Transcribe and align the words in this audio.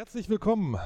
Herzlich 0.00 0.30
willkommen, 0.30 0.78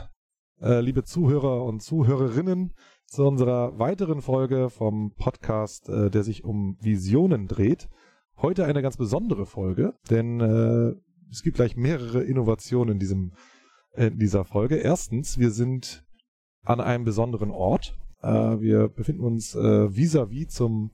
äh, 0.61 0.81
liebe 0.81 1.05
Zuhörer 1.05 1.65
und 1.67 1.81
Zuhörerinnen, 1.81 2.75
zu 3.07 3.25
unserer 3.25 3.79
weiteren 3.79 4.23
Folge 4.23 4.71
vom 4.71 5.15
Podcast, 5.15 5.89
äh, 5.89 6.11
der 6.11 6.25
sich 6.25 6.43
um 6.43 6.77
Visionen 6.81 7.47
dreht. 7.47 7.89
Heute 8.39 8.65
eine 8.65 8.83
ganz 8.83 8.97
besondere 8.97 9.47
Folge, 9.47 9.95
denn 10.11 10.41
äh, 10.41 10.97
es 11.31 11.45
gibt 11.45 11.55
gleich 11.59 11.77
mehrere 11.77 12.25
Innovationen 12.25 12.95
in, 12.95 12.99
diesem, 12.99 13.35
in 13.93 14.19
dieser 14.19 14.45
Folge. 14.45 14.79
Erstens, 14.79 15.39
wir 15.39 15.53
sind 15.53 16.05
an 16.65 16.81
einem 16.81 17.05
besonderen 17.05 17.53
Ort. 17.53 17.97
Äh, 18.21 18.29
wir 18.29 18.89
befinden 18.89 19.23
uns 19.23 19.55
äh, 19.55 19.95
vis-à-vis 19.95 20.49
zum 20.49 20.91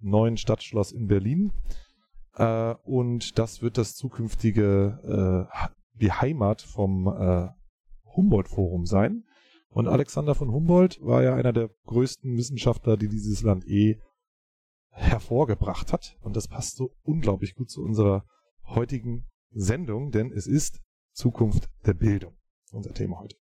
neuen 0.00 0.38
Stadtschloss 0.38 0.90
in 0.90 1.06
Berlin. 1.06 1.52
Äh, 2.32 2.76
und 2.84 3.38
das 3.38 3.60
wird 3.60 3.76
das 3.76 3.94
zukünftige, 3.94 5.46
äh, 5.52 5.68
die 6.00 6.12
Heimat 6.12 6.62
vom 6.62 7.08
äh, 7.08 7.57
Humboldt-Forum 8.18 8.84
sein. 8.84 9.24
Und 9.68 9.86
Alexander 9.86 10.34
von 10.34 10.50
Humboldt 10.50 11.00
war 11.00 11.22
ja 11.22 11.34
einer 11.34 11.52
der 11.52 11.70
größten 11.86 12.36
Wissenschaftler, 12.36 12.96
die 12.96 13.08
dieses 13.08 13.42
Land 13.42 13.66
eh 13.66 14.00
hervorgebracht 14.90 15.92
hat. 15.92 16.16
Und 16.20 16.34
das 16.36 16.48
passt 16.48 16.76
so 16.76 16.96
unglaublich 17.02 17.54
gut 17.54 17.70
zu 17.70 17.82
unserer 17.82 18.26
heutigen 18.64 19.26
Sendung, 19.50 20.10
denn 20.10 20.32
es 20.32 20.46
ist 20.46 20.80
Zukunft 21.12 21.70
der 21.86 21.94
Bildung. 21.94 22.36
Unser 22.72 22.92
Thema 22.92 23.20
heute. 23.20 23.36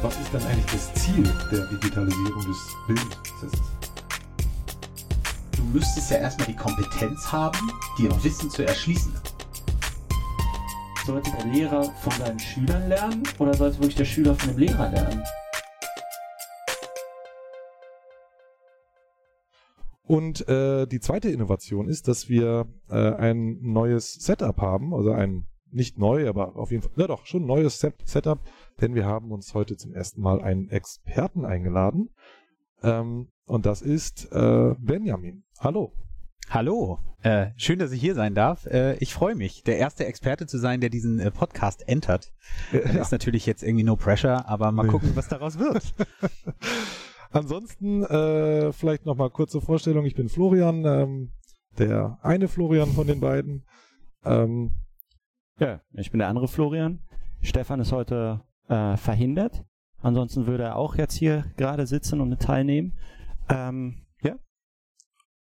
Was 0.00 0.18
ist 0.20 0.32
dann 0.32 0.42
eigentlich 0.42 0.66
das 0.66 0.94
Ziel 0.94 1.24
der 1.50 1.66
Digitalisierung 1.66 2.44
des 2.44 2.76
Bildungsprozesses? 2.86 3.62
Du 5.56 5.64
müsstest 5.64 6.10
ja 6.10 6.18
erstmal 6.18 6.46
die 6.46 6.56
Kompetenz 6.56 7.32
haben, 7.32 7.70
dir 7.98 8.10
Wissen 8.22 8.50
zu 8.50 8.64
erschließen. 8.64 9.12
Sollte 11.06 11.30
der 11.32 11.52
Lehrer 11.52 11.84
von 11.84 12.12
seinen 12.12 12.38
Schülern 12.38 12.88
lernen 12.88 13.22
oder 13.38 13.52
sollte 13.52 13.76
wirklich 13.76 13.96
der 13.96 14.06
Schüler 14.06 14.34
von 14.34 14.50
dem 14.50 14.58
Lehrer 14.58 14.90
lernen? 14.90 15.22
Und 20.06 20.48
äh, 20.48 20.86
die 20.86 21.00
zweite 21.00 21.28
Innovation 21.28 21.88
ist, 21.88 22.08
dass 22.08 22.30
wir 22.30 22.66
äh, 22.88 22.94
ein 23.16 23.58
neues 23.60 24.14
Setup 24.14 24.56
haben, 24.58 24.94
also 24.94 25.12
ein 25.12 25.46
nicht 25.70 25.98
neu, 25.98 26.26
aber 26.26 26.56
auf 26.56 26.70
jeden 26.70 26.82
Fall, 26.82 26.92
na 26.96 27.06
doch, 27.06 27.26
schon 27.26 27.44
neues 27.44 27.80
Set 27.80 27.96
Setup, 28.06 28.38
denn 28.80 28.94
wir 28.94 29.04
haben 29.04 29.30
uns 29.30 29.52
heute 29.52 29.76
zum 29.76 29.92
ersten 29.92 30.22
Mal 30.22 30.40
einen 30.40 30.70
Experten 30.70 31.44
eingeladen. 31.44 32.10
Ähm, 32.82 33.28
und 33.44 33.66
das 33.66 33.82
ist 33.82 34.32
äh, 34.32 34.74
Benjamin. 34.78 35.42
Hallo. 35.58 35.92
Hallo, 36.54 37.00
äh, 37.24 37.48
schön, 37.56 37.80
dass 37.80 37.90
ich 37.90 38.00
hier 38.00 38.14
sein 38.14 38.36
darf. 38.36 38.66
Äh, 38.66 38.94
ich 38.98 39.12
freue 39.12 39.34
mich, 39.34 39.64
der 39.64 39.78
erste 39.78 40.06
Experte 40.06 40.46
zu 40.46 40.56
sein, 40.56 40.80
der 40.80 40.88
diesen 40.88 41.18
äh, 41.18 41.32
Podcast 41.32 41.88
entert. 41.88 42.32
Ja. 42.70 42.78
Ist 42.78 43.10
natürlich 43.10 43.44
jetzt 43.44 43.64
irgendwie 43.64 43.82
no 43.82 43.96
pressure, 43.96 44.48
aber 44.48 44.70
mal 44.70 44.86
gucken, 44.86 45.16
was 45.16 45.26
daraus 45.26 45.58
wird. 45.58 45.82
Ansonsten 47.32 48.04
äh, 48.04 48.72
vielleicht 48.72 49.04
noch 49.04 49.16
mal 49.16 49.30
kurze 49.30 49.60
Vorstellung. 49.60 50.04
Ich 50.04 50.14
bin 50.14 50.28
Florian, 50.28 50.84
ähm, 50.84 51.32
der 51.76 52.20
eine 52.22 52.46
Florian 52.46 52.90
von 52.90 53.08
den 53.08 53.18
beiden. 53.18 53.64
Ähm, 54.24 54.76
ja, 55.58 55.80
ich 55.94 56.12
bin 56.12 56.20
der 56.20 56.28
andere 56.28 56.46
Florian. 56.46 57.00
Stefan 57.42 57.80
ist 57.80 57.90
heute 57.90 58.42
äh, 58.68 58.96
verhindert. 58.96 59.64
Ansonsten 60.02 60.46
würde 60.46 60.62
er 60.62 60.76
auch 60.76 60.94
jetzt 60.94 61.14
hier 61.14 61.46
gerade 61.56 61.88
sitzen 61.88 62.20
und 62.20 62.40
teilnehmen. 62.40 62.92
Ähm, 63.48 63.96
ja. 63.96 64.03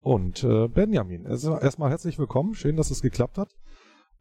Und 0.03 0.43
äh, 0.43 0.67
Benjamin, 0.67 1.27
also 1.27 1.55
erstmal 1.55 1.91
herzlich 1.91 2.17
willkommen. 2.17 2.55
Schön, 2.55 2.75
dass 2.75 2.89
es 2.89 3.03
geklappt 3.03 3.37
hat. 3.37 3.55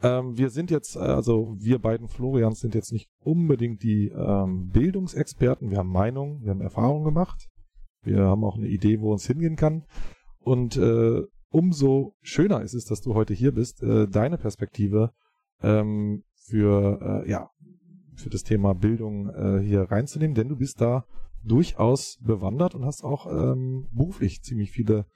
Ähm, 0.02 0.36
wir 0.36 0.50
sind 0.50 0.70
jetzt, 0.70 0.96
äh, 0.96 0.98
also 0.98 1.56
wir 1.58 1.78
beiden 1.78 2.06
Florians 2.06 2.60
sind 2.60 2.74
jetzt 2.74 2.92
nicht 2.92 3.08
unbedingt 3.20 3.82
die 3.82 4.08
ähm, 4.08 4.68
Bildungsexperten. 4.68 5.70
Wir 5.70 5.78
haben 5.78 5.88
Meinungen, 5.88 6.42
wir 6.42 6.50
haben 6.50 6.60
Erfahrungen 6.60 7.04
gemacht. 7.04 7.48
Wir 8.02 8.18
haben 8.18 8.44
auch 8.44 8.58
eine 8.58 8.68
Idee, 8.68 9.00
wo 9.00 9.10
uns 9.10 9.26
hingehen 9.26 9.56
kann. 9.56 9.86
Und 10.38 10.76
äh, 10.76 11.22
umso 11.48 12.14
schöner 12.20 12.60
ist 12.60 12.74
es, 12.74 12.84
dass 12.84 13.00
du 13.00 13.14
heute 13.14 13.32
hier 13.32 13.52
bist, 13.52 13.82
äh, 13.82 14.06
deine 14.06 14.36
Perspektive 14.36 15.12
ähm, 15.62 16.24
für 16.34 17.24
äh, 17.24 17.30
ja 17.30 17.48
für 18.16 18.28
das 18.28 18.42
Thema 18.42 18.74
Bildung 18.74 19.30
äh, 19.30 19.62
hier 19.62 19.84
reinzunehmen, 19.84 20.34
denn 20.34 20.48
du 20.50 20.56
bist 20.56 20.82
da 20.82 21.06
durchaus 21.42 22.18
bewandert 22.20 22.74
und 22.74 22.84
hast 22.84 23.02
auch 23.02 23.26
ähm, 23.26 23.88
beruflich 23.92 24.42
ziemlich 24.42 24.72
viele 24.72 25.06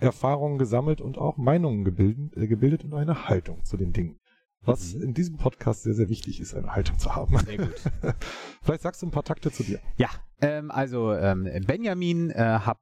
Erfahrungen 0.00 0.58
gesammelt 0.58 1.00
und 1.00 1.18
auch 1.18 1.36
Meinungen 1.36 1.84
gebildet, 1.84 2.36
äh, 2.36 2.46
gebildet 2.46 2.84
und 2.84 2.94
eine 2.94 3.28
Haltung 3.28 3.64
zu 3.64 3.76
den 3.76 3.92
Dingen. 3.92 4.18
Was 4.62 4.94
mhm. 4.94 5.02
in 5.02 5.14
diesem 5.14 5.36
Podcast 5.36 5.84
sehr, 5.84 5.94
sehr 5.94 6.08
wichtig 6.08 6.40
ist, 6.40 6.54
eine 6.54 6.74
Haltung 6.74 6.98
zu 6.98 7.14
haben. 7.14 7.38
Sehr 7.38 7.58
gut. 7.58 7.74
Vielleicht 8.62 8.82
sagst 8.82 9.00
du 9.00 9.06
ein 9.06 9.10
paar 9.10 9.24
Takte 9.24 9.50
zu 9.50 9.62
dir. 9.62 9.80
Ja, 9.96 10.08
ähm, 10.42 10.70
also 10.70 11.14
ähm, 11.14 11.48
Benjamin, 11.66 12.30
äh, 12.30 12.60
habe 12.60 12.80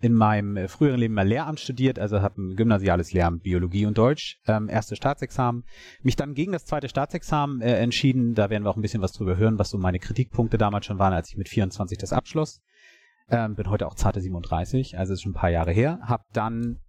in 0.00 0.14
meinem 0.14 0.56
äh, 0.56 0.68
früheren 0.68 0.98
Leben 0.98 1.14
mal 1.14 1.26
Lehramt 1.26 1.60
studiert, 1.60 1.98
also 1.98 2.22
habe 2.22 2.40
ein 2.40 2.56
gymnasiales 2.56 3.12
Lehramt 3.12 3.42
Biologie 3.42 3.86
und 3.86 3.98
Deutsch, 3.98 4.40
ähm, 4.46 4.68
erste 4.68 4.96
Staatsexamen. 4.96 5.64
Mich 6.02 6.16
dann 6.16 6.34
gegen 6.34 6.52
das 6.52 6.64
zweite 6.64 6.88
Staatsexamen 6.88 7.60
äh, 7.60 7.74
entschieden. 7.78 8.34
Da 8.34 8.50
werden 8.50 8.64
wir 8.64 8.70
auch 8.70 8.76
ein 8.76 8.82
bisschen 8.82 9.02
was 9.02 9.12
drüber 9.12 9.36
hören, 9.36 9.58
was 9.58 9.70
so 9.70 9.78
meine 9.78 9.98
Kritikpunkte 9.98 10.58
damals 10.58 10.86
schon 10.86 10.98
waren, 10.98 11.12
als 11.12 11.28
ich 11.28 11.36
mit 11.36 11.48
24 11.48 11.98
das 11.98 12.12
abschloss. 12.12 12.60
Ähm, 13.30 13.54
bin 13.54 13.70
heute 13.70 13.86
auch 13.86 13.94
zarte 13.94 14.20
37, 14.20 14.98
also 14.98 15.12
ist 15.12 15.22
schon 15.22 15.32
ein 15.32 15.36
paar 15.36 15.50
Jahre 15.50 15.70
her. 15.70 16.00
Hab 16.02 16.32
dann 16.32 16.80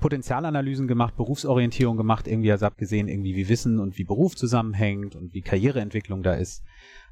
Potenzialanalysen 0.00 0.88
gemacht, 0.88 1.16
Berufsorientierung 1.16 1.96
gemacht, 1.96 2.26
irgendwie 2.26 2.50
also 2.52 2.66
hab 2.66 2.76
gesehen, 2.76 3.08
irgendwie 3.08 3.34
wie 3.36 3.48
Wissen 3.48 3.78
und 3.78 3.98
wie 3.98 4.04
Beruf 4.04 4.36
zusammenhängt 4.36 5.16
und 5.16 5.32
wie 5.32 5.42
Karriereentwicklung 5.42 6.22
da 6.22 6.34
ist. 6.34 6.62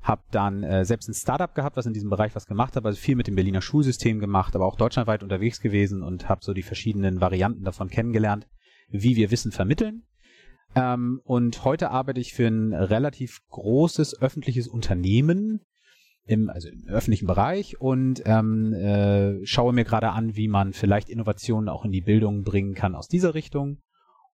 Hab 0.03 0.31
dann 0.31 0.63
äh, 0.63 0.85
selbst 0.85 1.09
ein 1.09 1.15
Startup 1.15 1.55
gehabt, 1.55 1.77
was 1.77 1.87
in 1.87 1.93
diesem 1.93 2.11
Bereich 2.11 2.35
was 2.35 2.47
gemacht 2.47 2.77
hat, 2.77 2.85
also 2.85 2.99
viel 2.99 3.17
mit 3.17 3.27
dem 3.27 3.37
Berliner 3.37 3.63
Schulsystem 3.63 4.19
gemacht, 4.19 4.55
aber 4.55 4.67
auch 4.67 4.77
deutschlandweit 4.77 5.23
unterwegs 5.23 5.61
gewesen 5.61 6.03
und 6.03 6.29
habe 6.29 6.45
so 6.45 6.53
die 6.53 6.63
verschiedenen 6.63 7.21
Varianten 7.21 7.65
davon 7.65 7.89
kennengelernt, 7.89 8.49
wie 8.89 9.17
wir 9.17 9.31
Wissen 9.31 9.53
vermitteln. 9.53 10.03
Ähm, 10.75 11.21
und 11.25 11.65
heute 11.65 11.91
arbeite 11.91 12.21
ich 12.21 12.35
für 12.35 12.47
ein 12.47 12.73
relativ 12.73 13.41
großes 13.51 14.21
öffentliches 14.21 14.69
Unternehmen, 14.69 15.61
im, 16.27 16.49
also 16.49 16.69
im 16.69 16.87
öffentlichen 16.89 17.27
Bereich 17.27 17.81
und 17.81 18.23
ähm, 18.25 18.73
äh, 18.73 19.45
schaue 19.45 19.73
mir 19.73 19.85
gerade 19.85 20.11
an, 20.11 20.37
wie 20.37 20.49
man 20.49 20.73
vielleicht 20.73 21.09
Innovationen 21.09 21.69
auch 21.69 21.85
in 21.85 21.93
die 21.93 22.03
Bildung 22.03 22.43
bringen 22.43 22.75
kann 22.75 22.95
aus 22.95 23.09
dieser 23.09 23.35
Richtung 23.35 23.79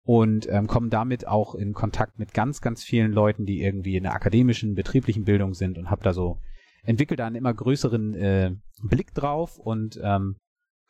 und 0.02 0.46
ähm, 0.48 0.66
komme 0.66 0.88
damit 0.88 1.26
auch 1.26 1.54
in 1.54 1.72
Kontakt 1.72 2.19
mit 2.19 2.34
ganz, 2.34 2.60
ganz 2.60 2.84
vielen 2.84 3.12
Leuten, 3.12 3.44
die 3.44 3.62
irgendwie 3.62 3.96
in 3.96 4.04
der 4.04 4.14
akademischen, 4.14 4.75
betrieblichen 4.75 5.25
Bildung 5.25 5.54
sind 5.54 5.78
und 5.78 5.91
habe 5.91 6.02
da 6.02 6.12
so 6.12 6.38
entwickelt 6.84 7.19
da 7.19 7.26
einen 7.26 7.36
immer 7.36 7.52
größeren 7.52 8.14
äh, 8.14 8.52
Blick 8.82 9.12
drauf 9.14 9.58
und 9.58 9.98
ähm, 10.02 10.36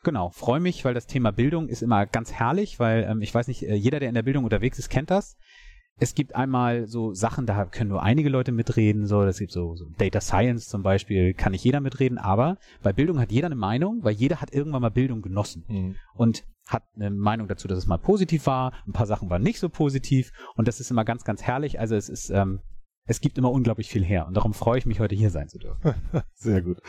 genau, 0.03 0.29
freue 0.29 0.59
mich, 0.59 0.85
weil 0.85 0.93
das 0.93 1.07
Thema 1.07 1.31
Bildung 1.31 1.67
ist 1.67 1.81
immer 1.81 2.05
ganz 2.05 2.31
herrlich, 2.31 2.79
weil 2.79 3.03
ähm, 3.09 3.21
ich 3.21 3.33
weiß 3.33 3.47
nicht, 3.47 3.63
äh, 3.63 3.75
jeder, 3.75 3.99
der 3.99 4.09
in 4.09 4.15
der 4.15 4.23
Bildung 4.23 4.43
unterwegs 4.43 4.77
ist, 4.77 4.89
kennt 4.89 5.09
das 5.09 5.35
es 5.99 6.13
gibt 6.13 6.35
einmal 6.35 6.87
so 6.87 7.13
Sachen, 7.13 7.45
da 7.45 7.65
können 7.65 7.89
nur 7.89 8.03
einige 8.03 8.29
Leute 8.29 8.51
mitreden, 8.51 9.07
so, 9.07 9.23
das 9.25 9.39
gibt 9.39 9.51
so, 9.51 9.75
so 9.75 9.89
Data 9.97 10.21
Science 10.21 10.67
zum 10.67 10.83
Beispiel, 10.83 11.33
kann 11.33 11.53
nicht 11.53 11.63
jeder 11.63 11.79
mitreden, 11.79 12.17
aber 12.17 12.57
bei 12.83 12.93
Bildung 12.93 13.19
hat 13.19 13.31
jeder 13.31 13.47
eine 13.47 13.55
Meinung, 13.55 14.03
weil 14.03 14.13
jeder 14.13 14.39
hat 14.39 14.53
irgendwann 14.53 14.81
mal 14.81 14.91
Bildung 14.91 15.21
genossen 15.21 15.65
mhm. 15.67 15.95
und 16.13 16.45
hat 16.67 16.83
eine 16.95 17.09
Meinung 17.09 17.47
dazu, 17.47 17.67
dass 17.67 17.79
es 17.79 17.87
mal 17.87 17.97
positiv 17.97 18.45
war, 18.45 18.73
ein 18.85 18.93
paar 18.93 19.07
Sachen 19.07 19.29
waren 19.29 19.41
nicht 19.41 19.59
so 19.59 19.69
positiv 19.69 20.31
und 20.55 20.67
das 20.67 20.79
ist 20.79 20.91
immer 20.91 21.05
ganz, 21.05 21.23
ganz 21.23 21.41
herrlich, 21.41 21.79
also 21.79 21.95
es 21.95 22.09
ist, 22.09 22.29
ähm, 22.29 22.61
es 23.07 23.21
gibt 23.21 23.37
immer 23.37 23.51
unglaublich 23.51 23.89
viel 23.89 24.03
her 24.03 24.27
und 24.27 24.35
darum 24.35 24.53
freue 24.53 24.77
ich 24.77 24.85
mich, 24.85 24.99
heute 24.99 25.15
hier 25.15 25.31
sein 25.31 25.49
zu 25.49 25.57
dürfen. 25.57 25.95
Sehr 26.35 26.61
gut. 26.61 26.79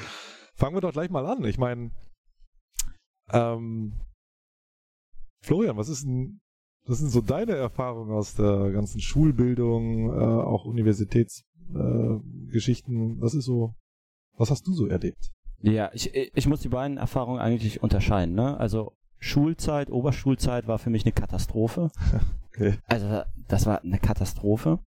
Fangen 0.55 0.77
wir 0.77 0.81
doch 0.81 0.93
gleich 0.93 1.09
mal 1.09 1.25
an. 1.25 1.45
Ich 1.45 1.57
meine, 1.57 1.93
ähm, 3.33 4.01
Florian, 5.41 5.77
was 5.77 5.89
ist 5.89 6.05
denn 6.05 6.41
was 6.89 6.99
sind 6.99 7.11
so 7.11 7.21
deine 7.21 7.53
Erfahrungen 7.53 8.11
aus 8.13 8.35
der 8.35 8.71
ganzen 8.71 9.01
Schulbildung, 9.01 10.11
äh, 10.11 10.15
auch 10.15 10.65
Universitätsgeschichten? 10.65 13.19
Äh, 13.19 13.21
was 13.21 13.35
ist 13.35 13.45
so, 13.45 13.75
was 14.37 14.51
hast 14.51 14.67
du 14.67 14.73
so 14.73 14.87
erlebt? 14.87 15.31
Ja, 15.61 15.91
ich, 15.93 16.15
ich 16.15 16.47
muss 16.47 16.61
die 16.61 16.69
beiden 16.69 16.97
Erfahrungen 16.97 17.41
eigentlich 17.41 17.83
unterscheiden. 17.83 18.35
Ne? 18.35 18.59
Also 18.59 18.97
Schulzeit, 19.19 19.91
Oberschulzeit 19.91 20.67
war 20.67 20.79
für 20.79 20.89
mich 20.91 21.05
eine 21.05 21.13
Katastrophe. 21.13 21.91
okay. 22.49 22.79
Also 22.87 23.23
das 23.49 23.67
war 23.67 23.83
eine 23.83 23.99
Katastrophe. 23.99 24.79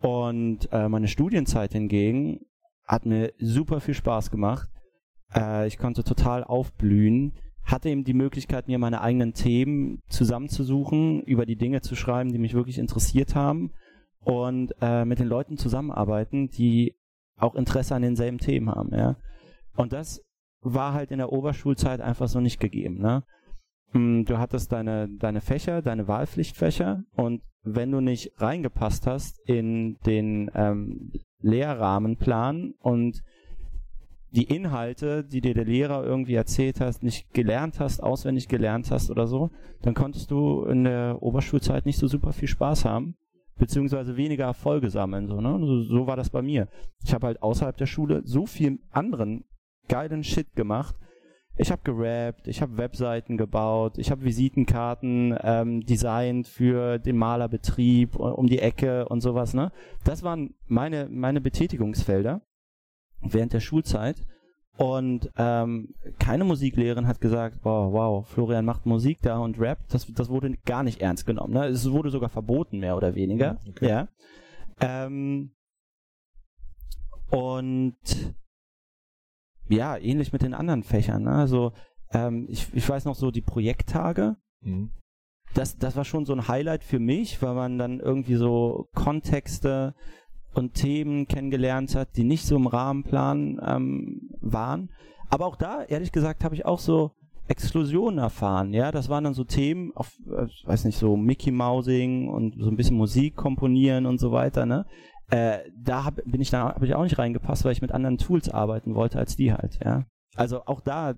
Und 0.00 0.68
äh, 0.72 0.88
meine 0.88 1.08
Studienzeit 1.08 1.72
hingegen 1.72 2.40
hat 2.84 3.06
mir 3.06 3.32
super 3.38 3.80
viel 3.80 3.94
Spaß 3.94 4.32
gemacht. 4.32 4.68
Äh, 5.34 5.68
ich 5.68 5.78
konnte 5.78 6.02
total 6.02 6.42
aufblühen 6.42 7.34
hatte 7.64 7.88
eben 7.88 8.04
die 8.04 8.14
Möglichkeit, 8.14 8.68
mir 8.68 8.78
meine 8.78 9.00
eigenen 9.00 9.34
Themen 9.34 10.00
zusammenzusuchen, 10.08 11.22
über 11.22 11.46
die 11.46 11.56
Dinge 11.56 11.80
zu 11.80 11.94
schreiben, 11.94 12.32
die 12.32 12.38
mich 12.38 12.54
wirklich 12.54 12.78
interessiert 12.78 13.34
haben 13.34 13.72
und 14.20 14.74
äh, 14.80 15.04
mit 15.04 15.18
den 15.18 15.28
Leuten 15.28 15.56
zusammenarbeiten, 15.56 16.48
die 16.48 16.96
auch 17.36 17.54
Interesse 17.54 17.94
an 17.94 18.02
denselben 18.02 18.38
Themen 18.38 18.70
haben, 18.70 18.94
ja. 18.94 19.16
Und 19.74 19.92
das 19.92 20.22
war 20.60 20.92
halt 20.92 21.10
in 21.10 21.18
der 21.18 21.32
Oberschulzeit 21.32 22.00
einfach 22.00 22.28
so 22.28 22.40
nicht 22.40 22.60
gegeben, 22.60 23.00
ne? 23.00 23.24
Hm, 23.92 24.24
du 24.24 24.38
hattest 24.38 24.72
deine, 24.72 25.08
deine 25.08 25.40
Fächer, 25.40 25.82
deine 25.82 26.08
Wahlpflichtfächer 26.08 27.04
und 27.12 27.42
wenn 27.62 27.90
du 27.90 28.00
nicht 28.00 28.32
reingepasst 28.38 29.06
hast 29.06 29.38
in 29.46 29.98
den 30.06 30.50
ähm, 30.54 31.12
Lehrrahmenplan 31.40 32.74
und 32.78 33.22
die 34.32 34.44
Inhalte, 34.44 35.24
die 35.24 35.42
dir 35.42 35.54
der 35.54 35.66
Lehrer 35.66 36.04
irgendwie 36.04 36.34
erzählt 36.34 36.80
hast, 36.80 37.02
nicht 37.02 37.32
gelernt 37.34 37.78
hast, 37.80 38.02
auswendig 38.02 38.48
gelernt 38.48 38.90
hast 38.90 39.10
oder 39.10 39.26
so, 39.26 39.50
dann 39.82 39.94
konntest 39.94 40.30
du 40.30 40.64
in 40.64 40.84
der 40.84 41.18
Oberschulzeit 41.20 41.84
nicht 41.84 41.98
so 41.98 42.08
super 42.08 42.32
viel 42.32 42.48
Spaß 42.48 42.86
haben, 42.86 43.14
beziehungsweise 43.58 44.16
weniger 44.16 44.44
Erfolge 44.44 44.88
sammeln. 44.88 45.28
So, 45.28 45.40
ne? 45.40 45.58
so, 45.60 45.82
so 45.82 46.06
war 46.06 46.16
das 46.16 46.30
bei 46.30 46.40
mir. 46.40 46.68
Ich 47.04 47.12
habe 47.12 47.26
halt 47.26 47.42
außerhalb 47.42 47.76
der 47.76 47.86
Schule 47.86 48.22
so 48.24 48.46
viel 48.46 48.78
anderen 48.90 49.44
geilen 49.88 50.24
Shit 50.24 50.54
gemacht. 50.56 50.96
Ich 51.58 51.70
habe 51.70 51.82
gerappt, 51.84 52.48
ich 52.48 52.62
habe 52.62 52.78
Webseiten 52.78 53.36
gebaut, 53.36 53.98
ich 53.98 54.10
habe 54.10 54.24
Visitenkarten 54.24 55.36
ähm, 55.42 55.84
designt 55.84 56.48
für 56.48 56.98
den 56.98 57.18
Malerbetrieb 57.18 58.16
um 58.16 58.46
die 58.46 58.60
Ecke 58.60 59.06
und 59.08 59.20
sowas. 59.20 59.52
Ne? 59.52 59.70
Das 60.04 60.22
waren 60.22 60.54
meine, 60.66 61.10
meine 61.10 61.42
Betätigungsfelder 61.42 62.40
während 63.22 63.52
der 63.52 63.60
Schulzeit. 63.60 64.24
Und 64.78 65.30
ähm, 65.36 65.94
keine 66.18 66.44
Musiklehrerin 66.44 67.06
hat 67.06 67.20
gesagt, 67.20 67.62
boah, 67.62 67.92
wow, 67.92 68.26
Florian 68.26 68.64
macht 68.64 68.86
Musik 68.86 69.18
da 69.20 69.38
und 69.38 69.60
rappt. 69.60 69.92
Das, 69.92 70.06
das 70.06 70.28
wurde 70.30 70.56
gar 70.64 70.82
nicht 70.82 71.00
ernst 71.00 71.26
genommen. 71.26 71.52
Ne? 71.52 71.66
Es 71.66 71.90
wurde 71.90 72.10
sogar 72.10 72.30
verboten, 72.30 72.78
mehr 72.78 72.96
oder 72.96 73.14
weniger. 73.14 73.58
Okay. 73.68 73.88
Ja. 73.88 74.08
Ähm, 74.80 75.52
und 77.30 77.96
ja, 79.68 79.96
ähnlich 79.96 80.32
mit 80.32 80.42
den 80.42 80.54
anderen 80.54 80.82
Fächern. 80.82 81.24
Ne? 81.24 81.32
Also 81.32 81.72
ähm, 82.12 82.46
ich, 82.48 82.72
ich 82.74 82.88
weiß 82.88 83.04
noch 83.04 83.14
so 83.14 83.30
die 83.30 83.42
Projekttage. 83.42 84.36
Mhm. 84.60 84.90
Das, 85.54 85.76
das 85.76 85.96
war 85.96 86.04
schon 86.04 86.24
so 86.24 86.32
ein 86.32 86.48
Highlight 86.48 86.82
für 86.82 86.98
mich, 86.98 87.42
weil 87.42 87.54
man 87.54 87.78
dann 87.78 88.00
irgendwie 88.00 88.36
so 88.36 88.88
Kontexte 88.94 89.94
und 90.54 90.74
Themen 90.74 91.26
kennengelernt 91.26 91.94
hat, 91.94 92.16
die 92.16 92.24
nicht 92.24 92.44
so 92.46 92.56
im 92.56 92.66
Rahmenplan 92.66 93.60
ähm, 93.64 94.30
waren. 94.40 94.90
Aber 95.28 95.46
auch 95.46 95.56
da, 95.56 95.82
ehrlich 95.84 96.12
gesagt, 96.12 96.44
habe 96.44 96.54
ich 96.54 96.66
auch 96.66 96.78
so 96.78 97.12
Exklusionen 97.48 98.18
erfahren. 98.18 98.72
Ja, 98.72 98.92
das 98.92 99.08
waren 99.08 99.24
dann 99.24 99.34
so 99.34 99.44
Themen, 99.44 99.92
auf, 99.94 100.12
äh, 100.26 100.46
weiß 100.64 100.84
nicht, 100.84 100.98
so 100.98 101.16
Mickey 101.16 101.50
Mousing 101.50 102.28
und 102.28 102.54
so 102.58 102.68
ein 102.70 102.76
bisschen 102.76 102.96
Musik 102.96 103.36
komponieren 103.36 104.06
und 104.06 104.18
so 104.18 104.32
weiter. 104.32 104.64
Ne, 104.66 104.86
äh, 105.30 105.58
da 105.76 106.04
hab, 106.04 106.16
bin 106.24 106.40
ich 106.40 106.50
da 106.50 106.74
habe 106.74 106.86
ich 106.86 106.94
auch 106.94 107.02
nicht 107.02 107.18
reingepasst, 107.18 107.64
weil 107.64 107.72
ich 107.72 107.82
mit 107.82 107.92
anderen 107.92 108.18
Tools 108.18 108.48
arbeiten 108.48 108.94
wollte 108.94 109.18
als 109.18 109.36
die 109.36 109.52
halt. 109.52 109.78
Ja, 109.84 110.04
also 110.36 110.64
auch 110.66 110.80
da, 110.80 111.14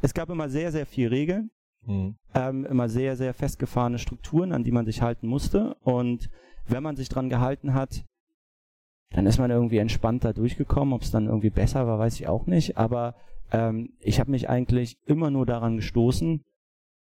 es 0.00 0.14
gab 0.14 0.30
immer 0.30 0.48
sehr 0.48 0.70
sehr 0.70 0.86
viel 0.86 1.08
Regeln, 1.08 1.50
mhm. 1.86 2.16
ähm, 2.34 2.64
immer 2.66 2.88
sehr 2.88 3.16
sehr 3.16 3.34
festgefahrene 3.34 3.98
Strukturen, 3.98 4.52
an 4.52 4.64
die 4.64 4.72
man 4.72 4.86
sich 4.86 5.02
halten 5.02 5.26
musste 5.26 5.76
und 5.82 6.30
wenn 6.66 6.82
man 6.82 6.96
sich 6.96 7.08
dran 7.08 7.28
gehalten 7.28 7.74
hat, 7.74 8.04
dann 9.14 9.26
ist 9.26 9.38
man 9.38 9.50
irgendwie 9.50 9.78
entspannter 9.78 10.32
durchgekommen. 10.32 10.92
Ob 10.92 11.02
es 11.02 11.10
dann 11.10 11.26
irgendwie 11.26 11.50
besser 11.50 11.86
war, 11.86 11.98
weiß 11.98 12.14
ich 12.18 12.26
auch 12.26 12.46
nicht. 12.46 12.76
Aber 12.76 13.14
ähm, 13.52 13.92
ich 14.00 14.18
habe 14.18 14.32
mich 14.32 14.48
eigentlich 14.48 14.98
immer 15.06 15.30
nur 15.30 15.46
daran 15.46 15.76
gestoßen. 15.76 16.42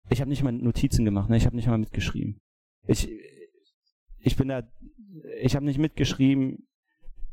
Ich 0.10 0.20
habe 0.20 0.30
nicht 0.30 0.44
mal 0.44 0.52
Notizen 0.52 1.06
gemacht, 1.06 1.30
ne? 1.30 1.38
ich 1.38 1.46
habe 1.46 1.56
nicht 1.56 1.68
mal 1.68 1.78
mitgeschrieben. 1.78 2.40
Ich, 2.88 3.08
ich 4.18 4.36
bin 4.36 4.48
da, 4.48 4.64
ich 5.40 5.56
habe 5.56 5.66
nicht 5.66 5.78
mitgeschrieben. 5.78 6.68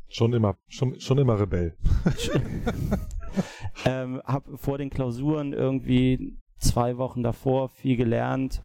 Schon 0.09 0.31
immer, 0.33 0.57
schon, 0.67 0.99
schon 0.99 1.17
immer 1.17 1.39
Rebell. 1.39 1.75
ähm, 3.85 4.21
habe 4.25 4.57
vor 4.57 4.77
den 4.77 4.91
Klausuren 4.91 5.53
irgendwie 5.53 6.37
zwei 6.59 6.97
Wochen 6.97 7.23
davor 7.23 7.69
viel 7.69 7.97
gelernt. 7.97 8.61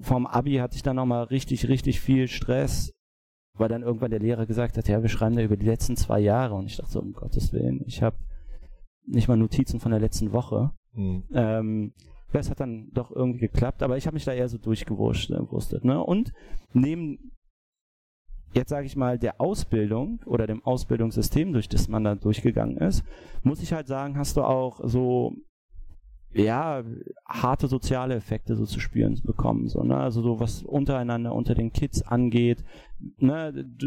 Vom 0.00 0.26
Abi 0.28 0.54
hatte 0.54 0.76
ich 0.76 0.82
dann 0.84 0.96
nochmal 0.96 1.24
richtig, 1.24 1.68
richtig 1.68 2.00
viel 2.00 2.28
Stress 2.28 2.93
weil 3.56 3.68
dann 3.68 3.82
irgendwann 3.82 4.10
der 4.10 4.20
Lehrer 4.20 4.46
gesagt 4.46 4.76
hat, 4.76 4.88
ja, 4.88 5.00
wir 5.02 5.08
schreiben 5.08 5.36
da 5.36 5.42
über 5.42 5.56
die 5.56 5.66
letzten 5.66 5.96
zwei 5.96 6.20
Jahre 6.20 6.54
und 6.54 6.66
ich 6.66 6.76
dachte 6.76 6.90
so, 6.90 7.00
um 7.00 7.12
Gottes 7.12 7.52
Willen, 7.52 7.82
ich 7.86 8.02
habe 8.02 8.16
nicht 9.06 9.28
mal 9.28 9.36
Notizen 9.36 9.80
von 9.80 9.90
der 9.90 10.00
letzten 10.00 10.32
Woche. 10.32 10.72
Mhm. 10.92 11.24
Ähm, 11.32 11.92
das 12.32 12.50
hat 12.50 12.58
dann 12.58 12.90
doch 12.92 13.12
irgendwie 13.12 13.46
geklappt, 13.46 13.82
aber 13.82 13.96
ich 13.96 14.06
habe 14.06 14.14
mich 14.14 14.24
da 14.24 14.32
eher 14.32 14.48
so 14.48 14.58
durchgewurstet. 14.58 15.84
Ne? 15.84 16.02
Und 16.02 16.32
neben, 16.72 17.30
jetzt 18.54 18.70
sage 18.70 18.86
ich 18.86 18.96
mal, 18.96 19.18
der 19.18 19.40
Ausbildung 19.40 20.20
oder 20.26 20.48
dem 20.48 20.64
Ausbildungssystem, 20.64 21.52
durch 21.52 21.68
das 21.68 21.88
man 21.88 22.02
da 22.02 22.16
durchgegangen 22.16 22.78
ist, 22.78 23.04
muss 23.44 23.62
ich 23.62 23.72
halt 23.72 23.86
sagen, 23.86 24.18
hast 24.18 24.36
du 24.36 24.42
auch 24.42 24.80
so 24.82 25.32
ja, 26.34 26.82
harte 27.26 27.68
soziale 27.68 28.14
Effekte 28.14 28.56
so 28.56 28.66
zu 28.66 28.80
spüren 28.80 29.20
bekommen. 29.24 29.68
So, 29.68 29.82
ne? 29.82 29.96
Also 29.96 30.20
so 30.20 30.40
was 30.40 30.62
untereinander 30.62 31.34
unter 31.34 31.54
den 31.54 31.72
Kids 31.72 32.02
angeht. 32.02 32.64
Ne? 33.18 33.52
Du, 33.52 33.86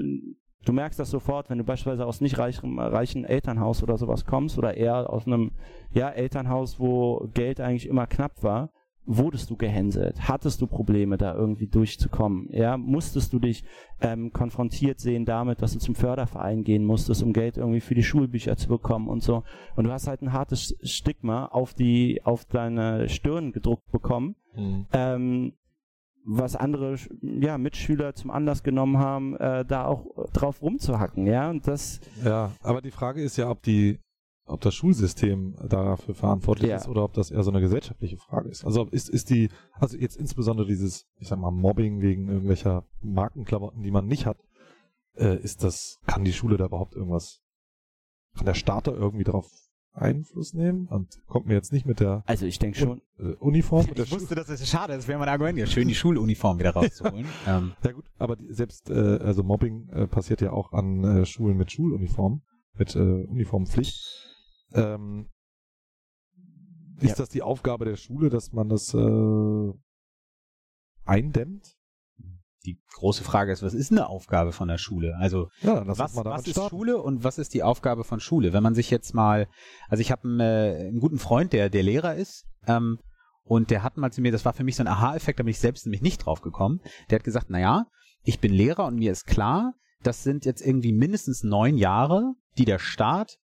du 0.66 0.74
merkst 0.74 1.00
das 1.00 1.12
sofort, 1.12 1.50
wenn 1.50 1.58
du 1.58 1.64
beispielsweise 1.64 2.06
aus 2.06 2.22
nicht 2.22 2.38
reichem, 2.38 2.80
reichen 2.80 3.26
Elternhaus 3.26 3.84
oder 3.84 3.98
sowas 3.98 4.26
kommst 4.26 4.58
oder 4.58 4.76
eher 4.76 5.10
aus 5.10 5.28
einem 5.28 5.52
ja, 5.92 6.10
Elternhaus, 6.10 6.80
wo 6.80 7.30
Geld 7.34 7.60
eigentlich 7.60 7.88
immer 7.88 8.08
knapp 8.08 8.44
war 8.44 8.72
wurdest 9.08 9.50
du 9.50 9.56
gehänselt? 9.56 10.28
Hattest 10.28 10.62
du 10.62 10.68
Probleme, 10.68 11.18
da 11.18 11.34
irgendwie 11.34 11.68
durchzukommen? 11.68 12.50
Ja, 12.52 12.78
musstest 12.78 13.34
du 13.34 13.40
dich 13.40 13.64
ähm, 14.02 14.32
konfrontiert 14.32 15.00
sehen 15.00 15.26
damit, 15.26 15.62
dass 15.62 15.74
du 15.74 15.80
zum 15.80 15.96
Förderverein 15.96 16.64
gehen 16.64 16.86
musstest, 16.86 17.24
um 17.24 17.34
Geld 17.34 17.58
irgendwie 17.58 17.80
für 17.80 17.96
die 17.96 18.04
Schulbücher 18.04 18.58
zu 18.58 18.68
bekommen 18.68 19.08
und 19.08 19.24
so. 19.24 19.44
Und 19.76 19.86
du 19.86 19.92
hast 19.92 20.08
halt 20.08 20.22
ein 20.22 20.34
hartes 20.34 20.78
Stigma 20.84 21.46
auf 21.46 21.74
die, 21.74 22.22
auf 22.24 22.46
deine 22.46 23.10
Stirn 23.10 23.54
gedruckt 23.54 23.90
bekommen. 23.92 24.36
Mhm. 24.56 24.86
Ähm, 24.92 25.54
was 26.30 26.58
andere 26.58 26.98
ja, 27.22 27.58
Mitschüler 27.58 28.14
zum 28.14 28.32
Anlass 28.32 28.62
genommen 28.62 28.98
haben, 28.98 29.38
äh, 29.38 29.64
da 29.64 29.86
auch 29.86 30.06
drauf 30.34 30.62
rumzuhacken, 30.62 31.26
ja. 31.26 31.50
Und 31.50 31.66
das. 31.68 32.02
Ja, 32.24 32.52
aber 32.62 32.82
die 32.82 32.92
Frage 32.92 33.22
ist 33.22 33.38
ja, 33.38 33.50
ob 33.50 33.64
die 33.64 34.00
ob 34.48 34.62
das 34.62 34.74
Schulsystem 34.76 35.56
dafür 35.68 36.16
verantwortlich 36.16 36.70
ja. 36.70 36.78
ist 36.78 36.88
oder 36.88 37.04
ob 37.04 37.14
das 37.14 37.32
eher 37.32 37.44
so 37.44 37.52
eine 37.52 37.62
gesellschaftliche 37.62 38.18
Frage 38.18 38.50
ist. 38.50 38.66
Also 38.66 38.86
ist, 38.86 39.10
ist 39.10 39.30
die, 39.30 39.50
also 39.74 39.98
jetzt 39.98 40.18
insbesondere 40.18 40.68
dieses, 40.68 41.06
ich 41.20 41.28
sag 41.28 41.40
mal, 41.40 41.52
Mobbing 41.52 42.02
wegen 42.02 42.28
irgendwelcher 42.28 42.86
Markenklamotten, 43.02 43.84
die 43.84 43.92
man 43.92 44.08
nicht 44.08 44.26
hat, 44.26 44.38
äh, 45.16 45.38
ist 45.38 45.64
das, 45.64 46.00
kann 46.06 46.24
die 46.24 46.34
Schule 46.34 46.58
da 46.58 46.66
überhaupt 46.66 46.96
irgendwas, 46.96 47.42
kann 48.36 48.46
der 48.46 48.54
Staat 48.54 48.88
da 48.88 48.92
irgendwie 48.92 49.24
drauf 49.24 49.50
Einfluss 49.94 50.54
nehmen 50.54 50.88
und 50.88 51.20
kommt 51.26 51.48
mir 51.48 51.56
jetzt 51.56 51.74
nicht 51.74 51.86
mit 51.86 52.00
der 52.00 52.24
also 52.28 52.46
ich 52.46 52.60
denke 52.60 52.78
schon 52.78 53.02
äh, 53.18 53.34
Uniform. 53.40 53.88
ich 53.94 54.12
wusste, 54.12 54.36
das 54.36 54.50
ist 54.50 54.68
schade, 54.68 54.94
das 54.94 55.08
wäre 55.08 55.18
mein 55.18 55.28
Argument, 55.28 55.58
ja 55.58 55.66
schön 55.66 55.88
die 55.88 55.96
Schuluniform 55.96 56.60
wieder 56.60 56.72
rauszuholen. 56.72 57.26
ähm. 57.48 57.74
Ja 57.84 57.92
gut, 57.92 58.06
aber 58.20 58.36
die, 58.36 58.54
selbst 58.54 58.90
äh, 58.90 58.94
also 58.94 59.44
Mobbing 59.44 59.90
äh, 59.90 60.08
passiert 60.08 60.42
ja 60.42 60.52
auch 60.52 60.72
an 60.72 61.04
äh, 61.04 61.26
Schulen 61.26 61.58
mit 61.58 61.72
Schuluniform, 61.72 62.42
mit 62.78 62.96
äh, 62.96 63.00
Uniformpflicht. 63.00 64.27
Ähm, 64.74 65.30
ist 67.00 67.10
ja. 67.12 67.16
das 67.16 67.30
die 67.30 67.42
Aufgabe 67.42 67.86
der 67.86 67.96
Schule, 67.96 68.30
dass 68.30 68.52
man 68.52 68.70
das 68.70 68.94
äh, 68.94 69.74
eindämmt? 71.06 71.76
Die 72.66 72.82
große 72.96 73.24
Frage 73.24 73.54
ist, 73.54 73.64
was 73.64 73.74
ist 73.74 73.92
eine 73.92 74.08
Aufgabe 74.08 74.52
von 74.52 74.68
der 74.68 74.78
Schule? 74.78 75.16
Also 75.18 75.50
ja, 75.62 75.88
was, 75.88 76.16
was 76.16 76.48
ist 76.48 76.70
Schule 76.70 77.02
und 77.02 77.24
was 77.24 77.38
ist 77.38 77.54
die 77.54 77.64
Aufgabe 77.64 78.04
von 78.04 78.20
Schule? 78.20 78.52
Wenn 78.52 78.64
man 78.64 78.76
sich 78.76 78.90
jetzt 78.90 79.14
mal, 79.14 79.48
also 79.88 80.02
ich 80.02 80.12
habe 80.12 80.24
einen, 80.24 80.40
äh, 80.40 80.88
einen 80.88 81.00
guten 81.00 81.20
Freund, 81.20 81.54
der 81.54 81.70
der 81.70 81.84
Lehrer 81.84 82.16
ist, 82.16 82.46
ähm, 82.66 83.00
und 83.44 83.72
der 83.72 83.84
hat 83.84 83.96
mal 83.96 84.12
zu 84.12 84.22
mir, 84.22 84.34
das 84.34 84.44
war 84.44 84.52
für 84.52 84.66
mich 84.66 84.76
so 84.76 84.84
ein 84.84 84.88
Aha-Effekt, 84.88 85.40
da 85.40 85.44
bin 85.44 85.52
ich 85.52 85.60
selbst 85.60 85.86
nämlich 85.86 86.02
nicht 86.02 86.26
drauf 86.26 86.42
gekommen. 86.42 86.82
Der 87.10 87.20
hat 87.20 87.24
gesagt, 87.24 87.48
na 87.50 87.60
ja, 87.60 87.86
ich 88.24 88.42
bin 88.42 88.52
Lehrer 88.52 88.86
und 88.86 88.96
mir 88.96 89.14
ist 89.14 89.26
klar, 89.26 89.74
das 90.04 90.24
sind 90.24 90.44
jetzt 90.44 90.62
irgendwie 90.62 90.92
mindestens 90.92 91.44
neun 91.44 91.78
Jahre, 91.78 92.34
die 92.58 92.66
der 92.66 92.80
Staat 92.80 93.38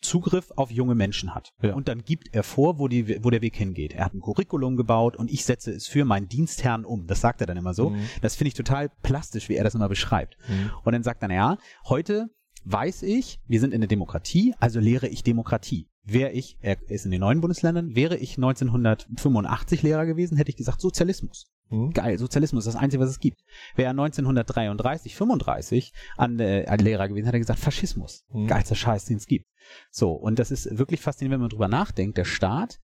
Zugriff 0.00 0.52
auf 0.56 0.70
junge 0.70 0.94
Menschen 0.94 1.34
hat. 1.34 1.52
Ja. 1.62 1.74
Und 1.74 1.88
dann 1.88 2.04
gibt 2.04 2.34
er 2.34 2.42
vor, 2.42 2.78
wo, 2.78 2.88
die, 2.88 3.22
wo 3.24 3.30
der 3.30 3.42
Weg 3.42 3.56
hingeht. 3.56 3.92
Er 3.92 4.04
hat 4.04 4.14
ein 4.14 4.20
Curriculum 4.20 4.76
gebaut 4.76 5.16
und 5.16 5.30
ich 5.30 5.44
setze 5.44 5.72
es 5.72 5.86
für 5.86 6.04
meinen 6.04 6.28
Dienstherrn 6.28 6.84
um. 6.84 7.06
Das 7.06 7.20
sagt 7.20 7.40
er 7.40 7.46
dann 7.46 7.56
immer 7.56 7.74
so. 7.74 7.90
Mhm. 7.90 8.00
Das 8.22 8.36
finde 8.36 8.48
ich 8.48 8.54
total 8.54 8.90
plastisch, 9.02 9.48
wie 9.48 9.56
er 9.56 9.64
das 9.64 9.74
immer 9.74 9.88
beschreibt. 9.88 10.36
Mhm. 10.48 10.70
Und 10.84 10.92
dann 10.92 11.02
sagt 11.02 11.22
er, 11.22 11.32
ja, 11.32 11.58
heute 11.88 12.30
weiß 12.64 13.02
ich, 13.02 13.40
wir 13.46 13.60
sind 13.60 13.72
in 13.72 13.80
der 13.80 13.88
Demokratie, 13.88 14.54
also 14.58 14.78
lehre 14.80 15.08
ich 15.08 15.22
Demokratie. 15.22 15.87
Wäre 16.04 16.32
ich, 16.32 16.56
er 16.60 16.78
ist 16.88 17.04
in 17.04 17.10
den 17.10 17.20
neuen 17.20 17.40
Bundesländern, 17.40 17.94
wäre 17.94 18.16
ich 18.16 18.36
1985 18.36 19.82
Lehrer 19.82 20.06
gewesen, 20.06 20.36
hätte 20.36 20.50
ich 20.50 20.56
gesagt 20.56 20.80
Sozialismus. 20.80 21.50
Mhm. 21.70 21.90
Geil, 21.90 22.18
Sozialismus, 22.18 22.64
das 22.64 22.76
Einzige, 22.76 23.02
was 23.02 23.10
es 23.10 23.20
gibt. 23.20 23.42
Wäre 23.74 23.88
er 23.88 23.90
1933, 23.90 25.14
35 25.14 25.92
an, 26.16 26.38
äh, 26.40 26.64
an 26.66 26.78
Lehrer 26.78 27.08
gewesen, 27.08 27.26
hätte 27.26 27.36
er 27.36 27.40
gesagt 27.40 27.60
Faschismus. 27.60 28.24
Mhm. 28.32 28.46
Geilster 28.46 28.74
Scheiß, 28.74 29.04
den 29.04 29.18
es 29.18 29.26
gibt. 29.26 29.46
So, 29.90 30.12
und 30.12 30.38
das 30.38 30.50
ist 30.50 30.78
wirklich 30.78 31.00
faszinierend, 31.00 31.34
wenn 31.34 31.40
man 31.40 31.50
drüber 31.50 31.68
nachdenkt. 31.68 32.16
Der 32.16 32.24
Staat 32.24 32.80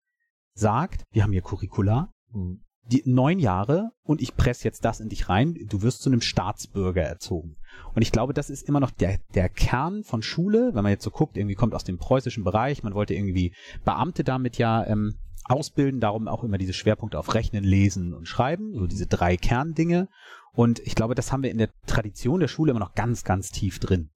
sagt, 0.52 1.04
wir 1.10 1.22
haben 1.22 1.32
hier 1.32 1.42
Curricula, 1.42 2.12
mhm. 2.32 2.64
Die 2.86 3.02
neun 3.06 3.38
Jahre 3.38 3.92
und 4.02 4.20
ich 4.20 4.36
presse 4.36 4.64
jetzt 4.64 4.84
das 4.84 5.00
in 5.00 5.08
dich 5.08 5.28
rein, 5.28 5.56
du 5.68 5.82
wirst 5.82 6.02
zu 6.02 6.10
einem 6.10 6.20
Staatsbürger 6.20 7.02
erzogen. 7.02 7.56
Und 7.94 8.02
ich 8.02 8.12
glaube, 8.12 8.34
das 8.34 8.50
ist 8.50 8.68
immer 8.68 8.80
noch 8.80 8.90
der, 8.90 9.18
der 9.34 9.48
Kern 9.48 10.04
von 10.04 10.22
Schule, 10.22 10.70
wenn 10.74 10.82
man 10.82 10.92
jetzt 10.92 11.04
so 11.04 11.10
guckt, 11.10 11.36
irgendwie 11.36 11.54
kommt 11.54 11.74
aus 11.74 11.84
dem 11.84 11.98
preußischen 11.98 12.44
Bereich, 12.44 12.82
man 12.82 12.94
wollte 12.94 13.14
irgendwie 13.14 13.54
Beamte 13.84 14.22
damit 14.22 14.58
ja 14.58 14.86
ähm, 14.86 15.14
ausbilden. 15.44 16.00
Darum 16.00 16.28
auch 16.28 16.44
immer 16.44 16.58
diese 16.58 16.72
Schwerpunkte 16.72 17.18
auf 17.18 17.34
Rechnen, 17.34 17.64
Lesen 17.64 18.14
und 18.14 18.26
Schreiben, 18.26 18.74
so 18.74 18.86
diese 18.86 19.06
drei 19.06 19.36
Kerndinge. 19.36 20.08
Und 20.52 20.80
ich 20.80 20.94
glaube, 20.94 21.14
das 21.14 21.32
haben 21.32 21.42
wir 21.42 21.50
in 21.50 21.58
der 21.58 21.70
Tradition 21.86 22.40
der 22.40 22.48
Schule 22.48 22.70
immer 22.70 22.80
noch 22.80 22.94
ganz, 22.94 23.24
ganz 23.24 23.50
tief 23.50 23.78
drin. 23.78 24.10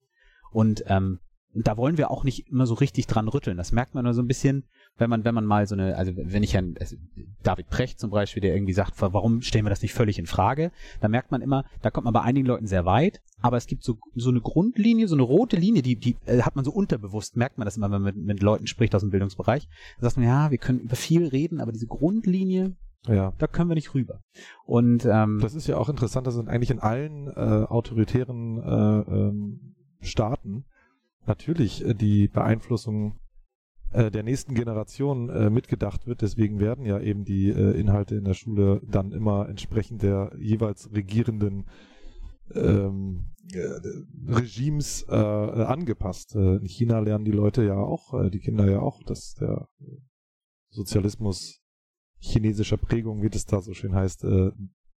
Und 0.51 0.83
ähm, 0.87 1.19
da 1.53 1.77
wollen 1.77 1.97
wir 1.97 2.11
auch 2.11 2.23
nicht 2.23 2.47
immer 2.47 2.65
so 2.65 2.75
richtig 2.75 3.07
dran 3.07 3.27
rütteln. 3.27 3.57
Das 3.57 3.71
merkt 3.71 3.95
man 3.95 4.05
nur 4.05 4.13
so 4.13 4.21
ein 4.21 4.27
bisschen, 4.27 4.65
wenn 4.99 5.09
man, 5.09 5.23
wenn 5.23 5.33
man 5.33 5.45
mal 5.45 5.65
so 5.65 5.75
eine, 5.75 5.95
also 5.97 6.11
wenn 6.15 6.43
ich 6.43 6.57
an 6.57 6.75
also 6.79 6.95
David 7.41 7.69
Precht 7.69 7.99
zum 7.99 8.11
Beispiel, 8.11 8.41
der 8.41 8.53
irgendwie 8.53 8.73
sagt, 8.73 8.93
warum 9.01 9.41
stellen 9.41 9.65
wir 9.65 9.69
das 9.69 9.81
nicht 9.81 9.93
völlig 9.93 10.19
in 10.19 10.25
Frage, 10.25 10.71
da 11.01 11.07
merkt 11.07 11.31
man 11.31 11.41
immer, 11.41 11.65
da 11.81 11.89
kommt 11.89 12.05
man 12.05 12.13
bei 12.13 12.21
einigen 12.21 12.45
Leuten 12.45 12.67
sehr 12.67 12.85
weit, 12.85 13.21
aber 13.41 13.57
es 13.57 13.65
gibt 13.67 13.83
so, 13.83 13.97
so 14.15 14.29
eine 14.29 14.41
Grundlinie, 14.41 15.07
so 15.07 15.15
eine 15.15 15.23
rote 15.23 15.55
Linie, 15.55 15.81
die, 15.81 15.95
die 15.95 16.17
äh, 16.25 16.41
hat 16.41 16.55
man 16.55 16.65
so 16.65 16.71
unterbewusst, 16.71 17.37
merkt 17.37 17.57
man 17.57 17.65
das 17.65 17.77
immer, 17.77 17.87
wenn 17.91 18.01
man 18.01 18.15
mit, 18.15 18.25
mit 18.25 18.41
Leuten 18.41 18.67
spricht 18.67 18.93
aus 18.93 19.01
dem 19.01 19.09
Bildungsbereich. 19.09 19.67
Da 19.99 20.09
sagt 20.09 20.17
man, 20.17 20.25
ja, 20.27 20.51
wir 20.51 20.57
können 20.57 20.79
über 20.79 20.95
viel 20.95 21.27
reden, 21.27 21.61
aber 21.61 21.71
diese 21.71 21.87
Grundlinie, 21.87 22.75
Ja. 23.07 23.33
da 23.37 23.47
können 23.47 23.69
wir 23.69 23.75
nicht 23.75 23.93
rüber. 23.93 24.21
Und 24.65 25.05
ähm, 25.05 25.39
Das 25.41 25.55
ist 25.55 25.67
ja 25.67 25.77
auch 25.77 25.89
interessant, 25.89 26.27
das 26.27 26.35
sind 26.35 26.49
eigentlich 26.49 26.71
in 26.71 26.79
allen 26.79 27.27
äh, 27.27 27.65
autoritären 27.67 28.57
äh, 28.61 29.11
ähm, 29.11 29.75
Staaten 30.01 30.65
natürlich 31.25 31.85
äh, 31.85 31.93
die 31.93 32.27
Beeinflussung 32.27 33.19
der 33.91 34.23
nächsten 34.23 34.53
Generation 34.53 35.29
äh, 35.29 35.49
mitgedacht 35.49 36.05
wird. 36.05 36.21
Deswegen 36.21 36.59
werden 36.59 36.85
ja 36.85 36.99
eben 36.99 37.25
die 37.25 37.49
äh, 37.49 37.79
Inhalte 37.79 38.15
in 38.15 38.23
der 38.23 38.35
Schule 38.35 38.81
dann 38.87 39.11
immer 39.11 39.49
entsprechend 39.49 40.03
der 40.03 40.31
jeweils 40.39 40.91
regierenden 40.93 41.65
ähm, 42.53 43.25
äh, 43.51 44.31
Regimes 44.31 45.05
äh, 45.09 45.15
äh, 45.15 45.63
angepasst. 45.63 46.35
Äh, 46.35 46.57
in 46.57 46.65
China 46.65 46.99
lernen 46.99 47.25
die 47.25 47.31
Leute 47.31 47.63
ja 47.63 47.77
auch, 47.77 48.13
äh, 48.13 48.29
die 48.29 48.39
Kinder 48.39 48.69
ja 48.69 48.79
auch, 48.79 49.03
dass 49.03 49.33
der 49.35 49.67
Sozialismus 50.69 51.61
chinesischer 52.19 52.77
Prägung, 52.77 53.21
wie 53.21 53.29
das 53.29 53.45
da 53.45 53.61
so 53.61 53.73
schön 53.73 53.95
heißt, 53.95 54.23
äh, 54.23 54.51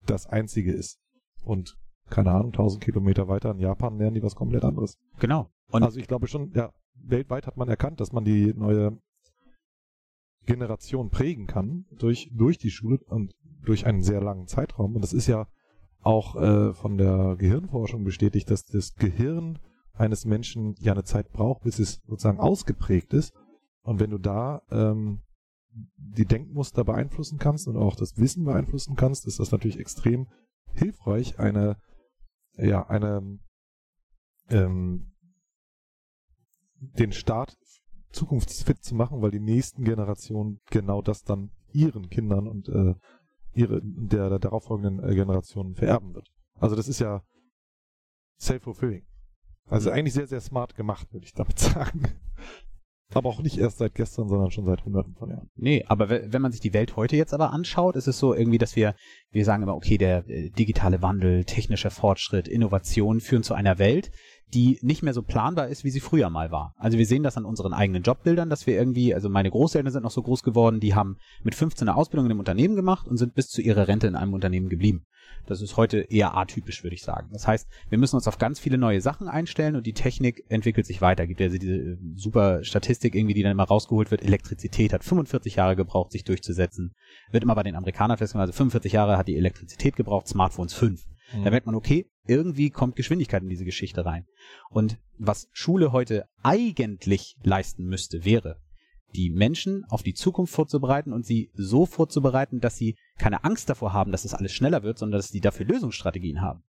das 0.06 0.26
einzige 0.26 0.72
ist. 0.72 0.98
Und 1.44 1.76
keine 2.10 2.32
Ahnung, 2.32 2.52
1000 2.52 2.82
Kilometer 2.82 3.28
weiter 3.28 3.52
in 3.52 3.58
Japan 3.58 3.96
lernen 3.96 4.14
die 4.14 4.22
was 4.22 4.34
komplett 4.34 4.64
anderes. 4.64 4.98
genau. 5.18 5.50
Und 5.68 5.82
also 5.82 5.98
ich 5.98 6.06
glaube 6.06 6.26
schon, 6.26 6.52
ja, 6.54 6.70
weltweit 6.94 7.46
hat 7.46 7.56
man 7.56 7.68
erkannt, 7.68 8.00
dass 8.00 8.12
man 8.12 8.24
die 8.24 8.52
neue 8.54 8.98
Generation 10.46 11.10
prägen 11.10 11.46
kann 11.46 11.86
durch, 11.90 12.30
durch 12.32 12.58
die 12.58 12.70
Schule 12.70 12.98
und 13.06 13.32
durch 13.64 13.86
einen 13.86 14.02
sehr 14.02 14.20
langen 14.20 14.46
Zeitraum. 14.46 14.94
Und 14.96 15.02
das 15.02 15.12
ist 15.12 15.26
ja 15.26 15.46
auch 16.00 16.36
äh, 16.36 16.72
von 16.74 16.98
der 16.98 17.36
Gehirnforschung 17.36 18.04
bestätigt, 18.04 18.50
dass 18.50 18.64
das 18.64 18.94
Gehirn 18.94 19.58
eines 19.92 20.24
Menschen 20.24 20.74
ja 20.80 20.92
eine 20.92 21.04
Zeit 21.04 21.30
braucht, 21.32 21.62
bis 21.62 21.78
es 21.78 22.00
sozusagen 22.06 22.40
ausgeprägt 22.40 23.12
ist. 23.14 23.34
Und 23.82 24.00
wenn 24.00 24.10
du 24.10 24.18
da 24.18 24.62
ähm, 24.70 25.22
die 25.96 26.26
Denkmuster 26.26 26.84
beeinflussen 26.84 27.38
kannst 27.38 27.68
und 27.68 27.76
auch 27.76 27.94
das 27.94 28.16
Wissen 28.16 28.44
beeinflussen 28.44 28.96
kannst, 28.96 29.26
ist 29.26 29.38
das 29.38 29.52
natürlich 29.52 29.78
extrem 29.78 30.28
hilfreich, 30.72 31.38
eine, 31.38 31.76
ja, 32.56 32.86
eine, 32.88 33.38
ähm, 34.48 35.11
den 36.98 37.12
Staat 37.12 37.56
zukunftsfit 38.10 38.82
zu 38.84 38.94
machen, 38.94 39.22
weil 39.22 39.30
die 39.30 39.40
nächsten 39.40 39.84
Generationen 39.84 40.60
genau 40.70 41.00
das 41.02 41.22
dann 41.22 41.50
ihren 41.72 42.10
Kindern 42.10 42.46
und 42.48 42.68
äh, 42.68 42.94
ihre 43.54 43.80
der, 43.82 44.28
der 44.28 44.38
darauffolgenden 44.38 45.02
äh, 45.08 45.14
Generationen 45.14 45.74
vererben 45.74 46.14
wird. 46.14 46.28
Also 46.58 46.76
das 46.76 46.88
ist 46.88 47.00
ja 47.00 47.22
self-fulfilling. 48.40 49.04
Also 49.66 49.90
eigentlich 49.90 50.14
sehr, 50.14 50.26
sehr 50.26 50.40
smart 50.40 50.74
gemacht, 50.74 51.12
würde 51.12 51.24
ich 51.26 51.32
damit 51.34 51.58
sagen. 51.58 52.02
Aber 53.14 53.28
auch 53.28 53.42
nicht 53.42 53.58
erst 53.58 53.76
seit 53.78 53.94
gestern, 53.94 54.28
sondern 54.28 54.50
schon 54.50 54.64
seit 54.64 54.84
hunderten 54.86 55.14
von 55.14 55.28
Jahren. 55.28 55.50
Nee, 55.54 55.84
aber 55.86 56.08
we- 56.08 56.26
wenn 56.30 56.40
man 56.40 56.50
sich 56.50 56.62
die 56.62 56.72
Welt 56.72 56.96
heute 56.96 57.14
jetzt 57.16 57.34
aber 57.34 57.52
anschaut, 57.52 57.94
ist 57.94 58.08
es 58.08 58.18
so 58.18 58.34
irgendwie, 58.34 58.56
dass 58.56 58.74
wir, 58.74 58.94
wir 59.30 59.44
sagen 59.44 59.62
immer, 59.62 59.76
okay, 59.76 59.98
der 59.98 60.26
äh, 60.28 60.48
digitale 60.50 61.02
Wandel, 61.02 61.44
technischer 61.44 61.90
Fortschritt, 61.90 62.48
Innovation 62.48 63.20
führen 63.20 63.42
zu 63.42 63.52
einer 63.52 63.78
Welt, 63.78 64.10
die 64.54 64.78
nicht 64.82 65.02
mehr 65.02 65.14
so 65.14 65.22
planbar 65.22 65.68
ist, 65.68 65.84
wie 65.84 65.90
sie 65.90 66.00
früher 66.00 66.28
mal 66.28 66.50
war. 66.50 66.74
Also 66.76 66.98
wir 66.98 67.06
sehen 67.06 67.22
das 67.22 67.36
an 67.36 67.44
unseren 67.44 67.72
eigenen 67.72 68.02
Jobbildern, 68.02 68.50
dass 68.50 68.66
wir 68.66 68.74
irgendwie, 68.74 69.14
also 69.14 69.28
meine 69.28 69.50
Großeltern 69.50 69.92
sind 69.92 70.02
noch 70.02 70.10
so 70.10 70.22
groß 70.22 70.42
geworden, 70.42 70.80
die 70.80 70.94
haben 70.94 71.16
mit 71.42 71.54
15 71.54 71.88
eine 71.88 71.96
Ausbildung 71.96 72.26
in 72.26 72.32
einem 72.32 72.40
Unternehmen 72.40 72.76
gemacht 72.76 73.08
und 73.08 73.16
sind 73.16 73.34
bis 73.34 73.48
zu 73.48 73.62
ihrer 73.62 73.88
Rente 73.88 74.06
in 74.06 74.16
einem 74.16 74.34
Unternehmen 74.34 74.68
geblieben. 74.68 75.06
Das 75.46 75.60
ist 75.60 75.76
heute 75.76 75.98
eher 75.98 76.36
atypisch, 76.36 76.84
würde 76.84 76.94
ich 76.94 77.02
sagen. 77.02 77.30
Das 77.32 77.48
heißt, 77.48 77.68
wir 77.88 77.98
müssen 77.98 78.16
uns 78.16 78.28
auf 78.28 78.38
ganz 78.38 78.60
viele 78.60 78.78
neue 78.78 79.00
Sachen 79.00 79.28
einstellen 79.28 79.74
und 79.74 79.86
die 79.86 79.92
Technik 79.92 80.44
entwickelt 80.48 80.86
sich 80.86 81.00
weiter. 81.00 81.26
Gibt 81.26 81.40
ja 81.40 81.46
also 81.46 81.58
diese 81.58 81.74
äh, 81.74 81.98
super 82.14 82.62
Statistik 82.62 83.14
irgendwie, 83.14 83.34
die 83.34 83.42
dann 83.42 83.52
immer 83.52 83.64
rausgeholt 83.64 84.10
wird. 84.10 84.22
Elektrizität 84.22 84.92
hat 84.92 85.02
45 85.02 85.56
Jahre 85.56 85.74
gebraucht, 85.74 86.12
sich 86.12 86.24
durchzusetzen. 86.24 86.94
Wird 87.30 87.42
immer 87.42 87.54
bei 87.54 87.64
den 87.64 87.74
Amerikanern 87.74 88.18
festgehalten, 88.18 88.50
also 88.50 88.56
45 88.56 88.92
Jahre 88.92 89.16
hat 89.16 89.28
die 89.28 89.36
Elektrizität 89.36 89.96
gebraucht, 89.96 90.28
Smartphones 90.28 90.74
5. 90.74 91.02
Da 91.32 91.50
merkt 91.50 91.66
man, 91.66 91.74
okay, 91.74 92.06
irgendwie 92.26 92.70
kommt 92.70 92.96
Geschwindigkeit 92.96 93.42
in 93.42 93.48
diese 93.48 93.64
Geschichte 93.64 94.04
rein. 94.04 94.26
Und 94.70 94.98
was 95.18 95.48
Schule 95.52 95.92
heute 95.92 96.26
eigentlich 96.42 97.36
leisten 97.42 97.86
müsste, 97.86 98.24
wäre, 98.24 98.60
die 99.14 99.30
Menschen 99.30 99.84
auf 99.88 100.02
die 100.02 100.14
Zukunft 100.14 100.54
vorzubereiten 100.54 101.12
und 101.12 101.26
sie 101.26 101.50
so 101.54 101.86
vorzubereiten, 101.86 102.60
dass 102.60 102.76
sie 102.76 102.96
keine 103.18 103.44
Angst 103.44 103.68
davor 103.68 103.92
haben, 103.92 104.12
dass 104.12 104.24
es 104.24 104.34
alles 104.34 104.52
schneller 104.52 104.82
wird, 104.82 104.98
sondern 104.98 105.18
dass 105.18 105.28
sie 105.28 105.40
dafür 105.40 105.66
Lösungsstrategien 105.66 106.40
haben. 106.40 106.62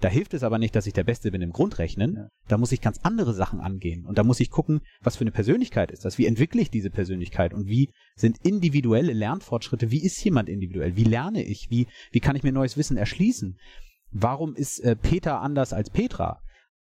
Da 0.00 0.08
hilft 0.08 0.34
es 0.34 0.42
aber 0.42 0.58
nicht, 0.58 0.76
dass 0.76 0.86
ich 0.86 0.92
der 0.92 1.04
Beste 1.04 1.30
bin 1.30 1.40
im 1.40 1.52
Grundrechnen. 1.52 2.16
Ja. 2.16 2.28
Da 2.48 2.58
muss 2.58 2.72
ich 2.72 2.82
ganz 2.82 3.00
andere 3.02 3.32
Sachen 3.32 3.60
angehen. 3.60 4.04
Und 4.04 4.18
da 4.18 4.24
muss 4.24 4.40
ich 4.40 4.50
gucken, 4.50 4.82
was 5.00 5.16
für 5.16 5.22
eine 5.22 5.30
Persönlichkeit 5.30 5.90
ist 5.90 6.04
das? 6.04 6.18
Wie 6.18 6.26
entwickle 6.26 6.60
ich 6.60 6.70
diese 6.70 6.90
Persönlichkeit? 6.90 7.54
Und 7.54 7.66
wie 7.66 7.90
sind 8.14 8.38
individuelle 8.44 9.14
Lernfortschritte? 9.14 9.90
Wie 9.90 10.04
ist 10.04 10.22
jemand 10.22 10.50
individuell? 10.50 10.96
Wie 10.96 11.04
lerne 11.04 11.42
ich? 11.42 11.70
Wie, 11.70 11.86
wie 12.12 12.20
kann 12.20 12.36
ich 12.36 12.42
mir 12.42 12.52
neues 12.52 12.76
Wissen 12.76 12.98
erschließen? 12.98 13.56
Warum 14.18 14.54
ist 14.54 14.78
äh, 14.80 14.96
Peter 14.96 15.40
anders 15.40 15.72
als 15.72 15.90
Petra? 15.90 16.40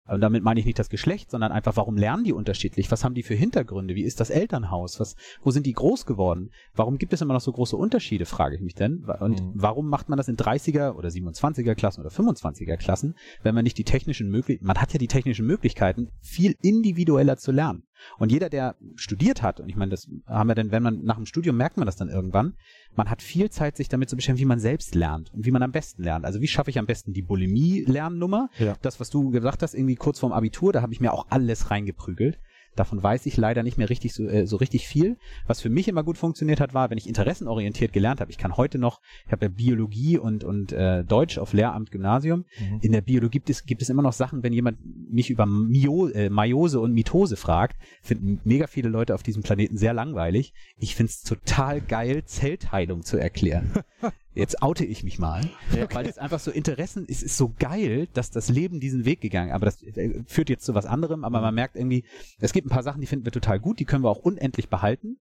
Und 0.08 0.20
damit 0.20 0.42
meine 0.42 0.58
ich 0.58 0.66
nicht 0.66 0.80
das 0.80 0.88
Geschlecht, 0.88 1.30
sondern 1.30 1.52
einfach, 1.52 1.76
warum 1.76 1.96
lernen 1.96 2.24
die 2.24 2.32
unterschiedlich? 2.32 2.90
Was 2.90 3.04
haben 3.04 3.14
die 3.14 3.22
für 3.22 3.34
Hintergründe? 3.34 3.94
Wie 3.94 4.02
ist 4.02 4.18
das 4.18 4.30
Elternhaus? 4.30 4.98
Was, 4.98 5.14
wo 5.42 5.52
sind 5.52 5.64
die 5.64 5.72
groß 5.74 6.06
geworden? 6.06 6.50
Warum 6.74 6.98
gibt 6.98 7.12
es 7.12 7.20
immer 7.20 7.34
noch 7.34 7.40
so 7.40 7.52
große 7.52 7.76
Unterschiede, 7.76 8.26
frage 8.26 8.56
ich 8.56 8.60
mich 8.62 8.74
denn. 8.74 9.04
Und 9.20 9.40
Mhm. 9.40 9.52
warum 9.54 9.88
macht 9.88 10.08
man 10.08 10.16
das 10.16 10.26
in 10.26 10.36
30er 10.36 10.96
oder 10.96 11.08
27er 11.08 11.76
Klassen 11.76 12.00
oder 12.00 12.10
25er 12.10 12.76
Klassen, 12.76 13.14
wenn 13.44 13.54
man 13.54 13.62
nicht 13.62 13.78
die 13.78 13.84
technischen 13.84 14.28
Möglichkeiten, 14.28 14.66
man 14.66 14.78
hat 14.78 14.92
ja 14.92 14.98
die 14.98 15.06
technischen 15.06 15.46
Möglichkeiten, 15.46 16.08
viel 16.20 16.56
individueller 16.62 17.36
zu 17.36 17.52
lernen. 17.52 17.84
Und 18.18 18.32
jeder, 18.32 18.48
der 18.48 18.76
studiert 18.96 19.42
hat, 19.42 19.60
und 19.60 19.68
ich 19.68 19.76
meine, 19.76 19.90
das 19.90 20.08
haben 20.26 20.48
wir 20.48 20.54
denn, 20.54 20.70
wenn 20.70 20.82
man 20.82 21.02
nach 21.04 21.16
dem 21.16 21.26
Studium 21.26 21.56
merkt 21.56 21.76
man 21.76 21.86
das 21.86 21.96
dann 21.96 22.08
irgendwann, 22.08 22.54
man 22.94 23.08
hat 23.10 23.22
viel 23.22 23.50
Zeit, 23.50 23.76
sich 23.76 23.88
damit 23.88 24.10
zu 24.10 24.16
beschäftigen, 24.16 24.44
wie 24.44 24.48
man 24.48 24.58
selbst 24.58 24.94
lernt 24.94 25.32
und 25.32 25.46
wie 25.46 25.50
man 25.50 25.62
am 25.62 25.72
besten 25.72 26.02
lernt. 26.02 26.24
Also 26.24 26.40
wie 26.40 26.48
schaffe 26.48 26.70
ich 26.70 26.78
am 26.78 26.86
besten 26.86 27.12
die 27.12 27.22
Bulimie-Lernnummer? 27.22 28.50
Ja. 28.58 28.76
Das, 28.82 29.00
was 29.00 29.10
du 29.10 29.30
gesagt 29.30 29.62
hast, 29.62 29.74
irgendwie 29.74 29.96
kurz 29.96 30.18
vorm 30.18 30.32
Abitur, 30.32 30.72
da 30.72 30.82
habe 30.82 30.92
ich 30.92 31.00
mir 31.00 31.12
auch 31.12 31.26
alles 31.30 31.70
reingeprügelt. 31.70 32.38
Davon 32.76 33.02
weiß 33.02 33.26
ich 33.26 33.36
leider 33.36 33.62
nicht 33.62 33.78
mehr 33.78 33.90
richtig 33.90 34.14
so, 34.14 34.26
äh, 34.26 34.46
so 34.46 34.56
richtig 34.56 34.88
viel. 34.88 35.18
Was 35.46 35.60
für 35.60 35.68
mich 35.68 35.88
immer 35.88 36.02
gut 36.02 36.16
funktioniert 36.16 36.60
hat, 36.60 36.74
war, 36.74 36.90
wenn 36.90 36.98
ich 36.98 37.06
interessenorientiert 37.06 37.92
gelernt 37.92 38.20
habe. 38.20 38.30
Ich 38.30 38.38
kann 38.38 38.56
heute 38.56 38.78
noch, 38.78 39.00
ich 39.26 39.32
habe 39.32 39.46
ja 39.46 39.48
Biologie 39.50 40.18
und, 40.18 40.44
und 40.44 40.72
äh, 40.72 41.04
Deutsch 41.04 41.38
auf 41.38 41.52
Lehramt 41.52 41.90
Gymnasium. 41.90 42.44
Mhm. 42.58 42.78
In 42.80 42.92
der 42.92 43.02
Biologie 43.02 43.32
gibt 43.32 43.50
es, 43.50 43.64
gibt 43.64 43.82
es 43.82 43.88
immer 43.88 44.02
noch 44.02 44.12
Sachen, 44.12 44.42
wenn 44.42 44.52
jemand 44.52 44.78
mich 45.10 45.30
über 45.30 45.46
Mio, 45.46 46.08
äh, 46.08 46.30
Meiose 46.30 46.80
und 46.80 46.92
Mitose 46.92 47.36
fragt, 47.36 47.76
finden 48.02 48.40
mega 48.44 48.66
viele 48.66 48.88
Leute 48.88 49.14
auf 49.14 49.22
diesem 49.22 49.42
Planeten 49.42 49.76
sehr 49.76 49.94
langweilig. 49.94 50.52
Ich 50.78 50.94
find's 50.94 51.22
total 51.22 51.80
geil, 51.80 52.24
Zellteilung 52.24 53.02
zu 53.02 53.16
erklären. 53.16 53.72
Jetzt 54.34 54.62
oute 54.62 54.84
ich 54.84 55.04
mich 55.04 55.18
mal, 55.18 55.42
weil 55.92 56.06
es 56.06 56.18
einfach 56.18 56.40
so 56.40 56.50
Interessen, 56.50 57.04
es 57.08 57.22
ist 57.22 57.36
so 57.36 57.52
geil, 57.58 58.08
dass 58.14 58.30
das 58.30 58.48
Leben 58.48 58.80
diesen 58.80 59.04
Weg 59.04 59.20
gegangen, 59.20 59.52
aber 59.52 59.66
das 59.66 59.82
äh, 59.82 60.22
führt 60.26 60.48
jetzt 60.48 60.64
zu 60.64 60.74
was 60.74 60.86
anderem, 60.86 61.24
aber 61.24 61.40
man 61.40 61.54
merkt 61.54 61.76
irgendwie, 61.76 62.04
es 62.38 62.52
gibt 62.52 62.66
ein 62.66 62.70
paar 62.70 62.82
Sachen, 62.82 63.00
die 63.00 63.06
finden 63.06 63.26
wir 63.26 63.32
total 63.32 63.60
gut, 63.60 63.78
die 63.78 63.84
können 63.84 64.04
wir 64.04 64.10
auch 64.10 64.18
unendlich 64.18 64.68
behalten. 64.68 65.18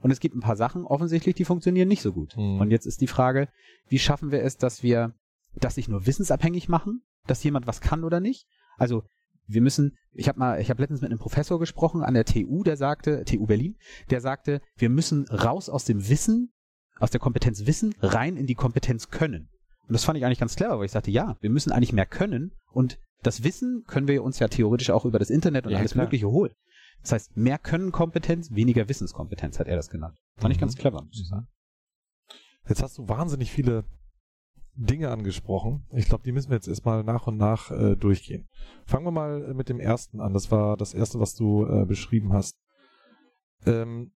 Und 0.00 0.10
es 0.10 0.20
gibt 0.20 0.34
ein 0.34 0.40
paar 0.40 0.56
Sachen 0.56 0.84
offensichtlich, 0.84 1.34
die 1.34 1.46
funktionieren 1.46 1.88
nicht 1.88 2.02
so 2.02 2.12
gut. 2.12 2.36
Mhm. 2.36 2.60
Und 2.60 2.70
jetzt 2.70 2.84
ist 2.84 3.00
die 3.00 3.06
Frage, 3.06 3.48
wie 3.88 3.98
schaffen 3.98 4.30
wir 4.30 4.42
es, 4.42 4.58
dass 4.58 4.82
wir 4.82 5.14
das 5.54 5.76
nicht 5.76 5.88
nur 5.88 6.06
wissensabhängig 6.06 6.68
machen, 6.68 7.02
dass 7.26 7.42
jemand 7.42 7.66
was 7.66 7.80
kann 7.80 8.04
oder 8.04 8.20
nicht? 8.20 8.46
Also 8.76 9.04
wir 9.46 9.60
müssen, 9.60 9.96
ich 10.12 10.28
habe 10.28 10.38
mal, 10.38 10.60
ich 10.60 10.70
habe 10.70 10.80
letztens 10.80 11.00
mit 11.00 11.10
einem 11.10 11.18
Professor 11.18 11.58
gesprochen 11.58 12.02
an 12.02 12.14
der 12.14 12.24
TU, 12.24 12.62
der 12.62 12.76
sagte, 12.76 13.24
TU 13.24 13.46
Berlin, 13.46 13.76
der 14.10 14.20
sagte, 14.20 14.60
wir 14.76 14.88
müssen 14.88 15.26
raus 15.28 15.68
aus 15.68 15.84
dem 15.84 16.08
Wissen, 16.08 16.52
aus 16.98 17.10
der 17.10 17.20
Kompetenz 17.20 17.66
Wissen, 17.66 17.94
rein 18.00 18.36
in 18.36 18.46
die 18.46 18.54
Kompetenz 18.54 19.10
Können. 19.10 19.48
Und 19.86 19.92
das 19.92 20.04
fand 20.04 20.16
ich 20.18 20.24
eigentlich 20.24 20.38
ganz 20.38 20.56
clever, 20.56 20.78
weil 20.78 20.86
ich 20.86 20.92
sagte, 20.92 21.10
ja, 21.10 21.36
wir 21.40 21.50
müssen 21.50 21.72
eigentlich 21.72 21.92
mehr 21.92 22.06
können 22.06 22.52
und 22.72 22.98
das 23.22 23.42
Wissen 23.44 23.84
können 23.86 24.06
wir 24.08 24.22
uns 24.22 24.38
ja 24.38 24.48
theoretisch 24.48 24.90
auch 24.90 25.04
über 25.04 25.18
das 25.18 25.30
Internet 25.30 25.66
und 25.66 25.72
Ja, 25.72 25.78
alles 25.78 25.92
klar. 25.92 26.04
Mögliche 26.04 26.28
holen. 26.28 26.52
Das 27.02 27.12
heißt, 27.12 27.36
mehr 27.36 27.58
Können-Kompetenz, 27.58 28.50
weniger 28.52 28.88
Wissenskompetenz, 28.88 29.58
hat 29.58 29.66
er 29.66 29.76
das 29.76 29.90
genannt. 29.90 30.16
Fand 30.36 30.52
ich 30.52 30.58
Mhm. 30.58 30.62
ganz 30.62 30.76
clever, 30.76 31.02
muss 31.02 31.20
ich 31.20 31.28
sagen. 31.28 31.46
Jetzt 32.68 32.82
hast 32.82 32.96
du 32.96 33.08
wahnsinnig 33.08 33.50
viele 33.52 33.84
Dinge 34.74 35.10
angesprochen. 35.10 35.86
Ich 35.92 36.06
glaube, 36.06 36.24
die 36.24 36.32
müssen 36.32 36.48
wir 36.50 36.56
jetzt 36.56 36.66
erstmal 36.68 37.04
nach 37.04 37.26
und 37.26 37.36
nach 37.36 37.70
äh, 37.70 37.94
durchgehen. 37.96 38.48
Fangen 38.86 39.04
wir 39.04 39.10
mal 39.12 39.52
mit 39.54 39.68
dem 39.68 39.80
ersten 39.80 40.20
an. 40.20 40.32
Das 40.32 40.50
war 40.50 40.76
das 40.78 40.94
erste, 40.94 41.20
was 41.20 41.34
du 41.34 41.66
äh, 41.66 41.84
beschrieben 41.84 42.32
hast. 42.32 42.56
Ähm, 43.66 44.12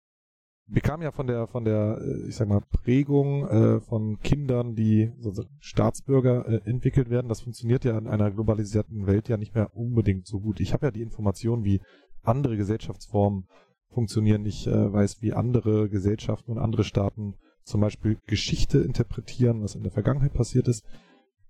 wir 0.67 0.81
kamen 0.81 1.03
ja 1.03 1.11
von 1.11 1.27
der, 1.27 1.47
von 1.47 1.63
der, 1.63 1.99
äh, 2.01 2.27
ich 2.27 2.35
sag 2.35 2.47
mal, 2.47 2.61
Prägung 2.61 3.47
äh, 3.47 3.79
von 3.81 4.19
Kindern, 4.19 4.75
die 4.75 5.11
so 5.19 5.31
Staatsbürger 5.59 6.47
äh, 6.47 6.69
entwickelt 6.69 7.09
werden. 7.09 7.29
Das 7.29 7.41
funktioniert 7.41 7.85
ja 7.85 7.97
in 7.97 8.07
einer 8.07 8.31
globalisierten 8.31 9.05
Welt 9.05 9.29
ja 9.29 9.37
nicht 9.37 9.53
mehr 9.53 9.75
unbedingt 9.75 10.25
so 10.25 10.39
gut. 10.39 10.59
Ich 10.59 10.73
habe 10.73 10.87
ja 10.87 10.91
die 10.91 11.01
Information, 11.01 11.63
wie 11.63 11.81
andere 12.23 12.57
Gesellschaftsformen 12.57 13.47
funktionieren. 13.89 14.45
Ich 14.45 14.65
äh, 14.67 14.93
weiß, 14.93 15.21
wie 15.21 15.33
andere 15.33 15.89
Gesellschaften 15.89 16.51
und 16.51 16.57
andere 16.57 16.83
Staaten 16.83 17.35
zum 17.63 17.81
Beispiel 17.81 18.17
Geschichte 18.25 18.79
interpretieren, 18.79 19.61
was 19.61 19.75
in 19.75 19.83
der 19.83 19.91
Vergangenheit 19.91 20.33
passiert 20.33 20.67
ist. 20.67 20.83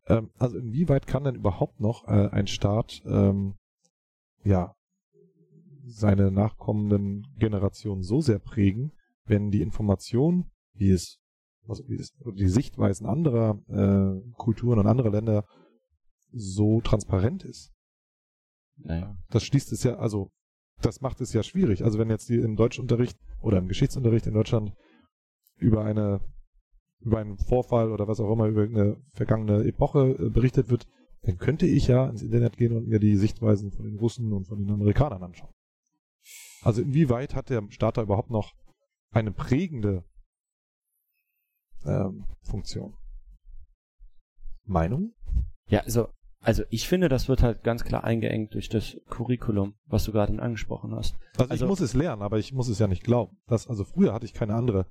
Ähm, 0.07 0.29
also 0.37 0.57
inwieweit 0.57 1.07
kann 1.07 1.23
denn 1.23 1.35
überhaupt 1.35 1.79
noch 1.79 2.07
äh, 2.07 2.29
ein 2.29 2.47
Staat 2.47 3.01
ähm, 3.05 3.55
ja 4.43 4.75
seine 5.87 6.31
nachkommenden 6.31 7.27
Generationen 7.37 8.03
so 8.03 8.19
sehr 8.19 8.39
prägen, 8.39 8.91
wenn 9.25 9.51
die 9.51 9.61
Information, 9.61 10.51
wie 10.73 10.91
es, 10.91 11.19
also 11.67 11.83
wie 11.87 11.95
es 11.95 12.13
die 12.35 12.47
Sichtweisen 12.47 13.07
anderer 13.07 13.59
äh, 13.67 14.33
Kulturen 14.37 14.79
und 14.79 14.87
anderer 14.87 15.11
Länder 15.11 15.45
so 16.31 16.81
transparent 16.81 17.43
ist. 17.43 17.71
Naja. 18.77 19.15
Das 19.29 19.43
schließt 19.43 19.71
es 19.71 19.83
ja, 19.83 19.97
also 19.97 20.31
das 20.81 21.01
macht 21.01 21.21
es 21.21 21.33
ja 21.33 21.43
schwierig. 21.43 21.83
Also 21.83 21.97
wenn 21.97 22.09
jetzt 22.09 22.29
die 22.29 22.35
im 22.35 22.55
Deutschunterricht 22.55 23.17
oder 23.41 23.57
im 23.57 23.67
Geschichtsunterricht 23.67 24.27
in 24.27 24.33
Deutschland 24.33 24.73
über 25.57 25.85
eine 25.85 26.19
über 27.01 27.19
einen 27.19 27.37
Vorfall 27.37 27.91
oder 27.91 28.07
was 28.07 28.19
auch 28.19 28.31
immer 28.31 28.47
über 28.47 28.63
eine 28.63 28.97
vergangene 29.13 29.63
Epoche 29.63 30.15
äh, 30.19 30.29
berichtet 30.29 30.69
wird, 30.69 30.87
dann 31.21 31.37
könnte 31.37 31.65
ich 31.65 31.87
ja 31.87 32.09
ins 32.09 32.23
Internet 32.23 32.57
gehen 32.57 32.75
und 32.75 32.87
mir 32.87 32.99
die 32.99 33.15
Sichtweisen 33.15 33.71
von 33.71 33.85
den 33.85 33.97
Russen 33.97 34.33
und 34.33 34.47
von 34.47 34.59
den 34.59 34.71
Amerikanern 34.71 35.23
anschauen. 35.23 35.53
Also 36.61 36.81
inwieweit 36.81 37.35
hat 37.35 37.49
der 37.49 37.63
Staat 37.69 37.97
da 37.97 38.01
überhaupt 38.01 38.31
noch 38.31 38.53
eine 39.11 39.31
prägende 39.31 40.03
ähm, 41.85 42.25
Funktion? 42.41 42.95
Meinung? 44.65 45.13
Ja, 45.69 45.81
also, 45.81 46.09
also 46.41 46.63
ich 46.69 46.87
finde, 46.87 47.09
das 47.09 47.27
wird 47.27 47.43
halt 47.43 47.63
ganz 47.63 47.83
klar 47.83 48.03
eingeengt 48.03 48.53
durch 48.53 48.69
das 48.69 48.97
Curriculum, 49.09 49.75
was 49.85 50.05
du 50.05 50.11
gerade 50.11 50.41
angesprochen 50.41 50.93
hast. 50.95 51.15
Also, 51.37 51.51
Also- 51.51 51.65
ich 51.65 51.69
muss 51.69 51.79
es 51.81 51.93
lernen, 51.93 52.21
aber 52.21 52.39
ich 52.39 52.53
muss 52.53 52.67
es 52.69 52.79
ja 52.79 52.87
nicht 52.87 53.03
glauben. 53.03 53.37
Das, 53.47 53.67
also 53.67 53.83
früher 53.83 54.13
hatte 54.13 54.25
ich 54.25 54.33
keine 54.33 54.55
andere, 54.55 54.87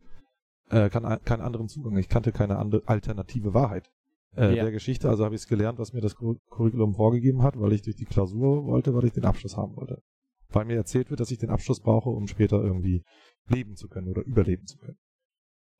äh, 0.71 0.88
kein, 0.90 1.02
keinen 1.25 1.42
anderen 1.42 1.68
Zugang. 1.68 1.97
Ich 1.97 2.09
kannte 2.09 2.33
keine 2.33 2.59
andere 2.59 2.83
alternative 2.87 3.54
Wahrheit 3.54 3.90
äh, 4.37 4.56
Ja. 4.56 4.62
der 4.64 4.73
Geschichte. 4.73 5.09
Also 5.09 5.25
habe 5.25 5.35
ich 5.35 5.42
es 5.42 5.49
gelernt, 5.49 5.78
was 5.78 5.92
mir 5.92 6.00
das 6.00 6.16
Cur- 6.16 6.38
Curriculum 6.50 6.94
vorgegeben 6.94 7.42
hat, 7.42 7.59
weil 7.59 7.73
ich 7.73 7.83
durch 7.83 7.97
die 7.97 8.04
Klausur 8.04 8.64
wollte, 8.64 8.94
weil 8.94 9.04
ich 9.04 9.12
den 9.12 9.25
Abschluss 9.25 9.56
haben 9.56 9.76
wollte. 9.76 10.02
Weil 10.49 10.64
mir 10.66 10.76
erzählt 10.76 11.11
wird, 11.11 11.21
dass 11.21 11.30
ich 11.30 11.38
den 11.38 11.50
Abschluss 11.50 11.80
brauche, 11.80 12.11
um 12.11 12.26
später 12.28 12.62
irgendwie 12.62 13.04
leben 13.48 13.76
zu 13.76 13.88
können 13.88 14.08
oder 14.08 14.22
überleben 14.22 14.66
zu 14.66 14.78
können. 14.78 14.98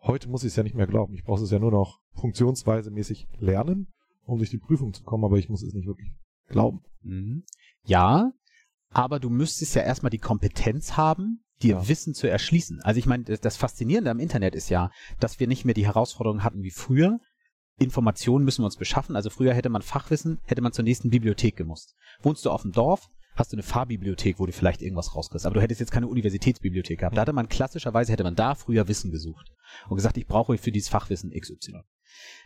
Heute 0.01 0.29
muss 0.29 0.43
ich 0.45 0.49
es 0.49 0.57
ja 0.57 0.63
nicht 0.63 0.75
mehr 0.77 0.87
glauben. 0.87 1.15
Ich 1.15 1.25
brauche 1.25 1.43
es 1.43 1.51
ja 1.51 1.59
nur 1.59 1.71
noch 1.71 2.01
funktionsweise 2.13 2.91
mäßig 2.91 3.27
lernen, 3.39 3.89
um 4.25 4.39
durch 4.39 4.51
die 4.51 4.59
Prüfung 4.59 4.93
zu 4.93 5.03
kommen, 5.03 5.25
aber 5.25 5.39
ich 5.39 5.49
muss 5.49 5.63
es 5.63 5.73
nicht 5.73 5.87
wirklich 5.87 6.13
glauben. 6.49 6.83
Mhm. 7.03 7.45
Ja, 7.85 8.33
aber 8.91 9.19
du 9.19 9.31
müsstest 9.31 9.75
ja 9.75 9.83
erstmal 9.83 10.11
die 10.11 10.19
Kompetenz 10.19 10.97
haben, 10.97 11.43
dir 11.63 11.77
Ja. 11.77 11.89
Wissen 11.89 12.15
zu 12.15 12.29
erschließen. 12.29 12.81
Also 12.83 12.99
ich 12.99 13.07
meine, 13.07 13.25
das- 13.25 13.41
das 13.41 13.57
Faszinierende 13.57 14.11
am 14.11 14.19
Internet 14.21 14.55
ist 14.55 14.69
ja, 14.69 14.91
dass 15.21 15.41
wir 15.41 15.47
nicht 15.47 15.65
mehr 15.65 15.75
die 15.75 15.87
Herausforderungen 15.87 16.45
hatten 16.45 16.63
wie 16.63 16.71
früher. 16.71 17.19
Informationen 17.79 18.45
müssen 18.45 18.63
wir 18.63 18.67
uns 18.67 18.77
beschaffen. 18.77 19.17
Also 19.17 19.31
früher 19.31 19.55
hätte 19.55 19.69
man 19.71 19.83
Fachwissen, 19.83 20.41
hätte 20.45 20.61
man 20.63 20.73
zur 20.73 20.85
nächsten 20.85 21.11
Bibliothek 21.11 21.57
gemusst. 21.57 21.95
Wohnst 22.21 22.45
du 22.45 22.51
auf 22.51 22.63
dem 22.63 22.73
Dorf, 22.73 23.09
hast 23.35 23.53
du 23.53 23.57
eine 23.57 23.63
Fahrbibliothek, 23.63 24.39
wo 24.39 24.47
du 24.47 24.53
vielleicht 24.53 24.83
irgendwas 24.83 25.15
rauskriegst. 25.15 25.47
Aber 25.47 25.55
du 25.55 25.61
hättest 25.61 25.81
jetzt 25.81 25.93
keine 25.93 26.07
Universitätsbibliothek 26.07 27.01
gehabt. 27.01 27.17
Da 27.17 27.23
hatte 27.23 27.33
man 27.33 27.49
klassischerweise, 27.49 28.13
hätte 28.13 28.25
man 28.25 28.37
da 28.37 28.55
früher 28.55 28.89
Wissen 28.89 29.11
gesucht 29.11 29.51
und 29.89 29.97
gesagt, 29.97 30.17
ich 30.17 30.27
brauche 30.27 30.57
für 30.59 30.73
dieses 30.73 30.89
Fachwissen 30.89 31.31
XY. 31.31 31.81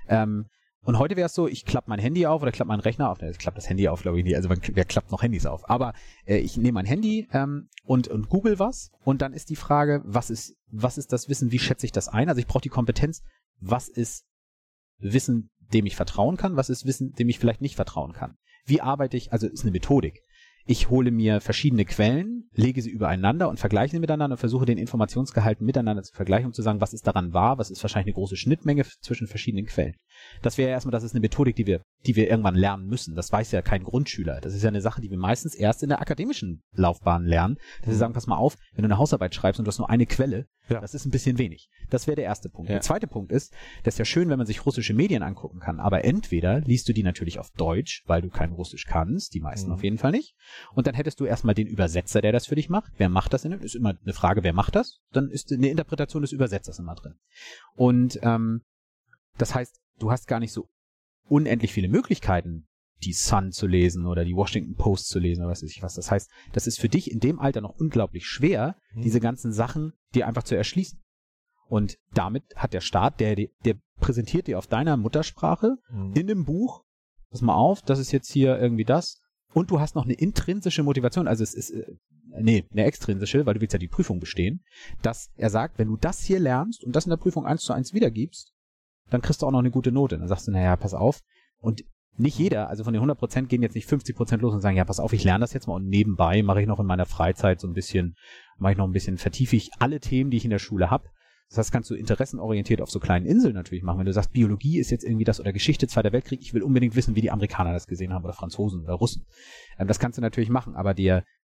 Ähm, 0.09 0.47
und 0.83 0.99
heute 0.99 1.17
wäre 1.17 1.27
es 1.27 1.35
so, 1.35 1.49
ich 1.49 1.65
klappe 1.65 1.91
mein 1.91 1.99
Handy 1.99 2.25
auf 2.27 2.41
oder 2.41 2.53
klappe 2.53 2.69
meinen 2.69 2.81
Rechner 2.81 3.11
auf. 3.11 3.21
Ich 3.21 3.39
klappe 3.39 3.57
das 3.57 3.69
Handy 3.69 3.89
auf, 3.89 4.03
glaube 4.03 4.19
ich 4.19 4.25
nicht. 4.25 4.37
Also 4.37 4.49
man, 4.49 4.61
wer 4.73 4.85
klappt 4.85 5.11
noch 5.11 5.23
Handys 5.23 5.45
auf? 5.45 5.69
Aber 5.69 5.93
äh, 6.25 6.39
ich 6.39 6.57
nehme 6.57 6.73
mein 6.73 6.87
Handy 6.87 7.29
ähm, 7.33 7.69
und, 7.85 8.09
und 8.09 8.29
google 8.29 8.59
was 8.59 8.91
und 9.05 9.21
dann 9.21 9.33
ist 9.33 9.51
die 9.51 9.57
Frage, 9.57 10.03
was 10.05 10.31
ist, 10.31 10.57
was 10.69 10.97
ist 10.97 11.13
das 11.13 11.29
Wissen, 11.29 11.53
wie 11.53 11.59
schätze 11.59 11.85
ich 11.85 11.93
das 11.93 12.09
ein? 12.09 12.29
Also 12.29 12.39
ich 12.39 12.47
brauche 12.47 12.63
die 12.63 12.69
Kompetenz, 12.69 13.23
was 13.61 13.89
ist 13.89 14.25
Wissen, 14.99 15.51
dem 15.73 15.85
ich 15.85 15.97
vertrauen 15.97 16.37
kann, 16.37 16.57
was 16.57 16.71
ist 16.71 16.87
Wissen, 16.87 17.13
dem 17.13 17.29
ich 17.29 17.39
vielleicht 17.39 17.61
nicht 17.61 17.77
vertrauen 17.77 18.13
kann. 18.13 18.37
Wie 18.65 18.81
arbeite 18.81 19.17
ich, 19.17 19.33
also 19.33 19.47
ist 19.47 19.63
eine 19.63 19.73
Methodik. 19.73 20.23
Ich 20.71 20.91
hole 20.91 21.11
mir 21.11 21.41
verschiedene 21.41 21.87
Quellen, 21.87 22.51
lege 22.53 22.83
sie 22.83 22.91
übereinander 22.91 23.49
und 23.49 23.59
vergleiche 23.59 23.93
sie 23.93 24.01
miteinander 24.01 24.35
und 24.35 24.39
versuche 24.39 24.67
den 24.67 24.77
Informationsgehalt 24.77 25.63
miteinander 25.63 26.03
zu 26.03 26.13
vergleichen, 26.15 26.49
um 26.49 26.53
zu 26.53 26.61
sagen, 26.61 26.83
was 26.83 26.93
ist 26.93 27.07
daran 27.07 27.33
wahr, 27.33 27.57
was 27.57 27.71
ist 27.71 27.83
wahrscheinlich 27.83 28.09
eine 28.09 28.21
große 28.21 28.37
Schnittmenge 28.37 28.85
zwischen 29.01 29.29
verschiedenen 29.29 29.65
Quellen. 29.65 29.95
Das 30.43 30.59
wäre 30.59 30.69
erstmal, 30.69 30.91
das 30.91 31.05
ist 31.05 31.13
eine 31.15 31.23
Methodik, 31.23 31.57
die 31.57 31.67
wir, 31.67 31.81
die 32.07 32.15
wir 32.17 32.31
irgendwann 32.31 32.55
lernen 32.55 32.87
müssen. 32.87 33.15
Das 33.17 33.33
weiß 33.33 33.51
ja 33.53 33.61
kein 33.61 33.83
Grundschüler. 33.83 34.41
Das 34.41 34.55
ist 34.55 34.63
ja 34.63 34.69
eine 34.69 34.81
Sache, 34.81 35.01
die 35.01 35.11
wir 35.11 35.19
meistens 35.19 35.55
erst 35.55 35.83
in 35.83 35.89
der 35.89 36.01
akademischen 36.01 36.63
Laufbahn 36.73 37.25
lernen. 37.25 37.57
Dass 37.81 37.89
wir 37.91 37.97
sagen, 37.97 38.15
pass 38.15 38.27
mal 38.29 38.37
auf, 38.37 38.57
wenn 38.75 38.83
du 38.83 38.87
eine 38.87 38.99
Hausarbeit 38.99 39.35
schreibst 39.35 39.59
und 39.59 39.65
du 39.65 39.69
hast 39.69 39.79
nur 39.79 39.91
eine 39.91 40.07
Quelle, 40.07 40.47
Ja. 40.69 40.81
das 40.81 40.95
ist 40.95 41.07
ein 41.07 41.11
bisschen 41.11 41.39
wenig. 41.39 41.69
Das 41.91 42.07
wäre 42.07 42.15
der 42.15 42.25
erste 42.25 42.49
Punkt. 42.51 42.69
Ja. 42.71 42.77
Der 42.77 42.83
zweite 42.83 43.09
Punkt 43.09 43.33
ist, 43.33 43.53
das 43.83 43.95
ist 43.95 43.99
ja 43.99 44.05
schön, 44.05 44.29
wenn 44.29 44.39
man 44.39 44.47
sich 44.47 44.65
russische 44.65 44.95
Medien 44.95 45.23
angucken 45.25 45.59
kann, 45.59 45.81
aber 45.81 46.05
entweder 46.05 46.61
liest 46.61 46.89
du 46.89 46.93
die 46.93 47.03
natürlich 47.03 47.39
auf 47.41 47.51
Deutsch, 47.51 48.05
weil 48.07 48.23
du 48.23 48.29
kein 48.31 48.53
Russisch 48.53 48.85
kannst, 48.87 49.35
die 49.35 49.41
meisten 49.41 49.69
Mhm. 49.69 49.75
auf 49.75 49.83
jeden 49.83 49.99
Fall 49.99 50.13
nicht, 50.13 50.37
und 50.75 50.87
dann 50.87 50.95
hättest 50.95 51.19
du 51.21 51.25
erstmal 51.25 51.55
den 51.57 51.67
Übersetzer, 51.67 52.21
der 52.21 52.33
das 52.33 52.47
für 52.47 52.55
dich 52.55 52.69
macht. 52.69 52.93
Wer 52.97 53.09
macht 53.09 53.33
das 53.33 53.43
denn? 53.43 53.53
Ist 53.53 53.75
immer 53.75 53.95
eine 54.01 54.13
Frage, 54.13 54.45
wer 54.45 54.53
macht 54.53 54.77
das? 54.77 55.01
Dann 55.13 55.31
ist 55.31 55.53
eine 55.53 55.69
Interpretation 55.69 56.23
des 56.23 56.33
Übersetzers 56.33 56.79
immer 56.79 56.95
drin. 56.95 57.15
Und 57.75 58.19
ähm, 58.23 58.63
das 59.37 59.55
heißt, 59.55 59.81
du 59.99 60.11
hast 60.13 60.27
gar 60.29 60.39
nicht 60.41 60.53
so 60.53 60.69
unendlich 61.29 61.73
viele 61.73 61.89
Möglichkeiten, 61.89 62.67
die 63.05 63.13
Sun 63.13 63.53
zu 63.53 63.67
lesen 63.67 64.07
oder 64.07 64.25
die 64.25 64.35
Washington 64.35 64.75
Post 64.75 65.09
zu 65.09 65.19
lesen 65.21 65.43
oder 65.43 65.51
was 65.51 65.63
weiß 65.63 65.71
ich 65.71 65.83
was. 65.83 65.95
Das 65.95 66.11
heißt, 66.11 66.29
das 66.53 66.67
ist 66.67 66.81
für 66.81 66.89
dich 66.89 67.11
in 67.11 67.21
dem 67.21 67.39
Alter 67.39 67.61
noch 67.61 67.77
unglaublich 67.79 68.27
schwer, 68.27 68.77
Mhm. 68.95 69.03
diese 69.03 69.21
ganzen 69.21 69.53
Sachen 69.53 69.93
dir 70.15 70.27
einfach 70.27 70.43
zu 70.43 70.57
erschließen. 70.57 71.01
Und 71.69 71.99
damit 72.13 72.45
hat 72.57 72.73
der 72.73 72.81
Staat, 72.81 73.21
der, 73.21 73.37
der 73.37 73.75
präsentiert 74.01 74.47
dir 74.47 74.59
auf 74.59 74.67
deiner 74.67 74.97
Muttersprache 74.97 75.77
Mhm. 75.91 76.13
in 76.15 76.27
dem 76.27 76.45
Buch, 76.45 76.85
pass 77.31 77.43
mal 77.43 77.55
auf, 77.55 77.83
das 77.83 77.99
ist 77.99 78.11
jetzt 78.13 78.33
hier 78.33 78.59
irgendwie 78.59 78.85
das. 78.85 79.21
Und 79.53 79.71
du 79.71 79.79
hast 79.81 79.95
noch 79.95 80.05
eine 80.05 80.15
intrinsische 80.15 80.83
Motivation, 80.83 81.29
also 81.29 81.43
es 81.45 81.55
ist, 81.55 81.71
äh, 81.71 81.85
nee, 82.41 82.65
eine 82.73 82.85
extrinsische, 82.85 83.47
weil 83.47 83.55
du 83.55 83.61
willst 83.61 83.73
ja 83.75 83.79
die 83.79 83.89
Prüfung 83.89 84.19
bestehen, 84.19 84.65
dass 85.03 85.31
er 85.37 85.51
sagt, 85.51 85.79
wenn 85.79 85.89
du 85.89 85.97
das 85.97 86.23
hier 86.23 86.41
lernst 86.41 86.85
und 86.85 86.97
das 86.97 87.07
in 87.07 87.11
der 87.11 87.17
Prüfung 87.17 87.47
eins 87.47 87.63
zu 87.63 87.73
eins 87.73 87.93
wiedergibst, 87.95 88.53
dann 89.11 89.23
kriegst 89.23 89.43
du 89.43 89.47
auch 89.47 89.51
noch 89.51 89.59
eine 89.59 89.71
gute 89.71 89.93
Note. 89.93 90.19
Dann 90.19 90.29
sagst 90.29 90.47
du, 90.47 90.53
naja, 90.53 90.77
pass 90.77 90.95
auf. 90.95 91.21
Und 91.61 91.85
nicht 92.19 92.39
jeder, 92.39 92.69
also 92.69 92.85
von 92.85 92.93
den 92.93 93.03
100% 93.03 93.47
gehen 93.47 93.63
jetzt 93.63 93.75
nicht 93.75 93.89
50% 93.89 94.39
los 94.39 94.53
und 94.53 94.61
sagen, 94.61 94.77
ja, 94.77 94.85
pass 94.85 95.01
auf, 95.01 95.13
ich 95.13 95.25
lerne 95.25 95.43
das 95.43 95.53
jetzt 95.53 95.69
mal 95.69 95.75
und 95.75 95.87
nebenbei 95.87 96.43
mache 96.43 96.61
ich 96.61 96.67
noch 96.67 96.81
in 96.81 96.87
meiner 96.87 97.07
Freizeit 97.07 97.61
so 97.61 97.69
ein 97.69 97.75
bisschen, 97.75 98.17
mache 98.59 98.73
ich 98.73 98.79
noch 98.79 98.87
ein 98.87 98.93
bisschen, 98.93 99.19
vertiefe 99.19 99.55
ich 99.55 99.71
alle 99.79 100.01
Themen, 100.01 100.31
die 100.31 100.37
ich 100.37 100.45
in 100.45 100.51
der 100.51 100.59
Schule 100.59 100.91
habe. 100.91 101.05
Das 101.49 101.59
heißt, 101.59 101.73
kannst 101.73 101.89
du 101.89 101.95
interessenorientiert 101.95 102.83
auf 102.83 102.91
so 102.91 103.01
kleinen 103.01 103.25
Inseln 103.25 103.55
natürlich 103.55 103.83
machen. 103.83 104.01
Wenn 104.01 104.07
du 104.07 104.13
sagst, 104.13 104.33
Biologie 104.33 104.79
ist 104.79 104.91
jetzt 104.91 105.05
irgendwie 105.05 105.25
das 105.25 105.41
oder 105.41 105.53
Geschichte 105.53 105.87
Zweiter 105.87 106.13
Weltkrieg, 106.13 106.41
ich 106.43 106.53
will 106.53 106.63
unbedingt 106.63 106.95
wissen, 106.95 107.15
wie 107.15 107.23
die 107.23 107.31
Amerikaner 107.31 107.73
das 107.73 107.87
gesehen 107.87 108.13
haben 108.13 108.25
oder 108.25 108.35
Franzosen 108.35 108.83
oder 108.83 108.95
Russen. 108.95 109.25
Ähm, 109.79 109.87
das 109.87 109.99
kannst 109.99 110.19
du 110.19 110.23
natürlich 110.23 110.51
machen, 110.51 110.75
aber 110.75 110.93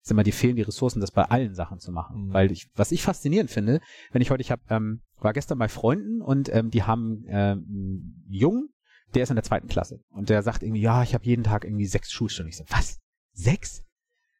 dir, 0.02 0.08
sag 0.08 0.16
mal, 0.16 0.22
dir 0.22 0.32
fehlen 0.32 0.56
die 0.56 0.62
Ressourcen, 0.62 1.00
das 1.00 1.10
bei 1.10 1.24
allen 1.24 1.54
Sachen 1.54 1.78
zu 1.78 1.92
machen. 1.92 2.26
Mhm. 2.26 2.32
Weil 2.32 2.52
ich, 2.52 2.68
was 2.74 2.92
ich 2.92 3.02
faszinierend 3.02 3.50
finde, 3.50 3.80
wenn 4.12 4.22
ich 4.22 4.30
heute, 4.30 4.42
ich 4.42 4.50
hab, 4.50 4.60
ähm, 4.70 5.02
war 5.18 5.32
gestern 5.32 5.58
bei 5.58 5.68
Freunden 5.68 6.22
und 6.22 6.48
ähm, 6.54 6.70
die 6.70 6.82
haben 6.82 7.24
ähm, 7.28 7.66
einen 7.68 8.24
Jungen, 8.28 8.68
der 9.14 9.24
ist 9.24 9.30
in 9.30 9.36
der 9.36 9.44
zweiten 9.44 9.68
Klasse 9.68 10.00
und 10.10 10.28
der 10.28 10.42
sagt 10.42 10.62
irgendwie, 10.62 10.82
ja, 10.82 11.02
ich 11.02 11.14
habe 11.14 11.24
jeden 11.24 11.44
Tag 11.44 11.64
irgendwie 11.64 11.86
sechs 11.86 12.12
Schulstunden. 12.12 12.48
Ich 12.50 12.56
so, 12.56 12.64
was? 12.68 12.98
Sechs? 13.32 13.84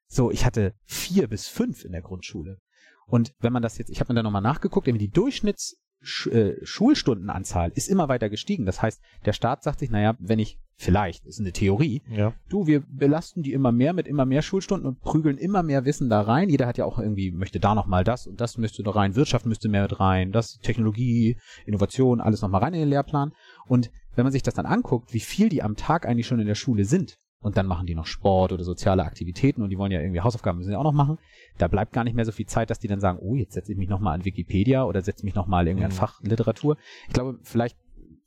So, 0.07 0.31
ich 0.31 0.45
hatte 0.45 0.75
vier 0.85 1.29
bis 1.29 1.49
fünf 1.49 1.85
in 1.85 1.93
der 1.93 2.03
Grundschule. 2.03 2.59
Und 3.07 3.33
wenn 3.41 3.53
man 3.53 3.63
das 3.63 3.79
jetzt, 3.79 3.91
ich 3.91 4.01
habe 4.01 4.13
mir 4.13 4.17
da 4.17 4.23
nochmal 4.23 4.43
nachgeguckt, 4.43 4.87
irgendwie 4.87 5.07
die 5.07 5.13
Durchschnitts 5.13 5.77
Sch 6.03 6.27
äh, 6.29 6.57
Schulstundenanzahl 6.65 7.73
ist 7.75 7.89
immer 7.89 8.09
weiter 8.09 8.29
gestiegen. 8.31 8.67
Das 8.67 8.81
heißt, 8.83 9.01
der 9.25 9.33
Staat 9.33 9.63
sagt 9.63 9.81
sich, 9.81 9.91
naja, 9.91 10.17
wenn 10.19 10.39
ich 10.39 10.59
vielleicht, 10.77 11.27
ist 11.27 11.39
eine 11.41 11.53
Theorie, 11.53 12.03
Ja. 12.11 12.33
du, 12.49 12.67
wir 12.67 12.81
belasten 12.89 13.43
die 13.43 13.53
immer 13.53 13.71
mehr 13.71 13.93
mit 13.93 14.07
immer 14.09 14.25
mehr 14.25 14.41
Schulstunden 14.41 14.89
und 14.89 15.01
prügeln 15.03 15.37
immer 15.37 15.63
mehr 15.63 15.85
Wissen 15.85 16.09
da 16.09 16.23
rein. 16.23 16.49
Jeder 16.49 16.67
hat 16.67 16.79
ja 16.79 16.87
auch 16.87 16.99
irgendwie, 16.99 17.31
möchte 17.33 17.61
da 17.61 17.75
nochmal 17.75 18.03
das 18.03 18.27
und 18.27 18.41
das 18.41 18.57
müsste 18.57 18.83
da 18.83 18.93
rein, 18.93 19.15
Wirtschaft 19.15 19.45
müsste 19.45 19.69
mehr 19.69 19.83
mit 19.83 20.01
rein, 20.01 20.33
das, 20.33 20.59
Technologie, 20.63 21.37
Innovation, 21.67 22.21
alles 22.23 22.41
nochmal 22.41 22.63
rein 22.63 22.73
in 22.75 22.81
den 22.81 22.89
Lehrplan. 22.89 23.33
Und 23.67 23.91
wenn 24.15 24.25
man 24.25 24.33
sich 24.33 24.43
das 24.43 24.55
dann 24.55 24.67
anguckt, 24.67 25.13
wie 25.13 25.21
viel 25.21 25.51
die 25.51 25.63
am 25.63 25.77
Tag 25.77 26.07
eigentlich 26.07 26.27
schon 26.27 26.41
in 26.41 26.47
der 26.47 26.55
Schule 26.55 26.85
sind, 26.87 27.17
und 27.43 27.57
dann 27.57 27.67
machen 27.67 27.87
die 27.87 27.95
noch 27.95 28.07
Sport 28.07 28.53
oder 28.53 28.65
soziale 28.65 29.05
Aktivitäten 29.05 29.63
und 29.63 29.71
die 29.71 29.79
wollen 29.79 29.93
ja 29.93 30.01
irgendwie 30.01 30.21
Hausaufgaben 30.21 30.59
müssen 30.59 30.73
ja 30.73 30.79
auch 30.79 30.85
noch 30.85 30.93
machen. 30.93 31.19
Da 31.59 31.69
bleibt 31.69 31.93
gar 31.93 32.05
nicht 32.05 32.15
mehr 32.15 32.25
so 32.25 32.33
viel 32.33 32.47
Zeit, 32.47 32.71
dass 32.71 32.79
die 32.79 32.89
dann 32.89 33.01
sagen, 33.01 33.19
oh, 33.21 33.35
jetzt 33.35 33.55
setze 33.55 33.73
ich 33.73 33.79
mich 33.79 33.89
nochmal 33.89 34.15
an 34.15 34.25
Wikipedia 34.25 34.85
oder 34.85 35.01
setze 35.03 35.25
mich 35.25 35.35
nochmal 35.35 35.67
irgendwie 35.67 35.85
an 35.85 35.91
Mhm. 35.91 35.97
Fachliteratur. 35.97 36.77
Ich 37.09 37.15
glaube, 37.15 37.39
vielleicht 37.43 37.77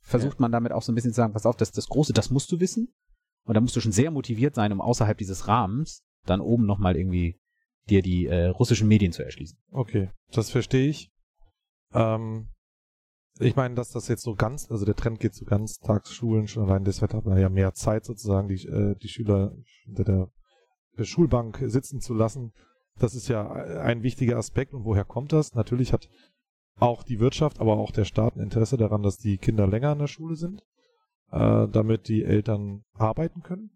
versucht 0.00 0.40
man 0.40 0.52
damit 0.52 0.72
auch 0.72 0.82
so 0.82 0.92
ein 0.92 0.94
bisschen 0.94 1.12
zu 1.12 1.16
sagen, 1.16 1.32
pass 1.32 1.46
auf, 1.46 1.56
das 1.56 1.72
das 1.72 1.88
Große, 1.88 2.12
das 2.12 2.30
musst 2.30 2.50
du 2.52 2.60
wissen. 2.60 2.92
Und 3.46 3.54
da 3.54 3.60
musst 3.60 3.76
du 3.76 3.80
schon 3.80 3.92
sehr 3.92 4.10
motiviert 4.10 4.54
sein, 4.54 4.72
um 4.72 4.80
außerhalb 4.80 5.16
dieses 5.16 5.48
Rahmens 5.48 6.02
dann 6.24 6.40
oben 6.40 6.66
nochmal 6.66 6.96
irgendwie 6.96 7.38
dir 7.88 8.02
die 8.02 8.26
äh, 8.26 8.46
russischen 8.46 8.88
Medien 8.88 9.12
zu 9.12 9.22
erschließen. 9.22 9.58
Okay, 9.70 10.10
das 10.32 10.50
verstehe 10.50 10.88
ich. 10.88 11.10
Ähm, 11.92 12.48
ich 13.40 13.56
meine, 13.56 13.74
dass 13.74 13.90
das 13.90 14.08
jetzt 14.08 14.22
so 14.22 14.34
ganz, 14.34 14.70
also 14.70 14.84
der 14.84 14.94
Trend 14.94 15.18
geht 15.18 15.34
zu 15.34 15.44
Ganztagsschulen, 15.44 16.46
schon 16.46 16.64
allein 16.64 16.84
deshalb 16.84 17.14
hat 17.14 17.24
man 17.24 17.38
ja 17.38 17.48
mehr 17.48 17.74
Zeit 17.74 18.04
sozusagen, 18.04 18.48
die, 18.48 18.64
äh, 18.66 18.94
die 18.96 19.08
Schüler 19.08 19.56
hinter 19.84 20.04
der 20.04 21.04
Schulbank 21.04 21.62
sitzen 21.66 22.00
zu 22.00 22.14
lassen. 22.14 22.52
Das 22.98 23.14
ist 23.14 23.28
ja 23.28 23.50
ein 23.50 24.02
wichtiger 24.02 24.36
Aspekt. 24.36 24.72
Und 24.72 24.84
woher 24.84 25.04
kommt 25.04 25.32
das? 25.32 25.54
Natürlich 25.54 25.92
hat 25.92 26.08
auch 26.76 27.02
die 27.02 27.18
Wirtschaft, 27.18 27.60
aber 27.60 27.76
auch 27.76 27.90
der 27.90 28.04
Staat 28.04 28.36
ein 28.36 28.40
Interesse 28.40 28.76
daran, 28.76 29.02
dass 29.02 29.18
die 29.18 29.38
Kinder 29.38 29.66
länger 29.66 29.92
in 29.92 29.98
der 29.98 30.06
Schule 30.06 30.36
sind, 30.36 30.62
äh, 31.30 31.66
damit 31.68 32.08
die 32.08 32.22
Eltern 32.22 32.84
arbeiten 32.92 33.42
können. 33.42 33.70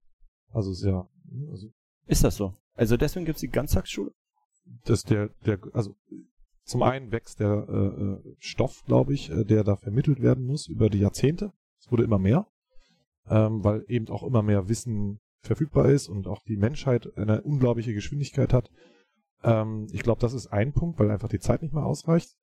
Also 0.50 0.70
ist 0.70 0.84
ja. 0.84 1.08
Also 1.50 1.68
ist 2.06 2.24
das 2.24 2.36
so? 2.36 2.54
Also 2.74 2.96
deswegen 2.96 3.26
gibt 3.26 3.36
es 3.36 3.40
die 3.40 3.48
Ganztagsschule? 3.48 4.12
Das 4.84 5.02
der, 5.02 5.30
der, 5.44 5.58
also 5.72 5.96
zum 6.68 6.82
einen 6.82 7.12
wächst 7.12 7.40
der 7.40 7.66
äh, 7.68 8.02
äh 8.02 8.34
Stoff, 8.38 8.84
glaube 8.84 9.14
ich, 9.14 9.30
äh, 9.30 9.44
der 9.44 9.64
da 9.64 9.76
vermittelt 9.76 10.20
werden 10.20 10.44
muss 10.44 10.68
über 10.68 10.90
die 10.90 10.98
Jahrzehnte. 10.98 11.52
Es 11.80 11.90
wurde 11.90 12.04
immer 12.04 12.18
mehr, 12.18 12.46
ähm, 13.28 13.64
weil 13.64 13.84
eben 13.88 14.08
auch 14.08 14.22
immer 14.22 14.42
mehr 14.42 14.68
Wissen 14.68 15.18
verfügbar 15.40 15.88
ist 15.88 16.08
und 16.08 16.26
auch 16.26 16.42
die 16.42 16.56
Menschheit 16.56 17.16
eine 17.16 17.42
unglaubliche 17.42 17.94
Geschwindigkeit 17.94 18.52
hat. 18.52 18.70
Ähm, 19.42 19.86
ich 19.92 20.02
glaube, 20.02 20.20
das 20.20 20.34
ist 20.34 20.48
ein 20.48 20.72
Punkt, 20.72 20.98
weil 20.98 21.10
einfach 21.10 21.28
die 21.28 21.38
Zeit 21.38 21.62
nicht 21.62 21.72
mehr 21.72 21.86
ausreicht. 21.86 22.36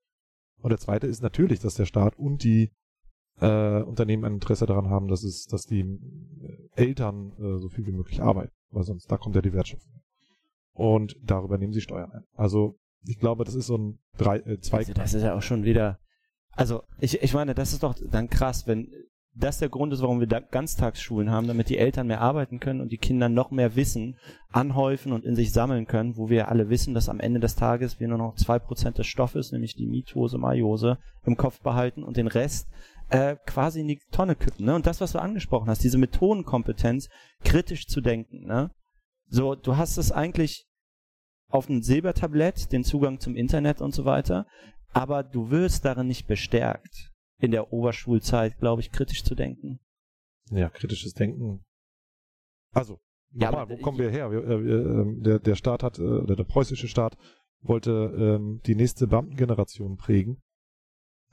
Und 0.60 0.72
der 0.72 0.80
zweite 0.80 1.06
ist 1.06 1.22
natürlich, 1.22 1.60
dass 1.60 1.76
der 1.76 1.86
Staat 1.86 2.18
und 2.18 2.44
die 2.44 2.72
äh, 3.40 3.82
Unternehmen 3.84 4.26
ein 4.26 4.34
Interesse 4.34 4.66
daran 4.66 4.90
haben, 4.90 5.08
dass 5.08 5.24
es, 5.24 5.46
dass 5.46 5.68
die 5.68 5.82
äh, 5.82 6.70
Eltern 6.76 7.34
äh, 7.38 7.60
so 7.60 7.70
viel 7.70 7.86
wie 7.86 7.92
möglich 7.92 8.22
arbeiten, 8.22 8.54
weil 8.72 8.84
sonst 8.84 9.12
da 9.12 9.18
kommt 9.18 9.36
ja 9.36 9.44
die 9.44 9.54
Wertschöpfung. 9.54 10.02
Und 10.74 11.16
darüber 11.22 11.60
nehmen 11.60 11.74
sie 11.74 11.82
Steuern 11.82 12.12
ein. 12.12 12.24
Also 12.34 12.80
ich 13.08 13.20
glaube, 13.20 13.44
das 13.44 13.56
ist 13.56 13.68
so 13.68 13.78
ein 13.78 14.00
drei, 14.18 14.38
äh, 14.40 14.60
zwei. 14.60 14.80
Also 14.80 14.94
das 14.94 15.14
ist 15.14 15.24
ja 15.24 15.36
auch 15.36 15.42
schon 15.42 15.64
wieder. 15.64 16.00
Also 16.52 16.84
ich, 17.00 17.22
ich 17.22 17.34
meine, 17.34 17.54
das 17.54 17.74
ist 17.74 17.84
doch 17.84 17.96
dann 18.12 18.30
krass, 18.30 18.66
wenn 18.68 18.90
das 19.38 19.60
der 19.60 19.68
Grund 19.68 19.92
ist, 19.92 20.02
warum 20.02 20.22
wir 20.22 20.28
Ganztagsschulen 20.28 21.30
haben, 21.30 21.48
damit 21.48 21.68
die 21.68 21.78
Eltern 21.78 22.08
mehr 22.08 22.22
arbeiten 22.22 22.62
können 22.62 22.80
und 22.80 22.94
die 22.94 22.98
Kinder 22.98 23.28
noch 23.28 23.52
mehr 23.52 23.76
Wissen 23.76 24.18
anhäufen 24.52 25.12
und 25.12 25.26
in 25.26 25.36
sich 25.36 25.52
sammeln 25.52 25.88
können, 25.88 26.16
wo 26.16 26.30
wir 26.30 26.48
alle 26.48 26.70
wissen, 26.70 26.94
dass 26.94 27.10
am 27.10 27.20
Ende 27.20 27.42
des 27.42 27.56
Tages 27.56 28.00
wir 28.00 28.08
nur 28.08 28.18
noch 28.18 28.36
zwei 28.36 28.60
Prozent 28.60 28.98
des 28.98 29.08
Stoffes, 29.08 29.52
nämlich 29.52 29.76
die 29.76 29.88
Mitose, 29.88 30.38
Meiose, 30.38 31.00
im 31.26 31.36
Kopf 31.36 31.60
behalten 31.60 32.04
und 32.04 32.16
den 32.16 32.28
Rest 32.28 32.70
äh, 33.10 33.36
quasi 33.46 33.82
in 33.82 33.88
die 33.88 34.00
Tonne 34.12 34.36
kippen. 34.36 34.66
Ne? 34.66 34.76
Und 34.76 34.88
das, 34.88 35.02
was 35.02 35.12
du 35.12 35.20
angesprochen 35.20 35.70
hast, 35.70 35.84
diese 35.84 35.98
Methodenkompetenz, 35.98 37.10
kritisch 37.44 37.88
zu 37.88 38.00
denken. 38.00 38.46
Ne? 38.46 38.72
So, 39.28 39.56
du 39.56 39.76
hast 39.76 39.98
es 39.98 40.12
eigentlich 40.12 40.66
auf 41.50 41.70
einem 41.70 41.82
Silbertablett, 41.82 42.72
den 42.72 42.84
Zugang 42.84 43.20
zum 43.20 43.36
Internet 43.36 43.82
und 43.82 43.94
so 43.94 44.06
weiter, 44.06 44.48
aber 44.92 45.24
du 45.24 45.52
wirst 45.52 45.86
darin 45.86 46.08
nicht 46.08 46.28
bestärkt 46.28 47.12
in 47.40 47.52
der 47.52 47.74
Oberschulzeit, 47.74 48.58
glaube 48.60 48.82
ich, 48.82 48.92
kritisch 48.92 49.24
zu 49.24 49.36
denken. 49.36 49.80
Ja, 50.52 50.70
kritisches 50.70 51.14
Denken. 51.14 51.64
Also, 52.74 53.00
ja, 53.32 53.52
nochmal, 53.52 53.70
wo 53.70 53.78
kommen 53.78 53.98
wir 53.98 54.10
her? 54.10 54.32
Wir, 54.32 54.44
äh, 54.44 54.54
ähm, 54.54 55.22
der, 55.22 55.40
der 55.40 55.56
Staat 55.56 55.84
hat, 55.84 56.00
äh, 56.00 56.26
der 56.26 56.44
preußische 56.44 56.88
Staat 56.88 57.18
wollte 57.62 57.92
ähm, 58.18 58.62
die 58.66 58.76
nächste 58.76 59.08
Beamtengeneration 59.08 59.98
prägen. 59.98 60.42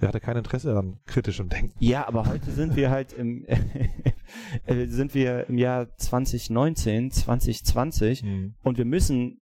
Der 0.01 0.09
hatte 0.09 0.21
kein 0.21 0.37
Interesse 0.37 0.77
an 0.77 0.99
kritischem 1.07 1.49
Denken. 1.49 1.77
Ja, 1.79 2.09
aber 2.09 2.27
heute 2.27 2.51
sind 2.51 2.75
wir 2.75 2.91
halt 2.91 3.13
im 3.13 3.45
äh, 4.67 4.87
sind 4.87 5.15
wir 5.15 5.49
im 5.49 5.59
Jahr 5.59 5.95
2019, 5.97 7.11
2020 7.13 8.25
mhm. 8.25 8.55
und 8.63 8.79
wir 8.79 8.85
müssen 8.85 9.42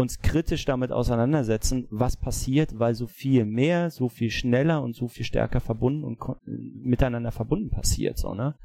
uns 0.00 0.20
kritisch 0.20 0.64
damit 0.64 0.92
auseinandersetzen, 0.92 1.86
was 1.90 2.16
passiert, 2.16 2.78
weil 2.78 2.94
so 2.94 3.06
viel 3.06 3.44
mehr, 3.44 3.90
so 3.90 4.08
viel 4.08 4.30
schneller 4.30 4.82
und 4.82 4.94
so 4.94 5.08
viel 5.08 5.24
stärker 5.24 5.60
verbunden 5.60 6.04
und 6.04 6.18
miteinander 6.44 7.32
verbunden 7.32 7.70
passiert, 7.70 8.18
so, 8.18 8.34
ne? 8.34 8.56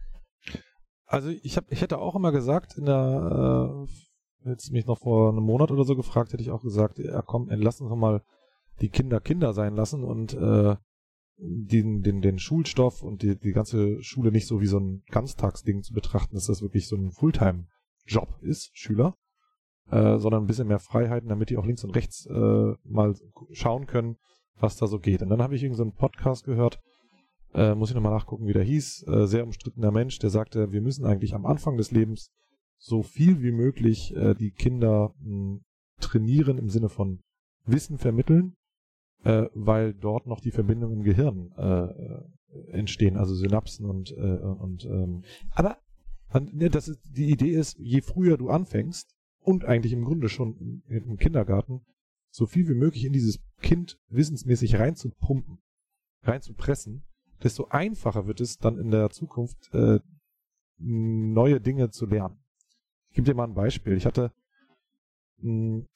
Also 1.06 1.30
ich 1.30 1.58
habe, 1.58 1.67
ich 1.69 1.82
hätte 1.82 2.00
auch 2.00 2.15
immer 2.15 2.32
gesagt, 2.32 2.78
in 2.78 2.86
der, 2.86 3.86
äh, 4.45 4.50
hättest 4.50 4.71
mich 4.71 4.88
noch 4.88 5.00
vor 5.00 5.30
einem 5.30 5.43
Monat 5.43 5.71
oder 5.71 5.84
so 5.84 5.95
gefragt, 5.95 6.34
hätte 6.34 6.41
ich 6.41 6.52
auch 6.52 6.63
gesagt, 6.63 7.00
ja 7.00 7.21
komm, 7.21 7.48
lass 7.50 7.80
uns 7.82 7.95
mal 7.95 8.24
die 8.82 8.89
Kinder 8.89 9.19
Kinder 9.19 9.54
sein 9.54 9.76
lassen 9.76 10.04
und 10.04 10.34
äh, 10.34 10.76
den, 11.38 12.02
den, 12.02 12.21
den 12.21 12.39
Schulstoff 12.39 13.04
und 13.04 13.21
die, 13.21 13.38
die 13.38 13.52
ganze 13.52 14.02
Schule 14.02 14.32
nicht 14.32 14.48
so 14.48 14.62
wie 14.62 14.67
so 14.67 14.80
ein 14.80 15.04
Ganztagsding 15.10 15.84
zu 15.84 15.93
betrachten, 15.93 16.36
dass 16.36 16.48
das 16.48 16.62
wirklich 16.62 16.88
so 16.88 16.95
ein 16.95 17.12
Fulltime-Job 17.12 18.39
ist, 18.41 18.71
Schüler, 18.74 19.15
äh, 19.91 20.17
sondern 20.17 20.43
ein 20.43 20.48
bisschen 20.48 20.67
mehr 20.67 20.80
Freiheiten, 20.80 21.30
damit 21.30 21.50
die 21.50 21.58
auch 21.58 21.65
links 21.65 21.84
und 21.84 21.91
rechts 21.91 22.26
äh, 22.26 22.74
mal 22.84 23.15
schauen 23.52 23.86
können, 23.88 24.17
was 24.60 24.78
da 24.78 24.88
so 24.88 25.00
geht. 25.00 25.21
Und 25.21 25.30
dann 25.30 25.41
habe 25.41 25.56
ich 25.56 25.63
irgendeinen 25.63 25.91
so 25.91 25.98
Podcast 25.98 26.45
gehört, 26.45 26.80
äh, 27.54 27.76
muss 27.76 27.89
ich 27.89 27.95
nochmal 27.95 28.13
nachgucken, 28.13 28.48
wie 28.48 28.54
der 28.54 28.63
hieß, 28.63 29.08
äh, 29.08 29.28
sehr 29.28 29.43
umstrittener 29.43 29.91
Mensch, 29.91 30.19
der 30.19 30.30
sagte, 30.30 30.71
wir 30.71 30.82
müssen 30.82 31.06
eigentlich 31.06 31.34
am 31.34 31.45
Anfang 31.45 31.78
des 31.78 31.91
Lebens 31.91 32.32
so 32.78 33.04
viel 33.04 33.41
wie 33.41 33.52
möglich 33.52 34.15
äh, 34.15 34.34
die 34.34 34.52
Kinder 34.52 35.13
mh, 35.19 35.26
hm, 35.26 35.62
trainieren 36.00 36.58
im 36.58 36.69
Sinne 36.69 36.89
von 36.89 37.21
Wissen 37.65 37.98
vermitteln, 37.98 38.56
äh, 39.24 39.45
weil 39.54 39.93
dort 39.93 40.28
noch 40.28 40.41
die 40.41 40.52
Verbindungen 40.52 40.98
im 40.98 41.04
Gehirn 41.04 41.52
äh, 41.58 41.86
äh 41.86 42.24
entstehen, 42.69 43.17
also 43.17 43.36
Synapsen 43.36 43.86
und 43.86 44.12
äh, 44.12 44.38
und 44.38 44.86
ähm, 44.86 45.24
aber 45.52 45.78
ne, 46.54 46.69
das 46.69 46.88
ist, 46.88 47.02
die 47.04 47.30
Idee 47.30 47.52
ist, 47.52 47.78
je 47.78 48.00
früher 48.00 48.38
du 48.38 48.50
anfängst, 48.50 49.14
und 49.46 49.66
eigentlich 49.66 49.94
im 49.94 50.04
Grunde 50.04 50.30
schon 50.30 50.84
im 50.88 51.18
Kindergarten 51.18 51.86
so 52.32 52.46
viel 52.46 52.68
wie 52.68 52.74
möglich 52.74 53.06
in 53.06 53.14
dieses 53.14 53.40
Kind 53.62 53.98
wissensmäßig 54.10 54.78
reinzupumpen, 54.78 55.60
reinzupressen, 56.24 57.04
desto 57.44 57.68
einfacher 57.68 58.28
wird 58.28 58.42
es 58.42 58.58
dann 58.58 58.78
in 58.78 58.92
der 58.92 59.10
Zukunft 59.12 59.74
äh, 59.74 60.00
neue 60.78 61.62
Dinge 61.62 61.90
zu 61.92 62.06
lernen. 62.06 62.44
Ich 63.10 63.16
gebe 63.16 63.26
dir 63.26 63.36
mal 63.36 63.46
ein 63.46 63.54
Beispiel. 63.54 63.96
Ich 63.96 64.06
hatte 64.06 64.34
mh, 65.38 65.78
hm, 65.78 65.88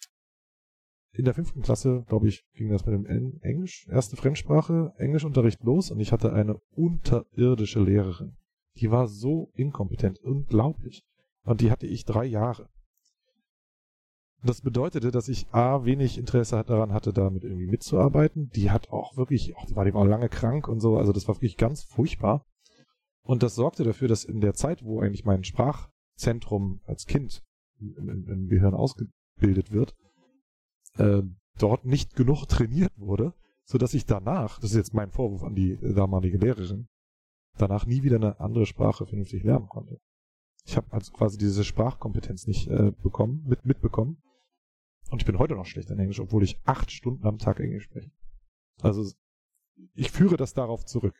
in 1.12 1.26
der 1.26 1.34
fünften 1.34 1.62
Klasse, 1.62 2.06
glaube 2.08 2.30
ich, 2.30 2.46
ging 2.54 2.70
das 2.70 2.86
mit 2.86 2.94
dem 2.94 3.40
Englisch, 3.42 3.88
erste 3.90 4.16
Fremdsprache, 4.16 4.94
Englischunterricht 4.98 5.62
los 5.64 5.92
und 5.92 6.00
ich 6.00 6.12
hatte 6.12 6.32
eine 6.32 6.62
unterirdische 6.72 7.82
Lehrerin. 7.82 8.38
Die 8.78 8.92
war 8.92 9.08
so 9.08 9.52
inkompetent, 9.56 10.20
unglaublich. 10.20 11.04
Und 11.44 11.62
die 11.62 11.72
hatte 11.72 11.88
ich 11.88 12.06
drei 12.06 12.26
Jahre. 12.26 12.70
Das 14.42 14.62
bedeutete, 14.62 15.12
dass 15.12 15.28
ich 15.28 15.48
A, 15.52 15.84
wenig 15.84 16.18
Interesse 16.18 16.64
daran 16.66 16.94
hatte, 16.94 17.12
damit 17.12 17.44
irgendwie 17.44 17.68
mitzuarbeiten. 17.68 18.50
Die 18.56 18.72
hat 18.72 18.90
auch 18.90 19.18
wirklich, 19.18 19.56
auch, 19.58 19.66
die 19.66 19.76
war, 19.76 19.84
die 19.84 19.94
war 19.94 20.06
lange 20.06 20.30
krank 20.30 20.68
und 20.68 20.80
so, 20.80 20.98
also 20.98 21.12
das 21.12 21.28
war 21.28 21.36
wirklich 21.36 21.58
ganz 21.58 21.84
furchtbar. 21.84 22.46
Und 23.22 23.44
das 23.44 23.56
sorgte 23.56 23.84
dafür, 23.84 24.08
dass 24.08 24.24
in 24.24 24.40
der 24.40 24.54
Zeit, 24.54 24.84
wo 24.84 25.02
eigentlich 25.02 25.26
mein 25.26 25.44
Sprachzentrum 25.44 26.80
als 26.86 27.06
Kind 27.06 27.44
im, 27.80 28.28
im 28.28 28.48
Gehirn 28.48 28.74
ausgebildet 28.74 29.72
wird, 29.72 29.96
äh, 30.98 31.22
dort 31.58 31.86
nicht 31.86 32.16
genug 32.16 32.46
trainiert 32.46 32.94
wurde, 32.96 33.34
so 33.66 33.78
dass 33.78 33.94
ich 33.94 34.06
danach, 34.06 34.60
das 34.60 34.72
ist 34.72 34.78
jetzt 34.78 34.94
mein 34.94 35.12
Vorwurf 35.12 35.44
an 35.44 35.54
die 35.54 35.78
damalige 35.82 36.38
Lehrerin, 36.38 36.88
danach 37.58 37.86
nie 37.86 38.04
wieder 38.04 38.16
eine 38.16 38.40
andere 38.40 38.66
Sprache 38.66 39.06
vernünftig 39.06 39.44
lernen 39.44 39.68
konnte. 39.68 40.00
Ich 40.66 40.78
habe 40.78 40.88
also 40.92 41.12
quasi 41.12 41.38
diese 41.38 41.64
Sprachkompetenz 41.64 42.48
nicht 42.48 42.68
äh, 42.68 42.92
bekommen, 43.04 43.44
mit, 43.48 43.66
mitbekommen. 43.66 44.18
Und 45.10 45.22
ich 45.22 45.26
bin 45.26 45.40
heute 45.40 45.56
noch 45.56 45.66
schlecht 45.66 45.90
in 45.90 46.00
Englisch, 46.00 46.20
obwohl 46.20 46.44
ich 46.44 46.60
acht 46.66 46.92
Stunden 46.92 47.26
am 47.26 47.38
Tag 47.38 47.60
Englisch 47.60 47.86
spreche. 47.86 48.12
Also 48.82 49.12
ich 49.94 50.12
führe 50.12 50.38
das 50.38 50.54
darauf 50.54 50.86
zurück. 50.86 51.16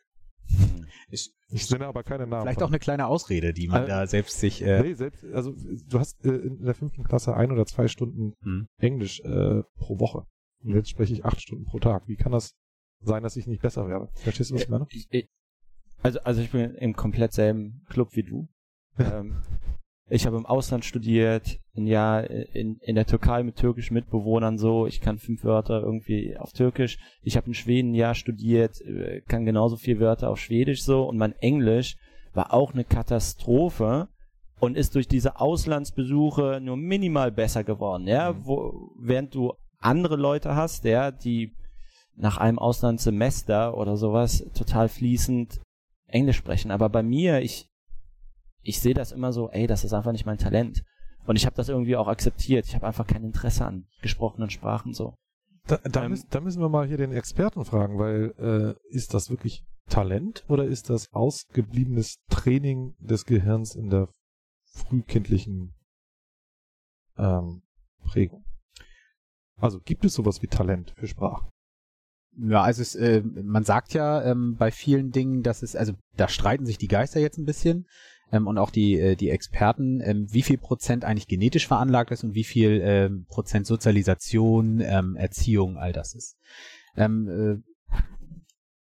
Hm. 0.46 0.86
Ich, 1.08 1.32
ich 1.48 1.70
nenne 1.70 1.86
aber 1.86 2.02
keine 2.02 2.26
Namen. 2.26 2.42
Vielleicht 2.42 2.62
auch 2.62 2.68
eine 2.68 2.78
kleine 2.78 3.06
Ausrede, 3.06 3.52
die 3.52 3.68
man 3.68 3.84
äh, 3.84 3.88
da 3.88 4.06
selbst 4.06 4.38
sich. 4.40 4.62
Äh 4.62 4.82
nee, 4.82 4.94
selbst, 4.94 5.24
also 5.24 5.52
du 5.52 5.98
hast 5.98 6.24
äh, 6.24 6.30
in 6.30 6.64
der 6.64 6.74
fünften 6.74 7.04
Klasse 7.04 7.34
ein 7.34 7.50
oder 7.50 7.66
zwei 7.66 7.88
Stunden 7.88 8.34
hm. 8.42 8.66
Englisch 8.78 9.20
äh, 9.20 9.62
pro 9.76 9.98
Woche. 9.98 10.26
Und 10.62 10.74
jetzt 10.74 10.90
spreche 10.90 11.12
ich 11.12 11.24
acht 11.24 11.40
Stunden 11.40 11.64
pro 11.64 11.78
Tag. 11.78 12.06
Wie 12.06 12.16
kann 12.16 12.32
das 12.32 12.54
sein, 13.00 13.22
dass 13.22 13.36
ich 13.36 13.46
nicht 13.46 13.62
besser 13.62 13.88
werde? 13.88 14.08
Verstehst 14.14 14.50
du, 14.50 14.54
was 14.54 14.62
ich 14.62 14.68
meine? 14.68 14.86
Also, 16.02 16.20
also 16.20 16.40
ich 16.40 16.50
bin 16.50 16.74
im 16.74 16.94
komplett 16.94 17.32
selben 17.32 17.84
Club 17.88 18.14
wie 18.14 18.22
du. 18.22 18.48
ähm, 18.98 19.42
ich 20.10 20.26
habe 20.26 20.36
im 20.36 20.46
Ausland 20.46 20.84
studiert, 20.84 21.58
ein 21.76 21.86
Jahr 21.86 22.28
in, 22.28 22.78
in 22.80 22.96
der 22.96 23.06
Türkei 23.06 23.44
mit 23.44 23.56
türkischen 23.56 23.94
Mitbewohnern 23.94 24.58
so. 24.58 24.86
Ich 24.86 25.00
kann 25.00 25.18
fünf 25.18 25.44
Wörter 25.44 25.80
irgendwie 25.80 26.36
auf 26.36 26.52
Türkisch. 26.52 26.98
Ich 27.22 27.36
habe 27.36 27.46
in 27.46 27.54
Schweden 27.54 27.92
ein 27.92 27.94
Jahr 27.94 28.14
studiert, 28.14 28.80
äh, 28.80 29.20
kann 29.28 29.44
genauso 29.44 29.76
vier 29.76 30.00
Wörter 30.00 30.30
auf 30.30 30.40
Schwedisch 30.40 30.82
so. 30.82 31.04
Und 31.04 31.16
mein 31.16 31.32
Englisch 31.34 31.96
war 32.34 32.52
auch 32.52 32.74
eine 32.74 32.84
Katastrophe 32.84 34.08
und 34.58 34.76
ist 34.76 34.96
durch 34.96 35.06
diese 35.06 35.40
Auslandsbesuche 35.40 36.60
nur 36.60 36.76
minimal 36.76 37.30
besser 37.30 37.62
geworden. 37.62 38.08
Ja, 38.08 38.32
mhm. 38.32 38.46
wo, 38.46 38.90
während 38.98 39.34
du 39.34 39.52
andere 39.78 40.16
Leute 40.16 40.56
hast, 40.56 40.84
ja, 40.84 41.12
die 41.12 41.54
nach 42.16 42.36
einem 42.36 42.58
Auslandssemester 42.58 43.76
oder 43.76 43.96
sowas 43.96 44.44
total 44.54 44.88
fließend 44.88 45.60
Englisch 46.08 46.36
sprechen. 46.36 46.72
Aber 46.72 46.88
bei 46.88 47.02
mir, 47.04 47.40
ich, 47.40 47.69
ich 48.62 48.80
sehe 48.80 48.94
das 48.94 49.12
immer 49.12 49.32
so, 49.32 49.50
ey, 49.50 49.66
das 49.66 49.84
ist 49.84 49.92
einfach 49.92 50.12
nicht 50.12 50.26
mein 50.26 50.38
Talent. 50.38 50.82
Und 51.26 51.36
ich 51.36 51.46
habe 51.46 51.56
das 51.56 51.68
irgendwie 51.68 51.96
auch 51.96 52.08
akzeptiert. 52.08 52.66
Ich 52.66 52.74
habe 52.74 52.86
einfach 52.86 53.06
kein 53.06 53.24
Interesse 53.24 53.64
an 53.66 53.86
gesprochenen 54.02 54.50
Sprachen 54.50 54.92
so. 54.92 55.14
Da, 55.66 55.76
da, 55.76 56.04
Ähm, 56.04 56.10
müssen, 56.10 56.26
da 56.30 56.40
müssen 56.40 56.60
wir 56.60 56.68
mal 56.68 56.86
hier 56.86 56.96
den 56.96 57.12
Experten 57.12 57.64
fragen, 57.64 57.98
weil 57.98 58.34
äh, 58.38 58.94
ist 58.94 59.14
das 59.14 59.30
wirklich 59.30 59.64
Talent 59.88 60.44
oder 60.48 60.64
ist 60.64 60.88
das 60.90 61.12
ausgebliebenes 61.12 62.16
Training 62.30 62.94
des 62.98 63.26
Gehirns 63.26 63.74
in 63.74 63.90
der 63.90 64.08
frühkindlichen 64.72 65.74
ähm, 67.18 67.62
Prägung? 68.04 68.44
Also 69.56 69.80
gibt 69.80 70.04
es 70.04 70.14
sowas 70.14 70.42
wie 70.42 70.46
Talent 70.46 70.92
für 70.96 71.06
Sprache? 71.06 71.50
Ja, 72.36 72.62
also 72.62 72.80
es, 72.80 72.94
äh, 72.94 73.22
man 73.22 73.64
sagt 73.64 73.92
ja 73.92 74.22
ähm, 74.22 74.56
bei 74.56 74.70
vielen 74.70 75.10
Dingen, 75.10 75.42
dass 75.42 75.62
es, 75.62 75.76
also 75.76 75.92
da 76.16 76.28
streiten 76.28 76.64
sich 76.64 76.78
die 76.78 76.88
Geister 76.88 77.20
jetzt 77.20 77.38
ein 77.38 77.44
bisschen 77.44 77.86
ähm, 78.32 78.46
und 78.46 78.58
auch 78.58 78.70
die, 78.70 78.98
äh, 78.98 79.16
die 79.16 79.30
Experten, 79.30 80.00
ähm, 80.02 80.26
wie 80.30 80.42
viel 80.42 80.58
Prozent 80.58 81.04
eigentlich 81.04 81.28
genetisch 81.28 81.66
veranlagt 81.66 82.10
ist 82.10 82.24
und 82.24 82.34
wie 82.34 82.44
viel 82.44 82.80
ähm, 82.82 83.26
Prozent 83.28 83.66
Sozialisation, 83.66 84.80
ähm, 84.80 85.16
Erziehung, 85.16 85.76
all 85.76 85.92
das 85.92 86.14
ist. 86.14 86.36
Ähm, 86.96 87.28
äh, 87.28 87.70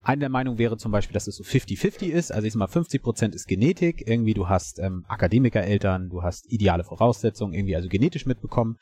eine 0.01 0.21
der 0.21 0.29
Meinungen 0.29 0.57
wäre 0.57 0.77
zum 0.77 0.93
Beispiel, 0.93 1.13
dass 1.13 1.27
es 1.27 1.35
so 1.35 1.43
50-50 1.43 2.07
ist. 2.07 2.31
Also 2.31 2.47
ich 2.47 2.53
sag 2.53 2.59
mal, 2.59 2.67
50 2.67 3.01
Prozent 3.01 3.35
ist 3.35 3.45
Genetik. 3.45 4.07
Irgendwie 4.07 4.33
du 4.33 4.47
hast 4.47 4.79
ähm, 4.79 5.03
Akademikereltern, 5.09 6.07
du 6.07 6.23
hast 6.23 6.49
ideale 6.49 6.85
Voraussetzungen, 6.85 7.53
irgendwie 7.53 7.75
also 7.75 7.89
genetisch 7.89 8.25
mitbekommen 8.25 8.77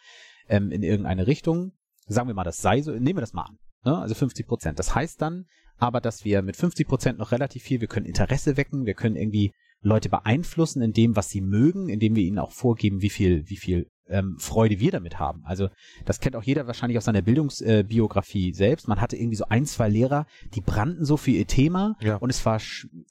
ähm, 0.49 0.69
in 0.69 0.83
irgendeine 0.83 1.25
Richtung. 1.25 1.71
Sagen 2.05 2.27
wir 2.27 2.35
mal, 2.35 2.43
das 2.43 2.57
sei 2.57 2.83
so. 2.83 2.91
Nehmen 2.91 3.17
wir 3.17 3.21
das 3.21 3.33
mal 3.33 3.45
an. 3.45 3.57
Ne? 3.83 3.97
Also 3.97 4.13
50 4.13 4.45
Prozent. 4.45 4.77
Das 4.77 4.93
heißt 4.93 5.19
dann 5.19 5.45
aber, 5.77 5.99
dass 5.99 6.25
wir 6.25 6.43
mit 6.43 6.57
50 6.57 6.87
Prozent 6.87 7.17
noch 7.17 7.31
relativ 7.31 7.63
viel, 7.63 7.81
wir 7.81 7.87
können 7.87 8.05
Interesse 8.05 8.55
wecken, 8.55 8.85
wir 8.85 8.93
können 8.93 9.15
irgendwie 9.15 9.51
Leute 9.85 10.09
beeinflussen 10.09 10.81
in 10.81 10.93
dem, 10.93 11.15
was 11.15 11.29
sie 11.29 11.41
mögen, 11.41 11.89
indem 11.89 12.15
wir 12.15 12.23
ihnen 12.23 12.39
auch 12.39 12.51
vorgeben, 12.51 13.01
wie 13.01 13.09
viel, 13.09 13.49
wie 13.49 13.57
viel 13.57 13.87
ähm, 14.07 14.37
Freude 14.39 14.79
wir 14.79 14.91
damit 14.91 15.19
haben. 15.19 15.43
Also 15.45 15.69
das 16.05 16.19
kennt 16.19 16.35
auch 16.35 16.43
jeder 16.43 16.67
wahrscheinlich 16.67 16.97
aus 16.97 17.05
seiner 17.05 17.21
Bildungsbiografie 17.21 18.53
selbst. 18.53 18.87
Man 18.87 18.99
hatte 18.99 19.15
irgendwie 19.15 19.35
so 19.35 19.45
ein, 19.45 19.65
zwei 19.65 19.89
Lehrer, 19.89 20.25
die 20.53 20.61
brannten 20.61 21.05
so 21.05 21.17
für 21.17 21.31
ihr 21.31 21.47
Thema 21.47 21.95
Ja. 22.01 22.15
und 22.17 22.29
es 22.29 22.45
war, 22.45 22.59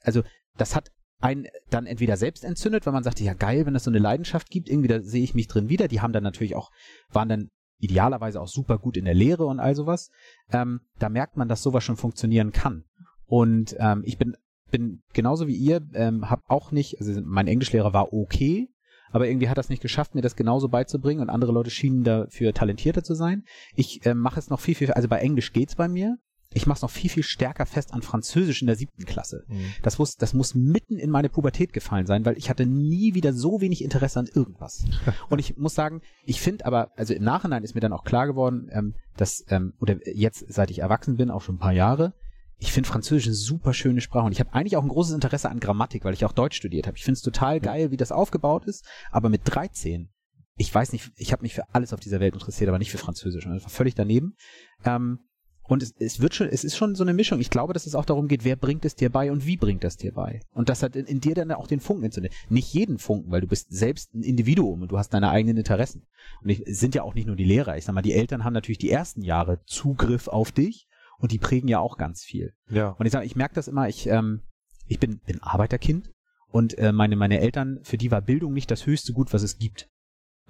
also 0.03 0.23
das 0.57 0.75
hat 0.75 0.91
einen 1.21 1.47
dann 1.71 1.87
entweder 1.87 2.17
selbst 2.17 2.45
entzündet, 2.45 2.87
weil 2.87 2.93
man 2.93 3.05
sagte, 3.05 3.25
ja 3.25 3.35
geil, 3.35 3.67
wenn 3.67 3.75
es 3.75 3.85
so 3.85 3.91
eine 3.91 3.99
Leidenschaft 3.99 4.51
gibt, 4.51 4.69
irgendwie 4.69 4.89
da 4.89 5.01
sehe 5.01 5.23
ich 5.23 5.35
mich 5.35 5.49
drin 5.49 5.69
wieder. 5.69 5.89
Die 5.89 6.01
haben 6.01 6.13
dann 6.13 6.23
natürlich 6.25 6.55
auch, 6.55 6.71
waren 7.11 7.29
dann 7.29 7.49
idealerweise 7.79 8.41
auch 8.41 8.49
super 8.49 8.79
gut 8.79 8.97
in 8.97 9.05
der 9.05 9.15
Lehre 9.15 9.47
und 9.47 9.59
all 9.61 9.75
sowas. 9.75 10.11
Ähm, 10.53 10.81
da 10.99 11.09
merkt 11.09 11.37
man, 11.37 11.49
dass 11.49 11.63
sowas 11.63 11.83
schon 11.85 11.97
funktionieren 11.97 12.53
kann. 12.53 12.85
Und 13.27 13.75
ähm, 13.79 14.03
ich 14.05 14.19
bin 14.19 14.37
bin 14.75 15.03
genauso 15.13 15.47
wie 15.47 15.55
ihr, 15.55 15.81
ähm, 15.95 16.29
habe 16.29 16.43
auch 16.49 16.73
nicht, 16.73 16.99
also 16.99 17.21
mein 17.25 17.47
Englischlehrer 17.47 17.93
war 17.93 18.13
okay, 18.13 18.69
aber 19.13 19.29
irgendwie 19.29 19.49
hat 19.49 19.57
das 19.57 19.69
nicht 19.69 19.81
geschafft, 19.83 20.17
mir 20.17 20.21
das 20.21 20.35
genauso 20.35 20.69
beizubringen 20.69 21.23
und 21.23 21.31
andere 21.31 21.53
Leute 21.53 21.71
schienen 21.71 22.03
dafür 22.03 22.53
talentierter 22.53 23.05
zu 23.05 23.15
sein. 23.15 23.45
Ich 23.77 24.05
ähm, 24.05 24.19
mache 24.19 24.41
es 24.41 24.51
noch 24.51 24.59
viel, 24.59 24.75
viel, 24.75 24.91
also 24.91 25.07
bei 25.07 25.19
Englisch 25.19 25.53
geht's 25.53 25.77
bei 25.77 25.87
mir. 25.87 26.17
Ich 26.53 26.67
mache 26.67 26.79
es 26.79 26.83
noch 26.83 26.91
viel, 26.91 27.09
viel 27.09 27.23
stärker 27.23 27.67
fest 27.67 27.95
an 27.95 28.03
Französisch 28.03 28.63
in 28.63 28.67
der 28.67 28.75
siebten 28.75 29.05
Klasse. 29.05 29.45
Das 29.83 29.99
muss, 29.99 30.17
das 30.17 30.35
muss 30.35 30.57
mitten 30.57 30.99
in 30.99 31.11
meine 31.11 31.29
Pubertät 31.29 31.73
gefallen 31.73 32.07
sein, 32.07 32.25
weil 32.25 32.37
ich 32.37 32.51
hatte 32.51 32.67
nie 32.67 33.15
wieder 33.15 33.33
so 33.33 33.61
wenig 33.61 33.85
Interesse 33.85 34.19
an 34.19 34.29
irgendwas. 34.33 34.85
Und 35.31 35.39
ich 35.39 35.57
muss 35.57 35.75
sagen, 35.77 36.01
ich 36.25 36.41
finde 36.41 36.67
aber, 36.67 36.91
also 36.97 37.15
im 37.15 37.23
Nachhinein 37.23 37.63
ist 37.63 37.77
mir 37.77 37.81
dann 37.81 37.93
auch 37.93 38.03
klar 38.03 38.27
geworden, 38.27 38.69
ähm, 38.73 38.95
dass, 39.17 39.45
ähm, 39.51 39.75
oder 39.81 39.97
jetzt, 40.13 40.53
seit 40.53 40.73
ich 40.73 40.81
erwachsen 40.81 41.17
bin, 41.17 41.31
auch 41.31 41.43
schon 41.43 41.57
ein 41.57 41.61
paar 41.61 41.73
Jahre, 41.73 42.15
ich 42.59 42.73
finde 42.73 42.89
Französisch 42.89 43.27
eine 43.27 43.35
super 43.35 43.75
schöne 43.75 44.01
Sprache 44.01 44.27
und 44.27 44.33
ich 44.33 44.41
habe 44.41 44.53
eigentlich 44.53 44.77
auch 44.77 44.83
ein 44.83 44.89
großes 44.89 45.15
Interesse 45.15 45.51
an 45.51 45.61
Grammatik, 45.61 46.05
weil 46.05 46.15
ich 46.15 46.25
auch 46.25 46.33
Deutsch 46.33 46.57
studiert 46.57 46.87
habe. 46.87 46.97
Ich 46.97 47.05
finde 47.05 47.17
es 47.17 47.23
total 47.23 47.61
geil, 47.61 47.91
wie 47.91 47.97
das 47.97 48.13
aufgebaut 48.13 48.65
ist, 48.67 48.87
aber 49.11 49.29
mit 49.29 49.43
13, 49.45 50.11
ich 50.57 50.75
weiß 50.75 50.93
nicht, 50.93 51.11
ich 51.17 51.33
habe 51.33 51.43
mich 51.43 51.55
für 51.55 51.65
alles 51.75 51.93
auf 51.93 52.01
dieser 52.01 52.21
Welt 52.21 52.35
interessiert, 52.35 52.69
aber 52.69 52.79
nicht 52.79 52.91
für 52.91 52.99
Französisch. 52.99 53.47
Und 53.47 53.55
das 53.55 53.65
war 53.65 53.71
völlig 53.71 53.95
daneben. 53.95 54.37
Ähm, 54.85 55.19
und 55.67 55.83
es, 55.83 55.95
es 55.99 56.21
wird 56.21 56.35
schon, 56.35 56.49
es 56.49 56.63
ist 56.63 56.77
schon 56.77 56.95
so 56.95 57.03
eine 57.03 57.15
Mischung. 57.15 57.41
Ich 57.41 57.51
glaube, 57.51 57.73
dass 57.73 57.87
es 57.87 57.95
auch 57.95 58.05
darum 58.05 58.29
geht, 58.29 58.45
wer 58.45 58.55
bringt 58.55 58.85
es 58.85 58.95
dir 58.95 59.11
bei 59.11 59.33
und 59.33 59.47
wie 59.47 59.57
bringt 59.57 59.83
es 59.83 59.97
dir 59.97 60.13
bei. 60.13 60.41
Und 60.53 60.69
das 60.69 60.83
hat 60.83 60.95
in, 60.95 61.07
in 61.07 61.21
dir 61.21 61.35
dann 61.35 61.51
auch 61.53 61.67
den 61.67 61.81
Funken 61.81 62.05
entzündet. 62.05 62.35
Nicht 62.51 62.73
jeden 62.75 62.99
Funken, 62.99 63.31
weil 63.31 63.41
du 63.41 63.47
bist 63.47 63.73
selbst 63.73 64.15
ein 64.15 64.23
Individuum 64.23 64.83
und 64.83 64.93
du 64.93 64.99
hast 64.99 65.15
deine 65.15 65.31
eigenen 65.31 65.57
Interessen. 65.57 66.07
Und 66.43 66.51
ich, 66.51 66.67
es 66.67 66.81
sind 66.81 66.95
ja 66.95 67.03
auch 67.03 67.15
nicht 67.15 67.27
nur 67.27 67.37
die 67.37 67.45
Lehrer. 67.45 67.79
Ich 67.79 67.87
sag 67.87 67.95
mal, 67.95 68.03
die 68.03 68.13
Eltern 68.13 68.45
haben 68.45 68.53
natürlich 68.53 68.79
die 68.79 68.91
ersten 68.91 69.23
Jahre 69.23 69.65
Zugriff 69.65 70.29
auf 70.29 70.53
dich 70.53 70.87
und 71.25 71.33
die 71.33 71.39
prägen 71.39 71.69
ja 71.69 71.79
auch 71.79 71.97
ganz 71.97 72.23
viel. 72.23 72.53
Ja. 72.69 72.91
Und 72.91 73.07
ich 73.07 73.13
sage, 73.13 73.25
ich 73.25 73.35
merke 73.35 73.55
das 73.55 73.67
immer, 73.67 73.89
ich, 73.89 74.07
ähm, 74.09 74.43
ich 74.87 75.01
bin, 75.01 75.21
bin 75.21 75.43
Arbeiterkind 75.43 76.13
und 76.49 76.77
äh, 76.77 76.93
meine, 76.93 77.17
meine 77.17 77.41
Eltern, 77.41 77.79
für 77.83 77.97
die 77.97 78.11
war 78.11 78.21
Bildung 78.21 78.53
nicht 78.53 78.71
das 78.71 78.85
höchste 78.85 79.15
Gut, 79.15 79.33
was 79.33 79.43
es 79.43 79.57
gibt. 79.57 79.89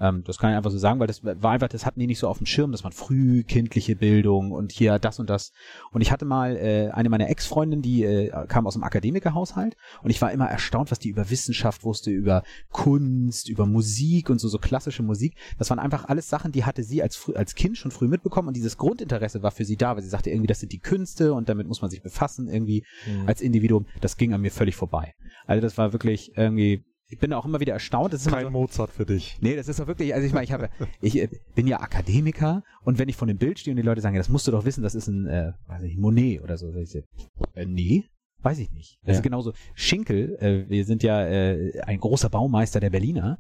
Ähm, 0.01 0.23
das 0.25 0.39
kann 0.39 0.51
ich 0.51 0.57
einfach 0.57 0.71
so 0.71 0.79
sagen, 0.79 1.01
weil 1.01 1.07
das 1.07 1.25
war 1.25 1.53
einfach, 1.53 1.69
das 1.69 1.87
hatten 1.87 2.01
die 2.01 2.07
nicht 2.07 2.19
so 2.19 2.29
auf 2.29 2.39
dem 2.39 2.47
Schirm, 2.47 2.73
das 2.73 2.85
war 2.85 2.91
frühkindliche 2.91 3.97
Bildung 3.97 4.51
und 4.51 4.73
hier 4.73 4.99
das 4.99 5.19
und 5.21 5.31
das. 5.31 5.53
Und 5.93 6.01
ich 6.01 6.11
hatte 6.11 6.25
mal 6.25 6.57
äh, 6.57 6.91
eine 6.93 7.09
meiner 7.09 7.29
Ex-Freundinnen, 7.29 7.83
die 7.83 8.05
äh, 8.05 8.47
kam 8.49 8.67
aus 8.67 8.75
einem 8.75 8.85
Akademikerhaushalt 8.85 9.77
und 10.03 10.11
ich 10.11 10.21
war 10.21 10.33
immer 10.33 10.47
erstaunt, 10.47 10.91
was 10.91 10.99
die 10.99 11.09
über 11.11 11.31
Wissenschaft 11.31 11.85
wusste, 11.85 12.11
über 12.11 12.43
Kunst, 12.71 13.49
über 13.49 13.67
Musik 13.67 14.31
und 14.31 14.41
so, 14.41 14.49
so 14.49 14.59
klassische 14.59 15.03
Musik. 15.03 15.37
Das 15.59 15.71
waren 15.71 15.79
einfach 15.79 16.07
alles 16.09 16.29
Sachen, 16.29 16.53
die 16.53 16.65
hatte 16.65 16.83
sie 16.83 17.03
als, 17.03 17.31
als 17.35 17.55
Kind 17.55 17.79
schon 17.79 17.91
früh 17.91 18.09
mitbekommen 18.09 18.49
und 18.49 18.57
dieses 18.57 18.77
Grundinteresse 18.77 19.43
war 19.43 19.51
für 19.51 19.65
sie 19.65 19.77
da, 19.77 19.95
weil 19.95 20.03
sie 20.03 20.09
sagte 20.09 20.31
irgendwie, 20.31 20.49
das 20.49 20.61
sind 20.61 20.73
die 20.73 20.81
Künste 20.81 21.33
und 21.35 21.49
damit 21.49 21.67
muss 21.69 21.81
man 21.83 21.91
sich 21.91 22.03
befassen 22.03 22.49
irgendwie 22.49 22.85
Mhm. 23.07 23.29
als 23.29 23.41
Individuum. 23.41 23.87
Das 24.01 24.17
ging 24.17 24.33
an 24.33 24.41
mir 24.41 24.51
völlig 24.51 24.77
vorbei. 24.77 25.15
Also 25.47 25.61
das 25.61 25.77
war 25.79 25.93
wirklich 25.93 26.37
irgendwie, 26.37 26.85
ich 27.09 27.19
bin 27.19 27.33
auch 27.33 27.45
immer 27.45 27.61
wieder 27.61 27.73
erstaunt. 27.75 28.13
Das 28.13 28.23
ist 28.25 28.33
Kein 28.33 28.45
so, 28.45 28.51
Mozart 28.51 28.91
für 28.91 29.05
dich. 29.07 29.39
Nee, 29.41 29.57
das 29.57 29.69
ist 29.69 29.79
doch 29.79 29.87
wirklich, 29.87 30.15
also 30.15 30.27
ich 30.27 30.33
meine, 30.33 30.45
ich 30.45 30.53
habe, 30.53 30.71
ich 31.01 31.17
äh, 31.19 31.29
bin 31.55 31.67
ja 31.67 31.81
Akademiker 31.81 32.63
und 32.83 32.99
wenn 32.99 33.09
ich 33.09 33.17
von 33.17 33.29
dem 33.29 33.39
Bild 33.39 33.59
stehe 33.59 33.73
und 33.73 33.77
die 33.77 33.83
Leute 33.87 34.01
sagen, 34.01 34.15
ja, 34.15 34.21
das 34.21 34.29
musst 34.29 34.47
du 34.47 34.51
doch 34.51 34.65
wissen, 34.65 34.83
das 34.83 34.95
ist 34.95 35.09
ein, 35.09 35.27
äh, 35.27 35.53
weiß 35.67 35.83
ich, 35.83 35.97
Monet 35.97 36.43
oder 36.43 36.57
so, 36.57 36.73
ich, 36.75 36.95
äh, 36.95 37.67
nee, 37.67 38.05
weiß 38.43 38.59
ich 38.59 38.71
nicht. 38.73 38.99
Das 39.03 39.15
Ja. 39.15 39.19
ist 39.19 39.23
genauso. 39.23 39.53
Schinkel, 39.75 40.37
äh, 40.41 40.69
wir 40.69 40.85
sind 40.85 41.03
ja 41.03 41.25
äh, 41.27 41.81
ein 41.83 41.99
großer 42.01 42.31
Baumeister 42.31 42.81
der 42.81 42.91
Berliner. 42.91 43.39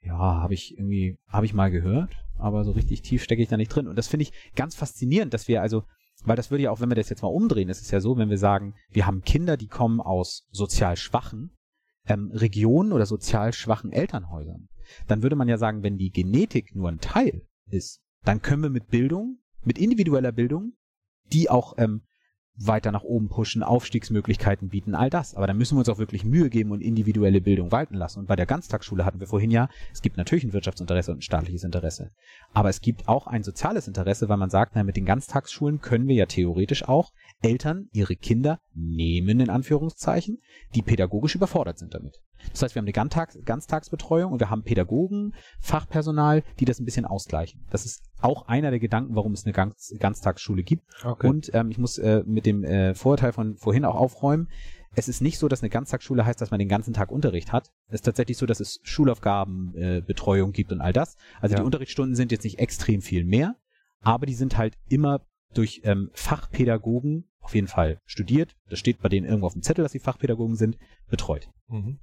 Ja, 0.00 0.16
habe 0.18 0.54
ich 0.54 0.76
irgendwie, 0.76 1.16
habe 1.28 1.46
ich 1.46 1.54
mal 1.54 1.70
gehört, 1.70 2.12
aber 2.38 2.64
so 2.64 2.72
richtig 2.72 3.02
tief 3.02 3.22
stecke 3.22 3.42
ich 3.42 3.48
da 3.48 3.56
nicht 3.56 3.68
drin. 3.68 3.86
Und 3.86 3.96
das 3.96 4.08
finde 4.08 4.22
ich 4.24 4.32
ganz 4.56 4.74
faszinierend, 4.74 5.32
dass 5.32 5.46
wir 5.46 5.62
also, 5.62 5.84
weil 6.24 6.34
das 6.34 6.50
würde 6.50 6.64
ja 6.64 6.70
auch, 6.72 6.80
wenn 6.80 6.90
wir 6.90 6.96
das 6.96 7.08
jetzt 7.08 7.22
mal 7.22 7.28
umdrehen, 7.28 7.68
ist 7.68 7.82
es 7.82 7.90
ja 7.92 8.00
so, 8.00 8.16
wenn 8.16 8.30
wir 8.30 8.38
sagen, 8.38 8.74
wir 8.90 9.06
haben 9.06 9.22
Kinder, 9.22 9.56
die 9.56 9.68
kommen 9.68 10.00
aus 10.00 10.44
sozial 10.50 10.96
schwachen 10.96 11.52
ähm, 12.06 12.30
Regionen 12.32 12.92
oder 12.92 13.06
sozial 13.06 13.52
schwachen 13.52 13.92
Elternhäusern, 13.92 14.68
dann 15.06 15.22
würde 15.22 15.36
man 15.36 15.48
ja 15.48 15.58
sagen, 15.58 15.82
wenn 15.82 15.98
die 15.98 16.10
Genetik 16.10 16.74
nur 16.74 16.88
ein 16.88 17.00
Teil 17.00 17.46
ist, 17.70 18.00
dann 18.24 18.42
können 18.42 18.62
wir 18.62 18.70
mit 18.70 18.88
Bildung, 18.88 19.38
mit 19.62 19.78
individueller 19.78 20.32
Bildung, 20.32 20.74
die 21.32 21.50
auch 21.50 21.74
ähm, 21.78 22.02
weiter 22.56 22.92
nach 22.92 23.02
oben 23.02 23.28
pushen, 23.28 23.62
Aufstiegsmöglichkeiten 23.62 24.68
bieten, 24.68 24.94
all 24.94 25.10
das. 25.10 25.34
Aber 25.34 25.46
dann 25.46 25.56
müssen 25.56 25.76
wir 25.76 25.80
uns 25.80 25.88
auch 25.88 25.98
wirklich 25.98 26.24
Mühe 26.24 26.50
geben 26.50 26.70
und 26.70 26.80
individuelle 26.80 27.40
Bildung 27.40 27.72
walten 27.72 27.94
lassen. 27.94 28.20
Und 28.20 28.26
bei 28.26 28.36
der 28.36 28.46
Ganztagsschule 28.46 29.04
hatten 29.04 29.20
wir 29.20 29.26
vorhin 29.26 29.50
ja, 29.50 29.68
es 29.92 30.02
gibt 30.02 30.16
natürlich 30.16 30.44
ein 30.44 30.52
Wirtschaftsinteresse 30.52 31.12
und 31.12 31.18
ein 31.18 31.22
staatliches 31.22 31.64
Interesse. 31.64 32.10
Aber 32.52 32.68
es 32.68 32.80
gibt 32.80 33.08
auch 33.08 33.26
ein 33.26 33.42
soziales 33.42 33.88
Interesse, 33.88 34.28
weil 34.28 34.36
man 34.36 34.50
sagt, 34.50 34.72
na, 34.74 34.84
mit 34.84 34.96
den 34.96 35.06
Ganztagsschulen 35.06 35.80
können 35.80 36.08
wir 36.08 36.14
ja 36.14 36.26
theoretisch 36.26 36.86
auch 36.86 37.12
Eltern 37.40 37.88
ihre 37.92 38.16
Kinder 38.16 38.60
nehmen, 38.74 39.40
in 39.40 39.50
Anführungszeichen, 39.50 40.38
die 40.74 40.82
pädagogisch 40.82 41.34
überfordert 41.34 41.78
sind 41.78 41.94
damit. 41.94 42.20
Das 42.50 42.62
heißt, 42.62 42.74
wir 42.74 42.80
haben 42.80 42.86
eine 42.86 42.92
Ganztags 42.92 43.38
Ganztagsbetreuung 43.44 44.32
und 44.32 44.40
wir 44.40 44.50
haben 44.50 44.62
Pädagogen, 44.62 45.34
Fachpersonal, 45.60 46.42
die 46.58 46.64
das 46.64 46.80
ein 46.80 46.84
bisschen 46.84 47.04
ausgleichen. 47.04 47.64
Das 47.70 47.86
ist 47.86 48.02
auch 48.20 48.48
einer 48.48 48.70
der 48.70 48.80
Gedanken, 48.80 49.14
warum 49.14 49.32
es 49.32 49.44
eine 49.44 49.52
Ganz 49.52 49.94
Ganztagsschule 49.98 50.62
gibt. 50.62 50.84
Okay. 51.04 51.28
Und 51.28 51.50
ähm, 51.54 51.70
ich 51.70 51.78
muss 51.78 51.98
äh, 51.98 52.22
mit 52.26 52.41
dem 52.46 52.64
äh, 52.64 52.94
Vorurteil 52.94 53.32
von 53.32 53.56
vorhin 53.56 53.84
auch 53.84 53.94
aufräumen. 53.94 54.48
Es 54.94 55.08
ist 55.08 55.22
nicht 55.22 55.38
so, 55.38 55.48
dass 55.48 55.62
eine 55.62 55.70
Ganztagsschule 55.70 56.26
heißt, 56.26 56.40
dass 56.40 56.50
man 56.50 56.58
den 56.58 56.68
ganzen 56.68 56.92
Tag 56.92 57.10
Unterricht 57.10 57.50
hat. 57.52 57.70
Es 57.88 57.94
ist 57.96 58.02
tatsächlich 58.02 58.36
so, 58.36 58.44
dass 58.44 58.60
es 58.60 58.80
Schulaufgaben, 58.82 59.74
äh, 59.74 60.02
Betreuung 60.06 60.52
gibt 60.52 60.70
und 60.70 60.80
all 60.80 60.92
das. 60.92 61.16
Also 61.40 61.54
Ja. 61.54 61.60
die 61.60 61.64
Unterrichtsstunden 61.66 62.14
sind 62.14 62.30
jetzt 62.30 62.44
nicht 62.44 62.58
extrem 62.58 63.00
viel 63.00 63.24
mehr, 63.24 63.56
aber 64.00 64.26
die 64.26 64.34
sind 64.34 64.58
halt 64.58 64.76
immer 64.88 65.22
durch 65.54 65.80
ähm, 65.84 66.10
Fachpädagogen 66.12 67.28
auf 67.40 67.54
jeden 67.54 67.68
Fall 67.68 68.00
studiert. 68.04 68.54
Das 68.68 68.78
steht 68.78 69.00
bei 69.00 69.08
denen 69.08 69.26
irgendwo 69.26 69.46
auf 69.46 69.54
dem 69.54 69.62
Zettel, 69.62 69.82
dass 69.82 69.92
sie 69.92 69.98
Fachpädagogen 69.98 70.56
sind, 70.56 70.78
betreut. 71.08 71.48
Mhm. 71.68 71.98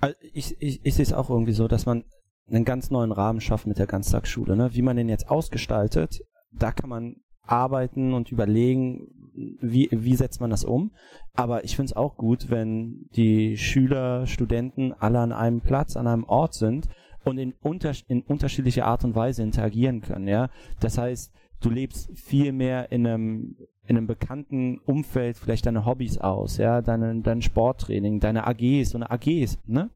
Also 0.00 0.16
ich, 0.20 0.60
ich, 0.60 0.84
ich 0.84 0.94
sehe 0.94 1.04
es 1.04 1.12
auch 1.12 1.30
irgendwie 1.30 1.52
so, 1.52 1.68
dass 1.68 1.86
man 1.86 2.04
einen 2.48 2.64
ganz 2.64 2.90
neuen 2.90 3.12
Rahmen 3.12 3.40
schafft 3.40 3.66
mit 3.66 3.78
der 3.78 3.86
Ganztagsschule. 3.86 4.56
Ne? 4.56 4.74
Wie 4.74 4.82
man 4.82 4.96
den 4.96 5.08
jetzt 5.08 5.30
ausgestaltet, 5.30 6.20
da 6.52 6.72
kann 6.72 6.90
man 6.90 7.16
arbeiten 7.42 8.12
und 8.12 8.30
überlegen, 8.30 9.23
wie, 9.34 9.88
wie 9.90 10.16
setzt 10.16 10.40
man 10.40 10.50
das 10.50 10.64
um. 10.64 10.92
Aber 11.34 11.64
ich 11.64 11.76
finde 11.76 11.90
es 11.90 11.96
auch 11.96 12.16
gut, 12.16 12.50
wenn 12.50 13.08
die 13.16 13.56
Schüler, 13.56 14.26
Studenten 14.26 14.92
alle 14.92 15.18
an 15.18 15.32
einem 15.32 15.60
Platz, 15.60 15.96
an 15.96 16.06
einem 16.06 16.24
Ort 16.24 16.54
sind 16.54 16.88
und 17.24 17.38
in, 17.38 17.54
unter, 17.62 17.92
in 18.08 18.22
unterschiedlicher 18.22 18.86
Art 18.86 19.04
und 19.04 19.14
Weise 19.14 19.42
interagieren 19.42 20.00
können. 20.00 20.28
Ja, 20.28 20.50
Das 20.80 20.98
heißt, 20.98 21.32
du 21.60 21.70
lebst 21.70 22.10
viel 22.18 22.52
mehr 22.52 22.92
in 22.92 23.06
einem 23.06 23.56
in 23.86 23.96
einem 23.96 24.06
bekannten 24.06 24.78
Umfeld 24.78 25.36
vielleicht 25.36 25.66
deine 25.66 25.84
Hobbys 25.84 26.18
aus, 26.18 26.56
ja, 26.56 26.80
deine, 26.80 27.20
dein 27.20 27.42
Sporttraining, 27.42 28.18
deine 28.18 28.46
AGs 28.46 28.94
und 28.94 29.02
AGs, 29.02 29.58
ne? 29.66 29.90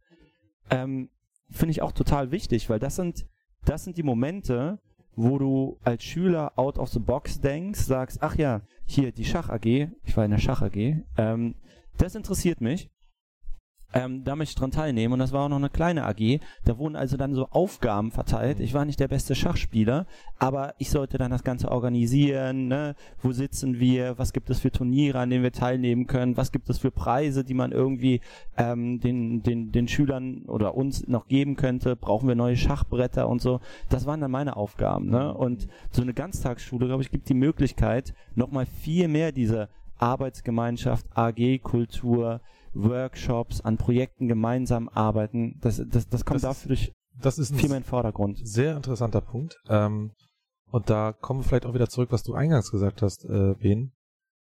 Ähm, 0.71 1.09
Finde 1.51 1.71
ich 1.71 1.81
auch 1.81 1.93
total 1.93 2.31
wichtig, 2.31 2.69
weil 2.69 2.79
das 2.79 2.97
sind, 2.97 3.27
das 3.65 3.85
sind 3.85 3.97
die 3.97 4.03
Momente, 4.03 4.79
wo 5.19 5.37
du 5.37 5.79
als 5.83 6.05
Schüler 6.05 6.53
out 6.57 6.79
of 6.79 6.91
the 6.91 7.01
box 7.01 7.41
denkst, 7.41 7.81
sagst, 7.81 8.23
ach 8.23 8.37
ja, 8.37 8.63
hier 8.85 9.11
die 9.11 9.25
Schach 9.25 9.49
AG, 9.49 9.67
ich 9.67 10.17
war 10.17 10.25
in 10.25 10.31
der 10.31 10.39
Schach 10.39 10.63
AG, 10.63 10.77
ähm, 11.17 11.57
das 11.97 12.15
interessiert 12.15 12.61
mich 12.61 12.89
ähm, 13.95 14.23
da 14.25 14.37
möchte 14.37 14.53
ich 14.53 14.57
dran 14.57 14.71
teilnehmen. 14.71 15.15
Und 15.15 15.19
das 15.19 15.33
war 15.33 15.45
auch 15.45 15.49
noch 15.49 15.57
eine 15.57 15.71
kleine 15.71 16.05
AG. 16.05 16.41
Da 16.65 16.77
wurden 16.79 16.97
also 16.97 17.17
dann 17.17 17.35
so 17.35 17.49
Aufgaben 17.49 18.11
verteilt. 18.11 18.61
Ich 18.61 18.75
war 18.75 18.85
nicht 18.85 19.01
der 19.01 19.09
beste 19.09 19.35
Schachspieler, 19.35 20.07
aber 20.39 20.75
ich 20.79 20.91
sollte 20.91 21.17
dann 21.17 21.31
das 21.31 21.43
Ganze 21.43 21.71
organisieren. 21.71 22.69
Ne? 22.69 22.95
Wo 23.23 23.33
sitzen 23.33 23.81
wir? 23.81 24.19
Was 24.19 24.33
gibt 24.33 24.51
es 24.51 24.61
für 24.61 24.71
Turniere, 24.71 25.19
an 25.19 25.31
denen 25.31 25.43
wir 25.43 25.53
teilnehmen 25.53 26.07
können? 26.07 26.37
Was 26.37 26.53
gibt 26.53 26.69
es 26.69 26.79
für 26.79 26.91
Preise, 26.91 27.45
die 27.45 27.55
man 27.55 27.73
irgendwie 27.73 28.21
ähm, 28.59 29.01
den, 29.01 29.43
den, 29.43 29.73
den 29.73 29.89
Schülern 29.89 30.43
oder 30.47 30.75
uns 30.75 31.07
noch 31.09 31.27
geben 31.27 31.57
könnte? 31.57 31.97
Brauchen 31.97 32.29
wir 32.29 32.35
neue 32.35 32.57
Schachbretter 32.57 33.29
und 33.29 33.41
so? 33.41 33.61
Das 33.89 34.05
waren 34.05 34.21
dann 34.21 34.31
meine 34.31 34.57
Aufgaben. 34.57 35.09
Ne? 35.09 35.33
Und 35.33 35.67
so 35.91 36.03
eine 36.03 36.13
Ganztagsschule, 36.13 36.87
glaube 36.87 37.03
ich, 37.03 37.11
gibt 37.11 37.29
die 37.29 37.35
Möglichkeit, 37.35 38.13
nochmal 38.35 38.67
viel 38.67 39.09
mehr 39.09 39.33
diese 39.33 39.71
Arbeitsgemeinschaft, 39.99 41.07
AG-Kultur, 41.15 42.41
Workshops, 42.75 43.61
an 43.61 43.77
Projekten 43.77 44.29
gemeinsam 44.29 44.89
arbeiten. 44.89 45.59
Das, 45.61 45.83
das, 45.89 46.09
das 46.09 46.25
kommt 46.25 46.37
das 46.37 46.43
dafür 46.43 46.69
durch 46.69 46.93
das 47.21 47.39
ist 47.39 47.51
ein 47.51 47.59
viel 47.59 47.69
mehr 47.69 47.79
in 47.79 47.83
den 47.83 47.89
Vordergrund. 47.89 48.39
Sehr 48.45 48.77
interessanter 48.77 49.21
Punkt. 49.21 49.57
Ähm, 49.69 50.13
und 50.71 50.91
da 50.91 51.13
kommen 51.13 51.41
wir 51.41 51.45
vielleicht 51.45 51.67
auch 51.67 51.75
wieder 51.75 51.89
zurück, 51.89 52.13
was 52.13 52.23
du 52.23 52.35
eingangs 52.35 52.71
gesagt 52.71 53.03
hast, 53.03 53.25
äh, 53.25 53.55
Ben. 53.55 53.93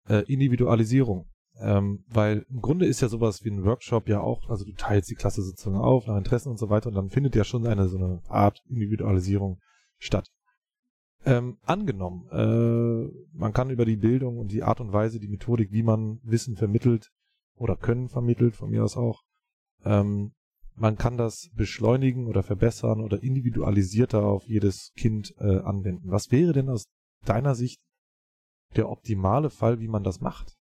Äh, 0.09 0.25
Individualisierung. 0.33 1.27
Ähm, 1.59 2.05
weil 2.09 2.45
im 2.51 2.61
Grunde 2.61 2.85
ist 2.85 3.01
ja 3.01 3.09
sowas 3.09 3.43
wie 3.45 3.51
ein 3.51 3.65
Workshop 3.65 4.09
ja 4.09 4.21
auch, 4.21 4.51
also 4.51 4.67
du 4.67 4.73
teilst 4.73 5.11
die 5.11 5.15
Klasse 5.15 5.43
sozusagen 5.43 5.77
auf 5.77 6.07
nach 6.07 6.19
Interessen 6.19 6.51
und 6.51 6.59
so 6.59 6.69
weiter 6.69 6.89
und 6.89 6.95
dann 6.95 7.09
findet 7.09 7.35
ja 7.35 7.45
schon 7.45 7.67
eine 7.67 7.89
so 7.89 7.97
eine 7.97 8.21
Art 8.29 8.63
Individualisierung 8.69 9.59
statt. 9.99 10.31
Ähm, 11.25 11.57
angenommen, 11.65 12.29
äh, 12.31 13.37
man 13.37 13.55
kann 13.55 13.71
über 13.71 13.87
die 13.87 13.97
Bildung 13.97 14.39
und 14.39 14.53
die 14.53 14.63
Art 14.63 14.81
und 14.81 14.93
Weise, 14.93 15.19
die 15.19 15.29
Methodik, 15.29 15.73
wie 15.73 15.83
man 15.83 16.21
Wissen 16.23 16.57
vermittelt, 16.57 17.11
oder 17.57 17.77
Können 17.77 18.09
vermittelt, 18.09 18.55
von 18.55 18.71
mir 18.71 18.85
aus 18.85 18.97
auch. 18.97 19.23
Ähm, 19.85 20.33
man 20.75 20.99
kann 20.99 21.17
das 21.17 21.51
beschleunigen 21.55 22.27
oder 22.27 22.43
verbessern 22.43 23.01
oder 23.01 23.23
individualisierter 23.23 24.23
auf 24.23 24.47
jedes 24.47 24.93
Kind 24.97 25.35
äh, 25.39 25.61
anwenden. 25.61 26.11
Was 26.11 26.31
wäre 26.31 26.53
denn 26.53 26.69
aus 26.69 26.87
deiner 27.25 27.55
Sicht 27.55 27.81
der 28.77 28.91
optimale 28.91 29.51
Fall, 29.51 29.81
wie 29.81 29.89
man 29.89 30.05
das 30.05 30.21
macht? 30.21 30.55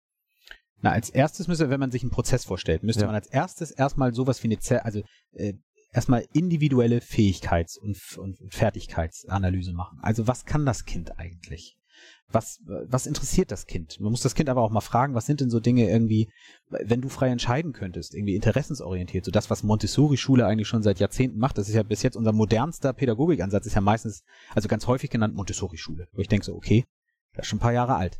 Na, 0.81 0.91
als 0.91 1.09
erstes 1.09 1.47
müsste, 1.47 1.69
wenn 1.69 1.79
man 1.79 1.91
sich 1.91 2.03
einen 2.03 2.11
Prozess 2.11 2.45
vorstellt, 2.45 2.83
müsste 2.83 3.01
ja. 3.01 3.07
man 3.07 3.15
als 3.15 3.27
erstes 3.27 3.71
erstmal 3.71 4.13
sowas 4.13 4.43
wie 4.43 4.47
eine, 4.49 4.85
also 4.85 5.01
äh, 5.31 5.53
erstmal 5.91 6.25
individuelle 6.33 6.99
Fähigkeits- 6.99 7.77
und, 7.79 7.97
und 8.17 8.37
Fertigkeitsanalyse 8.53 9.73
machen. 9.73 9.99
Also 10.01 10.27
was 10.27 10.45
kann 10.45 10.65
das 10.65 10.85
Kind 10.85 11.17
eigentlich? 11.17 11.77
Was, 12.31 12.61
was 12.65 13.05
interessiert 13.05 13.51
das 13.51 13.67
Kind? 13.67 13.99
Man 13.99 14.11
muss 14.11 14.21
das 14.21 14.35
Kind 14.35 14.49
aber 14.49 14.61
auch 14.61 14.71
mal 14.71 14.81
fragen, 14.81 15.13
was 15.13 15.25
sind 15.25 15.41
denn 15.41 15.49
so 15.49 15.59
Dinge 15.59 15.87
irgendwie, 15.87 16.29
wenn 16.69 17.01
du 17.01 17.09
frei 17.09 17.29
entscheiden 17.29 17.73
könntest, 17.73 18.15
irgendwie 18.15 18.35
interessensorientiert, 18.35 19.25
so 19.25 19.31
das, 19.31 19.49
was 19.49 19.63
Montessori-Schule 19.63 20.45
eigentlich 20.45 20.67
schon 20.67 20.83
seit 20.83 20.99
Jahrzehnten 20.99 21.37
macht, 21.37 21.57
das 21.57 21.69
ist 21.69 21.75
ja 21.75 21.83
bis 21.83 22.01
jetzt 22.01 22.15
unser 22.15 22.31
modernster 22.31 22.93
Pädagogikansatz, 22.93 23.67
ist 23.67 23.75
ja 23.75 23.81
meistens, 23.81 24.23
also 24.55 24.67
ganz 24.67 24.87
häufig 24.87 25.09
genannt 25.09 25.35
Montessori-Schule, 25.35 26.07
wo 26.11 26.21
ich 26.21 26.27
denke 26.27 26.45
so, 26.45 26.55
okay, 26.55 26.85
das 27.33 27.45
ist 27.45 27.49
schon 27.49 27.57
ein 27.57 27.61
paar 27.61 27.73
Jahre 27.73 27.95
alt. 27.95 28.19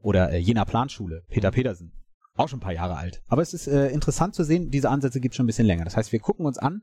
Oder 0.00 0.30
äh, 0.30 0.38
Jena 0.38 0.64
Planschule, 0.64 1.24
Peter 1.28 1.50
Petersen, 1.50 1.92
auch 2.36 2.48
schon 2.48 2.58
ein 2.58 2.62
paar 2.62 2.72
Jahre 2.72 2.96
alt. 2.96 3.22
Aber 3.26 3.42
es 3.42 3.52
ist 3.52 3.66
äh, 3.66 3.88
interessant 3.88 4.34
zu 4.34 4.44
sehen, 4.44 4.70
diese 4.70 4.90
Ansätze 4.90 5.20
gibt 5.20 5.32
es 5.32 5.36
schon 5.36 5.44
ein 5.44 5.48
bisschen 5.48 5.66
länger. 5.66 5.84
Das 5.84 5.96
heißt, 5.96 6.12
wir 6.12 6.20
gucken 6.20 6.46
uns 6.46 6.58
an, 6.58 6.82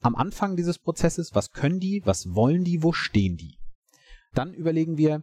am 0.00 0.14
Anfang 0.14 0.56
dieses 0.56 0.78
Prozesses, 0.78 1.34
was 1.34 1.50
können 1.50 1.80
die, 1.80 2.02
was 2.04 2.34
wollen 2.34 2.64
die, 2.64 2.82
wo 2.82 2.92
stehen 2.92 3.36
die? 3.36 3.58
Dann 4.34 4.52
überlegen 4.52 4.98
wir, 4.98 5.22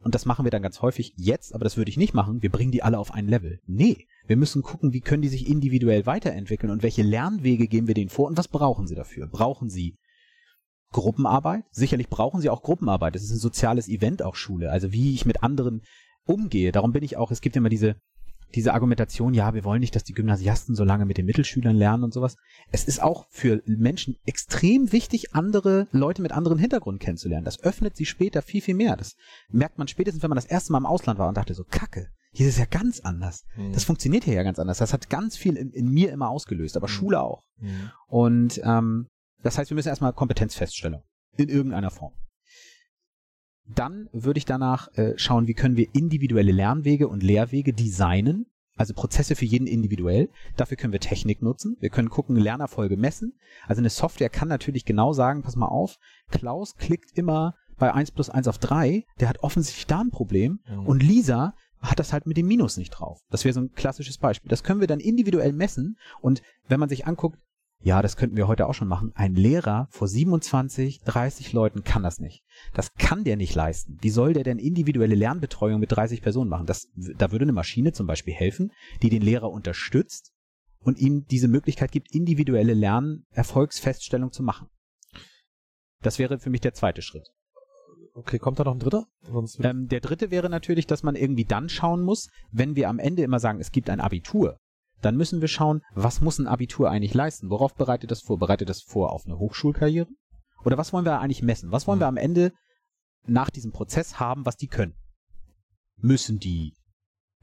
und 0.00 0.14
das 0.14 0.26
machen 0.26 0.44
wir 0.44 0.50
dann 0.50 0.62
ganz 0.62 0.80
häufig 0.80 1.14
jetzt, 1.16 1.54
aber 1.54 1.64
das 1.64 1.76
würde 1.76 1.90
ich 1.90 1.96
nicht 1.96 2.14
machen, 2.14 2.42
wir 2.42 2.50
bringen 2.50 2.72
die 2.72 2.82
alle 2.82 2.98
auf 2.98 3.12
ein 3.12 3.26
Level. 3.26 3.60
Nee, 3.66 4.06
wir 4.26 4.36
müssen 4.36 4.62
gucken, 4.62 4.92
wie 4.92 5.00
können 5.00 5.22
die 5.22 5.28
sich 5.28 5.48
individuell 5.48 6.06
weiterentwickeln 6.06 6.70
und 6.70 6.82
welche 6.82 7.02
Lernwege 7.02 7.66
geben 7.66 7.88
wir 7.88 7.94
denen 7.94 8.10
vor 8.10 8.28
und 8.28 8.36
was 8.36 8.48
brauchen 8.48 8.86
sie 8.86 8.94
dafür? 8.94 9.26
Brauchen 9.26 9.70
sie 9.70 9.96
Gruppenarbeit? 10.92 11.64
Sicherlich 11.70 12.08
brauchen 12.08 12.40
sie 12.40 12.50
auch 12.50 12.62
Gruppenarbeit. 12.62 13.14
Das 13.14 13.22
ist 13.22 13.30
ein 13.30 13.38
soziales 13.38 13.88
Event 13.88 14.22
auch 14.22 14.36
Schule. 14.36 14.70
Also 14.70 14.92
wie 14.92 15.14
ich 15.14 15.26
mit 15.26 15.42
anderen 15.42 15.82
umgehe. 16.24 16.72
Darum 16.72 16.92
bin 16.92 17.02
ich 17.02 17.16
auch, 17.16 17.30
es 17.30 17.40
gibt 17.40 17.56
immer 17.56 17.68
diese, 17.68 17.96
diese 18.54 18.72
Argumentation, 18.72 19.34
ja, 19.34 19.54
wir 19.54 19.64
wollen 19.64 19.80
nicht, 19.80 19.94
dass 19.94 20.04
die 20.04 20.14
Gymnasiasten 20.14 20.74
so 20.74 20.84
lange 20.84 21.04
mit 21.04 21.18
den 21.18 21.26
Mittelschülern 21.26 21.76
lernen 21.76 22.04
und 22.04 22.14
sowas. 22.14 22.36
Es 22.70 22.84
ist 22.84 23.02
auch 23.02 23.26
für 23.30 23.62
Menschen 23.66 24.16
extrem 24.24 24.92
wichtig, 24.92 25.34
andere 25.34 25.88
Leute 25.92 26.22
mit 26.22 26.32
anderen 26.32 26.58
Hintergrund 26.58 27.00
kennenzulernen. 27.00 27.44
Das 27.44 27.62
öffnet 27.62 27.96
sie 27.96 28.06
später 28.06 28.42
viel, 28.42 28.62
viel 28.62 28.74
mehr. 28.74 28.96
Das 28.96 29.16
merkt 29.50 29.78
man 29.78 29.88
spätestens, 29.88 30.22
wenn 30.22 30.30
man 30.30 30.36
das 30.36 30.46
erste 30.46 30.72
Mal 30.72 30.78
im 30.78 30.86
Ausland 30.86 31.18
war 31.18 31.28
und 31.28 31.36
dachte 31.36 31.54
so, 31.54 31.64
Kacke, 31.64 32.08
hier 32.30 32.46
ist 32.46 32.54
es 32.54 32.60
ja 32.60 32.66
ganz 32.66 33.00
anders. 33.00 33.44
Mhm. 33.56 33.72
Das 33.72 33.84
funktioniert 33.84 34.24
hier 34.24 34.34
ja 34.34 34.42
ganz 34.42 34.58
anders. 34.58 34.78
Das 34.78 34.92
hat 34.92 35.10
ganz 35.10 35.36
viel 35.36 35.56
in, 35.56 35.70
in 35.70 35.90
mir 35.90 36.12
immer 36.12 36.30
ausgelöst, 36.30 36.76
aber 36.76 36.88
mhm. 36.88 36.92
Schule 36.92 37.20
auch. 37.20 37.42
Mhm. 37.58 37.90
Und 38.06 38.60
ähm, 38.64 39.08
das 39.42 39.58
heißt, 39.58 39.70
wir 39.70 39.74
müssen 39.74 39.88
erstmal 39.88 40.12
Kompetenzfeststellung 40.12 41.02
in 41.36 41.48
irgendeiner 41.48 41.90
Form. 41.90 42.12
Dann 43.74 44.08
würde 44.12 44.38
ich 44.38 44.44
danach 44.44 44.88
äh, 44.96 45.14
schauen, 45.16 45.46
wie 45.46 45.54
können 45.54 45.76
wir 45.76 45.88
individuelle 45.94 46.52
Lernwege 46.52 47.08
und 47.08 47.22
Lehrwege 47.22 47.72
designen, 47.72 48.46
also 48.76 48.94
Prozesse 48.94 49.34
für 49.34 49.44
jeden 49.44 49.66
individuell. 49.66 50.30
Dafür 50.56 50.76
können 50.76 50.92
wir 50.92 51.00
Technik 51.00 51.42
nutzen. 51.42 51.76
Wir 51.80 51.90
können 51.90 52.10
gucken, 52.10 52.36
Lernerfolge 52.36 52.96
messen. 52.96 53.34
Also 53.66 53.80
eine 53.80 53.90
Software 53.90 54.30
kann 54.30 54.48
natürlich 54.48 54.84
genau 54.84 55.12
sagen, 55.12 55.42
pass 55.42 55.56
mal 55.56 55.66
auf, 55.66 55.98
Klaus 56.30 56.76
klickt 56.76 57.16
immer 57.18 57.54
bei 57.76 57.92
1 57.92 58.12
plus 58.12 58.30
1 58.30 58.48
auf 58.48 58.58
3, 58.58 59.04
der 59.20 59.28
hat 59.28 59.40
offensichtlich 59.40 59.86
da 59.86 60.00
ein 60.00 60.10
Problem. 60.10 60.60
Mhm. 60.68 60.86
Und 60.86 61.02
Lisa 61.02 61.54
hat 61.80 61.98
das 61.98 62.12
halt 62.12 62.26
mit 62.26 62.36
dem 62.36 62.46
Minus 62.46 62.76
nicht 62.76 62.90
drauf. 62.90 63.20
Das 63.30 63.44
wäre 63.44 63.52
so 63.52 63.60
ein 63.60 63.72
klassisches 63.72 64.18
Beispiel. 64.18 64.48
Das 64.48 64.64
können 64.64 64.80
wir 64.80 64.88
dann 64.88 65.00
individuell 65.00 65.52
messen. 65.52 65.96
Und 66.20 66.42
wenn 66.68 66.80
man 66.80 66.88
sich 66.88 67.06
anguckt, 67.06 67.38
ja, 67.80 68.02
das 68.02 68.16
könnten 68.16 68.36
wir 68.36 68.48
heute 68.48 68.66
auch 68.66 68.74
schon 68.74 68.88
machen. 68.88 69.12
Ein 69.14 69.34
Lehrer 69.34 69.86
vor 69.90 70.08
27, 70.08 71.00
30 71.00 71.52
Leuten 71.52 71.84
kann 71.84 72.02
das 72.02 72.18
nicht. 72.18 72.42
Das 72.74 72.94
kann 72.94 73.22
der 73.22 73.36
nicht 73.36 73.54
leisten. 73.54 73.98
Wie 74.00 74.10
soll 74.10 74.32
der 74.32 74.42
denn 74.42 74.58
individuelle 74.58 75.14
Lernbetreuung 75.14 75.78
mit 75.78 75.92
30 75.92 76.20
Personen 76.20 76.50
machen? 76.50 76.66
Das, 76.66 76.88
da 76.94 77.30
würde 77.30 77.44
eine 77.44 77.52
Maschine 77.52 77.92
zum 77.92 78.06
Beispiel 78.06 78.34
helfen, 78.34 78.72
die 79.02 79.10
den 79.10 79.22
Lehrer 79.22 79.50
unterstützt 79.50 80.32
und 80.80 80.98
ihm 80.98 81.24
diese 81.30 81.48
Möglichkeit 81.48 81.92
gibt, 81.92 82.12
individuelle 82.12 82.74
Lernerfolgsfeststellung 82.74 84.32
zu 84.32 84.42
machen. 84.42 84.68
Das 86.02 86.18
wäre 86.18 86.38
für 86.38 86.50
mich 86.50 86.60
der 86.60 86.74
zweite 86.74 87.02
Schritt. 87.02 87.28
Okay, 88.14 88.40
kommt 88.40 88.58
da 88.58 88.64
noch 88.64 88.74
ein 88.74 88.80
dritter? 88.80 89.06
Ähm, 89.60 89.86
der 89.86 90.00
dritte 90.00 90.32
wäre 90.32 90.50
natürlich, 90.50 90.88
dass 90.88 91.04
man 91.04 91.14
irgendwie 91.14 91.44
dann 91.44 91.68
schauen 91.68 92.02
muss, 92.02 92.28
wenn 92.50 92.74
wir 92.74 92.88
am 92.88 92.98
Ende 92.98 93.22
immer 93.22 93.38
sagen, 93.38 93.60
es 93.60 93.70
gibt 93.70 93.88
ein 93.90 94.00
Abitur, 94.00 94.58
dann 95.00 95.16
müssen 95.16 95.40
wir 95.40 95.48
schauen, 95.48 95.82
was 95.94 96.20
muss 96.20 96.38
ein 96.38 96.46
Abitur 96.46 96.90
eigentlich 96.90 97.14
leisten? 97.14 97.50
Worauf 97.50 97.74
bereitet 97.74 98.10
das 98.10 98.20
vor? 98.20 98.38
Bereitet 98.38 98.68
das 98.68 98.82
vor 98.82 99.12
auf 99.12 99.26
eine 99.26 99.38
Hochschulkarriere? 99.38 100.08
Oder 100.64 100.78
was 100.78 100.92
wollen 100.92 101.04
wir 101.04 101.20
eigentlich 101.20 101.42
messen? 101.42 101.70
Was 101.70 101.86
wollen 101.86 102.00
wir 102.00 102.08
hm. 102.08 102.16
am 102.16 102.22
Ende 102.22 102.52
nach 103.26 103.50
diesem 103.50 103.72
Prozess 103.72 104.18
haben, 104.18 104.44
was 104.46 104.56
die 104.56 104.68
können? 104.68 104.94
Müssen 105.96 106.38
die 106.38 106.74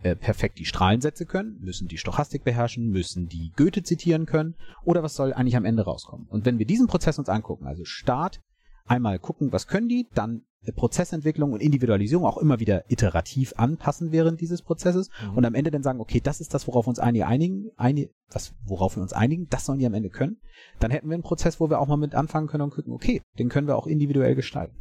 äh, 0.02 0.16
perfekt 0.16 0.60
die 0.60 0.66
Strahlensätze 0.66 1.26
können? 1.26 1.58
Müssen 1.60 1.88
die 1.88 1.98
Stochastik 1.98 2.44
beherrschen? 2.44 2.90
Müssen 2.90 3.28
die 3.28 3.52
Goethe 3.56 3.84
zitieren 3.84 4.26
können? 4.26 4.56
Oder 4.84 5.04
was 5.04 5.16
soll 5.16 5.34
eigentlich 5.34 5.56
am 5.56 5.66
Ende 5.66 5.84
rauskommen? 5.84 6.28
Und 6.28 6.46
wenn 6.46 6.60
wir 6.60 6.66
diesen 6.66 6.88
Prozess 6.88 7.20
uns 7.20 7.30
angucken, 7.30 7.68
also 7.68 7.86
Start, 7.86 8.42
einmal 8.86 9.20
gucken, 9.20 9.52
was 9.52 9.68
können 9.68 9.90
die, 9.90 10.08
dann 10.14 10.44
Prozessentwicklung 10.72 11.54
und 11.54 11.62
Individualisierung 11.62 12.26
auch 12.26 12.38
immer 12.38 12.60
wieder 12.60 12.90
iterativ 12.90 13.54
anpassen 13.58 14.12
während 14.12 14.42
dieses 14.42 14.62
Prozesses 14.62 15.10
mhm. 15.22 15.38
und 15.38 15.46
am 15.46 15.56
Ende 15.56 15.72
dann 15.72 15.84
sagen, 15.84 16.00
okay, 16.00 16.20
das 16.20 16.42
ist 16.42 16.54
das, 16.54 16.68
worauf 16.68 16.88
uns 16.88 17.00
einige 17.00 17.28
einigen, 17.28 17.70
einige, 17.78 18.10
was, 18.32 18.54
worauf 18.66 18.96
wir 18.96 19.04
uns 19.04 19.14
einigen, 19.14 19.48
das 19.50 19.66
sollen 19.66 19.80
die 19.80 19.86
am 19.86 19.94
Ende 19.94 20.10
können, 20.10 20.38
dann 20.80 20.92
hätten 20.92 21.08
wir 21.08 21.14
einen 21.14 21.24
Prozess, 21.24 21.60
wo 21.60 21.70
wir 21.70 21.80
auch 21.80 21.88
mal 21.88 21.98
mit 21.98 22.16
anfangen 22.16 22.48
können 22.48 22.64
und 22.64 22.74
gucken, 22.74 22.94
okay, 22.94 23.22
den 23.38 23.50
können 23.50 23.68
wir 23.68 23.78
auch 23.78 23.88
individuell 23.88 24.36
gestalten. 24.36 24.76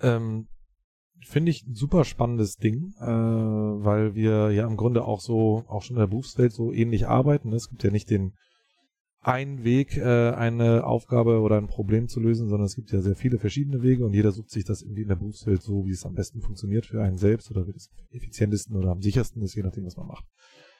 Ähm, 0.00 0.48
Finde 1.24 1.52
ich 1.52 1.64
ein 1.66 1.74
super 1.74 2.04
spannendes 2.04 2.56
Ding, 2.56 2.94
äh, 2.98 3.06
weil 3.06 4.14
wir 4.16 4.50
ja 4.50 4.66
im 4.66 4.76
Grunde 4.76 5.04
auch 5.04 5.20
so, 5.20 5.64
auch 5.68 5.82
schon 5.82 5.96
in 5.96 6.00
der 6.00 6.08
Berufswelt 6.08 6.52
so 6.52 6.72
ähnlich 6.72 7.06
arbeiten. 7.06 7.52
Es 7.52 7.68
gibt 7.68 7.84
ja 7.84 7.90
nicht 7.90 8.10
den 8.10 8.32
ein 9.22 9.62
Weg, 9.62 9.96
äh, 9.96 10.30
eine 10.32 10.84
Aufgabe 10.84 11.40
oder 11.40 11.56
ein 11.56 11.68
Problem 11.68 12.08
zu 12.08 12.18
lösen, 12.18 12.48
sondern 12.48 12.66
es 12.66 12.74
gibt 12.74 12.90
ja 12.90 13.00
sehr 13.00 13.14
viele 13.14 13.38
verschiedene 13.38 13.80
Wege 13.80 14.04
und 14.04 14.14
jeder 14.14 14.32
sucht 14.32 14.50
sich 14.50 14.64
das 14.64 14.82
irgendwie 14.82 15.02
in 15.02 15.08
der 15.08 15.16
Berufswelt 15.16 15.62
so, 15.62 15.86
wie 15.86 15.92
es 15.92 16.04
am 16.04 16.14
besten 16.14 16.40
funktioniert 16.40 16.86
für 16.86 17.02
einen 17.02 17.16
selbst 17.16 17.50
oder 17.50 17.66
wie 17.66 17.70
es 17.70 17.88
am 17.96 18.04
effizientesten 18.10 18.76
oder 18.76 18.90
am 18.90 19.00
sichersten 19.00 19.40
ist, 19.42 19.54
je 19.54 19.62
nachdem, 19.62 19.84
was 19.84 19.96
man 19.96 20.08
macht. 20.08 20.24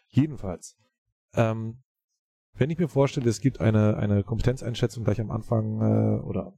Jedenfalls, 0.08 0.76
ähm, 1.34 1.82
wenn 2.54 2.68
ich 2.68 2.78
mir 2.78 2.88
vorstelle, 2.88 3.30
es 3.30 3.40
gibt 3.40 3.60
eine, 3.60 3.96
eine 3.96 4.24
Kompetenzeinschätzung 4.24 5.04
gleich 5.04 5.20
am 5.20 5.30
Anfang 5.30 5.80
äh, 5.80 6.20
oder 6.20 6.52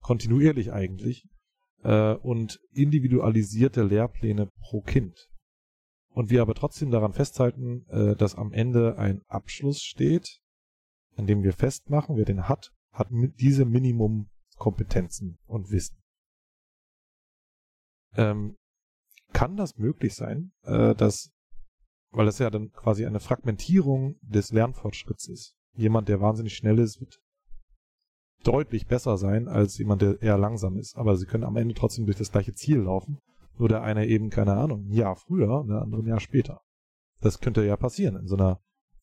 kontinuierlich 0.00 0.72
eigentlich 0.72 1.26
äh, 1.82 2.14
und 2.14 2.60
individualisierte 2.72 3.82
Lehrpläne 3.82 4.50
pro 4.60 4.82
Kind 4.82 5.28
und 6.10 6.30
wir 6.30 6.42
aber 6.42 6.54
trotzdem 6.54 6.92
daran 6.92 7.12
festhalten, 7.12 7.86
äh, 7.88 8.14
dass 8.14 8.36
am 8.36 8.52
Ende 8.52 8.98
ein 8.98 9.22
Abschluss 9.26 9.82
steht, 9.82 10.40
an 11.16 11.26
dem 11.26 11.42
wir 11.42 11.52
festmachen, 11.52 12.16
wer 12.16 12.24
den 12.24 12.48
hat, 12.48 12.72
hat 12.92 13.08
diese 13.10 13.64
Minimumkompetenzen 13.64 15.38
und 15.46 15.70
Wissen. 15.70 15.96
Ähm, 18.16 18.56
kann 19.32 19.56
das 19.56 19.76
möglich 19.76 20.14
sein, 20.14 20.52
äh, 20.62 20.94
dass, 20.94 21.32
weil 22.10 22.26
das 22.26 22.38
ja 22.38 22.50
dann 22.50 22.70
quasi 22.70 23.04
eine 23.04 23.20
Fragmentierung 23.20 24.16
des 24.22 24.52
Lernfortschritts 24.52 25.28
ist. 25.28 25.56
Jemand, 25.72 26.08
der 26.08 26.20
wahnsinnig 26.20 26.54
schnell 26.54 26.78
ist, 26.78 27.00
wird 27.00 27.18
deutlich 28.44 28.86
besser 28.86 29.16
sein 29.16 29.48
als 29.48 29.76
jemand, 29.78 30.02
der 30.02 30.22
eher 30.22 30.38
langsam 30.38 30.76
ist. 30.76 30.96
Aber 30.96 31.16
sie 31.16 31.26
können 31.26 31.44
am 31.44 31.56
Ende 31.56 31.74
trotzdem 31.74 32.04
durch 32.06 32.18
das 32.18 32.30
gleiche 32.30 32.52
Ziel 32.52 32.78
laufen. 32.78 33.18
Nur 33.56 33.68
der 33.68 33.82
eine 33.82 34.06
eben, 34.06 34.30
keine 34.30 34.54
Ahnung, 34.54 34.86
ein 34.86 34.92
Jahr 34.92 35.16
früher, 35.16 35.64
der 35.68 35.82
andere 35.82 36.02
ein 36.02 36.06
Jahr 36.06 36.20
später. 36.20 36.60
Das 37.20 37.40
könnte 37.40 37.64
ja 37.64 37.76
passieren 37.76 38.16
in 38.16 38.26
so 38.26 38.36
einer, 38.36 38.60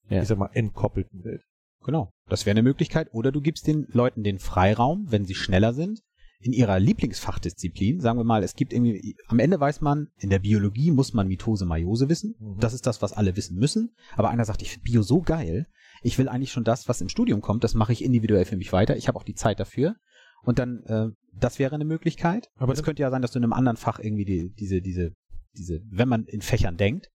Ja. 0.10 0.22
ich 0.22 0.28
sag 0.28 0.38
mal, 0.38 0.52
entkoppelten 0.54 1.24
Welt. 1.24 1.44
Genau. 1.84 2.12
Das 2.28 2.46
wäre 2.46 2.52
eine 2.52 2.64
Möglichkeit. 2.64 3.10
Oder 3.12 3.32
du 3.32 3.42
gibst 3.42 3.68
den 3.68 3.88
Leuten 3.92 4.24
den 4.24 4.40
Freiraum, 4.40 5.06
wenn 5.10 5.26
sie 5.26 5.36
schneller 5.36 5.74
sind, 5.74 6.02
in 6.40 6.54
ihrer 6.54 6.80
Lieblingsfachdisziplin. 6.80 8.00
Sagen 8.00 8.18
wir 8.18 8.24
mal, 8.24 8.44
es 8.44 8.56
gibt 8.56 8.74
irgendwie, 8.74 9.16
am 9.28 9.40
Ende 9.40 9.60
weiß 9.60 9.82
man, 9.82 10.08
in 10.18 10.30
der 10.30 10.40
Biologie 10.40 10.92
muss 10.92 11.14
man 11.14 11.28
Mitose, 11.28 11.66
Meiose 11.66 12.10
wissen. 12.10 12.36
Mhm. 12.40 12.60
Das 12.60 12.74
ist 12.74 12.88
das, 12.88 13.02
was 13.02 13.14
alle 13.14 13.36
wissen 13.36 13.58
müssen. 13.58 13.96
Aber 14.16 14.30
einer 14.30 14.46
sagt, 14.46 14.62
ich 14.62 14.72
finde 14.72 14.84
Bio 14.84 15.02
so 15.04 15.22
geil. 15.22 15.68
Ich 16.02 16.18
will 16.18 16.30
eigentlich 16.30 16.52
schon 16.52 16.64
das, 16.64 16.88
was 16.88 17.02
im 17.02 17.10
Studium 17.10 17.42
kommt, 17.42 17.64
das 17.64 17.76
mache 17.76 17.94
ich 17.94 18.04
individuell 18.04 18.46
für 18.46 18.58
mich 18.58 18.74
weiter. 18.74 18.98
Ich 18.98 19.08
habe 19.08 19.18
auch 19.18 19.24
die 19.24 19.36
Zeit 19.36 19.60
dafür. 19.60 19.96
Und 20.44 20.58
dann, 20.58 20.84
äh, 20.86 21.08
das 21.34 21.60
wäre 21.60 21.76
eine 21.76 21.86
Möglichkeit. 21.86 22.50
Aber 22.56 22.74
es 22.74 22.82
könnte 22.82 23.04
ja 23.04 23.12
sein, 23.12 23.22
dass 23.22 23.32
du 23.32 23.40
in 23.40 23.44
einem 23.44 23.54
anderen 23.54 23.78
Fach 23.78 24.00
irgendwie 24.00 24.26
die, 24.26 24.52
diese, 24.54 24.82
diese, 24.82 25.14
diese, 25.56 25.82
wenn 25.90 26.10
man 26.10 26.26
in 26.26 26.42
Fächern 26.42 26.78
denkt, 26.78 27.10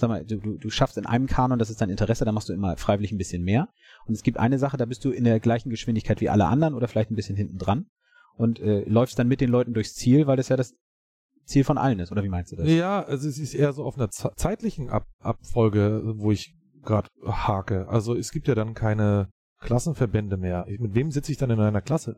sag 0.00 0.08
mal, 0.08 0.24
du, 0.24 0.38
du, 0.38 0.58
du 0.58 0.70
schaffst 0.70 0.96
in 0.98 1.06
einem 1.06 1.26
Kanon, 1.26 1.58
das 1.58 1.70
ist 1.70 1.80
dein 1.80 1.90
Interesse, 1.90 2.24
da 2.24 2.32
machst 2.32 2.48
du 2.48 2.52
immer 2.52 2.76
freiwillig 2.76 3.12
ein 3.12 3.18
bisschen 3.18 3.42
mehr. 3.42 3.68
Und 4.06 4.14
es 4.14 4.22
gibt 4.22 4.38
eine 4.38 4.58
Sache, 4.58 4.76
da 4.76 4.86
bist 4.86 5.04
du 5.04 5.10
in 5.10 5.24
der 5.24 5.38
gleichen 5.40 5.70
Geschwindigkeit 5.70 6.20
wie 6.20 6.28
alle 6.28 6.46
anderen 6.46 6.74
oder 6.74 6.88
vielleicht 6.88 7.10
ein 7.10 7.16
bisschen 7.16 7.36
hinten 7.36 7.58
dran 7.58 7.86
und 8.36 8.58
äh, 8.60 8.82
läufst 8.88 9.18
dann 9.18 9.28
mit 9.28 9.40
den 9.40 9.50
Leuten 9.50 9.74
durchs 9.74 9.94
Ziel, 9.94 10.26
weil 10.26 10.36
das 10.36 10.48
ja 10.48 10.56
das 10.56 10.74
Ziel 11.44 11.64
von 11.64 11.78
allen 11.78 11.98
ist. 12.00 12.10
Oder 12.12 12.22
wie 12.24 12.28
meinst 12.28 12.52
du 12.52 12.56
das? 12.56 12.68
Ja, 12.68 13.02
also 13.02 13.28
es 13.28 13.38
ist 13.38 13.54
eher 13.54 13.72
so 13.72 13.84
auf 13.84 13.96
einer 13.96 14.10
ze- 14.10 14.32
zeitlichen 14.36 14.88
Ab 14.88 15.06
Abfolge, 15.20 16.02
wo 16.16 16.32
ich 16.32 16.54
gerade 16.82 17.08
hake. 17.24 17.88
Also 17.88 18.14
es 18.16 18.30
gibt 18.32 18.48
ja 18.48 18.54
dann 18.54 18.74
keine 18.74 19.28
Klassenverbände 19.60 20.36
mehr. 20.36 20.64
Mit 20.78 20.94
wem 20.94 21.10
sitze 21.10 21.32
ich 21.32 21.38
dann 21.38 21.50
in 21.50 21.60
einer 21.60 21.82
Klasse? 21.82 22.16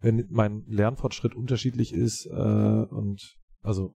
Wenn 0.00 0.26
mein 0.30 0.64
Lernfortschritt 0.66 1.34
unterschiedlich 1.36 1.92
ist 1.94 2.26
äh, 2.26 2.30
und 2.32 3.36
also 3.62 3.92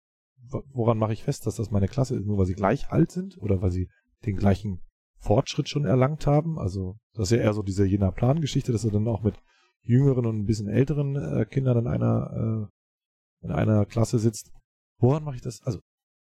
woran 0.72 0.98
mache 0.98 1.12
ich 1.12 1.24
fest, 1.24 1.46
dass 1.46 1.56
das 1.56 1.70
meine 1.70 1.88
Klasse 1.88 2.16
ist? 2.16 2.26
Nur 2.26 2.38
weil 2.38 2.46
sie 2.46 2.54
gleich 2.54 2.90
alt 2.90 3.10
sind 3.10 3.38
oder 3.38 3.62
weil 3.62 3.70
sie 3.70 3.88
den 4.24 4.36
gleichen 4.36 4.80
Fortschritt 5.18 5.68
schon 5.68 5.84
erlangt 5.84 6.26
haben? 6.26 6.58
Also 6.58 6.98
das 7.14 7.30
ist 7.30 7.38
ja 7.38 7.44
eher 7.44 7.54
so 7.54 7.62
diese 7.62 7.84
jener 7.84 8.12
Plangeschichte, 8.12 8.72
dass 8.72 8.82
du 8.82 8.90
dann 8.90 9.08
auch 9.08 9.22
mit 9.22 9.36
jüngeren 9.82 10.26
und 10.26 10.38
ein 10.38 10.46
bisschen 10.46 10.68
älteren 10.68 11.16
äh, 11.16 11.46
Kindern 11.46 11.78
in 11.78 11.86
einer 11.86 12.68
äh, 12.70 13.44
in 13.44 13.52
einer 13.52 13.86
Klasse 13.86 14.18
sitzt. 14.18 14.50
Woran 14.98 15.24
mache 15.24 15.36
ich 15.36 15.42
das? 15.42 15.62
Also, 15.62 15.80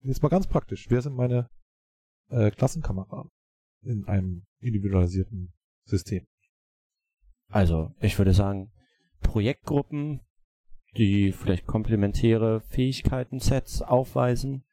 jetzt 0.02 0.22
mal 0.22 0.28
ganz 0.28 0.46
praktisch. 0.46 0.86
Wer 0.88 1.02
sind 1.02 1.14
meine 1.14 1.48
äh, 2.28 2.50
Klassenkameraden 2.50 3.30
in 3.82 4.04
einem 4.06 4.44
individualisierten 4.60 5.52
System? 5.84 6.26
Also, 7.48 7.94
ich 8.00 8.18
würde 8.18 8.34
sagen, 8.34 8.70
Projektgruppen, 9.20 10.20
die 10.96 11.32
vielleicht 11.32 11.66
komplementäre 11.66 12.60
Fähigkeiten-Sets 12.60 13.82
aufweisen. 13.82 14.64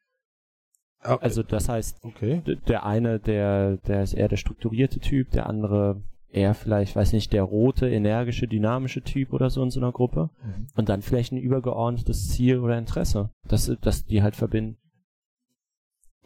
Also, 1.00 1.42
das 1.42 1.68
heißt, 1.68 2.02
okay. 2.02 2.42
der 2.66 2.84
eine, 2.84 3.20
der, 3.20 3.76
der 3.76 4.02
ist 4.02 4.14
eher 4.14 4.28
der 4.28 4.38
strukturierte 4.38 4.98
Typ, 4.98 5.30
der 5.30 5.46
andere 5.46 6.02
eher 6.28 6.54
vielleicht, 6.54 6.96
weiß 6.96 7.12
nicht, 7.12 7.32
der 7.32 7.42
rote, 7.44 7.88
energische, 7.88 8.48
dynamische 8.48 9.02
Typ 9.02 9.32
oder 9.32 9.50
so 9.50 9.62
in 9.62 9.70
so 9.70 9.80
einer 9.80 9.92
Gruppe. 9.92 10.30
Mhm. 10.42 10.66
Und 10.74 10.88
dann 10.88 11.02
vielleicht 11.02 11.32
ein 11.32 11.38
übergeordnetes 11.38 12.28
Ziel 12.30 12.58
oder 12.58 12.76
Interesse, 12.76 13.30
das, 13.44 13.70
das 13.80 14.04
die 14.04 14.22
halt 14.22 14.36
verbinden. 14.36 14.78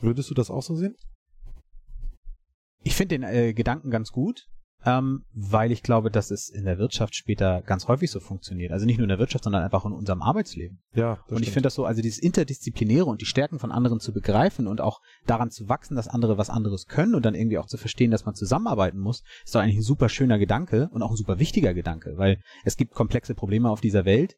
Würdest 0.01 0.30
du 0.30 0.34
das 0.34 0.51
auch 0.51 0.62
so 0.62 0.74
sehen? 0.74 0.97
Ich 2.82 2.97
finde 2.97 3.18
den 3.18 3.22
äh, 3.22 3.53
Gedanken 3.53 3.91
ganz 3.91 4.11
gut, 4.11 4.49
ähm, 4.85 5.24
weil 5.33 5.72
ich 5.72 5.83
glaube, 5.83 6.11
dass 6.11 6.31
es 6.31 6.49
in 6.49 6.64
der 6.64 6.78
Wirtschaft 6.78 7.14
später 7.14 7.62
ganz 7.62 7.87
häufig 7.89 8.11
so 8.11 8.20
funktioniert. 8.20 8.72
Also 8.72 8.87
nicht 8.87 8.97
nur 8.97 9.05
in 9.05 9.11
der 9.11 9.18
Wirtschaft, 9.18 9.45
sondern 9.45 9.62
einfach 9.62 9.85
in 9.85 9.93
unserem 9.93 10.22
Arbeitsleben. 10.22 10.81
Ja, 10.95 11.18
und 11.28 11.43
ich 11.43 11.51
finde 11.51 11.66
das 11.66 11.74
so, 11.74 11.85
also 11.85 12.01
dieses 12.01 12.18
Interdisziplinäre 12.18 13.05
und 13.05 13.20
die 13.20 13.26
Stärken 13.26 13.59
von 13.59 13.72
anderen 13.72 14.01
zu 14.01 14.12
begreifen 14.12 14.66
und 14.66 14.81
auch 14.81 15.01
daran 15.26 15.51
zu 15.51 15.68
wachsen, 15.68 15.97
dass 15.97 16.09
andere 16.09 16.39
was 16.39 16.51
anderes 16.51 16.87
können 16.87 17.14
und 17.14 17.24
dann 17.24 17.35
irgendwie 17.35 17.59
auch 17.59 17.66
zu 17.66 17.76
verstehen, 17.76 18.11
dass 18.11 18.24
man 18.24 18.35
zusammenarbeiten 18.35 18.99
muss, 18.99 19.22
ist 19.45 19.55
doch 19.55 19.61
eigentlich 19.61 19.76
ein 19.76 19.83
super 19.83 20.09
schöner 20.09 20.39
Gedanke 20.39 20.89
und 20.93 21.03
auch 21.03 21.11
ein 21.11 21.16
super 21.16 21.39
wichtiger 21.39 21.74
Gedanke, 21.74 22.14
weil 22.16 22.41
es 22.64 22.76
gibt 22.76 22.95
komplexe 22.95 23.35
Probleme 23.35 23.68
auf 23.70 23.81
dieser 23.81 24.05
Welt. 24.07 24.37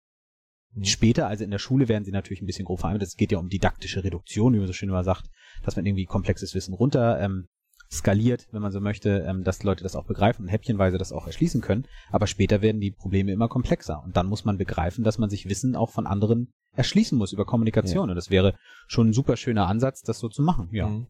Mhm. 0.74 0.84
Später, 0.84 1.28
also 1.28 1.44
in 1.44 1.50
der 1.50 1.58
Schule, 1.58 1.88
werden 1.88 2.04
sie 2.04 2.12
natürlich 2.12 2.42
ein 2.42 2.46
bisschen 2.46 2.64
grob 2.64 2.80
vereinbart. 2.80 3.06
Es 3.06 3.16
geht 3.16 3.30
ja 3.30 3.38
um 3.38 3.48
didaktische 3.48 4.02
Reduktion, 4.02 4.54
wie 4.54 4.58
man 4.58 4.66
so 4.66 4.72
schön 4.72 4.88
immer 4.88 5.04
sagt, 5.04 5.28
dass 5.64 5.76
man 5.76 5.86
irgendwie 5.86 6.06
komplexes 6.06 6.54
Wissen 6.54 6.74
runter 6.74 7.20
ähm, 7.20 7.46
skaliert, 7.92 8.48
wenn 8.52 8.62
man 8.62 8.72
so 8.72 8.80
möchte, 8.80 9.24
ähm, 9.28 9.44
dass 9.44 9.62
Leute 9.62 9.82
das 9.82 9.94
auch 9.94 10.06
begreifen 10.06 10.42
und 10.44 10.48
häppchenweise 10.48 10.96
das 10.96 11.12
auch 11.12 11.26
erschließen 11.26 11.60
können. 11.60 11.86
Aber 12.10 12.26
später 12.26 12.62
werden 12.62 12.80
die 12.80 12.90
Probleme 12.90 13.32
immer 13.32 13.48
komplexer. 13.48 14.02
Und 14.02 14.16
dann 14.16 14.26
muss 14.26 14.44
man 14.44 14.56
begreifen, 14.56 15.04
dass 15.04 15.18
man 15.18 15.28
sich 15.28 15.48
Wissen 15.48 15.76
auch 15.76 15.90
von 15.90 16.06
anderen 16.06 16.52
erschließen 16.74 17.18
muss 17.18 17.32
über 17.32 17.44
Kommunikation. 17.44 18.08
Und 18.08 18.16
das 18.16 18.30
wäre 18.30 18.54
schon 18.86 19.10
ein 19.10 19.12
super 19.12 19.36
schöner 19.36 19.66
Ansatz, 19.66 20.00
das 20.00 20.18
so 20.18 20.28
zu 20.28 20.42
machen. 20.42 20.70
Ja. 20.72 20.88
Mhm. 20.88 21.06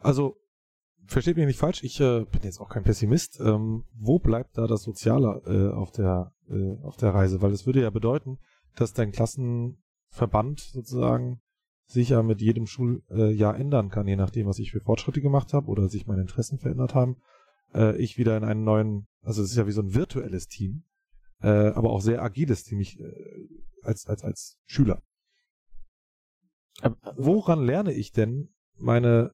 Also, 0.00 0.36
versteht 1.06 1.36
mich 1.36 1.46
nicht 1.46 1.60
falsch, 1.60 1.84
ich 1.84 2.00
äh, 2.00 2.24
bin 2.24 2.42
jetzt 2.42 2.60
auch 2.60 2.68
kein 2.68 2.82
Pessimist. 2.82 3.38
Ähm, 3.40 3.84
wo 3.94 4.18
bleibt 4.18 4.58
da 4.58 4.66
das 4.66 4.82
Soziale 4.82 5.42
äh, 5.46 5.74
auf, 5.74 5.92
der, 5.92 6.32
äh, 6.50 6.76
auf 6.82 6.96
der 6.96 7.14
Reise? 7.14 7.40
Weil 7.40 7.52
es 7.52 7.66
würde 7.66 7.82
ja 7.82 7.90
bedeuten, 7.90 8.38
dass 8.74 8.92
dein 8.92 9.12
Klassenverband 9.12 10.58
sozusagen 10.58 11.40
sich 11.86 12.10
ja 12.10 12.22
mit 12.22 12.40
jedem 12.40 12.66
Schuljahr 12.66 13.02
äh, 13.10 13.32
Jahr 13.32 13.56
ändern 13.56 13.90
kann, 13.90 14.08
je 14.08 14.16
nachdem, 14.16 14.46
was 14.46 14.58
ich 14.58 14.72
für 14.72 14.80
Fortschritte 14.80 15.20
gemacht 15.20 15.52
habe 15.52 15.68
oder 15.68 15.88
sich 15.88 16.06
meine 16.06 16.22
Interessen 16.22 16.58
verändert 16.58 16.94
haben. 16.94 17.16
Äh, 17.74 17.96
ich 17.96 18.18
wieder 18.18 18.36
in 18.36 18.44
einen 18.44 18.64
neuen, 18.64 19.06
also 19.22 19.42
es 19.42 19.50
ist 19.50 19.56
ja 19.56 19.66
wie 19.66 19.72
so 19.72 19.82
ein 19.82 19.94
virtuelles 19.94 20.48
Team, 20.48 20.84
äh, 21.40 21.48
aber 21.48 21.90
auch 21.90 22.00
sehr 22.00 22.22
agiles 22.22 22.64
Team 22.64 22.80
ich, 22.80 22.98
äh, 22.98 23.12
als, 23.82 24.06
als, 24.06 24.24
als 24.24 24.58
Schüler. 24.66 25.00
Woran 27.16 27.64
lerne 27.64 27.92
ich 27.92 28.12
denn 28.12 28.50
meine 28.76 29.32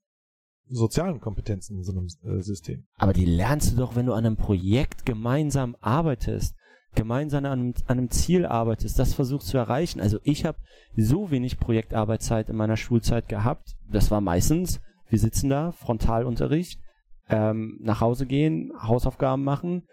sozialen 0.69 1.21
Kompetenzen 1.21 1.79
in 1.79 1.83
so 1.83 1.93
einem 1.93 2.07
äh, 2.23 2.43
System? 2.43 2.87
Aber 2.97 3.13
die 3.13 3.25
lernst 3.25 3.73
du 3.73 3.77
doch, 3.77 3.97
wenn 3.97 4.07
du 4.07 4.13
an 4.13 4.25
einem 4.25 4.37
Projekt 4.37 5.05
gemeinsam 5.07 5.77
arbeitest, 5.81 6.55
gemeinsam 6.95 7.45
an 7.45 7.53
einem, 7.53 7.75
an 7.87 7.99
einem 7.99 8.11
Ziel 8.11 8.47
arbeitest, 8.47 8.99
das 8.99 9.15
versuchst 9.15 9.49
zu 9.49 9.59
erreichen. 9.59 10.01
Also 10.01 10.19
ich 10.25 10.45
habe 10.45 10.59
so 10.97 11.31
wenig 11.31 11.59
Projektarbeitszeit 11.59 12.49
in 12.49 12.57
meiner 12.57 12.77
Schulzeit 12.77 13.29
gehabt. 13.29 13.77
Das 13.91 14.11
war 14.11 14.21
meistens, 14.21 14.81
wir 15.09 15.19
sitzen 15.19 15.49
da, 15.49 15.73
Frontalunterricht, 15.73 16.81
ähm, 17.29 17.79
nach 17.81 18.01
Hause 18.01 18.27
gehen, 18.27 18.73
Hausaufgaben 18.83 19.43
machen, 19.43 19.85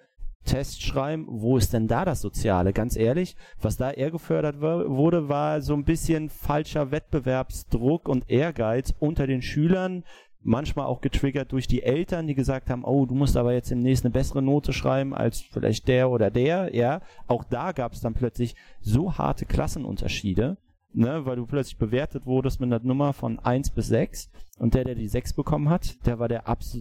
Test 0.45 0.82
schreiben. 0.82 1.26
Wo 1.30 1.58
ist 1.58 1.74
denn 1.74 1.88
da 1.88 2.06
das 2.06 2.22
Soziale? 2.22 2.74
Ganz 2.74 2.95
ehrlich, 2.95 3.36
was 3.62 3.78
da 3.78 3.91
eher 3.91 4.12
gefördert 4.12 4.62
wurde, 4.62 5.30
war 5.30 5.62
so 5.62 5.74
ein 5.74 5.84
bisschen 5.84 6.30
falscher 6.30 6.91
Wettbewerbsdruck 6.91 8.08
und 8.08 8.30
Ehrgeiz 8.30 8.93
unter 9.00 9.28
den 9.28 9.41
Schülern, 9.41 10.04
manchmal 10.41 10.85
auch 10.85 11.01
getriggert 11.01 11.51
durch 11.51 11.67
die 11.67 11.83
Eltern, 11.83 12.27
die 12.27 12.35
gesagt 12.35 12.69
haben, 12.69 12.83
oh, 12.83 13.05
du 13.05 13.13
musst 13.13 13.35
aber 13.35 13.53
jetzt 13.53 13.71
demnächst 13.71 14.05
eine 14.05 14.11
bessere 14.11 14.41
Note 14.41 14.73
schreiben 14.73 15.13
als 15.13 15.41
vielleicht 15.41 15.87
der 15.87 16.09
oder 16.09 16.31
der, 16.31 16.75
ja. 16.75 17.01
Auch 17.27 17.43
da 17.43 17.71
gab 17.71 17.93
es 17.93 18.01
dann 18.01 18.13
plötzlich 18.13 18.55
so 18.79 19.17
harte 19.17 19.45
Klassenunterschiede, 19.45 20.57
ne, 20.93 21.25
weil 21.25 21.35
du 21.35 21.45
plötzlich 21.45 21.77
bewertet 21.77 22.25
wurdest 22.25 22.59
mit 22.59 22.71
einer 22.71 22.83
Nummer 22.83 23.13
von 23.13 23.39
1 23.39 23.71
bis 23.71 23.87
6 23.87 24.29
und 24.59 24.73
der, 24.73 24.85
der 24.85 24.95
die 24.95 25.07
6 25.07 25.33
bekommen 25.33 25.69
hat, 25.69 26.05
der 26.05 26.19
war 26.19 26.27
der 26.27 26.47
abs 26.47 26.77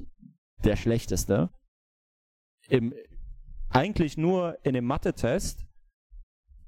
der 0.65 0.77
schlechteste. 0.77 1.51
Im, 2.69 2.93
eigentlich 3.71 4.17
nur 4.17 4.59
in 4.65 4.75
dem 4.75 4.85
Mathe-Test, 4.85 5.65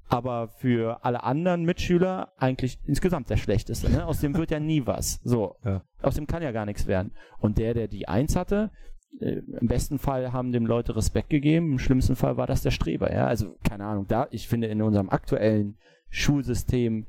aber 0.07 0.49
für 0.49 1.03
alle 1.05 1.23
anderen 1.23 1.63
Mitschüler 1.63 2.33
eigentlich 2.37 2.79
insgesamt 2.85 3.29
der 3.29 3.37
schlechteste. 3.37 3.89
Ne? 3.89 4.05
Aus 4.05 4.19
dem 4.19 4.35
wird 4.35 4.51
ja 4.51 4.59
nie 4.59 4.85
was. 4.85 5.21
So. 5.23 5.55
Ja. 5.63 5.83
Aus 6.01 6.15
dem 6.15 6.27
kann 6.27 6.43
ja 6.43 6.51
gar 6.51 6.65
nichts 6.65 6.87
werden. 6.87 7.11
Und 7.39 7.57
der, 7.57 7.73
der 7.73 7.87
die 7.87 8.07
Eins 8.07 8.35
hatte, 8.35 8.71
äh, 9.19 9.41
im 9.59 9.67
besten 9.67 9.99
Fall 9.99 10.31
haben 10.33 10.51
dem 10.51 10.65
Leute 10.65 10.95
Respekt 10.95 11.29
gegeben, 11.29 11.71
im 11.73 11.79
schlimmsten 11.79 12.15
Fall 12.15 12.37
war 12.37 12.47
das 12.47 12.61
der 12.61 12.71
Streber. 12.71 13.11
Ja? 13.13 13.27
Also 13.27 13.57
keine 13.63 13.85
Ahnung, 13.85 14.07
da, 14.07 14.27
ich 14.31 14.47
finde, 14.47 14.67
in 14.67 14.81
unserem 14.81 15.09
aktuellen 15.09 15.77
Schulsystem 16.09 17.07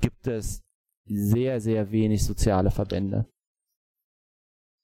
gibt 0.00 0.26
es 0.26 0.62
sehr, 1.06 1.60
sehr 1.60 1.90
wenig 1.90 2.24
soziale 2.24 2.70
Verbände. 2.70 3.26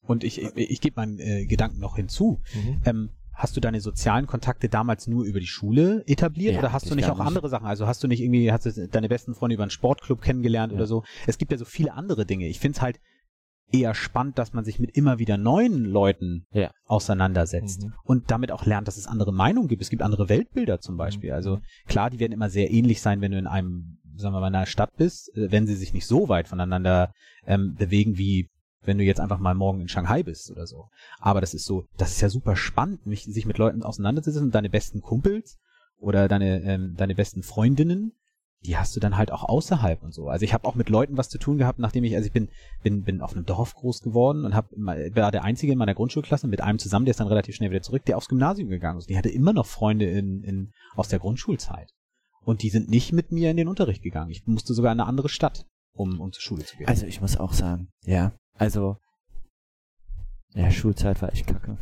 Und 0.03 0.25
ich, 0.25 0.41
ich, 0.41 0.55
ich 0.57 0.81
gebe 0.81 0.97
meinen 1.01 1.19
äh, 1.19 1.47
Gedanken 1.47 1.81
noch 1.81 1.97
hinzu. 1.97 2.41
Ähm, 2.85 3.11
hast 3.33 3.57
du 3.57 3.61
deine 3.61 3.81
sozialen 3.81 4.27
Kontakte 4.27 4.69
damals 4.69 5.07
nur 5.07 5.25
über 5.25 5.41
die 5.41 5.47
Schule 5.47 6.05
etabliert 6.07 6.55
Ja, 6.55 6.61
oder 6.61 6.73
hast 6.73 6.87
du 6.87 6.91
ich 6.91 6.97
nicht 6.97 7.11
auch 7.11 7.19
nicht. 7.19 7.27
andere 7.27 7.49
Sachen? 7.49 7.67
Also 7.67 7.87
hast 7.87 8.03
du 8.03 8.09
nicht 8.09 8.21
irgendwie, 8.23 8.51
hast 8.51 8.67
du 8.67 8.89
deine 8.89 9.09
besten 9.09 9.35
Freunde 9.35 9.55
über 9.55 9.65
einen 9.65 9.71
Sportclub 9.71 10.23
kennengelernt 10.23 10.73
Ja. 10.73 10.79
oder 10.79 10.87
so? 10.87 11.05
Es 11.27 11.39
gibt 11.39 11.53
ja 11.53 11.59
so 11.59 11.65
viele 11.65 11.93
andere 11.93 12.25
Dinge. 12.25 12.47
Ich 12.49 12.61
finde 12.61 12.77
es 12.77 12.83
halt 12.83 13.01
eher 13.73 13.95
spannend, 13.95 14.39
dass 14.39 14.53
man 14.53 14.65
sich 14.65 14.79
mit 14.79 14.97
immer 14.97 15.19
wieder 15.19 15.37
neuen 15.37 15.85
Leuten 15.85 16.47
Ja. 16.53 16.71
auseinandersetzt 16.85 17.83
Mhm. 17.85 17.93
und 18.05 18.31
damit 18.31 18.53
auch 18.53 18.65
lernt, 18.65 18.87
dass 18.89 18.97
es 18.97 19.07
andere 19.07 19.33
Meinungen 19.33 19.69
gibt. 19.69 19.83
Es 19.83 19.91
gibt 19.91 20.03
andere 20.03 20.29
Weltbilder 20.29 20.81
zum 20.81 20.97
Beispiel. 20.97 21.31
Mhm. 21.31 21.35
Also 21.37 21.59
klar, 21.87 22.11
die 22.11 22.21
werden 22.21 22.33
immer 22.33 22.51
sehr 22.51 22.71
ähnlich 22.71 23.01
sein, 23.01 23.21
wenn 23.21 23.33
du 23.33 23.39
in 23.39 23.47
einem 23.47 23.99
sagen 24.19 24.35
wir 24.35 24.41
mal, 24.41 24.49
in 24.49 24.55
einer 24.55 24.65
Stadt 24.67 24.97
bist, 24.97 25.29
äh, 25.37 25.51
wenn 25.53 25.67
sie 25.67 25.75
sich 25.75 25.93
nicht 25.93 26.07
so 26.07 26.29
weit 26.31 26.49
voneinander 26.49 27.13
ähm, 27.47 27.75
bewegen 27.75 28.17
wie 28.17 28.49
wenn 28.83 28.99
du 28.99 29.05
jetzt 29.05 29.19
einfach 29.21 29.41
mal 29.41 29.55
morgen 29.55 29.81
in 29.81 29.89
Shanghai 29.89 30.23
bist 30.23 30.49
oder 30.51 30.65
so. 30.67 30.89
Aber 31.19 31.41
das 31.41 31.55
ist 31.55 31.65
so, 31.65 31.87
das 31.97 32.13
ist 32.13 32.21
ja 32.21 32.29
super 32.29 32.55
spannend, 32.55 33.01
sich 33.05 33.45
mit 33.45 33.59
Leuten 33.59 33.83
auseinanderzusetzen 33.83 34.47
und 34.47 34.55
deine 34.55 34.71
besten 34.71 35.01
Kumpels 35.01 35.59
oder 35.99 36.29
deine, 36.29 36.63
ähm, 36.63 36.95
deine 36.97 37.17
besten 37.17 37.43
Freundinnen, 37.43 38.13
die 38.65 38.77
hast 38.77 38.97
du 38.97 39.01
dann 39.01 39.17
halt 39.17 39.31
auch 39.31 39.45
außerhalb 39.45 40.03
und 40.03 40.13
so. 40.13 40.29
Also 40.29 40.45
ich 40.45 40.53
habe 40.53 40.67
auch 40.67 40.75
mit 40.75 40.89
Leuten 40.89 41.17
was 41.17 41.29
zu 41.29 41.39
tun 41.39 41.59
gehabt, 41.59 41.79
nachdem 41.79 42.05
ich, 42.05 42.15
also 42.17 42.27
ich 42.27 42.33
bin, 42.33 42.49
bin, 42.83 43.05
bin 43.05 43.21
auf 43.21 43.33
einem 43.33 43.45
Dorf 43.45 43.75
groß 43.75 44.03
geworden 44.03 44.45
und 44.45 44.55
hab, 44.55 44.71
war 44.73 45.31
der 45.31 45.45
Einzige 45.45 45.73
in 45.73 45.79
meiner 45.79 45.95
Grundschulklasse 45.95 46.49
mit 46.49 46.61
einem 46.61 46.79
zusammen, 46.79 47.05
der 47.05 47.11
ist 47.11 47.21
dann 47.21 47.29
relativ 47.29 47.55
schnell 47.55 47.71
wieder 47.71 47.83
zurück, 47.83 48.05
der 48.05 48.17
aufs 48.17 48.29
Gymnasium 48.29 48.69
gegangen 48.69 48.99
ist. 48.99 49.09
Die 49.09 49.17
hatte 49.17 49.29
immer 49.29 49.53
noch 49.53 49.67
Freunde 49.67 50.07
in, 50.07 50.43
in, 50.43 50.73
aus 50.95 51.09
der 51.09 51.19
Grundschulzeit. 51.19 51.93
Und 52.43 52.63
die 52.63 52.71
sind 52.71 52.89
nicht 52.89 53.13
mit 53.13 53.33
mir 53.33 53.51
in 53.51 53.57
den 53.57 53.69
Unterricht 53.69 54.03
gegangen. 54.03 54.31
Ich 54.31 54.47
musste 54.47 54.73
sogar 54.73 54.93
in 54.93 55.01
eine 55.01 55.09
andere 55.09 55.29
Stadt, 55.29 55.67
um, 55.93 56.21
um 56.21 56.33
zur 56.33 56.43
Schule 56.43 56.65
zu 56.65 56.77
gehen. 56.77 56.89
Also 56.89 57.07
ich 57.07 57.21
muss 57.21 57.37
auch 57.37 57.53
sagen, 57.53 57.89
ja, 58.05 58.33
also 58.55 58.97
ja, 60.55 60.71
Schulzeit 60.71 61.21
war 61.21 61.33
echt 61.33 61.47
kacke. 61.47 61.77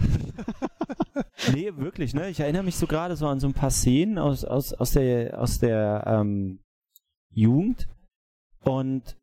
nee, 1.55 1.71
wirklich, 1.77 2.13
ne? 2.13 2.29
Ich 2.29 2.41
erinnere 2.41 2.65
mich 2.65 2.77
so 2.77 2.89
gerade 2.89 3.15
so 3.15 3.29
an 3.29 3.39
so 3.39 3.47
ein 3.47 3.55
paar 3.55 3.71
Szenen 3.71 4.19
aus, 4.19 4.45
aus, 4.45 4.73
aus 4.73 4.93
der, 4.93 5.41
aus 5.41 5.61
der 5.61 6.03
ähm, 6.07 6.59
Jugend 7.35 7.89
und 8.63 9.17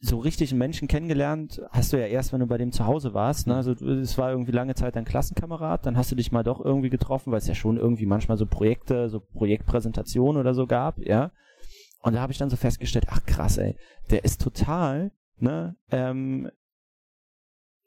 so 0.00 0.18
richtig 0.18 0.52
einen 0.52 0.60
Menschen 0.60 0.86
kennengelernt 0.86 1.60
hast 1.70 1.92
du 1.92 1.98
ja 1.98 2.06
erst, 2.06 2.32
wenn 2.32 2.40
du 2.40 2.46
bei 2.46 2.58
dem 2.58 2.70
zu 2.70 2.86
Hause 2.86 3.14
warst. 3.14 3.48
Ne? 3.48 3.56
Also 3.56 3.72
es 3.72 4.16
war 4.16 4.30
irgendwie 4.30 4.52
lange 4.52 4.74
Zeit 4.74 4.94
dein 4.94 5.04
Klassenkamerad, 5.04 5.84
dann 5.84 5.96
hast 5.96 6.12
du 6.12 6.16
dich 6.16 6.30
mal 6.30 6.44
doch 6.44 6.64
irgendwie 6.64 6.90
getroffen, 6.90 7.32
weil 7.32 7.38
es 7.38 7.48
ja 7.48 7.54
schon 7.54 7.78
irgendwie 7.78 8.06
manchmal 8.06 8.36
so 8.36 8.46
Projekte, 8.46 9.08
so 9.08 9.20
Projektpräsentationen 9.20 10.40
oder 10.40 10.54
so 10.54 10.66
gab, 10.66 10.98
ja. 10.98 11.32
Und 12.00 12.14
da 12.14 12.20
habe 12.20 12.30
ich 12.30 12.38
dann 12.38 12.50
so 12.50 12.56
festgestellt, 12.56 13.06
ach 13.08 13.24
krass, 13.26 13.58
ey, 13.58 13.76
der 14.10 14.24
ist 14.24 14.40
total, 14.40 15.10
ne, 15.38 15.74
ähm, 15.90 16.48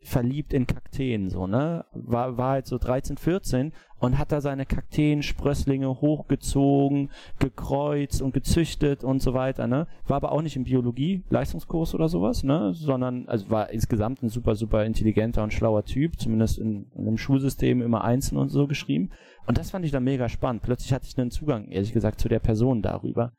verliebt 0.03 0.51
in 0.51 0.65
Kakteen, 0.65 1.29
so, 1.29 1.45
ne? 1.45 1.85
War, 1.93 2.37
war 2.37 2.51
halt 2.51 2.65
so 2.65 2.79
13, 2.79 3.17
14 3.17 3.71
und 3.99 4.17
hat 4.17 4.31
da 4.31 4.41
seine 4.41 4.65
Kakteen-Sprösslinge 4.65 6.01
hochgezogen, 6.01 7.11
gekreuzt 7.37 8.21
und 8.21 8.33
gezüchtet 8.33 9.03
und 9.03 9.21
so 9.21 9.35
weiter, 9.35 9.67
ne? 9.67 9.87
War 10.07 10.17
aber 10.17 10.31
auch 10.31 10.41
nicht 10.41 10.55
im 10.55 10.63
Biologie-Leistungskurs 10.63 11.93
oder 11.93 12.09
sowas, 12.09 12.43
ne? 12.43 12.73
Sondern, 12.73 13.27
also 13.27 13.51
war 13.51 13.69
insgesamt 13.69 14.23
ein 14.23 14.29
super, 14.29 14.55
super 14.55 14.85
intelligenter 14.85 15.43
und 15.43 15.53
schlauer 15.53 15.85
Typ, 15.85 16.19
zumindest 16.19 16.57
in, 16.57 16.89
in 16.95 17.07
einem 17.07 17.17
Schulsystem 17.17 17.81
immer 17.81 18.03
Einzeln 18.03 18.39
und 18.39 18.49
so 18.49 18.65
geschrieben. 18.65 19.11
Und 19.45 19.59
das 19.59 19.69
fand 19.69 19.85
ich 19.85 19.91
dann 19.91 20.03
mega 20.03 20.29
spannend. 20.29 20.63
Plötzlich 20.63 20.93
hatte 20.93 21.05
ich 21.07 21.17
einen 21.19 21.31
Zugang, 21.31 21.67
ehrlich 21.69 21.93
gesagt, 21.93 22.19
zu 22.19 22.27
der 22.27 22.39
Person 22.39 22.81
darüber. 22.81 23.33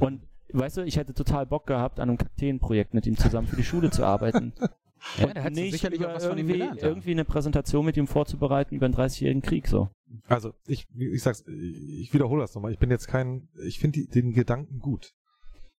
Und 0.00 0.22
weißt 0.52 0.78
du, 0.78 0.82
ich 0.82 0.96
hätte 0.96 1.12
total 1.12 1.44
Bock 1.44 1.66
gehabt, 1.66 2.00
an 2.00 2.08
einem 2.08 2.18
Kakteenprojekt 2.18 2.94
mit 2.94 3.06
ihm 3.06 3.18
zusammen 3.18 3.46
für 3.46 3.56
die 3.56 3.64
Schule 3.64 3.90
zu 3.90 4.04
arbeiten. 4.04 4.54
Ja, 5.18 6.18
von 6.20 6.38
ihm 6.38 6.48
gelernt. 6.48 6.82
ja. 6.82 6.88
Irgendwie 6.88 7.12
eine 7.12 7.24
Präsentation 7.24 7.84
mit 7.84 7.96
ihm 7.96 8.06
vorzubereiten 8.06 8.74
über 8.74 8.86
einen 8.86 8.94
30-jährigen 8.94 9.42
Krieg, 9.42 9.68
so. 9.68 9.88
Also, 10.28 10.52
ich, 10.66 10.86
ich 10.94 11.22
sag's, 11.22 11.44
ich 11.46 12.12
wiederhole 12.12 12.42
das 12.42 12.54
nochmal. 12.54 12.72
Ich 12.72 12.78
bin 12.78 12.90
jetzt 12.90 13.08
kein, 13.08 13.48
ich 13.64 13.78
finde 13.78 14.06
den 14.06 14.32
Gedanken 14.32 14.78
gut. 14.78 15.12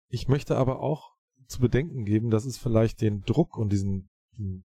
Ich 0.08 0.28
möchte 0.28 0.56
aber 0.56 0.80
auch 0.80 1.16
zu 1.46 1.60
bedenken 1.60 2.04
geben, 2.04 2.30
dass 2.30 2.44
es 2.44 2.58
vielleicht 2.58 3.00
den 3.00 3.22
Druck 3.22 3.56
und 3.56 3.70
diesen, 3.70 4.08
diesen 4.36 4.64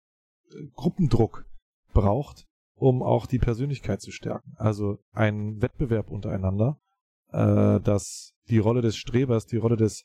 äh, 0.51 0.67
Gruppendruck 0.75 1.45
braucht, 1.93 2.47
um 2.75 3.03
auch 3.03 3.27
die 3.27 3.39
Persönlichkeit 3.39 4.01
zu 4.01 4.11
stärken. 4.11 4.55
Also 4.57 4.99
ein 5.13 5.63
Wettbewerb 5.63 6.11
untereinander, 6.11 6.79
äh, 7.31 7.81
dass 7.81 8.33
die 8.49 8.59
Rolle 8.59 8.83
des 8.83 8.97
Strebers, 8.97 9.47
die 9.47 9.57
Rolle 9.57 9.77
des 9.77 10.05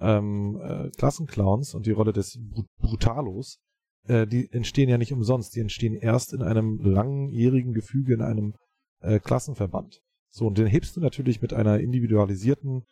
ähm, 0.00 0.60
äh, 0.62 0.90
Klassenclowns 0.90 1.74
und 1.74 1.86
die 1.86 1.92
Rolle 1.92 2.12
des 2.12 2.38
Brutalos 2.78 3.60
äh, 4.06 4.26
die 4.26 4.50
entstehen 4.52 4.88
ja 4.88 4.96
nicht 4.98 5.12
umsonst. 5.12 5.54
Die 5.56 5.60
entstehen 5.60 5.94
erst 5.94 6.32
in 6.32 6.42
einem 6.42 6.80
langjährigen 6.80 7.72
Gefüge, 7.72 8.14
in 8.14 8.22
einem 8.22 8.54
äh, 9.00 9.20
Klassenverband. 9.20 10.00
So, 10.30 10.46
und 10.46 10.58
den 10.58 10.66
hebst 10.66 10.96
du 10.96 11.00
natürlich 11.00 11.40
mit 11.42 11.52
einer 11.52 11.80
individualisierten 11.80 12.84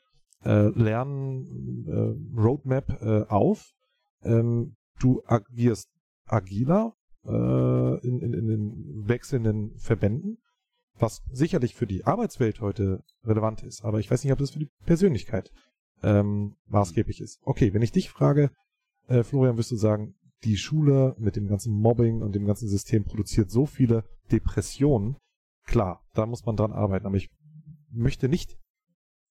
äh, 0.45 0.69
Lern-Roadmap 0.69 3.03
äh, 3.03 3.21
äh, 3.21 3.27
auf. 3.29 3.73
Ähm, 4.23 4.77
du 4.99 5.23
agierst 5.27 5.89
agiler 6.27 6.95
äh, 7.25 8.07
in, 8.07 8.21
in, 8.21 8.33
in 8.33 8.47
den 8.47 9.09
wechselnden 9.09 9.77
Verbänden, 9.79 10.39
was 10.99 11.23
sicherlich 11.31 11.75
für 11.75 11.87
die 11.87 12.05
Arbeitswelt 12.05 12.61
heute 12.61 13.03
relevant 13.25 13.63
ist, 13.63 13.85
aber 13.85 14.01
ich 14.01 14.11
weiß 14.11 14.25
nicht, 14.25 14.33
ob 14.33 14.39
das 14.39 14.53
für 14.53 14.59
die 14.59 14.71
Persönlichkeit 14.85 15.53
ähm, 16.03 16.57
maßgeblich 16.67 17.21
ist. 17.21 17.39
Okay, 17.43 17.75
wenn 17.75 17.83
ich 17.83 17.93
dich 17.93 18.11
frage, 18.11 18.51
äh, 19.09 19.23
Florian, 19.23 19.57
wirst 19.57 19.71
du 19.71 19.77
sagen, 19.77 20.15
die 20.47 20.57
Schule 20.57 21.15
mit 21.19 21.37
dem 21.37 21.49
ganzen 21.49 21.75
Mobbing 21.75 22.23
und 22.23 22.35
dem 22.35 22.47
ganzen 22.47 22.69
System 22.69 23.05
produziert 23.05 23.51
so 23.51 23.67
viele 23.67 24.05
Depressionen. 24.31 25.17
Klar, 25.65 26.03
da 26.15 26.25
muss 26.27 26.47
man 26.47 26.57
dran 26.57 26.73
arbeiten, 26.73 27.07
aber 27.07 27.17
ich 27.17 27.29
möchte 27.91 28.29
nicht 28.29 28.57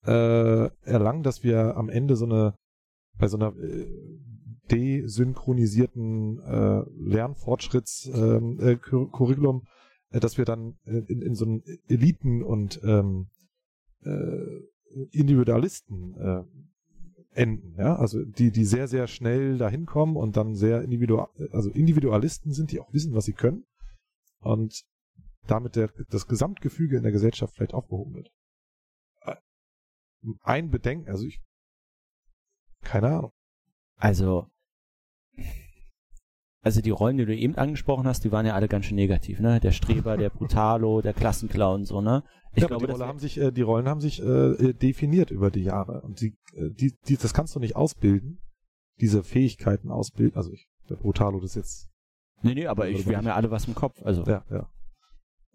äh, 0.06 0.70
erlangen, 0.84 1.24
dass 1.24 1.44
wir 1.44 1.76
am 1.78 1.90
Ende 1.90 2.16
so 2.16 2.26
eine 2.26 2.54
bei 3.18 3.28
so 3.30 3.38
einer 3.38 3.56
äh, 3.58 3.88
desynchronisierten 4.70 6.40
äh, 6.40 6.84
Lernfortschrittscurriculum, 6.98 9.56
ähm, 9.56 9.62
äh, 10.12 10.18
äh, 10.18 10.20
dass 10.20 10.38
wir 10.38 10.46
dann 10.46 10.78
in, 10.84 11.22
in 11.22 11.36
so 11.36 11.46
einen 11.46 11.64
Eliten 11.88 12.44
und 12.44 12.82
ähm, 12.84 13.30
äh, 14.02 14.64
Individualisten 15.12 16.16
äh, 16.18 16.44
enden, 17.36 17.76
ja, 17.78 17.96
also 17.96 18.24
die, 18.24 18.52
die 18.52 18.66
sehr, 18.66 18.88
sehr 18.88 19.08
schnell 19.08 19.58
dahin 19.58 19.86
kommen 19.86 20.16
und 20.16 20.38
dann 20.38 20.56
sehr 20.56 20.82
individual, 20.82 21.28
also 21.52 21.70
Individualisten 21.70 22.54
sind, 22.54 22.72
die 22.72 22.80
auch 22.80 22.92
wissen, 22.94 23.14
was 23.14 23.26
sie 23.26 23.34
können 23.34 23.66
und 24.40 24.84
damit 25.48 25.76
der, 25.76 25.92
das 26.10 26.28
Gesamtgefüge 26.28 26.98
in 26.98 27.04
der 27.04 27.12
Gesellschaft 27.12 27.54
vielleicht 27.56 27.74
aufgehoben 27.74 28.16
wird. 28.16 28.32
Äh, 29.22 29.36
ein 30.42 30.70
Bedenken, 30.70 31.10
also 31.10 31.26
ich, 31.26 31.42
keine 32.82 33.08
Ahnung. 33.08 33.32
Also, 33.98 34.50
also 36.66 36.82
die 36.82 36.90
Rollen, 36.90 37.18
die 37.18 37.26
du 37.26 37.36
eben 37.36 37.56
angesprochen 37.56 38.08
hast, 38.08 38.24
die 38.24 38.32
waren 38.32 38.46
ja 38.48 38.56
alle 38.56 38.68
ganz 38.68 38.86
schön 38.86 38.96
negativ, 38.96 39.40
ne? 39.40 39.60
Der 39.60 39.72
Streber, 39.72 40.18
der 40.18 40.30
Brutalo, 40.32 41.02
der 41.02 41.14
Klassenclown, 41.14 41.86
so, 41.86 42.02
ne? 42.02 42.24
Ich 42.56 42.64
ja, 42.64 42.68
glaube, 42.68 42.88
die, 42.88 42.92
Rolle 42.92 43.06
haben 43.06 43.20
sich, 43.20 43.38
äh, 43.38 43.52
die 43.52 43.62
Rollen 43.62 43.88
haben 43.88 44.02
sich 44.02 44.20
äh, 44.20 44.74
definiert 44.74 45.30
über 45.30 45.52
die 45.52 45.64
Jahre. 45.64 46.02
Und 46.02 46.22
die, 46.22 46.36
äh, 46.56 46.72
die, 46.72 46.98
die, 47.08 47.18
das 47.18 47.36
kannst 47.36 47.56
du 47.56 47.60
nicht 47.60 47.76
ausbilden, 47.76 48.40
diese 49.00 49.24
Fähigkeiten 49.24 49.92
ausbilden. 49.92 50.36
Also 50.38 50.52
ich, 50.54 50.68
der 50.90 50.96
Brutalo 50.96 51.40
das 51.40 51.54
jetzt. 51.54 51.88
Nee, 52.42 52.56
nee, 52.56 52.66
aber 52.66 52.88
ich, 52.90 53.08
wir 53.08 53.18
haben 53.18 53.28
ja 53.28 53.36
alle 53.36 53.52
was 53.52 53.68
im 53.68 53.76
Kopf. 53.76 54.02
Also. 54.04 54.24
Ja, 54.24 54.44
ja. 54.50 54.68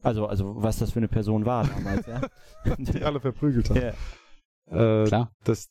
Also, 0.02 0.26
also 0.26 0.62
was 0.62 0.78
das 0.78 0.92
für 0.92 1.00
eine 1.00 1.08
Person 1.08 1.44
war 1.44 1.66
damals, 1.66 2.06
ja. 2.06 2.20
die 2.78 3.02
alle 3.02 3.18
verprügelt 3.18 3.68
hat. 3.70 3.76
Ja. 4.70 5.02
Äh, 5.02 5.06
Klar. 5.06 5.32
Das, 5.42 5.70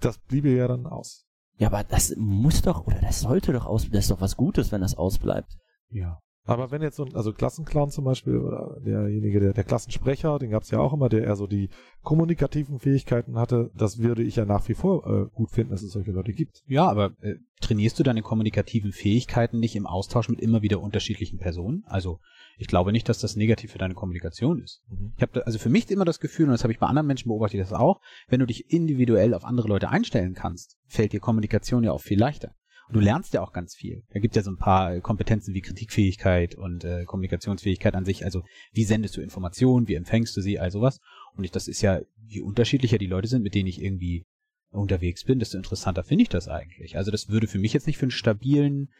das 0.00 0.18
bliebe 0.18 0.50
ja 0.50 0.68
dann 0.68 0.86
aus. 0.86 1.25
Ja, 1.58 1.68
aber 1.68 1.84
das 1.84 2.14
muss 2.16 2.62
doch, 2.62 2.86
oder 2.86 3.00
das 3.00 3.20
sollte 3.20 3.52
doch 3.52 3.66
aus, 3.66 3.88
das 3.90 4.04
ist 4.04 4.10
doch 4.10 4.20
was 4.20 4.36
Gutes, 4.36 4.72
wenn 4.72 4.82
das 4.82 4.96
ausbleibt. 4.96 5.56
Ja. 5.88 6.20
Aber 6.46 6.70
wenn 6.70 6.80
jetzt 6.80 6.96
so 6.96 7.04
ein, 7.04 7.14
also 7.14 7.32
Klassenclown 7.32 7.90
zum 7.90 8.04
Beispiel, 8.04 8.38
oder 8.38 8.78
derjenige, 8.80 9.40
der, 9.40 9.52
der 9.52 9.64
Klassensprecher, 9.64 10.38
den 10.38 10.50
gab 10.50 10.62
es 10.62 10.70
ja 10.70 10.78
auch 10.78 10.92
immer, 10.92 11.08
der 11.08 11.24
eher 11.24 11.34
so 11.34 11.48
die 11.48 11.70
kommunikativen 12.02 12.78
Fähigkeiten 12.78 13.36
hatte, 13.36 13.70
das 13.74 13.98
würde 13.98 14.22
ich 14.22 14.36
ja 14.36 14.44
nach 14.44 14.68
wie 14.68 14.74
vor 14.74 15.06
äh, 15.06 15.26
gut 15.34 15.50
finden, 15.50 15.72
dass 15.72 15.82
es 15.82 15.92
solche 15.92 16.12
Leute 16.12 16.32
gibt. 16.32 16.62
Ja, 16.66 16.88
aber 16.88 17.12
äh, 17.20 17.34
trainierst 17.60 17.98
du 17.98 18.04
deine 18.04 18.22
kommunikativen 18.22 18.92
Fähigkeiten 18.92 19.58
nicht 19.58 19.74
im 19.74 19.86
Austausch 19.86 20.28
mit 20.28 20.40
immer 20.40 20.62
wieder 20.62 20.80
unterschiedlichen 20.80 21.38
Personen? 21.38 21.82
Also 21.86 22.20
ich 22.58 22.68
glaube 22.68 22.92
nicht, 22.92 23.08
dass 23.08 23.18
das 23.18 23.34
negativ 23.34 23.72
für 23.72 23.78
deine 23.78 23.94
Kommunikation 23.94 24.62
ist. 24.62 24.82
Mhm. 24.88 25.14
Ich 25.16 25.22
habe 25.22 25.44
also 25.44 25.58
für 25.58 25.68
mich 25.68 25.90
immer 25.90 26.04
das 26.04 26.20
Gefühl, 26.20 26.46
und 26.46 26.52
das 26.52 26.62
habe 26.62 26.72
ich 26.72 26.78
bei 26.78 26.86
anderen 26.86 27.08
Menschen 27.08 27.28
beobachtet, 27.28 27.60
das 27.60 27.72
auch, 27.72 28.00
wenn 28.28 28.40
du 28.40 28.46
dich 28.46 28.70
individuell 28.70 29.34
auf 29.34 29.44
andere 29.44 29.66
Leute 29.66 29.88
einstellen 29.88 30.34
kannst, 30.34 30.78
fällt 30.86 31.12
dir 31.12 31.20
Kommunikation 31.20 31.82
ja 31.82 31.90
auch 31.90 32.00
viel 32.00 32.18
leichter. 32.18 32.54
Und 32.88 32.94
du 32.94 33.00
lernst 33.00 33.34
ja 33.34 33.42
auch 33.42 33.52
ganz 33.52 33.74
viel. 33.74 34.04
Da 34.10 34.20
gibt 34.20 34.36
ja 34.36 34.42
so 34.42 34.50
ein 34.50 34.58
paar 34.58 35.00
Kompetenzen 35.00 35.54
wie 35.54 35.60
Kritikfähigkeit 35.60 36.54
und 36.54 36.84
äh, 36.84 37.04
Kommunikationsfähigkeit 37.04 37.94
an 37.94 38.04
sich. 38.04 38.24
Also 38.24 38.42
wie 38.72 38.84
sendest 38.84 39.16
du 39.16 39.20
Informationen, 39.20 39.88
wie 39.88 39.94
empfängst 39.94 40.36
du 40.36 40.40
sie, 40.40 40.60
all 40.60 40.70
sowas. 40.70 41.00
Und 41.34 41.44
ich, 41.44 41.50
das 41.50 41.66
ist 41.66 41.82
ja, 41.82 42.00
je 42.26 42.42
unterschiedlicher 42.42 42.98
die 42.98 43.06
Leute 43.06 43.28
sind, 43.28 43.42
mit 43.42 43.54
denen 43.54 43.68
ich 43.68 43.82
irgendwie 43.82 44.24
unterwegs 44.70 45.24
bin, 45.24 45.38
desto 45.38 45.56
interessanter 45.56 46.04
finde 46.04 46.22
ich 46.22 46.28
das 46.28 46.48
eigentlich. 46.48 46.96
Also 46.96 47.10
das 47.10 47.28
würde 47.28 47.46
für 47.46 47.58
mich 47.58 47.72
jetzt 47.72 47.86
nicht 47.86 47.98
für 47.98 48.04
einen 48.04 48.10
stabilen 48.10 48.90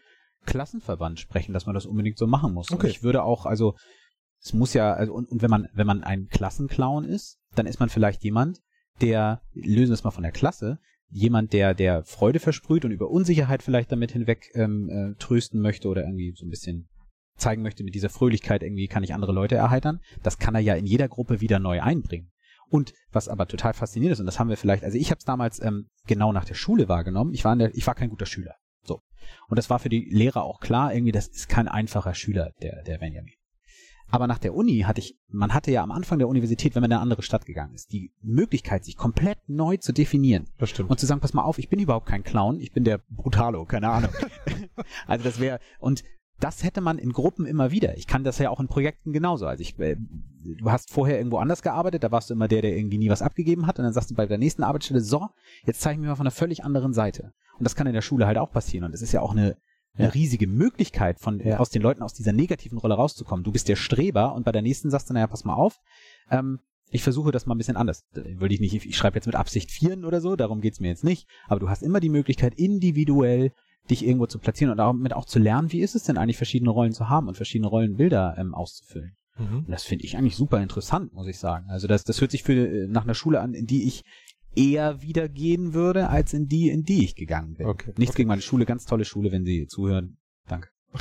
Klassenverband 0.46 1.20
sprechen, 1.20 1.52
dass 1.52 1.66
man 1.66 1.74
das 1.74 1.86
unbedingt 1.86 2.18
so 2.18 2.26
machen 2.26 2.54
muss. 2.54 2.70
Okay. 2.70 2.86
Und 2.86 2.90
ich 2.90 3.02
würde 3.02 3.22
auch, 3.22 3.46
also 3.46 3.76
es 4.42 4.52
muss 4.52 4.74
ja, 4.74 4.92
also 4.94 5.12
und, 5.12 5.28
und 5.28 5.42
wenn 5.42 5.50
man, 5.50 5.68
wenn 5.74 5.86
man 5.86 6.02
ein 6.02 6.28
Klassenclown 6.28 7.04
ist, 7.04 7.38
dann 7.54 7.66
ist 7.66 7.80
man 7.80 7.88
vielleicht 7.88 8.22
jemand, 8.22 8.60
der, 9.00 9.42
lösen 9.52 9.90
wir 9.90 9.94
es 9.94 10.04
mal 10.04 10.10
von 10.10 10.22
der 10.22 10.32
Klasse, 10.32 10.78
jemand, 11.08 11.52
der, 11.52 11.74
der 11.74 12.04
Freude 12.04 12.40
versprüht 12.40 12.84
und 12.84 12.90
über 12.90 13.10
Unsicherheit 13.10 13.62
vielleicht 13.62 13.92
damit 13.92 14.12
hinweg 14.12 14.50
ähm, 14.54 14.88
äh, 14.88 15.14
trösten 15.18 15.60
möchte 15.60 15.88
oder 15.88 16.02
irgendwie 16.02 16.32
so 16.36 16.44
ein 16.46 16.50
bisschen 16.50 16.88
zeigen 17.36 17.62
möchte, 17.62 17.84
mit 17.84 17.94
dieser 17.94 18.08
Fröhlichkeit 18.08 18.62
irgendwie 18.62 18.88
kann 18.88 19.02
ich 19.02 19.14
andere 19.14 19.32
Leute 19.32 19.54
erheitern. 19.54 20.00
Das 20.22 20.38
kann 20.38 20.54
er 20.54 20.60
ja 20.60 20.74
in 20.74 20.86
jeder 20.86 21.08
Gruppe 21.08 21.40
wieder 21.40 21.58
neu 21.58 21.82
einbringen. 21.82 22.32
Und 22.68 22.94
was 23.12 23.28
aber 23.28 23.46
total 23.46 23.74
faszinierend 23.74 24.14
ist, 24.14 24.20
und 24.20 24.26
das 24.26 24.40
haben 24.40 24.48
wir 24.48 24.56
vielleicht, 24.56 24.82
also 24.82 24.98
ich 24.98 25.10
habe 25.10 25.18
es 25.18 25.24
damals 25.24 25.62
ähm, 25.62 25.88
genau 26.06 26.32
nach 26.32 26.44
der 26.44 26.54
Schule 26.54 26.88
wahrgenommen, 26.88 27.32
ich 27.32 27.44
war, 27.44 27.52
in 27.52 27.60
der, 27.60 27.74
ich 27.74 27.86
war 27.86 27.94
kein 27.94 28.10
guter 28.10 28.26
Schüler. 28.26 28.56
So. 28.82 29.02
Und 29.48 29.56
das 29.56 29.70
war 29.70 29.78
für 29.78 29.88
die 29.88 30.08
Lehrer 30.10 30.42
auch 30.42 30.60
klar, 30.60 30.92
irgendwie, 30.92 31.12
das 31.12 31.28
ist 31.28 31.48
kein 31.48 31.68
einfacher 31.68 32.14
Schüler, 32.14 32.50
der, 32.62 32.82
der 32.82 32.98
Benjamin. 32.98 33.34
Aber 34.08 34.26
nach 34.26 34.38
der 34.38 34.54
Uni 34.54 34.80
hatte 34.80 35.00
ich, 35.00 35.18
man 35.28 35.52
hatte 35.52 35.72
ja 35.72 35.82
am 35.82 35.90
Anfang 35.90 36.18
der 36.18 36.28
Universität, 36.28 36.74
wenn 36.74 36.80
man 36.80 36.90
in 36.90 36.94
eine 36.94 37.02
andere 37.02 37.22
Stadt 37.22 37.44
gegangen 37.44 37.74
ist, 37.74 37.92
die 37.92 38.12
Möglichkeit, 38.22 38.84
sich 38.84 38.96
komplett 38.96 39.38
neu 39.48 39.76
zu 39.78 39.92
definieren. 39.92 40.46
Das 40.58 40.70
stimmt. 40.70 40.90
Und 40.90 41.00
zu 41.00 41.06
sagen, 41.06 41.20
pass 41.20 41.34
mal 41.34 41.42
auf, 41.42 41.58
ich 41.58 41.68
bin 41.68 41.80
überhaupt 41.80 42.06
kein 42.06 42.22
Clown, 42.22 42.60
ich 42.60 42.72
bin 42.72 42.84
der 42.84 43.00
Brutalo, 43.08 43.64
keine 43.64 43.88
Ahnung. 43.88 44.10
also 45.06 45.24
das 45.24 45.40
wäre, 45.40 45.58
und 45.80 46.04
das 46.38 46.62
hätte 46.62 46.80
man 46.80 46.98
in 46.98 47.12
Gruppen 47.12 47.46
immer 47.46 47.70
wieder. 47.70 47.96
Ich 47.96 48.06
kann 48.06 48.24
das 48.24 48.38
ja 48.38 48.50
auch 48.50 48.60
in 48.60 48.68
Projekten 48.68 49.12
genauso. 49.12 49.46
Also 49.46 49.62
ich, 49.62 49.78
äh, 49.78 49.96
du 49.98 50.70
hast 50.70 50.90
vorher 50.90 51.18
irgendwo 51.18 51.38
anders 51.38 51.62
gearbeitet, 51.62 52.04
da 52.04 52.12
warst 52.12 52.30
du 52.30 52.34
immer 52.34 52.48
der, 52.48 52.62
der 52.62 52.76
irgendwie 52.76 52.98
nie 52.98 53.10
was 53.10 53.22
abgegeben 53.22 53.66
hat 53.66 53.78
und 53.78 53.84
dann 53.84 53.94
sagst 53.94 54.10
du 54.10 54.14
bei 54.14 54.26
der 54.26 54.38
nächsten 54.38 54.62
Arbeitsstelle, 54.62 55.00
so, 55.00 55.28
jetzt 55.64 55.80
zeige 55.80 55.94
ich 55.94 56.00
mir 56.00 56.08
mal 56.08 56.16
von 56.16 56.26
einer 56.26 56.30
völlig 56.30 56.64
anderen 56.64 56.92
Seite. 56.92 57.32
Und 57.58 57.64
das 57.64 57.74
kann 57.74 57.86
in 57.86 57.94
der 57.94 58.02
Schule 58.02 58.26
halt 58.26 58.36
auch 58.36 58.50
passieren 58.50 58.84
und 58.84 58.94
es 58.94 59.02
ist 59.02 59.12
ja 59.12 59.22
auch 59.22 59.32
eine, 59.32 59.56
eine 59.98 60.14
riesige 60.14 60.46
Möglichkeit, 60.46 61.20
von 61.20 61.40
Ja. 61.40 61.58
aus 61.58 61.70
den 61.70 61.82
Leuten 61.82 62.02
aus 62.02 62.14
dieser 62.14 62.32
negativen 62.32 62.78
Rolle 62.78 62.94
rauszukommen. 62.94 63.44
Du 63.44 63.52
bist 63.52 63.68
der 63.68 63.76
Streber 63.76 64.34
und 64.34 64.44
bei 64.44 64.52
der 64.52 64.62
nächsten 64.62 64.90
sagst 64.90 65.10
du, 65.10 65.14
naja, 65.14 65.26
pass 65.26 65.44
mal 65.44 65.54
auf, 65.54 65.78
ähm, 66.30 66.60
ich 66.90 67.02
versuche 67.02 67.32
das 67.32 67.46
mal 67.46 67.54
ein 67.54 67.58
bisschen 67.58 67.76
anders. 67.76 68.04
Würde 68.12 68.54
ich 68.54 68.60
nicht, 68.60 68.74
ich 68.74 68.96
schreibe 68.96 69.16
jetzt 69.16 69.26
mit 69.26 69.34
Absicht 69.34 69.70
vieren 69.70 70.04
oder 70.04 70.20
so, 70.20 70.36
darum 70.36 70.60
geht's 70.60 70.80
mir 70.80 70.88
jetzt 70.88 71.04
nicht. 71.04 71.26
Aber 71.48 71.58
du 71.58 71.68
hast 71.68 71.82
immer 71.82 71.98
die 72.00 72.08
Möglichkeit, 72.08 72.54
individuell 72.54 73.52
dich 73.90 74.04
irgendwo 74.04 74.26
zu 74.26 74.38
platzieren 74.38 74.70
und 74.70 74.78
damit 74.78 75.12
auch 75.12 75.26
zu 75.26 75.38
lernen, 75.38 75.72
wie 75.72 75.80
ist 75.80 75.94
es 75.94 76.04
denn 76.04 76.16
eigentlich, 76.16 76.36
verschiedene 76.36 76.70
Rollen 76.70 76.92
zu 76.92 77.08
haben 77.08 77.28
und 77.28 77.36
verschiedene 77.36 77.68
Rollenbilder 77.68 78.36
ähm, 78.38 78.54
auszufüllen. 78.54 79.16
Mhm. 79.38 79.58
Und 79.58 79.70
das 79.70 79.84
finde 79.84 80.04
ich 80.04 80.16
eigentlich 80.16 80.36
super 80.36 80.60
interessant, 80.62 81.12
muss 81.12 81.26
ich 81.26 81.38
sagen. 81.38 81.66
Also 81.68 81.86
das, 81.86 82.04
das 82.04 82.20
hört 82.20 82.30
sich 82.30 82.42
für 82.42 82.52
äh, 82.54 82.86
nach 82.88 83.04
einer 83.04 83.14
Schule 83.14 83.40
an, 83.40 83.54
in 83.54 83.66
die 83.66 83.86
ich 83.86 84.02
eher 84.56 85.02
wieder 85.02 85.28
gehen 85.28 85.74
würde, 85.74 86.08
als 86.08 86.32
in 86.32 86.48
die, 86.48 86.70
in 86.70 86.82
die 86.84 87.04
ich 87.04 87.14
gegangen 87.14 87.54
bin. 87.54 87.66
Okay. 87.66 87.92
Nichts 87.96 88.14
Okay. 88.14 88.22
gegen 88.22 88.28
meine 88.28 88.42
Schule, 88.42 88.64
ganz 88.66 88.84
tolle 88.86 89.04
Schule, 89.04 89.30
wenn 89.30 89.44
Sie 89.44 89.66
zuhören. 89.66 90.18
Danke. 90.48 90.68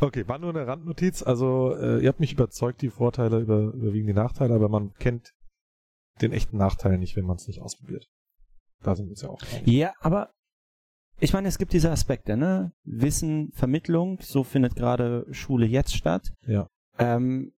Okay, 0.00 0.28
war 0.28 0.38
nur 0.38 0.50
eine 0.50 0.66
Randnotiz. 0.66 1.24
Also, 1.24 1.74
äh, 1.74 2.00
ihr 2.00 2.08
habt 2.08 2.20
mich 2.20 2.32
überzeugt, 2.32 2.82
die 2.82 2.90
Vorteile 2.90 3.40
über, 3.40 3.72
überwiegen 3.72 4.06
die 4.06 4.12
Nachteile, 4.12 4.54
aber 4.54 4.68
man 4.68 4.92
kennt 4.94 5.32
den 6.20 6.32
echten 6.32 6.56
Nachteil 6.56 6.98
nicht, 6.98 7.16
wenn 7.16 7.26
man 7.26 7.36
es 7.36 7.48
nicht 7.48 7.60
ausprobiert. 7.60 8.06
Da 8.82 8.94
sind 8.94 9.06
wir 9.06 9.10
uns 9.10 9.22
ja 9.22 9.28
auch 9.28 9.42
einig. 9.52 9.66
Ja, 9.66 9.92
aber 10.00 10.30
ich 11.18 11.32
meine, 11.32 11.48
es 11.48 11.58
gibt 11.58 11.72
diese 11.72 11.90
Aspekte, 11.90 12.36
ne? 12.36 12.72
Wissen, 12.84 13.50
Vermittlung, 13.52 14.18
so 14.20 14.44
findet 14.44 14.76
gerade 14.76 15.26
Schule 15.32 15.66
jetzt 15.66 15.96
statt. 15.96 16.32
Ja. 16.46 16.68
Ähm, 16.98 17.52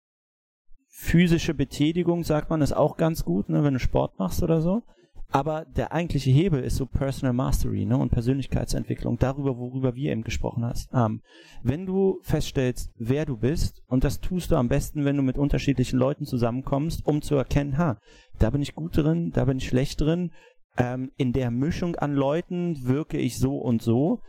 physische 1.01 1.53
Betätigung, 1.53 2.25
sagt 2.25 2.49
man, 2.49 2.61
ist 2.61 2.73
auch 2.73 2.97
ganz 2.97 3.23
gut, 3.23 3.47
ne, 3.47 3.63
wenn 3.63 3.73
du 3.73 3.79
Sport 3.79 4.19
machst 4.19 4.43
oder 4.43 4.59
so. 4.59 4.83
Aber 5.31 5.63
der 5.63 5.93
eigentliche 5.93 6.29
Hebel 6.29 6.61
ist 6.61 6.75
so 6.75 6.85
Personal 6.85 7.33
Mastery 7.33 7.85
ne, 7.85 7.97
und 7.97 8.09
Persönlichkeitsentwicklung, 8.09 9.17
darüber, 9.17 9.57
worüber 9.57 9.95
wir 9.95 10.11
eben 10.11 10.23
gesprochen 10.23 10.69
haben. 10.91 11.21
Wenn 11.63 11.85
du 11.85 12.19
feststellst, 12.23 12.91
wer 12.97 13.25
du 13.25 13.37
bist, 13.37 13.81
und 13.87 14.03
das 14.03 14.19
tust 14.19 14.51
du 14.51 14.57
am 14.57 14.67
besten, 14.67 15.05
wenn 15.05 15.15
du 15.15 15.23
mit 15.23 15.37
unterschiedlichen 15.37 15.97
Leuten 15.97 16.25
zusammenkommst, 16.25 17.05
um 17.05 17.21
zu 17.21 17.35
erkennen, 17.35 17.77
ha, 17.77 17.97
da 18.37 18.49
bin 18.49 18.61
ich 18.61 18.75
gut 18.75 18.97
drin, 18.97 19.31
da 19.31 19.45
bin 19.45 19.59
ich 19.59 19.69
schlecht 19.69 20.01
drin, 20.01 20.31
ähm, 20.77 21.11
in 21.15 21.31
der 21.31 21.49
Mischung 21.49 21.95
an 21.95 22.13
Leuten 22.13 22.85
wirke 22.85 23.17
ich 23.17 23.39
so 23.39 23.57
und 23.57 23.81
so. 23.81 24.19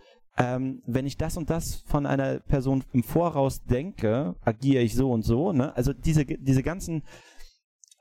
Ähm, 0.41 0.83
wenn 0.87 1.05
ich 1.05 1.19
das 1.19 1.37
und 1.37 1.51
das 1.51 1.83
von 1.87 2.07
einer 2.07 2.41
Person 2.41 2.83
im 2.95 3.03
Voraus 3.03 3.63
denke, 3.65 4.37
agiere 4.41 4.83
ich 4.83 4.95
so 4.95 5.11
und 5.11 5.23
so. 5.23 5.53
Ne? 5.53 5.77
Also 5.77 5.93
diese, 5.93 6.25
diese 6.25 6.63
ganzen 6.63 7.03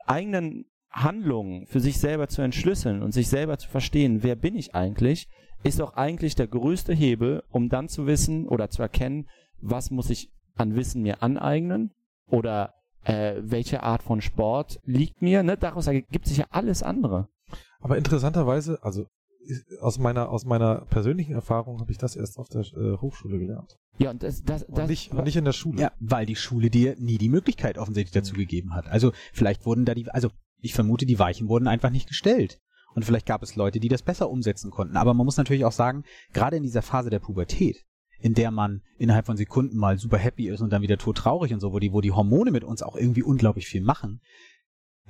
eigenen 0.06 0.66
Handlungen 0.90 1.68
für 1.68 1.82
sich 1.82 2.00
selber 2.00 2.30
zu 2.30 2.42
entschlüsseln 2.42 3.04
und 3.04 3.12
sich 3.12 3.28
selber 3.28 3.58
zu 3.58 3.68
verstehen, 3.68 4.24
wer 4.24 4.38
bin 4.38 4.56
ich 4.56 4.74
eigentlich, 4.74 5.28
ist 5.64 5.82
doch 5.82 5.96
eigentlich 5.96 6.36
der 6.36 6.48
größte 6.48 6.94
Hebel, 6.94 7.44
um 7.50 7.68
dann 7.68 7.90
zu 7.90 8.08
wissen 8.08 8.48
oder 8.48 8.70
zu 8.70 8.82
erkennen, 8.82 9.28
was 9.60 9.92
muss 9.92 10.10
ich 10.10 10.32
an 10.56 10.76
Wissen 10.76 11.02
mir 11.02 11.22
aneignen 11.22 11.92
oder 12.28 12.74
äh, 13.04 13.36
welche 13.42 13.84
Art 13.84 14.02
von 14.02 14.22
Sport 14.22 14.80
liegt 14.86 15.22
mir. 15.22 15.44
Ne? 15.44 15.58
Daraus 15.58 15.88
ergibt 15.88 16.26
sich 16.26 16.38
ja 16.38 16.46
alles 16.52 16.84
andere. 16.84 17.28
Aber 17.82 17.98
interessanterweise, 17.98 18.80
also 18.82 19.08
aus 19.82 20.00
meiner 20.00 20.30
aus 20.30 20.46
meiner 20.46 20.86
persönlichen 20.86 21.34
Erfahrung 21.34 21.80
habe 21.80 21.92
ich 21.92 21.98
das 21.98 22.16
erst 22.16 22.38
auf 22.38 22.50
der 22.50 22.62
äh, 22.62 22.98
Hochschule 22.98 23.40
gelernt. 23.40 23.78
Ja, 23.98 24.12
und 24.12 24.24
das, 24.24 24.44
das, 24.44 24.64
Und 24.64 24.78
das 24.78 24.90
nicht, 24.90 25.12
und 25.12 25.24
nicht 25.24 25.36
in 25.36 25.46
der 25.46 25.54
Schule. 25.54 25.82
Ja, 25.82 25.92
weil 26.00 26.26
die 26.26 26.36
Schule 26.36 26.70
dir 26.70 26.96
nie 26.98 27.18
die 27.18 27.30
Möglichkeit 27.30 27.78
offensichtlich 27.78 28.14
dazu 28.14 28.36
gegeben 28.36 28.74
hat. 28.74 28.88
Also 28.88 29.12
vielleicht 29.34 29.66
wurden 29.66 29.86
da 29.86 29.94
die, 29.94 30.10
also 30.10 30.30
ich 30.62 30.74
vermute, 30.74 31.06
die 31.06 31.20
Weichen 31.20 31.48
wurden 31.48 31.68
einfach 31.68 31.90
nicht 31.90 32.08
gestellt. 32.08 32.60
Und 32.96 33.06
vielleicht 33.06 33.26
gab 33.26 33.44
es 33.44 33.56
Leute, 33.56 33.80
die 33.80 33.88
das 33.88 34.02
besser 34.02 34.30
umsetzen 34.30 34.72
konnten. 34.72 34.98
Aber 34.98 35.14
man 35.14 35.26
muss 35.26 35.38
natürlich 35.38 35.66
auch 35.66 35.72
sagen, 35.72 36.04
gerade 36.34 36.58
in 36.58 36.64
dieser 36.64 36.82
Phase 36.82 37.10
der 37.10 37.20
Pubertät, 37.20 37.86
in 38.20 38.34
der 38.34 38.52
man 38.52 38.82
innerhalb 38.98 39.26
von 39.26 39.38
Sekunden 39.38 39.78
mal 39.78 39.98
super 39.98 40.18
happy 40.18 40.50
ist 40.50 40.62
und 40.62 40.72
dann 40.72 40.82
wieder 40.82 40.98
todtraurig 40.98 41.54
und 41.54 41.60
so, 41.60 41.72
wo 41.72 41.80
die, 41.80 41.94
wo 41.94 42.02
die 42.02 42.12
Hormone 42.12 42.52
mit 42.52 42.64
uns 42.64 42.82
auch 42.82 42.96
irgendwie 42.96 43.24
unglaublich 43.24 43.68
viel 43.68 43.82
machen, 43.82 44.22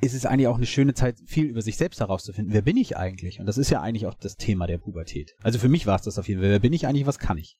ist 0.01 0.13
es 0.13 0.25
eigentlich 0.25 0.47
auch 0.47 0.57
eine 0.57 0.65
schöne 0.65 0.93
Zeit, 0.93 1.17
viel 1.25 1.45
über 1.45 1.61
sich 1.61 1.77
selbst 1.77 1.99
herauszufinden. 1.99 2.53
Wer 2.53 2.61
bin 2.61 2.77
ich 2.77 2.97
eigentlich? 2.97 3.39
Und 3.39 3.45
das 3.45 3.57
ist 3.57 3.69
ja 3.69 3.81
eigentlich 3.81 4.05
auch 4.07 4.13
das 4.13 4.35
Thema 4.35 4.67
der 4.67 4.77
Pubertät. 4.77 5.35
Also 5.43 5.59
für 5.59 5.69
mich 5.69 5.85
war 5.85 5.95
es 5.95 6.03
das 6.03 6.17
auf 6.17 6.27
jeden 6.27 6.41
Fall. 6.41 6.49
Wer 6.51 6.59
bin 6.59 6.73
ich 6.73 6.87
eigentlich? 6.87 7.05
Was 7.05 7.19
kann 7.19 7.37
ich? 7.37 7.57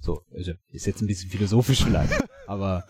So, 0.00 0.22
also 0.32 0.52
ist 0.70 0.86
jetzt 0.86 1.00
ein 1.02 1.06
bisschen 1.06 1.30
philosophisch 1.30 1.84
vielleicht, 1.84 2.12
aber 2.46 2.84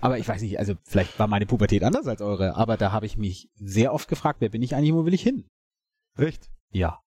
aber 0.00 0.18
ich 0.18 0.26
weiß 0.26 0.40
nicht, 0.40 0.58
also 0.58 0.74
vielleicht 0.84 1.18
war 1.18 1.26
meine 1.26 1.44
Pubertät 1.44 1.84
anders 1.84 2.06
als 2.06 2.22
eure, 2.22 2.54
aber 2.56 2.76
da 2.78 2.92
habe 2.92 3.04
ich 3.04 3.18
mich 3.18 3.50
sehr 3.56 3.92
oft 3.92 4.08
gefragt, 4.08 4.40
wer 4.40 4.48
bin 4.48 4.62
ich 4.62 4.74
eigentlich, 4.74 4.94
wo 4.94 5.04
will 5.04 5.12
ich 5.12 5.22
hin? 5.22 5.44
Recht. 6.16 6.48
Ja. 6.70 7.00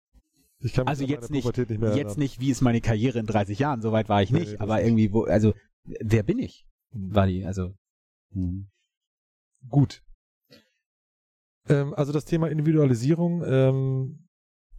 Ich 0.59 0.73
kann 0.73 0.85
mich 0.85 0.89
Also 0.89 1.05
jetzt 1.05 1.29
nicht, 1.31 1.43
Pubertät 1.43 1.69
nicht 1.69 1.79
mehr 1.79 1.89
jetzt 1.91 1.97
erinnern. 1.97 2.19
nicht, 2.19 2.39
wie 2.41 2.49
ist 2.49 2.61
meine 2.61 2.81
Karriere 2.81 3.19
in 3.19 3.25
30 3.25 3.59
Jahren, 3.59 3.81
so 3.81 3.91
weit 3.93 4.09
war 4.09 4.21
ich 4.21 4.31
Nee, 4.31 4.39
nicht, 4.39 4.53
das 4.53 4.59
aber 4.61 4.81
irgendwie 4.83 5.13
wo, 5.13 5.23
also 5.23 5.53
wer 5.85 6.23
bin 6.23 6.39
ich? 6.39 6.65
War 6.91 7.27
die, 7.27 7.45
also 7.45 7.73
Hm. 8.33 8.67
Gut. 9.69 10.01
Ähm, 11.67 11.93
also 11.93 12.11
das 12.11 12.25
Thema 12.25 12.49
Individualisierung 12.49 13.43
ähm, 13.45 14.27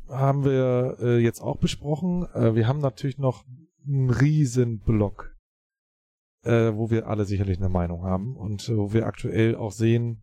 haben 0.09 0.45
wir 0.45 0.97
äh, 1.01 1.19
jetzt 1.19 1.41
auch 1.41 1.59
besprochen. 1.59 2.27
Äh, 2.35 2.55
wir 2.55 2.69
haben 2.69 2.81
natürlich 2.81 3.19
noch 3.19 3.45
einen 3.87 4.11
riesen 4.11 4.81
Block, 4.81 5.35
äh, 6.43 6.73
wo 6.75 6.91
wir 6.91 7.07
alle 7.07 7.25
sicherlich 7.25 7.59
eine 7.59 7.69
Meinung 7.69 8.03
haben 8.03 8.37
und 8.37 8.69
äh, 8.69 8.77
wo 8.77 8.93
wir 8.93 9.07
aktuell 9.07 9.57
auch 9.57 9.73
sehen, 9.73 10.23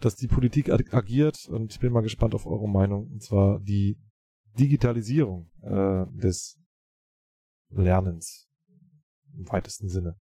dass 0.00 0.16
die 0.16 0.28
Politik 0.28 0.70
ag 0.70 0.94
agiert 0.94 1.46
und 1.48 1.72
ich 1.72 1.80
bin 1.80 1.92
mal 1.92 2.00
gespannt 2.00 2.34
auf 2.34 2.46
eure 2.46 2.68
Meinung 2.68 3.10
und 3.10 3.22
zwar 3.22 3.60
die 3.60 3.98
Digitalisierung 4.58 5.50
äh, 5.62 6.06
des 6.16 6.58
Lernens 7.68 8.48
im 9.36 9.50
weitesten 9.50 9.88
Sinne. 9.88 10.18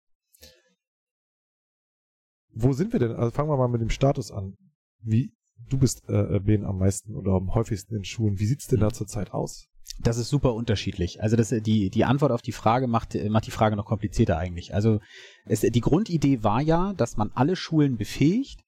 Wo 2.56 2.74
sind 2.74 2.94
wir 2.94 3.00
denn? 3.00 3.12
Also 3.12 3.32
fangen 3.32 3.50
wir 3.50 3.58
mal 3.58 3.68
mit 3.68 3.82
dem 3.82 3.90
Status 3.90 4.32
an. 4.32 4.56
Wie 5.00 5.34
du 5.70 5.78
bist 5.78 6.08
äh, 6.08 6.40
Ben 6.40 6.66
am 6.66 6.80
meisten 6.80 7.16
oder 7.16 7.34
am 7.34 7.54
häufigsten 7.54 7.96
in 7.96 8.04
Schulen. 8.04 8.40
Wie 8.40 8.46
sieht's 8.46 8.68
denn 8.68 8.80
da 8.80 8.92
zurzeit 8.92 9.34
aus? 9.34 9.68
Das 10.02 10.18
ist 10.18 10.30
super 10.30 10.54
unterschiedlich. 10.54 11.22
Also 11.22 11.36
das, 11.36 11.50
die, 11.50 11.90
die 11.90 12.06
Antwort 12.06 12.32
auf 12.32 12.42
die 12.42 12.52
Frage 12.52 12.88
macht, 12.88 13.16
macht 13.30 13.46
die 13.46 13.52
Frage 13.52 13.76
noch 13.76 13.86
komplizierter 13.86 14.38
eigentlich. 14.38 14.74
Also 14.74 15.00
es, 15.46 15.62
die 15.62 15.82
Grundidee 15.82 16.44
war 16.44 16.62
ja, 16.62 16.94
dass 16.94 17.16
man 17.18 17.32
alle 17.36 17.56
Schulen 17.56 17.98
befähigt, 17.98 18.62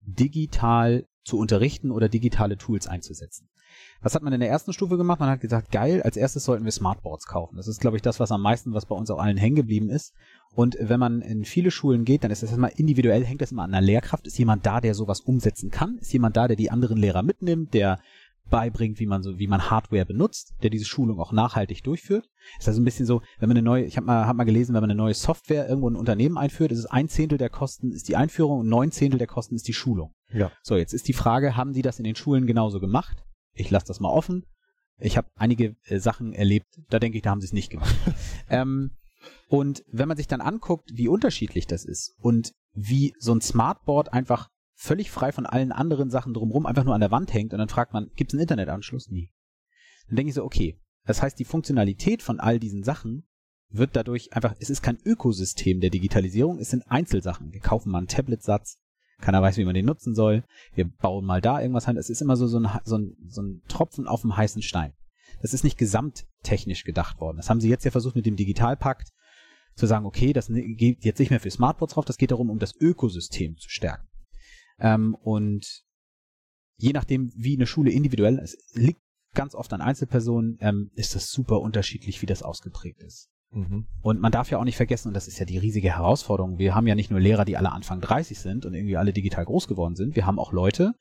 digital 0.00 1.06
zu 1.24 1.38
unterrichten 1.38 1.90
oder 1.90 2.08
digitale 2.08 2.56
Tools 2.56 2.86
einzusetzen. 2.86 3.48
Was 4.00 4.14
hat 4.14 4.22
man 4.22 4.32
in 4.32 4.40
der 4.40 4.48
ersten 4.48 4.72
Stufe 4.72 4.96
gemacht? 4.96 5.20
Man 5.20 5.28
hat 5.28 5.40
gesagt, 5.40 5.70
geil, 5.70 6.02
als 6.02 6.16
erstes 6.16 6.44
sollten 6.44 6.64
wir 6.64 6.72
Smartboards 6.72 7.26
kaufen. 7.26 7.56
Das 7.56 7.68
ist, 7.68 7.80
glaube 7.80 7.96
ich, 7.96 8.02
das, 8.02 8.20
was 8.20 8.32
am 8.32 8.42
meisten, 8.42 8.74
was 8.74 8.86
bei 8.86 8.94
uns 8.94 9.10
auch 9.10 9.18
allen 9.18 9.36
hängen 9.36 9.56
geblieben 9.56 9.90
ist. 9.90 10.14
Und 10.54 10.76
wenn 10.80 11.00
man 11.00 11.20
in 11.20 11.44
viele 11.44 11.70
Schulen 11.70 12.04
geht, 12.04 12.22
dann 12.22 12.30
ist 12.30 12.42
das 12.42 12.50
erstmal 12.50 12.72
individuell, 12.76 13.24
hängt 13.24 13.42
das 13.42 13.52
immer 13.52 13.62
an 13.62 13.74
einer 13.74 13.84
Lehrkraft. 13.84 14.26
Ist 14.26 14.38
jemand 14.38 14.66
da, 14.66 14.80
der 14.80 14.94
sowas 14.94 15.20
umsetzen 15.20 15.70
kann? 15.70 15.98
Ist 15.98 16.12
jemand 16.12 16.36
da, 16.36 16.46
der 16.46 16.56
die 16.56 16.70
anderen 16.70 16.98
Lehrer 16.98 17.22
mitnimmt, 17.22 17.74
der 17.74 17.98
beibringt, 18.50 18.98
wie 19.00 19.06
man 19.06 19.22
so, 19.22 19.38
wie 19.38 19.46
man 19.46 19.70
Hardware 19.70 20.04
benutzt, 20.04 20.54
der 20.62 20.70
diese 20.70 20.84
Schulung 20.84 21.18
auch 21.18 21.32
nachhaltig 21.32 21.82
durchführt. 21.82 22.28
Ist 22.58 22.68
also 22.68 22.80
ein 22.80 22.84
bisschen 22.84 23.06
so, 23.06 23.22
wenn 23.38 23.48
man 23.48 23.56
eine 23.56 23.64
neue, 23.64 23.84
ich 23.84 23.96
habe 23.96 24.06
mal, 24.06 24.26
hab 24.26 24.36
mal 24.36 24.44
gelesen, 24.44 24.74
wenn 24.74 24.82
man 24.82 24.90
eine 24.90 24.98
neue 24.98 25.14
Software 25.14 25.68
irgendwo 25.68 25.88
in 25.88 25.94
ein 25.94 25.98
Unternehmen 25.98 26.38
einführt, 26.38 26.72
ist 26.72 26.78
es 26.78 26.86
ein 26.86 27.08
Zehntel 27.08 27.38
der 27.38 27.50
Kosten 27.50 27.92
ist 27.92 28.08
die 28.08 28.16
Einführung 28.16 28.60
und 28.60 28.68
neun 28.68 28.90
Zehntel 28.90 29.18
der 29.18 29.26
Kosten 29.26 29.54
ist 29.54 29.66
die 29.66 29.72
Schulung. 29.72 30.12
Ja. 30.32 30.52
So, 30.62 30.76
jetzt 30.76 30.92
ist 30.92 31.08
die 31.08 31.12
Frage, 31.12 31.56
haben 31.56 31.72
die 31.72 31.82
das 31.82 31.98
in 31.98 32.04
den 32.04 32.16
Schulen 32.16 32.46
genauso 32.46 32.80
gemacht? 32.80 33.24
Ich 33.54 33.70
lasse 33.70 33.86
das 33.86 34.00
mal 34.00 34.10
offen. 34.10 34.44
Ich 34.98 35.16
habe 35.16 35.28
einige 35.34 35.76
äh, 35.84 35.98
Sachen 35.98 36.32
erlebt, 36.32 36.80
da 36.88 36.98
denke 36.98 37.18
ich, 37.18 37.22
da 37.22 37.30
haben 37.30 37.40
sie 37.40 37.46
es 37.46 37.52
nicht 37.52 37.70
gemacht. 37.70 37.94
ähm, 38.48 38.92
und 39.48 39.84
wenn 39.88 40.08
man 40.08 40.16
sich 40.16 40.28
dann 40.28 40.40
anguckt, 40.40 40.90
wie 40.92 41.08
unterschiedlich 41.08 41.66
das 41.66 41.84
ist 41.84 42.14
und 42.18 42.52
wie 42.72 43.14
so 43.18 43.32
ein 43.32 43.40
Smartboard 43.40 44.12
einfach 44.12 44.50
völlig 44.74 45.10
frei 45.10 45.32
von 45.32 45.46
allen 45.46 45.72
anderen 45.72 46.10
Sachen 46.10 46.34
drumherum 46.34 46.66
einfach 46.66 46.84
nur 46.84 46.94
an 46.94 47.00
der 47.00 47.10
Wand 47.10 47.32
hängt 47.32 47.52
und 47.52 47.58
dann 47.58 47.68
fragt 47.68 47.92
man, 47.92 48.10
gibt 48.16 48.32
es 48.32 48.34
einen 48.34 48.42
Internetanschluss? 48.42 49.10
Nie. 49.10 49.32
Dann 50.08 50.16
denke 50.16 50.30
ich 50.30 50.34
so, 50.34 50.44
okay, 50.44 50.78
das 51.06 51.22
heißt, 51.22 51.38
die 51.38 51.44
Funktionalität 51.44 52.22
von 52.22 52.40
all 52.40 52.58
diesen 52.58 52.82
Sachen 52.82 53.26
wird 53.70 53.96
dadurch 53.96 54.32
einfach, 54.32 54.54
es 54.58 54.70
ist 54.70 54.82
kein 54.82 54.98
Ökosystem 55.04 55.80
der 55.80 55.90
Digitalisierung, 55.90 56.58
es 56.58 56.70
sind 56.70 56.90
Einzelsachen. 56.90 57.52
Wir 57.52 57.60
kaufen 57.60 57.90
mal 57.90 57.98
einen 57.98 58.08
Tablet-Satz, 58.08 58.78
Keiner 59.24 59.40
weiß, 59.40 59.56
wie 59.56 59.64
man 59.64 59.74
den 59.74 59.86
nutzen 59.86 60.14
soll. 60.14 60.44
Wir 60.74 60.84
bauen 60.84 61.24
mal 61.24 61.40
da 61.40 61.58
irgendwas 61.58 61.88
an. 61.88 61.96
Es 61.96 62.10
ist 62.10 62.20
immer 62.20 62.36
so, 62.36 62.46
so, 62.46 62.58
ein, 62.58 62.68
so, 62.84 62.98
ein, 62.98 63.16
so 63.26 63.40
ein 63.40 63.62
Tropfen 63.68 64.06
auf 64.06 64.20
dem 64.20 64.36
heißen 64.36 64.60
Stein. 64.60 64.92
Das 65.40 65.54
ist 65.54 65.64
nicht 65.64 65.78
gesamttechnisch 65.78 66.84
gedacht 66.84 67.20
worden. 67.20 67.38
Das 67.38 67.48
haben 67.48 67.60
sie 67.60 67.70
jetzt 67.70 67.86
ja 67.86 67.90
versucht 67.90 68.16
mit 68.16 68.26
dem 68.26 68.36
Digitalpakt 68.36 69.08
zu 69.76 69.86
sagen, 69.86 70.04
okay, 70.04 70.34
das 70.34 70.48
geht 70.52 71.04
jetzt 71.04 71.18
nicht 71.18 71.30
mehr 71.30 71.40
für 71.40 71.50
Smartboards 71.50 71.94
drauf, 71.94 72.04
das 72.04 72.18
geht 72.18 72.32
darum, 72.32 72.50
um 72.50 72.58
das 72.58 72.76
Ökosystem 72.78 73.56
zu 73.56 73.70
stärken. 73.70 74.06
Ähm, 74.78 75.14
und 75.14 75.82
je 76.76 76.92
nachdem, 76.92 77.32
wie 77.34 77.56
eine 77.56 77.66
Schule 77.66 77.90
individuell 77.90 78.38
ist, 78.38 78.58
liegt 78.74 79.00
ganz 79.32 79.54
oft 79.54 79.72
an 79.72 79.80
Einzelpersonen, 79.80 80.58
ähm, 80.60 80.90
ist 80.94 81.14
das 81.14 81.30
super 81.30 81.60
unterschiedlich, 81.60 82.20
wie 82.20 82.26
das 82.26 82.42
ausgeprägt 82.42 83.02
ist. 83.02 83.30
Mhm. 83.54 83.86
Und 84.02 84.20
man 84.20 84.32
darf 84.32 84.50
ja 84.50 84.58
auch 84.58 84.64
nicht 84.64 84.76
vergessen, 84.76 85.08
und 85.08 85.14
das 85.14 85.28
ist 85.28 85.38
ja 85.38 85.46
die 85.46 85.58
riesige 85.58 85.88
Herausforderung, 85.88 86.58
wir 86.58 86.74
haben 86.74 86.86
ja 86.86 86.94
nicht 86.94 87.10
nur 87.10 87.20
Lehrer, 87.20 87.44
die 87.44 87.56
alle 87.56 87.72
Anfang 87.72 88.00
30 88.00 88.38
sind 88.38 88.66
und 88.66 88.74
irgendwie 88.74 88.96
alle 88.96 89.12
digital 89.12 89.44
groß 89.44 89.68
geworden 89.68 89.96
sind, 89.96 90.16
wir 90.16 90.26
haben 90.26 90.38
auch 90.38 90.52
Leute, 90.52 90.94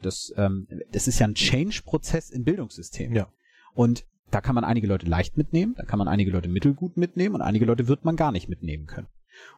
das, 0.00 0.32
ähm, 0.36 0.66
das 0.90 1.08
ist 1.08 1.18
ja 1.18 1.26
ein 1.26 1.34
Change-Prozess 1.34 2.30
im 2.30 2.44
Bildungssystem. 2.44 3.14
Ja. 3.14 3.28
Und 3.74 4.06
da 4.30 4.40
kann 4.40 4.54
man 4.54 4.64
einige 4.64 4.86
Leute 4.86 5.06
leicht 5.06 5.36
mitnehmen, 5.36 5.74
da 5.76 5.84
kann 5.84 5.98
man 5.98 6.08
einige 6.08 6.30
Leute 6.30 6.48
mittelgut 6.48 6.96
mitnehmen 6.96 7.34
und 7.34 7.42
einige 7.42 7.66
Leute 7.66 7.86
wird 7.86 8.04
man 8.04 8.16
gar 8.16 8.32
nicht 8.32 8.48
mitnehmen 8.48 8.86
können. 8.86 9.08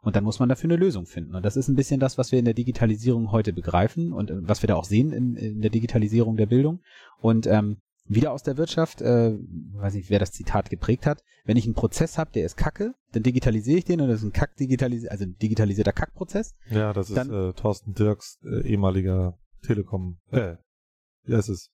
Und 0.01 0.17
dann 0.17 0.25
muss 0.25 0.39
man 0.39 0.49
dafür 0.49 0.71
eine 0.71 0.77
Lösung 0.77 1.07
finden. 1.07 1.35
Und 1.35 1.45
das 1.45 1.57
ist 1.57 1.69
ein 1.69 1.77
bisschen 1.77 2.01
das, 2.01 2.19
was 2.19 2.33
wir 2.33 2.39
in 2.39 2.45
der 2.45 2.55
Digitalisierung 2.55 3.31
heute 3.31 3.53
begreifen 3.53 4.13
und 4.13 4.31
äh, 4.31 4.49
was 4.49 4.63
wir 4.63 4.69
da 4.69 4.75
auch 4.75 4.85
sehen 4.85 5.13
in, 5.13 5.37
in 5.37 5.61
der 5.61 5.71
Digitalisierung 5.71 6.37
der 6.37 6.47
Bildung. 6.47 6.81
Und 7.21 7.47
ähm, 7.47 7.79
wieder 8.09 8.33
aus 8.33 8.43
der 8.43 8.57
Wirtschaft, 8.57 9.01
äh, 9.03 9.37
weiß 9.73 9.95
nicht, 9.95 10.11
wer 10.11 10.19
das 10.19 10.33
Zitat 10.33 10.71
geprägt 10.71 11.07
hat, 11.07 11.23
wenn 11.45 11.57
ich 11.57 11.65
einen 11.65 11.75
Prozess 11.75 12.19
habe, 12.19 12.31
der 12.33 12.45
ist 12.47 12.57
kacke, 12.57 12.95
dann 13.13 13.23
digitalisiere 13.23 13.79
ich 13.79 13.85
den 13.85 14.01
und 14.01 14.09
das 14.09 14.19
ist 14.21 14.25
ein 14.27 14.33
Kack 14.33 14.57
digitalisiert, 14.57 15.11
also 15.11 15.25
ein 15.25 15.37
digitalisierter 15.39 15.93
Kackprozess. 15.93 16.55
Ja, 16.71 16.93
das 16.93 17.09
ist 17.11 17.17
Dann- 17.17 17.33
äh, 17.33 17.53
Thorsten 17.55 17.95
Dirks 17.95 18.39
äh, 18.45 18.67
ehemaliger 18.69 19.39
Telekom, 19.63 20.19
äh, 20.31 20.55
heißt 21.29 21.49
es? 21.49 21.71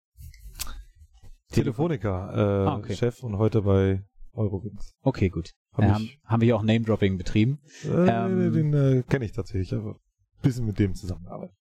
Telefonica, 1.51 2.31
äh, 2.33 2.69
Ah, 2.69 2.77
okay. 2.79 2.95
Chef 2.97 3.23
und 3.23 3.37
heute 3.37 3.63
bei 3.63 4.03
Eurowins. 4.33 4.95
Okay, 5.03 5.29
gut. 5.29 5.53
Hab 5.75 5.85
Ähm, 5.85 6.03
ich, 6.05 6.19
haben 6.25 6.41
wir 6.41 6.57
auch 6.57 6.63
Name-Dropping 6.63 7.19
betrieben. 7.19 7.59
äh, 7.85 7.89
ähm, 8.09 8.53
den 8.53 8.73
äh, 8.73 9.03
kenne 9.03 9.27
ich 9.27 9.33
tatsächlich, 9.33 9.75
aber 9.75 9.91
ein 9.97 10.43
bisschen 10.43 10.65
mit 10.65 10.79
dem 10.79 10.95
zusammengearbeitet. 10.95 11.55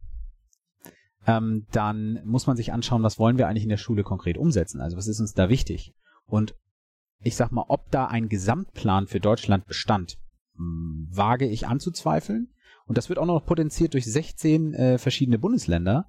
Ähm, 1.26 1.66
dann 1.72 2.20
muss 2.24 2.46
man 2.46 2.56
sich 2.56 2.72
anschauen, 2.72 3.02
was 3.02 3.18
wollen 3.18 3.38
wir 3.38 3.48
eigentlich 3.48 3.64
in 3.64 3.70
der 3.70 3.76
Schule 3.76 4.02
konkret 4.02 4.38
umsetzen? 4.38 4.80
Also 4.80 4.96
was 4.96 5.06
ist 5.06 5.20
uns 5.20 5.34
da 5.34 5.48
wichtig? 5.48 5.94
Und 6.26 6.54
ich 7.22 7.36
sag 7.36 7.52
mal, 7.52 7.64
ob 7.68 7.90
da 7.90 8.06
ein 8.06 8.28
Gesamtplan 8.28 9.06
für 9.06 9.20
Deutschland 9.20 9.66
bestand, 9.66 10.18
hm, 10.56 11.08
wage 11.10 11.46
ich 11.46 11.66
anzuzweifeln. 11.66 12.48
Und 12.86 12.98
das 12.98 13.08
wird 13.08 13.18
auch 13.18 13.26
noch 13.26 13.44
potenziert 13.44 13.94
durch 13.94 14.06
16 14.06 14.74
äh, 14.74 14.98
verschiedene 14.98 15.38
Bundesländer 15.38 16.06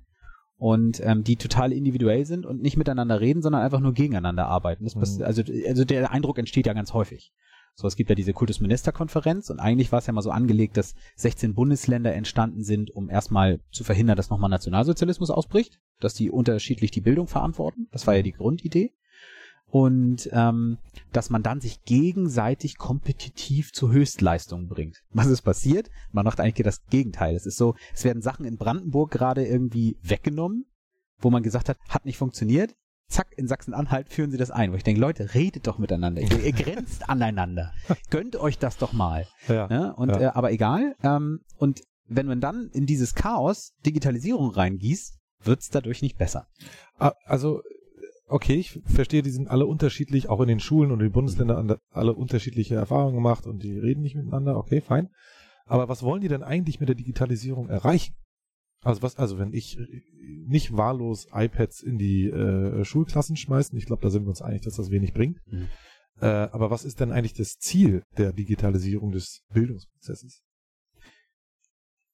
und 0.58 1.02
ähm, 1.04 1.24
die 1.24 1.36
total 1.36 1.74
individuell 1.74 2.26
sind 2.26 2.46
und 2.46 2.62
nicht 2.62 2.78
miteinander 2.78 3.20
reden, 3.20 3.42
sondern 3.42 3.62
einfach 3.62 3.80
nur 3.80 3.94
gegeneinander 3.94 4.48
arbeiten. 4.48 4.84
Das 4.84 4.96
Mhm. 4.96 5.24
also, 5.24 5.44
also 5.68 5.86
der 5.86 6.12
Eindruck 6.12 6.38
entsteht 6.38 6.68
ja 6.68 6.74
ganz 6.74 6.94
häufig. 6.94 7.34
So, 7.76 7.88
es 7.88 7.96
gibt 7.96 8.10
ja 8.10 8.16
diese 8.16 8.34
Kultusministerkonferenz 8.34 9.50
und 9.50 9.60
eigentlich 9.60 9.92
war 9.92 10.00
es 10.00 10.08
ja 10.08 10.14
mal 10.14 10.22
so 10.22 10.32
angelegt, 10.32 10.78
dass 10.78 10.94
16 11.16 11.54
Bundesländer 11.54 12.14
entstanden 12.14 12.64
sind, 12.64 12.92
um 12.92 13.10
erstmal 13.10 13.60
zu 13.72 13.84
verhindern, 13.84 14.18
dass 14.18 14.30
nochmal 14.30 14.50
Nationalsozialismus 14.50 15.32
ausbricht, 15.32 15.80
dass 16.00 16.14
die 16.14 16.30
unterschiedlich 16.30 16.92
die 16.92 17.02
Bildung 17.02 17.28
verantworten. 17.28 17.88
Das 17.92 18.08
war 18.08 18.16
ja 18.16 18.22
die 18.22 18.34
Grundidee. 18.34 18.94
Und 19.68 20.30
ähm, 20.34 20.80
dass 21.14 21.30
man 21.30 21.44
dann 21.44 21.62
sich 21.62 21.84
gegenseitig 21.84 22.78
kompetitiv 22.78 23.72
zu 23.72 23.90
Höchstleistungen 23.90 24.68
bringt. 24.68 25.02
Was 25.12 25.28
ist 25.28 25.44
passiert? 25.44 25.90
Man 26.12 26.26
macht 26.26 26.42
eigentlich 26.42 26.66
das 26.66 26.86
Gegenteil. 26.88 27.36
Es 27.36 27.46
ist 27.46 27.56
so, 27.56 27.76
es 27.94 28.04
werden 28.04 28.22
Sachen 28.22 28.46
in 28.46 28.58
Brandenburg 28.58 29.12
gerade 29.12 29.46
irgendwie 29.46 29.98
weggenommen, 30.02 30.66
wo 31.20 31.30
man 31.30 31.42
gesagt 31.42 31.70
hat, 31.70 31.78
hat 31.88 32.06
nicht 32.06 32.18
funktioniert. 32.18 32.76
Zack, 33.12 33.28
in 33.38 33.48
Sachsen-Anhalt 33.48 34.10
führen 34.10 34.32
sie 34.32 34.38
das 34.38 34.50
ein. 34.52 34.72
Wo 34.72 34.76
ich 34.78 34.84
denke, 34.84 35.02
Leute, 35.02 35.34
redet 35.36 35.68
doch 35.68 35.78
miteinander. 35.78 36.22
Ihr, 36.22 36.44
ihr 36.44 36.52
grenzt 36.54 37.10
aneinander. 37.10 37.74
Gönnt 38.10 38.36
euch 38.38 38.58
das 38.58 38.78
doch 38.78 38.94
mal. 38.94 39.28
Ja. 39.48 39.68
Ne? 39.68 39.94
Und, 39.96 40.10
Ja. 40.10 40.20
äh, 40.20 40.26
aber 40.28 40.52
egal. 40.52 40.96
Ähm, 41.04 41.42
und 41.58 41.82
wenn 42.08 42.26
man 42.26 42.40
dann 42.42 42.70
in 42.74 42.86
dieses 42.86 43.14
Chaos 43.14 43.74
Digitalisierung 43.86 44.50
reingießt, 44.52 45.18
wird's 45.44 45.70
dadurch 45.70 46.02
nicht 46.02 46.18
besser. 46.18 46.48
Ah, 46.98 47.14
Also, 47.26 47.62
okay, 48.28 48.56
ich 48.56 48.80
verstehe, 48.86 49.22
die 49.22 49.30
sind 49.32 49.50
alle 49.50 49.66
unterschiedlich, 49.66 50.30
auch 50.30 50.40
in 50.42 50.48
den 50.48 50.60
Schulen 50.60 50.92
und 50.92 51.00
die 51.00 51.10
Bundesländer 51.10 51.58
haben 51.58 51.68
da 51.68 51.78
alle 51.92 52.14
unterschiedliche 52.14 52.76
Erfahrungen 52.76 53.16
gemacht 53.16 53.46
und 53.46 53.62
die 53.64 53.78
reden 53.78 54.02
nicht 54.02 54.16
miteinander, 54.16 54.58
okay, 54.58 54.82
fein. 54.82 55.10
Aber 55.66 55.88
was 55.90 56.04
wollen 56.04 56.22
die 56.22 56.28
denn 56.28 56.44
eigentlich 56.44 56.80
mit 56.80 56.90
der 56.90 56.96
Digitalisierung 56.96 57.70
erreichen? 57.70 58.14
Also 58.84 59.02
was, 59.02 59.18
also 59.18 59.38
wenn 59.38 59.54
ich 59.54 59.78
äh, 59.78 60.02
nicht 60.48 60.76
wahllos 60.76 61.28
iPads 61.32 61.82
in 61.82 61.98
die 61.98 62.28
äh, 62.28 62.84
Schulklassen 62.84 63.36
schmeißen, 63.36 63.78
ich 63.78 63.86
glaube, 63.86 64.02
da 64.02 64.10
sind 64.10 64.24
wir 64.24 64.30
uns 64.30 64.42
einig, 64.42 64.62
dass 64.64 64.76
das 64.76 64.90
wenig 64.90 65.14
bringt. 65.14 65.40
Mhm. 65.48 65.68
Äh, 66.20 66.26
aber 66.26 66.70
was 66.72 66.84
ist 66.84 67.00
denn 67.00 67.12
eigentlich 67.12 67.34
das 67.34 67.58
Ziel 67.58 68.04
der 68.18 68.34
Digitalisierung 68.34 69.12
des 69.12 69.44
Bildungsprozesses? 69.54 70.44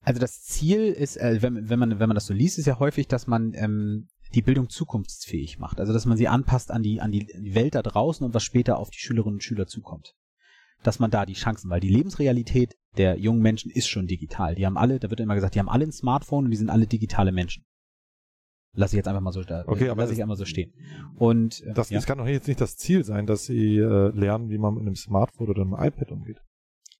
Also 0.00 0.20
das 0.20 0.42
Ziel 0.42 0.80
ist, 0.86 1.16
äh, 1.16 1.42
wenn, 1.42 1.68
wenn, 1.68 1.78
man, 1.78 1.98
wenn 1.98 2.08
man 2.08 2.14
das 2.14 2.26
so 2.26 2.34
liest, 2.34 2.58
ist 2.58 2.66
ja 2.66 2.78
häufig, 2.78 3.08
dass 3.08 3.26
man 3.26 3.52
ähm, 3.54 4.08
die 4.34 4.42
Bildung 4.42 4.68
zukunftsfähig 4.68 5.58
macht. 5.58 5.80
Also 5.80 5.92
dass 5.92 6.06
man 6.06 6.16
sie 6.16 6.28
anpasst 6.28 6.70
an 6.70 6.82
die, 6.82 7.00
an, 7.00 7.10
die, 7.10 7.34
an 7.34 7.44
die 7.44 7.54
Welt 7.54 7.74
da 7.74 7.82
draußen 7.82 8.24
und 8.24 8.34
was 8.34 8.44
später 8.44 8.78
auf 8.78 8.90
die 8.90 8.98
Schülerinnen 8.98 9.36
und 9.36 9.42
Schüler 9.42 9.66
zukommt. 9.66 10.14
Dass 10.82 10.98
man 10.98 11.10
da 11.10 11.26
die 11.26 11.34
Chancen, 11.34 11.70
weil 11.70 11.80
die 11.80 11.88
Lebensrealität 11.88 12.76
der 12.96 13.18
jungen 13.18 13.42
Menschen 13.42 13.70
ist 13.70 13.88
schon 13.88 14.06
digital. 14.06 14.54
Die 14.54 14.66
haben 14.66 14.76
alle, 14.76 14.98
da 14.98 15.10
wird 15.10 15.20
immer 15.20 15.34
gesagt, 15.34 15.54
die 15.54 15.58
haben 15.58 15.68
alle 15.68 15.84
ein 15.84 15.92
Smartphone 15.92 16.44
und 16.44 16.50
die 16.50 16.56
sind 16.56 16.70
alle 16.70 16.86
digitale 16.86 17.32
Menschen. 17.32 17.64
Lass 18.74 18.92
ich 18.92 18.96
jetzt 18.96 19.08
einfach 19.08 19.20
mal 19.20 19.32
so, 19.32 19.42
da, 19.42 19.64
Okay, 19.66 19.88
aber 19.88 20.02
lass 20.02 20.12
ich 20.12 20.22
einmal 20.22 20.36
so 20.36 20.44
stehen. 20.44 20.72
Und 21.16 21.62
äh, 21.64 21.72
Das, 21.72 21.90
ja. 21.90 21.98
das 21.98 22.06
kann 22.06 22.18
doch 22.18 22.26
jetzt 22.26 22.46
nicht 22.46 22.60
das 22.60 22.76
Ziel 22.76 23.02
sein, 23.04 23.26
dass 23.26 23.46
sie 23.46 23.76
äh, 23.78 24.10
lernen, 24.10 24.50
wie 24.50 24.58
man 24.58 24.74
mit 24.74 24.82
einem 24.82 24.94
Smartphone 24.94 25.48
oder 25.48 25.62
einem 25.62 25.74
iPad 25.74 26.12
umgeht. 26.12 26.40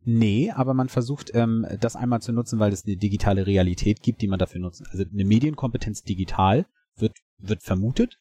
Nee, 0.04 0.50
aber 0.50 0.74
man 0.74 0.88
versucht, 0.88 1.30
ähm, 1.34 1.66
das 1.80 1.94
einmal 1.94 2.22
zu 2.22 2.32
nutzen, 2.32 2.58
weil 2.58 2.72
es 2.72 2.84
eine 2.86 2.96
digitale 2.96 3.46
Realität 3.46 4.02
gibt, 4.02 4.22
die 4.22 4.28
man 4.28 4.38
dafür 4.38 4.60
nutzt. 4.60 4.82
Also 4.90 5.04
eine 5.12 5.24
Medienkompetenz 5.24 6.02
digital 6.02 6.66
wird, 6.96 7.16
wird 7.38 7.62
vermutet 7.62 8.18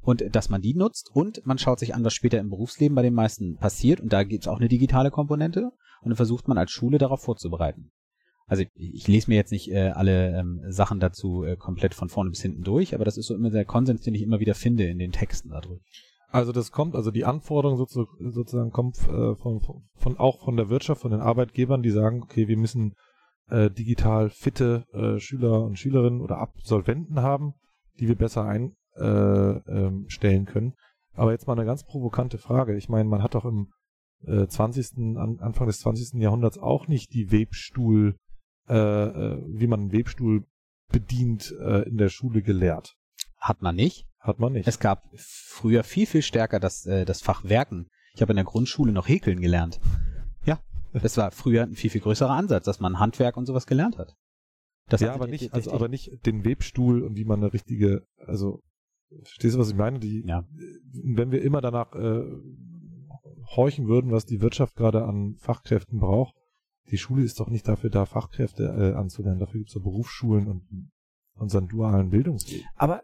und 0.00 0.34
dass 0.34 0.48
man 0.48 0.62
die 0.62 0.74
nutzt 0.74 1.10
und 1.12 1.44
man 1.46 1.58
schaut 1.58 1.78
sich 1.78 1.94
an, 1.94 2.04
was 2.04 2.14
später 2.14 2.38
im 2.38 2.50
Berufsleben 2.50 2.94
bei 2.94 3.02
den 3.02 3.14
meisten 3.14 3.56
passiert 3.56 4.00
und 4.00 4.12
da 4.12 4.22
gibt 4.22 4.44
es 4.44 4.48
auch 4.48 4.58
eine 4.58 4.68
digitale 4.68 5.10
Komponente 5.10 5.70
und 6.02 6.10
dann 6.10 6.16
versucht 6.16 6.48
man 6.48 6.58
als 6.58 6.70
Schule 6.70 6.98
darauf 6.98 7.20
vorzubereiten. 7.22 7.90
Also 8.46 8.62
ich, 8.62 8.70
ich 8.94 9.08
lese 9.08 9.30
mir 9.30 9.36
jetzt 9.36 9.52
nicht 9.52 9.70
äh, 9.70 9.90
alle 9.90 10.38
ähm, 10.38 10.62
Sachen 10.68 11.00
dazu 11.00 11.44
äh, 11.44 11.56
komplett 11.56 11.94
von 11.94 12.08
vorne 12.08 12.30
bis 12.30 12.40
hinten 12.40 12.62
durch, 12.62 12.94
aber 12.94 13.04
das 13.04 13.18
ist 13.18 13.26
so 13.26 13.34
immer 13.34 13.50
der 13.50 13.66
Konsens, 13.66 14.00
den 14.02 14.14
ich 14.14 14.22
immer 14.22 14.40
wieder 14.40 14.54
finde 14.54 14.86
in 14.86 14.98
den 14.98 15.12
Texten 15.12 15.50
darüber. 15.50 15.80
Also 16.30 16.52
das 16.52 16.72
kommt, 16.72 16.94
also 16.94 17.10
die 17.10 17.24
Anforderung 17.24 17.78
sozu- 17.78 18.06
sozusagen 18.18 18.70
kommt 18.70 18.96
äh, 19.08 19.34
von, 19.34 19.60
von, 19.96 20.16
auch 20.18 20.44
von 20.44 20.56
der 20.56 20.68
Wirtschaft, 20.70 21.02
von 21.02 21.10
den 21.10 21.20
Arbeitgebern, 21.20 21.82
die 21.82 21.90
sagen, 21.90 22.22
okay, 22.22 22.48
wir 22.48 22.56
müssen 22.56 22.94
äh, 23.48 23.70
digital 23.70 24.30
fitte 24.30 24.84
äh, 24.92 25.18
Schüler 25.18 25.62
und 25.62 25.78
Schülerinnen 25.78 26.20
oder 26.20 26.38
Absolventen 26.38 27.20
haben, 27.20 27.54
die 27.98 28.08
wir 28.08 28.16
besser 28.16 28.46
äh, 28.46 28.76
ähm, 28.98 30.04
stellen 30.08 30.46
können. 30.46 30.74
Aber 31.14 31.32
jetzt 31.32 31.46
mal 31.46 31.54
eine 31.54 31.66
ganz 31.66 31.84
provokante 31.84 32.38
Frage. 32.38 32.76
Ich 32.76 32.88
meine, 32.88 33.08
man 33.08 33.22
hat 33.22 33.34
doch 33.34 33.44
im 33.44 33.72
äh, 34.24 34.46
20. 34.46 35.16
An, 35.16 35.38
Anfang 35.40 35.66
des 35.66 35.80
20. 35.80 36.20
Jahrhunderts 36.20 36.58
auch 36.58 36.88
nicht 36.88 37.12
die 37.12 37.32
Webstuhl, 37.32 38.16
äh, 38.68 38.74
äh, 38.74 39.42
wie 39.46 39.66
man 39.66 39.80
einen 39.80 39.92
Webstuhl 39.92 40.44
bedient, 40.90 41.54
äh, 41.60 41.88
in 41.88 41.96
der 41.96 42.08
Schule 42.08 42.42
gelehrt. 42.42 42.96
Hat 43.36 43.62
man 43.62 43.76
nicht. 43.76 44.06
Hat 44.20 44.38
man 44.38 44.52
nicht. 44.52 44.66
Es 44.66 44.78
gab 44.78 45.04
früher 45.16 45.84
viel, 45.84 46.06
viel 46.06 46.22
stärker 46.22 46.60
das, 46.60 46.86
äh, 46.86 47.04
das 47.04 47.20
Fach 47.22 47.44
Werken. 47.44 47.88
Ich 48.14 48.22
habe 48.22 48.32
in 48.32 48.36
der 48.36 48.44
Grundschule 48.44 48.92
noch 48.92 49.08
häkeln 49.08 49.40
gelernt. 49.40 49.80
Ja, 50.44 50.58
das 50.92 51.16
war 51.16 51.30
früher 51.30 51.64
ein 51.64 51.74
viel, 51.74 51.90
viel 51.90 52.00
größerer 52.00 52.32
Ansatz, 52.32 52.64
dass 52.64 52.80
man 52.80 52.98
Handwerk 52.98 53.36
und 53.36 53.46
sowas 53.46 53.66
gelernt 53.66 53.98
hat. 53.98 54.16
Das 54.88 55.00
ja, 55.00 55.12
aber 55.12 55.26
nicht, 55.26 55.52
also 55.52 55.72
aber 55.72 55.88
nicht 55.88 56.26
den 56.26 56.44
Webstuhl 56.44 57.02
und 57.02 57.16
wie 57.16 57.24
man 57.24 57.40
eine 57.40 57.52
richtige, 57.52 58.06
also 58.26 58.62
verstehst 59.22 59.54
du, 59.54 59.58
was 59.58 59.70
ich 59.70 59.76
meine? 59.76 59.98
Die, 59.98 60.24
Ja. 60.26 60.44
wenn 61.04 61.30
wir 61.30 61.42
immer 61.42 61.60
danach 61.60 61.94
äh, 61.94 62.24
horchen 63.56 63.88
würden, 63.88 64.10
was 64.10 64.26
die 64.26 64.40
Wirtschaft 64.40 64.76
gerade 64.76 65.04
an 65.04 65.36
Fachkräften 65.38 65.98
braucht, 65.98 66.34
die 66.90 66.98
Schule 66.98 67.22
ist 67.22 67.40
doch 67.40 67.48
nicht 67.48 67.68
dafür 67.68 67.90
da, 67.90 68.06
Fachkräfte 68.06 68.64
äh, 68.64 68.96
anzulernen. 68.96 69.40
Dafür 69.40 69.60
gibt 69.60 69.68
es 69.68 69.74
so 69.74 69.80
Berufsschulen 69.80 70.48
und 70.48 70.90
unseren 71.34 71.68
dualen 71.68 72.10
Bildungsweg. 72.10 72.64
Aber 72.76 73.02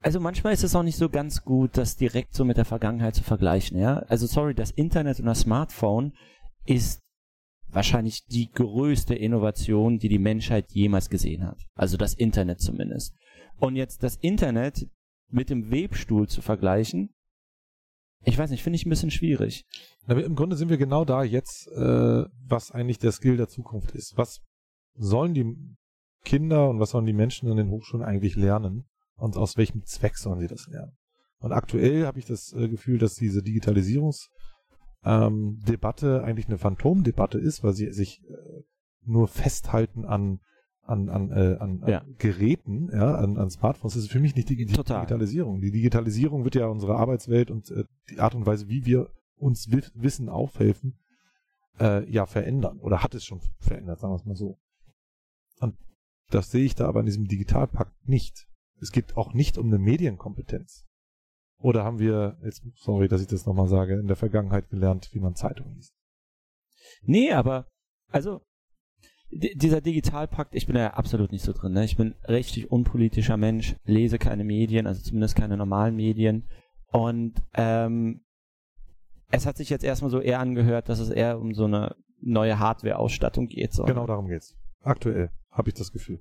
also 0.00 0.20
manchmal 0.20 0.52
ist 0.52 0.62
es 0.62 0.76
auch 0.76 0.82
nicht 0.82 0.98
so 0.98 1.08
ganz 1.08 1.42
gut, 1.42 1.76
das 1.76 1.96
direkt 1.96 2.34
so 2.34 2.44
mit 2.44 2.56
der 2.56 2.64
Vergangenheit 2.64 3.14
zu 3.14 3.24
vergleichen, 3.24 3.78
ja. 3.78 3.98
Also 4.08 4.26
sorry, 4.26 4.54
das 4.54 4.70
Internet 4.70 5.18
und 5.18 5.26
das 5.26 5.40
Smartphone 5.40 6.12
ist 6.64 7.00
wahrscheinlich 7.68 8.24
die 8.26 8.50
größte 8.52 9.14
Innovation, 9.14 9.98
die 9.98 10.08
die 10.08 10.18
Menschheit 10.18 10.70
jemals 10.70 11.10
gesehen 11.10 11.44
hat. 11.44 11.58
Also 11.74 11.96
das 11.96 12.14
Internet 12.14 12.60
zumindest. 12.60 13.14
Und 13.58 13.76
jetzt 13.76 14.02
das 14.02 14.16
Internet 14.16 14.86
mit 15.28 15.50
dem 15.50 15.70
Webstuhl 15.70 16.28
zu 16.28 16.42
vergleichen, 16.42 17.10
ich 18.24 18.36
weiß 18.36 18.50
nicht, 18.50 18.62
finde 18.62 18.76
ich 18.76 18.86
ein 18.86 18.90
bisschen 18.90 19.10
schwierig. 19.10 19.64
Wir- 20.06 20.24
Im 20.24 20.34
Grunde 20.34 20.56
sind 20.56 20.68
wir 20.68 20.78
genau 20.78 21.04
da 21.04 21.22
jetzt, 21.22 21.68
äh, 21.68 22.24
was 22.48 22.72
eigentlich 22.72 22.98
der 22.98 23.12
Skill 23.12 23.36
der 23.36 23.48
Zukunft 23.48 23.92
ist. 23.92 24.16
Was 24.16 24.40
sollen 24.94 25.34
die 25.34 25.54
Kinder 26.24 26.68
und 26.70 26.80
was 26.80 26.90
sollen 26.90 27.06
die 27.06 27.12
Menschen 27.12 27.50
an 27.50 27.56
den 27.56 27.70
Hochschulen 27.70 28.04
eigentlich 28.04 28.34
lernen 28.34 28.88
und 29.16 29.36
aus 29.36 29.56
welchem 29.56 29.84
Zweck 29.84 30.16
sollen 30.16 30.40
sie 30.40 30.48
das 30.48 30.66
lernen. 30.66 30.96
Und 31.38 31.52
aktuell 31.52 32.06
habe 32.06 32.18
ich 32.18 32.26
das 32.26 32.52
äh, 32.52 32.68
Gefühl, 32.68 32.98
dass 32.98 33.14
diese 33.14 33.42
Digitalisierungsdebatte 33.42 34.30
ähm, 35.04 36.24
eigentlich 36.24 36.48
eine 36.48 36.58
Phantomdebatte 36.58 37.38
ist, 37.38 37.62
weil 37.62 37.74
sie 37.74 37.92
sich 37.92 38.22
äh, 38.24 38.62
nur 39.02 39.28
festhalten 39.28 40.04
an 40.04 40.40
an, 40.86 41.08
an, 41.08 41.30
äh, 41.30 41.56
an, 41.58 41.82
an 41.82 41.88
Ja. 41.88 42.04
Geräten, 42.18 42.90
ja, 42.92 43.14
an, 43.14 43.36
an 43.36 43.50
Smartphones. 43.50 43.94
Das 43.94 44.04
ist 44.04 44.12
für 44.12 44.20
mich 44.20 44.34
nicht 44.34 44.48
Digi 44.48 44.66
Total. 44.66 45.00
Digitalisierung. 45.00 45.60
Die 45.60 45.70
Digitalisierung 45.70 46.44
wird 46.44 46.54
ja 46.54 46.66
unsere 46.66 46.96
Arbeitswelt 46.96 47.50
und 47.50 47.70
äh, 47.70 47.84
die 48.10 48.20
Art 48.20 48.34
und 48.34 48.46
Weise, 48.46 48.68
wie 48.68 48.84
wir 48.86 49.10
uns 49.36 49.70
wi 49.70 49.82
Wissen 49.94 50.28
aufhelfen, 50.28 50.98
äh, 51.80 52.08
ja, 52.10 52.26
verändern. 52.26 52.78
Oder 52.78 53.02
hat 53.02 53.14
es 53.14 53.24
schon 53.24 53.40
verändert, 53.58 54.00
sagen 54.00 54.12
wir 54.12 54.16
es 54.16 54.24
mal 54.24 54.36
so. 54.36 54.58
Und 55.60 55.76
das 56.30 56.50
sehe 56.50 56.64
ich 56.64 56.74
da 56.74 56.86
aber 56.86 57.00
in 57.00 57.06
diesem 57.06 57.26
Digitalpakt 57.26 58.08
nicht. 58.08 58.48
Es 58.80 58.92
geht 58.92 59.16
auch 59.16 59.32
nicht 59.32 59.58
um 59.58 59.66
eine 59.66 59.78
Medienkompetenz. 59.78 60.86
Oder 61.58 61.84
haben 61.84 61.98
wir, 61.98 62.38
jetzt, 62.44 62.62
sorry, 62.74 63.08
dass 63.08 63.22
ich 63.22 63.28
das 63.28 63.46
nochmal 63.46 63.68
sage, 63.68 63.98
in 63.98 64.06
der 64.06 64.16
Vergangenheit 64.16 64.68
gelernt, 64.68 65.08
wie 65.12 65.20
man 65.20 65.34
Zeitungen 65.34 65.74
liest. 65.74 65.94
Nee, 67.02 67.32
aber, 67.32 67.66
also, 68.10 68.42
dieser 69.30 69.80
Digitalpakt, 69.80 70.54
ich 70.54 70.66
bin 70.66 70.74
da 70.76 70.80
ja 70.82 70.94
absolut 70.94 71.32
nicht 71.32 71.44
so 71.44 71.52
drin. 71.52 71.72
Ne? 71.72 71.84
Ich 71.84 71.96
bin 71.96 72.14
richtig 72.28 72.70
unpolitischer 72.70 73.36
Mensch, 73.36 73.76
lese 73.84 74.18
keine 74.18 74.44
Medien, 74.44 74.86
also 74.86 75.02
zumindest 75.02 75.36
keine 75.36 75.56
normalen 75.56 75.96
Medien. 75.96 76.48
Und 76.92 77.34
ähm, 77.54 78.22
es 79.30 79.44
hat 79.46 79.56
sich 79.56 79.68
jetzt 79.70 79.84
erstmal 79.84 80.10
so 80.10 80.20
eher 80.20 80.38
angehört, 80.40 80.88
dass 80.88 81.00
es 81.00 81.10
eher 81.10 81.38
um 81.40 81.54
so 81.54 81.64
eine 81.64 81.96
neue 82.20 82.58
Hardware-Ausstattung 82.58 83.48
geht. 83.48 83.72
So. 83.74 83.84
Genau 83.84 84.06
darum 84.06 84.28
geht's. 84.28 84.54
Aktuell 84.82 85.30
habe 85.50 85.70
ich 85.70 85.74
das 85.74 85.92
Gefühl. 85.92 86.20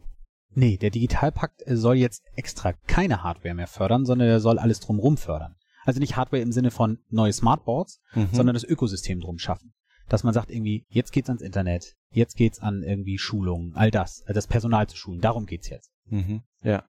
Nee, 0.54 0.78
der 0.78 0.90
Digitalpakt 0.90 1.62
äh, 1.68 1.76
soll 1.78 1.96
jetzt 1.98 2.24
extra 2.36 2.74
keine 2.88 3.24
Hardware 3.24 3.54
mehr 3.54 3.68
fördern, 3.68 4.06
sondern 4.06 4.28
er 4.28 4.40
soll 4.40 4.58
alles 4.58 4.80
drumrum 4.80 5.18
fördern. 5.18 5.56
Also 5.84 6.00
nicht 6.00 6.16
Hardware 6.16 6.42
im 6.42 6.52
Sinne 6.52 6.72
von 6.72 6.98
neue 7.10 7.32
Smartboards, 7.34 8.02
Mhm. 8.16 8.30
sondern 8.32 8.54
das 8.56 8.64
Ökosystem 8.64 9.20
drum 9.20 9.38
schaffen. 9.38 9.74
Dass 10.08 10.24
man 10.24 10.34
sagt 10.34 10.52
irgendwie, 10.52 10.86
jetzt 10.90 11.12
geht's 11.12 11.30
ans 11.30 11.42
Internet, 11.42 11.96
jetzt 12.12 12.36
geht's 12.36 12.60
an 12.60 12.84
irgendwie 12.84 13.18
Schulungen, 13.18 13.74
all 13.76 13.92
das, 13.92 14.22
also 14.22 14.34
das 14.34 14.48
Personal 14.48 14.88
zu 14.88 14.98
schulen, 14.98 15.22
darum 15.22 15.46
geht's 15.46 15.70
jetzt. 15.70 15.92
Mhm. 16.06 16.44
Ja. 16.62 16.86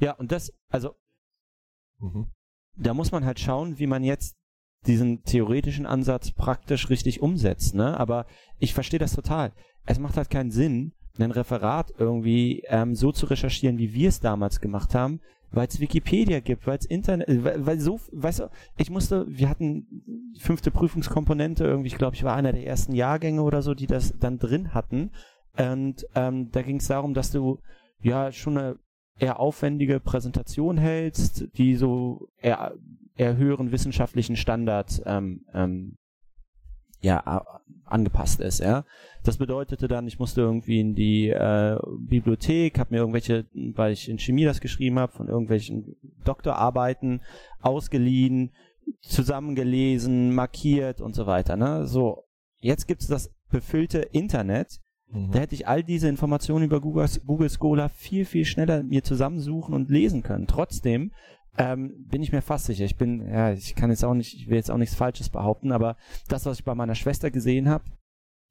Ja, 0.00 0.12
und 0.12 0.32
das, 0.32 0.52
also 0.68 0.94
Mhm. 2.00 2.26
da 2.76 2.94
muss 2.94 3.12
man 3.12 3.24
halt 3.24 3.38
schauen, 3.38 3.78
wie 3.78 3.86
man 3.86 4.02
jetzt 4.02 4.34
diesen 4.86 5.22
theoretischen 5.22 5.86
Ansatz 5.86 6.32
praktisch 6.32 6.90
richtig 6.90 7.22
umsetzt, 7.22 7.74
ne? 7.74 7.98
Aber 7.98 8.26
ich 8.58 8.74
verstehe 8.74 8.98
das 8.98 9.14
total. 9.14 9.52
Es 9.86 9.98
macht 9.98 10.16
halt 10.16 10.30
keinen 10.30 10.50
Sinn, 10.50 10.92
ein 11.18 11.30
Referat 11.30 11.92
irgendwie 11.96 12.64
ähm, 12.66 12.94
so 12.94 13.12
zu 13.12 13.26
recherchieren, 13.26 13.78
wie 13.78 13.94
wir 13.94 14.08
es 14.08 14.20
damals 14.20 14.60
gemacht 14.60 14.94
haben, 14.94 15.20
weil 15.54 15.68
es 15.68 15.80
Wikipedia 15.80 16.40
gibt, 16.40 16.66
weil 16.66 16.78
es 16.78 16.86
Internet, 16.86 17.28
äh, 17.28 17.44
weil, 17.44 17.66
weil 17.66 17.80
so, 17.80 18.00
weißt 18.12 18.40
du, 18.40 18.50
ich 18.76 18.90
musste, 18.90 19.26
wir 19.28 19.48
hatten 19.48 20.32
fünfte 20.38 20.70
Prüfungskomponente, 20.70 21.64
irgendwie, 21.64 21.88
ich 21.88 21.98
glaube, 21.98 22.16
ich 22.16 22.24
war 22.24 22.34
einer 22.34 22.52
der 22.52 22.66
ersten 22.66 22.94
Jahrgänge 22.94 23.42
oder 23.42 23.62
so, 23.62 23.74
die 23.74 23.86
das 23.86 24.14
dann 24.18 24.38
drin 24.38 24.74
hatten. 24.74 25.10
Und 25.56 26.06
ähm, 26.14 26.50
da 26.50 26.62
ging 26.62 26.76
es 26.76 26.88
darum, 26.88 27.14
dass 27.14 27.30
du 27.30 27.58
ja 28.00 28.32
schon 28.32 28.58
eine 28.58 28.78
eher 29.18 29.38
aufwendige 29.38 30.00
Präsentation 30.00 30.76
hältst, 30.76 31.46
die 31.56 31.76
so 31.76 32.28
eher, 32.40 32.74
eher 33.16 33.36
höheren 33.36 33.70
wissenschaftlichen 33.70 34.36
Standards 34.36 35.00
ähm, 35.06 35.44
ähm, 35.54 35.96
ja, 37.04 37.44
angepasst 37.84 38.40
ist, 38.40 38.60
ja. 38.60 38.84
Das 39.24 39.36
bedeutete 39.36 39.88
dann, 39.88 40.06
ich 40.06 40.18
musste 40.18 40.40
irgendwie 40.40 40.80
in 40.80 40.94
die 40.94 41.28
äh, 41.28 41.78
Bibliothek, 41.98 42.78
habe 42.78 42.94
mir 42.94 43.00
irgendwelche, 43.00 43.44
weil 43.52 43.92
ich 43.92 44.08
in 44.08 44.18
Chemie 44.18 44.44
das 44.44 44.60
geschrieben 44.60 44.98
habe, 44.98 45.12
von 45.12 45.28
irgendwelchen 45.28 45.96
Doktorarbeiten 46.24 47.20
ausgeliehen, 47.60 48.52
zusammengelesen, 49.00 50.34
markiert 50.34 51.00
und 51.00 51.14
so 51.14 51.26
weiter. 51.26 51.56
Ne? 51.56 51.86
So, 51.86 52.24
jetzt 52.58 52.86
gibt's 52.86 53.06
das 53.06 53.30
befüllte 53.50 53.98
Internet, 53.98 54.80
Mhm. 55.14 55.30
da 55.30 55.38
hätte 55.40 55.54
ich 55.54 55.68
all 55.68 55.82
diese 55.82 56.08
Informationen 56.08 56.64
über 56.64 56.80
Google, 56.80 57.06
Google 57.24 57.50
Scholar 57.50 57.88
viel, 57.88 58.24
viel 58.24 58.44
schneller 58.44 58.82
mir 58.82 59.04
zusammensuchen 59.04 59.74
und 59.74 59.88
lesen 59.90 60.22
können. 60.22 60.46
Trotzdem 60.46 61.12
ähm, 61.56 62.06
bin 62.08 62.22
ich 62.22 62.32
mir 62.32 62.42
fast 62.42 62.66
sicher. 62.66 62.84
Ich 62.84 62.96
bin, 62.96 63.26
ja, 63.28 63.52
ich 63.52 63.74
kann 63.74 63.90
jetzt 63.90 64.04
auch 64.04 64.14
nicht, 64.14 64.34
ich 64.34 64.48
will 64.48 64.56
jetzt 64.56 64.70
auch 64.70 64.78
nichts 64.78 64.94
Falsches 64.94 65.28
behaupten, 65.28 65.72
aber 65.72 65.96
das, 66.28 66.46
was 66.46 66.58
ich 66.58 66.64
bei 66.64 66.74
meiner 66.74 66.94
Schwester 66.94 67.30
gesehen 67.30 67.68
habe, 67.68 67.84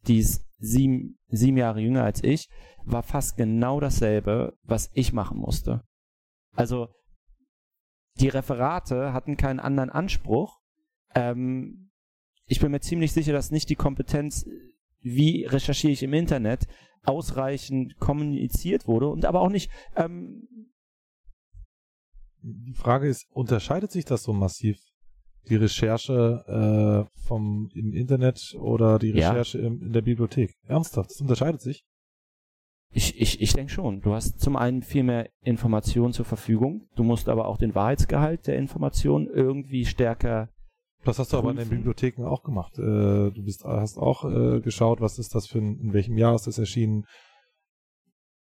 die 0.07 0.19
ist 0.19 0.45
sieben, 0.57 1.17
sieben 1.29 1.57
Jahre 1.57 1.81
jünger 1.81 2.03
als 2.03 2.23
ich, 2.23 2.49
war 2.85 3.03
fast 3.03 3.37
genau 3.37 3.79
dasselbe, 3.79 4.57
was 4.63 4.89
ich 4.93 5.13
machen 5.13 5.37
musste. 5.37 5.83
Also 6.55 6.89
die 8.19 8.29
Referate 8.29 9.13
hatten 9.13 9.37
keinen 9.37 9.59
anderen 9.59 9.89
Anspruch. 9.89 10.59
Ähm, 11.15 11.91
ich 12.45 12.59
bin 12.59 12.71
mir 12.71 12.81
ziemlich 12.81 13.11
sicher, 13.11 13.33
dass 13.33 13.51
nicht 13.51 13.69
die 13.69 13.75
Kompetenz, 13.75 14.45
wie 14.99 15.45
recherchiere 15.45 15.93
ich 15.93 16.03
im 16.03 16.13
Internet, 16.13 16.67
ausreichend 17.03 17.97
kommuniziert 17.99 18.87
wurde 18.87 19.09
und 19.09 19.25
aber 19.25 19.41
auch 19.41 19.49
nicht, 19.49 19.71
ähm, 19.95 20.47
Die 22.43 22.73
Frage 22.73 23.07
ist, 23.07 23.25
unterscheidet 23.31 23.91
sich 23.91 24.05
das 24.05 24.23
so 24.23 24.33
massiv? 24.33 24.77
Die 25.49 25.55
Recherche 25.55 27.07
äh, 27.09 27.19
vom 27.27 27.69
im 27.73 27.93
Internet 27.93 28.55
oder 28.59 28.99
die 28.99 29.11
Ja. 29.11 29.31
Recherche 29.31 29.59
im, 29.59 29.81
in 29.81 29.93
der 29.93 30.01
Bibliothek? 30.01 30.53
Ernsthaft, 30.67 31.11
das 31.11 31.21
unterscheidet 31.21 31.61
sich? 31.61 31.83
Ich, 32.91 33.19
ich, 33.19 33.41
ich 33.41 33.53
denke 33.53 33.71
schon. 33.71 34.01
Du 34.01 34.13
hast 34.13 34.39
zum 34.39 34.55
einen 34.55 34.83
viel 34.83 35.03
mehr 35.03 35.29
Informationen 35.41 36.13
zur 36.13 36.25
Verfügung. 36.25 36.87
Du 36.95 37.03
musst 37.03 37.27
aber 37.27 37.47
auch 37.47 37.57
den 37.57 37.73
Wahrheitsgehalt 37.75 38.45
der 38.45 38.57
Informationen 38.57 39.27
irgendwie 39.27 39.85
stärker. 39.85 40.49
Das 41.03 41.19
hast 41.19 41.33
du 41.33 41.37
aber 41.37 41.51
in 41.51 41.57
den 41.57 41.67
Prüfen. 41.67 41.77
Bibliotheken 41.79 42.23
auch 42.25 42.43
gemacht. 42.43 42.77
Äh, 42.77 43.31
du 43.31 43.43
bist, 43.43 43.63
hast 43.65 43.97
auch 43.97 44.25
äh, 44.25 44.61
geschaut, 44.61 45.01
was 45.01 45.17
ist 45.17 45.33
das 45.33 45.47
für 45.47 45.57
ein, 45.59 45.79
in 45.79 45.93
welchem 45.93 46.17
Jahr 46.17 46.35
ist 46.35 46.45
das 46.47 46.59
erschienen, 46.59 47.05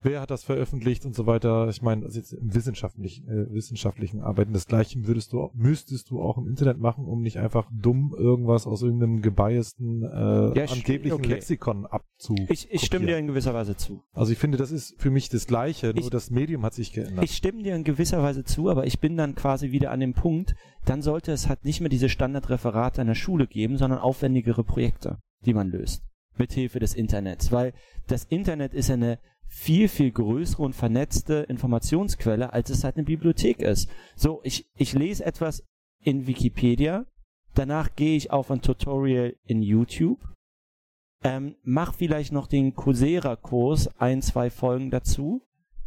wer 0.04 0.22
hat 0.22 0.30
das 0.32 0.44
veröffentlicht 0.44 1.06
und 1.06 1.16
so 1.16 1.26
weiter. 1.26 1.68
Ich 1.70 1.82
meine, 1.82 2.06
also 2.06 2.20
jetzt 2.20 2.34
im 2.34 2.54
wissenschaftlichen, 2.54 3.28
äh, 3.28 3.52
wissenschaftlichen 3.54 4.22
Arbeiten, 4.22 4.54
das 4.54 4.68
gleiche 4.68 5.06
würdest 5.08 5.34
du, 5.34 5.50
müsstest 5.54 6.10
du 6.12 6.22
auch 6.22 6.38
im 6.38 6.48
Internet 6.48 6.78
machen, 6.80 7.06
um 7.06 7.22
nicht 7.22 7.38
einfach 7.40 7.70
dumm 7.74 8.14
irgendwas 8.18 8.68
aus 8.68 8.82
irgendeinem 8.84 9.22
gebiasten, 9.22 10.04
äh, 10.04 10.58
Ja, 10.58 10.64
ich- 10.66 10.72
angeblichen 10.72 11.14
okay. 11.16 11.30
Lexikon 11.30 11.86
abzu. 11.86 12.36
Ich, 12.50 12.72
ich 12.72 12.82
stimme 12.86 13.06
dir 13.08 13.18
in 13.18 13.28
gewisser 13.28 13.54
Weise 13.54 13.76
zu. 13.76 14.02
Also 14.14 14.32
ich 14.32 14.38
finde, 14.38 14.58
das 14.58 14.72
ist 14.72 14.96
für 15.02 15.10
mich 15.10 15.30
das 15.30 15.48
Gleiche, 15.48 15.88
nur 15.88 15.98
Ich- 16.04 16.10
das 16.10 16.30
Medium 16.30 16.64
hat 16.64 16.74
sich 16.74 16.94
geändert. 16.94 17.24
Ich 17.26 17.36
stimme 17.36 17.64
dir 17.64 17.76
in 17.76 17.84
gewisser 17.84 18.22
Weise 18.22 18.44
zu, 18.44 18.70
aber 18.70 18.86
ich 18.86 19.00
bin 19.00 19.18
dann 19.18 19.36
quasi 19.36 19.72
wieder 19.72 19.92
an 19.92 20.00
dem 20.00 20.14
Punkt, 20.14 20.56
dann 20.86 21.02
sollte 21.02 21.32
es 21.32 21.48
halt 21.50 21.64
nicht 21.66 21.80
mehr 21.80 21.90
diese 21.90 22.10
Standardreferate 22.10 23.02
an 23.02 23.08
der 23.08 23.16
Schule 23.16 23.48
geben, 23.48 23.78
sondern 23.78 24.00
aufwendigere 24.00 24.64
Projekte, 24.64 25.18
die 25.46 25.54
man 25.54 25.70
löst. 25.70 26.04
Mithilfe 26.38 26.80
des 26.80 26.96
Internets. 26.96 27.52
Weil 27.52 27.74
das 28.08 28.24
Internet 28.26 28.74
ist 28.74 28.90
eine 28.90 29.20
viel, 29.54 29.88
viel 29.88 30.12
größere 30.12 30.64
und 30.64 30.74
vernetzte 30.74 31.46
Informationsquelle, 31.48 32.52
als 32.52 32.72
es 32.72 32.84
halt 32.84 32.98
eine 32.98 33.06
Bibliothek 33.06 33.60
ist. 33.60 33.88
So, 34.16 34.42
ich, 34.44 34.68
ich 34.76 34.94
lese 34.94 35.26
etwas 35.26 35.64
in 36.02 36.26
Wikipedia, 36.26 37.06
danach 37.54 37.96
gehe 37.96 38.18
ich 38.18 38.32
auf 38.32 38.50
ein 38.50 38.62
Tutorial 38.62 39.36
in 39.46 39.62
YouTube, 39.62 40.20
ähm, 41.24 41.56
mach 41.62 41.94
vielleicht 41.94 42.34
noch 42.34 42.48
den 42.48 42.74
Coursera-Kurs, 42.74 43.90
ein, 44.00 44.22
zwei 44.24 44.50
Folgen 44.50 44.90
dazu 44.90 45.44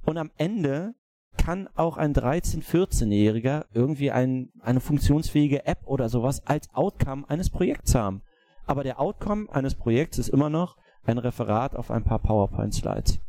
und 0.07 0.17
am 0.17 0.31
Ende 0.37 0.95
kann 1.37 1.69
auch 1.75 1.97
ein 1.97 2.15
13-, 2.15 2.63
14-Jähriger 2.63 3.67
irgendwie 3.75 4.13
ein, 4.13 4.53
eine 4.61 4.81
funktionsfähige 4.81 5.67
App 5.67 5.81
oder 5.85 6.09
sowas 6.09 6.47
als 6.47 6.73
Outcome 6.73 7.29
eines 7.29 7.51
Projekts 7.51 7.97
haben. 7.97 8.23
Aber 8.65 8.85
der 8.85 9.01
Outcome 9.01 9.49
eines 9.53 9.75
Projekts 9.75 10.19
ist 10.19 10.29
immer 10.29 10.51
noch 10.51 10.77
ein 11.05 11.19
Referat 11.19 11.77
auf 11.77 11.91
ein 11.91 12.05
paar 12.05 12.21
PowerPoint-Slides. 12.21 13.21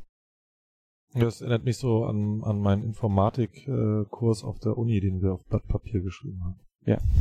Das 1.14 1.42
erinnert 1.42 1.64
mich 1.64 1.78
so 1.78 2.06
an, 2.06 2.44
an 2.44 2.60
meinen 2.60 2.84
Informatik-Kurs 2.84 4.44
auf 4.44 4.60
der 4.60 4.78
Uni, 4.78 5.00
den 5.00 5.22
wir 5.22 5.34
auf 5.34 5.46
Blatt 5.46 5.68
Papier 5.68 6.02
geschrieben 6.02 6.42
haben. 6.44 6.60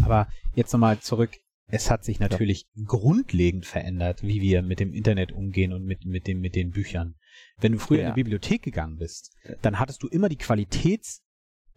Aber 0.04 0.28
jetzt 0.54 0.72
nochmal 0.72 1.00
zurück. 1.00 1.30
Es 1.68 1.90
hat 1.90 2.04
sich 2.04 2.20
natürlich 2.20 2.68
grundlegend 2.84 3.66
verändert, 3.66 4.22
wie 4.22 4.40
wir 4.40 4.62
mit 4.62 4.78
dem 4.78 4.92
Internet 4.92 5.32
umgehen 5.32 5.72
und 5.72 5.84
mit, 5.84 6.04
mit, 6.04 6.28
dem, 6.28 6.40
mit 6.40 6.54
den 6.54 6.70
Büchern. 6.70 7.16
Wenn 7.58 7.72
du 7.72 7.78
früher 7.78 7.98
in 7.98 8.04
Ja. 8.04 8.10
die 8.12 8.22
Bibliothek 8.22 8.62
gegangen 8.62 8.96
bist, 8.98 9.32
dann 9.62 9.80
hattest 9.80 10.00
du 10.04 10.06
immer 10.06 10.28
die 10.28 10.36
Qualitätsvoraussetzung, 10.36 11.22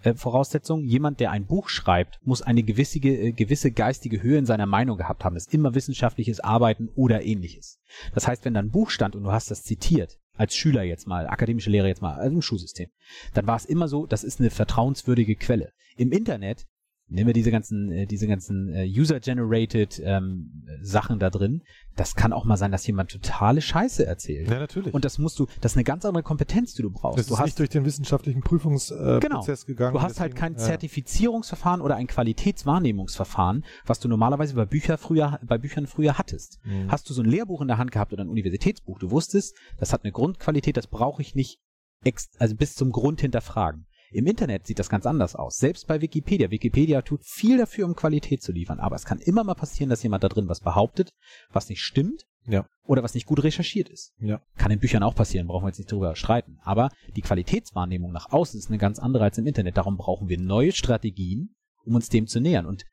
äh, 0.03 0.13
Voraussetzung, 0.13 0.83
jemand, 0.83 1.19
der 1.19 1.31
ein 1.31 1.47
Buch 1.47 1.69
schreibt, 1.69 2.19
muss 2.23 2.43
eine 2.43 2.61
gewisse, 2.61 2.99
äh, 2.99 3.31
gewisse 3.31 3.71
geistige 3.71 4.21
Höhe 4.21 4.37
in 4.37 4.45
seiner 4.45 4.67
Meinung 4.67 4.97
gehabt 4.97 5.25
haben. 5.25 5.33
Das 5.33 5.47
ist 5.47 5.53
immer 5.55 5.73
wissenschaftliches 5.73 6.39
Arbeiten 6.39 6.89
oder 6.95 7.23
ähnliches. 7.23 7.79
Das 8.13 8.27
heißt, 8.27 8.45
wenn 8.45 8.53
da 8.53 8.59
ein 8.59 8.69
Buch 8.69 8.91
stand 8.91 9.15
und 9.15 9.23
du 9.23 9.31
hast 9.31 9.49
das 9.49 9.63
zitiert, 9.63 10.19
als 10.39 10.55
Schüler 10.55 10.83
jetzt 10.83 11.05
mal, 11.05 11.27
akademische 11.27 11.69
Lehre 11.69 11.87
jetzt 11.87 12.01
mal, 12.01 12.15
also 12.15 12.33
im 12.33 12.41
Schulsystem, 12.41 12.89
dann 13.33 13.45
war 13.45 13.57
es 13.57 13.65
immer 13.65 13.87
so, 13.87 14.05
das 14.05 14.23
ist 14.23 14.39
eine 14.39 14.49
vertrauenswürdige 14.49 15.35
Quelle. 15.35 15.73
Im 15.97 16.11
Internet 16.13 16.65
nehmen 17.09 17.27
wir 17.27 17.33
diese 17.33 17.51
ganzen, 17.51 17.91
äh, 17.91 18.05
diese 18.05 18.27
ganzen 18.27 18.73
äh, 18.73 18.85
User-Generated 18.87 20.01
ähm, 20.03 20.63
Sachen 20.81 21.19
da 21.19 21.29
drin. 21.29 21.63
Das 21.95 22.15
kann 22.15 22.31
auch 22.33 22.45
mal 22.45 22.55
sein, 22.57 22.71
dass 22.71 22.85
jemand 22.87 23.11
totale 23.11 23.61
Scheiße 23.61 24.05
erzählt. 24.05 24.49
Ja, 24.49 24.59
natürlich. 24.59 24.93
Und 24.93 25.03
das 25.05 25.17
musst 25.17 25.39
du, 25.39 25.47
das 25.61 25.73
ist 25.73 25.77
eine 25.77 25.83
ganz 25.83 26.05
andere 26.05 26.23
Kompetenz, 26.23 26.73
die 26.73 26.81
du 26.81 26.89
brauchst. 26.91 27.19
das 27.19 27.27
du 27.27 27.33
ist 27.33 27.39
hast, 27.39 27.45
nicht 27.47 27.59
durch 27.59 27.69
den 27.69 27.85
wissenschaftlichen 27.85 28.41
Prüfungsprozess 28.41 29.17
äh, 29.17 29.19
Genau. 29.19 29.43
Gegangen. 29.65 29.93
du 29.93 30.01
hast 30.01 30.19
halt 30.19 30.35
kein 30.35 30.53
deswegen, 30.53 30.67
äh, 30.67 30.71
Zertifizierungsverfahren 30.71 31.81
oder 31.81 31.95
ein 31.95 32.07
Qualitätswahrnehmungsverfahren, 32.07 33.65
was 33.85 33.99
du 33.99 34.07
normalerweise 34.07 34.55
bei 34.55 34.65
Bücher 34.65 34.97
früher, 34.97 35.39
bei 35.45 35.57
Büchern 35.57 35.87
früher 35.87 36.17
hattest. 36.17 36.59
Mhm. 36.63 36.91
Hast 36.91 37.09
du 37.09 37.13
so 37.13 37.21
ein 37.21 37.29
Lehrbuch 37.29 37.61
in 37.61 37.67
der 37.67 37.77
Hand 37.77 37.91
gehabt 37.91 38.13
oder 38.13 38.23
ein 38.23 38.29
Universitätsbuch, 38.29 38.99
du 38.99 39.11
wusstest, 39.11 39.55
das 39.77 39.93
hat 39.93 40.03
eine 40.03 40.11
Grundqualität, 40.11 40.77
das 40.77 40.87
brauche 40.87 41.21
ich 41.21 41.35
nicht 41.35 41.59
ex 42.03 42.29
also 42.39 42.55
bis 42.55 42.75
zum 42.75 42.91
Grund 42.91 43.21
hinterfragen. 43.21 43.85
Im 44.11 44.25
Internet 44.25 44.65
sieht 44.65 44.79
das 44.79 44.89
ganz 44.89 45.05
anders 45.05 45.35
aus. 45.35 45.57
Selbst 45.57 45.87
bei 45.87 46.01
Wikipedia. 46.01 46.49
Wikipedia 46.49 47.01
tut 47.01 47.23
viel 47.23 47.57
dafür, 47.57 47.85
um 47.85 47.95
Qualität 47.95 48.41
zu 48.41 48.51
liefern. 48.51 48.79
Aber 48.79 48.95
es 48.95 49.05
kann 49.05 49.19
immer 49.19 49.43
mal 49.43 49.53
passieren, 49.55 49.89
dass 49.89 50.03
jemand 50.03 50.23
da 50.23 50.29
drin 50.29 50.49
was 50.49 50.61
behauptet, 50.61 51.11
was 51.51 51.69
nicht 51.69 51.81
stimmt. 51.81 52.25
Ja. 52.45 52.65
Oder 52.83 53.03
was 53.03 53.13
nicht 53.13 53.27
gut 53.27 53.43
recherchiert 53.43 53.89
ist. 53.89 54.13
Ja. 54.19 54.41
Kann 54.57 54.71
in 54.71 54.79
Büchern 54.79 55.03
auch 55.03 55.13
passieren, 55.13 55.45
brauchen 55.47 55.65
wir 55.65 55.69
jetzt 55.69 55.77
nicht 55.77 55.91
drüber 55.91 56.15
streiten. 56.15 56.57
Aber 56.63 56.89
die 57.15 57.21
Qualitätswahrnehmung 57.21 58.11
nach 58.11 58.31
außen 58.31 58.57
ist 58.59 58.69
eine 58.69 58.79
ganz 58.79 58.97
andere 58.97 59.25
als 59.25 59.37
im 59.37 59.45
Internet. 59.45 59.77
Darum 59.77 59.97
brauchen 59.97 60.29
wir 60.29 60.39
neue 60.39 60.71
Strategien, 60.71 61.55
um 61.85 61.93
uns 61.93 62.09
dem 62.09 62.25
zu 62.25 62.39
nähern. 62.39 62.65
Und 62.65 62.85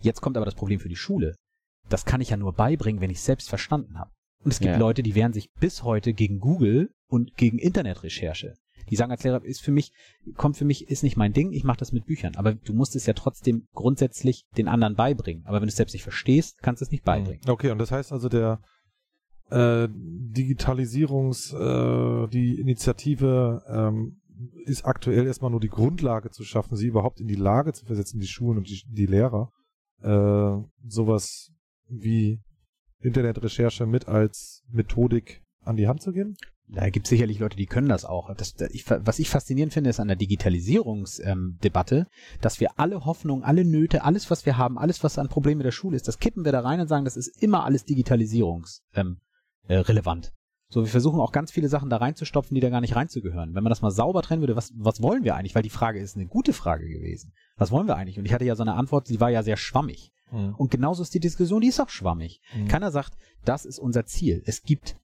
jetzt 0.00 0.22
kommt 0.22 0.36
aber 0.36 0.46
das 0.46 0.54
Problem 0.54 0.80
für 0.80 0.88
die 0.88 0.96
Schule. 0.96 1.34
Das 1.90 2.06
kann 2.06 2.20
ich 2.22 2.30
ja 2.30 2.36
nur 2.38 2.54
beibringen, 2.54 3.02
wenn 3.02 3.10
ich 3.10 3.18
es 3.18 3.24
selbst 3.26 3.48
verstanden 3.50 3.98
habe. 3.98 4.10
Und 4.42 4.52
es 4.52 4.60
gibt 4.60 4.72
Ja. 4.72 4.78
Leute, 4.78 5.02
die 5.02 5.14
wehren 5.14 5.32
sich 5.32 5.50
bis 5.60 5.82
heute 5.82 6.14
gegen 6.14 6.38
Google 6.38 6.90
und 7.08 7.36
gegen 7.36 7.58
Internetrecherche. 7.58 8.54
Die 8.90 8.96
sagen 8.96 9.10
als 9.10 9.24
Lehrer, 9.24 9.44
ist 9.44 9.62
für 9.62 9.72
mich, 9.72 9.92
kommt 10.36 10.56
für 10.56 10.64
mich, 10.64 10.88
ist 10.88 11.02
nicht 11.02 11.16
mein 11.16 11.32
Ding, 11.32 11.52
ich 11.52 11.64
mache 11.64 11.78
das 11.78 11.92
mit 11.92 12.06
Büchern. 12.06 12.36
Aber 12.36 12.54
du 12.54 12.72
musst 12.72 12.96
es 12.96 13.06
ja 13.06 13.14
trotzdem 13.14 13.66
grundsätzlich 13.72 14.44
den 14.56 14.68
anderen 14.68 14.94
beibringen. 14.94 15.44
Aber 15.46 15.56
wenn 15.56 15.66
du 15.66 15.70
es 15.70 15.76
selbst 15.76 15.92
nicht 15.92 16.02
verstehst, 16.02 16.62
kannst 16.62 16.80
du 16.80 16.84
es 16.84 16.90
nicht 16.90 17.04
beibringen. 17.04 17.40
Okay, 17.48 17.70
und 17.70 17.78
das 17.78 17.90
heißt 17.90 18.12
also, 18.12 18.28
der 18.28 18.60
äh, 19.50 19.88
Digitalisierungs, 19.90 21.52
äh, 21.52 22.28
die 22.28 22.60
Initiative 22.60 23.62
ähm, 23.68 24.20
ist 24.64 24.84
aktuell 24.84 25.26
erstmal 25.26 25.50
nur 25.50 25.60
die 25.60 25.68
Grundlage 25.68 26.30
zu 26.30 26.44
schaffen, 26.44 26.76
sie 26.76 26.88
überhaupt 26.88 27.20
in 27.20 27.28
die 27.28 27.36
Lage 27.36 27.72
zu 27.72 27.86
versetzen, 27.86 28.20
die 28.20 28.26
Schulen 28.26 28.58
und 28.58 28.68
die, 28.68 28.82
die 28.86 29.06
Lehrer, 29.06 29.50
äh, 30.02 30.56
sowas 30.86 31.52
wie 31.88 32.40
Internetrecherche 33.00 33.86
mit 33.86 34.08
als 34.08 34.64
Methodik 34.68 35.42
an 35.62 35.76
die 35.76 35.88
Hand 35.88 36.02
zu 36.02 36.12
geben? 36.12 36.36
Da 36.68 36.90
gibt 36.90 37.06
es 37.06 37.10
sicherlich 37.10 37.38
Leute, 37.38 37.56
die 37.56 37.66
können 37.66 37.88
das 37.88 38.04
auch. 38.04 38.34
Das, 38.34 38.54
das, 38.54 38.70
ich, 38.70 38.84
was 38.90 39.20
ich 39.20 39.30
faszinierend 39.30 39.72
finde, 39.72 39.90
ist 39.90 40.00
an 40.00 40.08
der 40.08 40.16
Digitalisierungsdebatte, 40.16 42.08
dass 42.40 42.58
wir 42.58 42.70
alle 42.78 43.04
Hoffnungen, 43.04 43.44
alle 43.44 43.64
Nöte, 43.64 44.02
alles, 44.02 44.30
was 44.30 44.46
wir 44.46 44.58
haben, 44.58 44.76
alles, 44.76 45.04
was 45.04 45.18
an 45.18 45.28
Problemen 45.28 45.58
mit 45.58 45.66
der 45.66 45.72
Schule 45.72 45.96
ist, 45.96 46.08
das 46.08 46.18
kippen 46.18 46.44
wir 46.44 46.52
da 46.52 46.60
rein 46.60 46.80
und 46.80 46.88
sagen, 46.88 47.04
das 47.04 47.16
ist 47.16 47.40
immer 47.40 47.64
alles 47.64 47.84
digitalisierungsrelevant. 47.84 48.86
Ähm, 48.94 49.20
äh, 49.68 50.30
so, 50.68 50.82
wir 50.82 50.90
versuchen 50.90 51.20
auch 51.20 51.30
ganz 51.30 51.52
viele 51.52 51.68
Sachen 51.68 51.88
da 51.88 51.98
reinzustopfen, 51.98 52.56
die 52.56 52.60
da 52.60 52.70
gar 52.70 52.80
nicht 52.80 52.96
reinzugehören. 52.96 53.54
Wenn 53.54 53.62
man 53.62 53.70
das 53.70 53.82
mal 53.82 53.92
sauber 53.92 54.22
trennen 54.22 54.42
würde, 54.42 54.56
was, 54.56 54.72
was 54.76 55.00
wollen 55.00 55.22
wir 55.22 55.36
eigentlich? 55.36 55.54
Weil 55.54 55.62
die 55.62 55.70
Frage 55.70 56.00
ist 56.00 56.16
eine 56.16 56.26
gute 56.26 56.52
Frage 56.52 56.88
gewesen. 56.88 57.32
Was 57.56 57.70
wollen 57.70 57.86
wir 57.86 57.94
eigentlich? 57.94 58.18
Und 58.18 58.24
ich 58.24 58.32
hatte 58.32 58.44
ja 58.44 58.56
so 58.56 58.64
eine 58.64 58.74
Antwort, 58.74 59.08
die 59.08 59.20
war 59.20 59.30
ja 59.30 59.44
sehr 59.44 59.56
schwammig. 59.56 60.12
Und 60.56 60.72
genauso 60.72 61.04
ist 61.04 61.14
die 61.14 61.20
Diskussion, 61.20 61.60
die 61.60 61.68
ist 61.68 61.80
auch 61.80 61.88
schwammig. 61.88 62.40
Mhm. 62.52 62.66
Keiner 62.66 62.90
sagt, 62.90 63.16
das 63.44 63.64
ist 63.64 63.78
unser 63.78 64.06
Ziel. 64.06 64.42
Es 64.44 64.62
gibt 64.62 64.96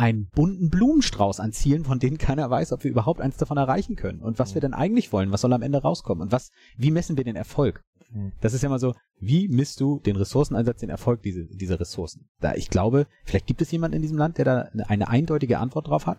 einen 0.00 0.30
bunten 0.30 0.70
Blumenstrauß 0.70 1.40
an 1.40 1.52
Zielen, 1.52 1.84
von 1.84 1.98
denen 1.98 2.16
keiner 2.16 2.48
weiß, 2.48 2.72
ob 2.72 2.84
wir 2.84 2.90
überhaupt 2.90 3.20
eins 3.20 3.36
davon 3.36 3.58
erreichen 3.58 3.96
können. 3.96 4.22
Und 4.22 4.38
was 4.38 4.54
wir 4.54 4.62
denn 4.62 4.72
eigentlich 4.72 5.12
wollen, 5.12 5.30
was 5.30 5.42
soll 5.42 5.52
am 5.52 5.60
Ende 5.60 5.82
rauskommen? 5.82 6.22
Und 6.22 6.32
was, 6.32 6.50
wie 6.78 6.90
messen 6.90 7.18
wir 7.18 7.24
den 7.24 7.36
Erfolg? 7.36 7.84
Mhm. 8.10 8.32
Das 8.40 8.54
ist 8.54 8.62
ja 8.62 8.70
mal 8.70 8.78
so, 8.78 8.94
wie 9.20 9.48
misst 9.48 9.78
du 9.78 10.00
den 10.00 10.16
Ressourceneinsatz, 10.16 10.80
den 10.80 10.88
Erfolg 10.88 11.20
dieser, 11.20 11.44
dieser 11.44 11.78
Ressourcen? 11.78 12.30
Da 12.40 12.54
ich 12.54 12.70
glaube, 12.70 13.06
vielleicht 13.26 13.46
gibt 13.46 13.60
es 13.60 13.70
jemanden 13.72 13.96
in 13.96 14.00
diesem 14.00 14.16
Land, 14.16 14.38
der 14.38 14.46
da 14.46 14.60
eine, 14.72 14.88
eine 14.88 15.08
eindeutige 15.08 15.58
Antwort 15.58 15.88
drauf 15.88 16.06
hat. 16.06 16.18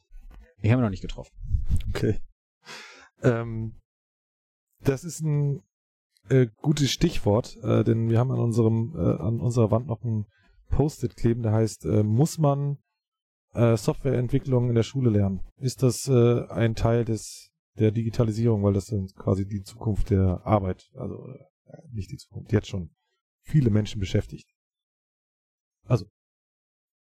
Ich 0.61 0.69
habe 0.69 0.79
ihn 0.79 0.83
noch 0.83 0.91
nicht 0.91 1.01
getroffen. 1.01 1.33
Okay. 1.89 2.19
Ähm, 3.23 3.73
das 4.83 5.03
ist 5.03 5.21
ein 5.21 5.63
äh, 6.29 6.45
gutes 6.61 6.91
Stichwort, 6.91 7.57
äh, 7.63 7.83
denn 7.83 8.09
wir 8.09 8.19
haben 8.19 8.31
an 8.31 8.39
unserem 8.39 8.93
äh, 8.95 9.21
an 9.23 9.39
unserer 9.39 9.71
Wand 9.71 9.87
noch 9.87 10.03
ein 10.03 10.25
Post-it 10.69 11.15
kleben, 11.17 11.41
der 11.41 11.53
heißt, 11.53 11.85
äh, 11.85 12.03
muss 12.03 12.37
man 12.37 12.77
äh, 13.53 13.77
Softwareentwicklung 13.77 14.69
in 14.69 14.75
der 14.75 14.83
Schule 14.83 15.09
lernen? 15.09 15.41
Ist 15.57 15.83
das 15.83 16.07
äh, 16.07 16.47
ein 16.47 16.75
Teil 16.75 17.05
des 17.05 17.51
der 17.77 17.91
Digitalisierung, 17.91 18.63
weil 18.63 18.73
das 18.73 18.87
dann 18.87 19.07
quasi 19.07 19.47
die 19.47 19.63
Zukunft 19.63 20.09
der 20.09 20.45
Arbeit, 20.45 20.89
also 20.95 21.27
äh, 21.65 21.77
nicht 21.91 22.11
die 22.11 22.17
Zukunft, 22.17 22.51
jetzt 22.51 22.67
schon 22.67 22.91
viele 23.43 23.69
Menschen 23.69 23.99
beschäftigt. 23.99 24.49
Also 25.85 26.05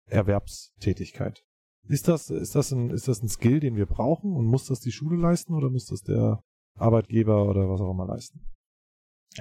Erwerbstätigkeit. 0.05 1.43
Ist 1.87 2.07
das, 2.07 2.29
ist 2.29 2.55
das 2.55 2.71
ein, 2.71 2.91
ist 2.91 3.07
das 3.07 3.21
ein 3.21 3.29
Skill, 3.29 3.59
den 3.59 3.75
wir 3.75 3.85
brauchen 3.85 4.35
und 4.35 4.45
muss 4.45 4.67
das 4.67 4.79
die 4.79 4.91
Schule 4.91 5.17
leisten 5.17 5.53
oder 5.53 5.69
muss 5.69 5.85
das 5.85 6.01
der 6.01 6.43
Arbeitgeber 6.75 7.45
oder 7.45 7.69
was 7.69 7.81
auch 7.81 7.91
immer 7.91 8.05
leisten? 8.05 8.41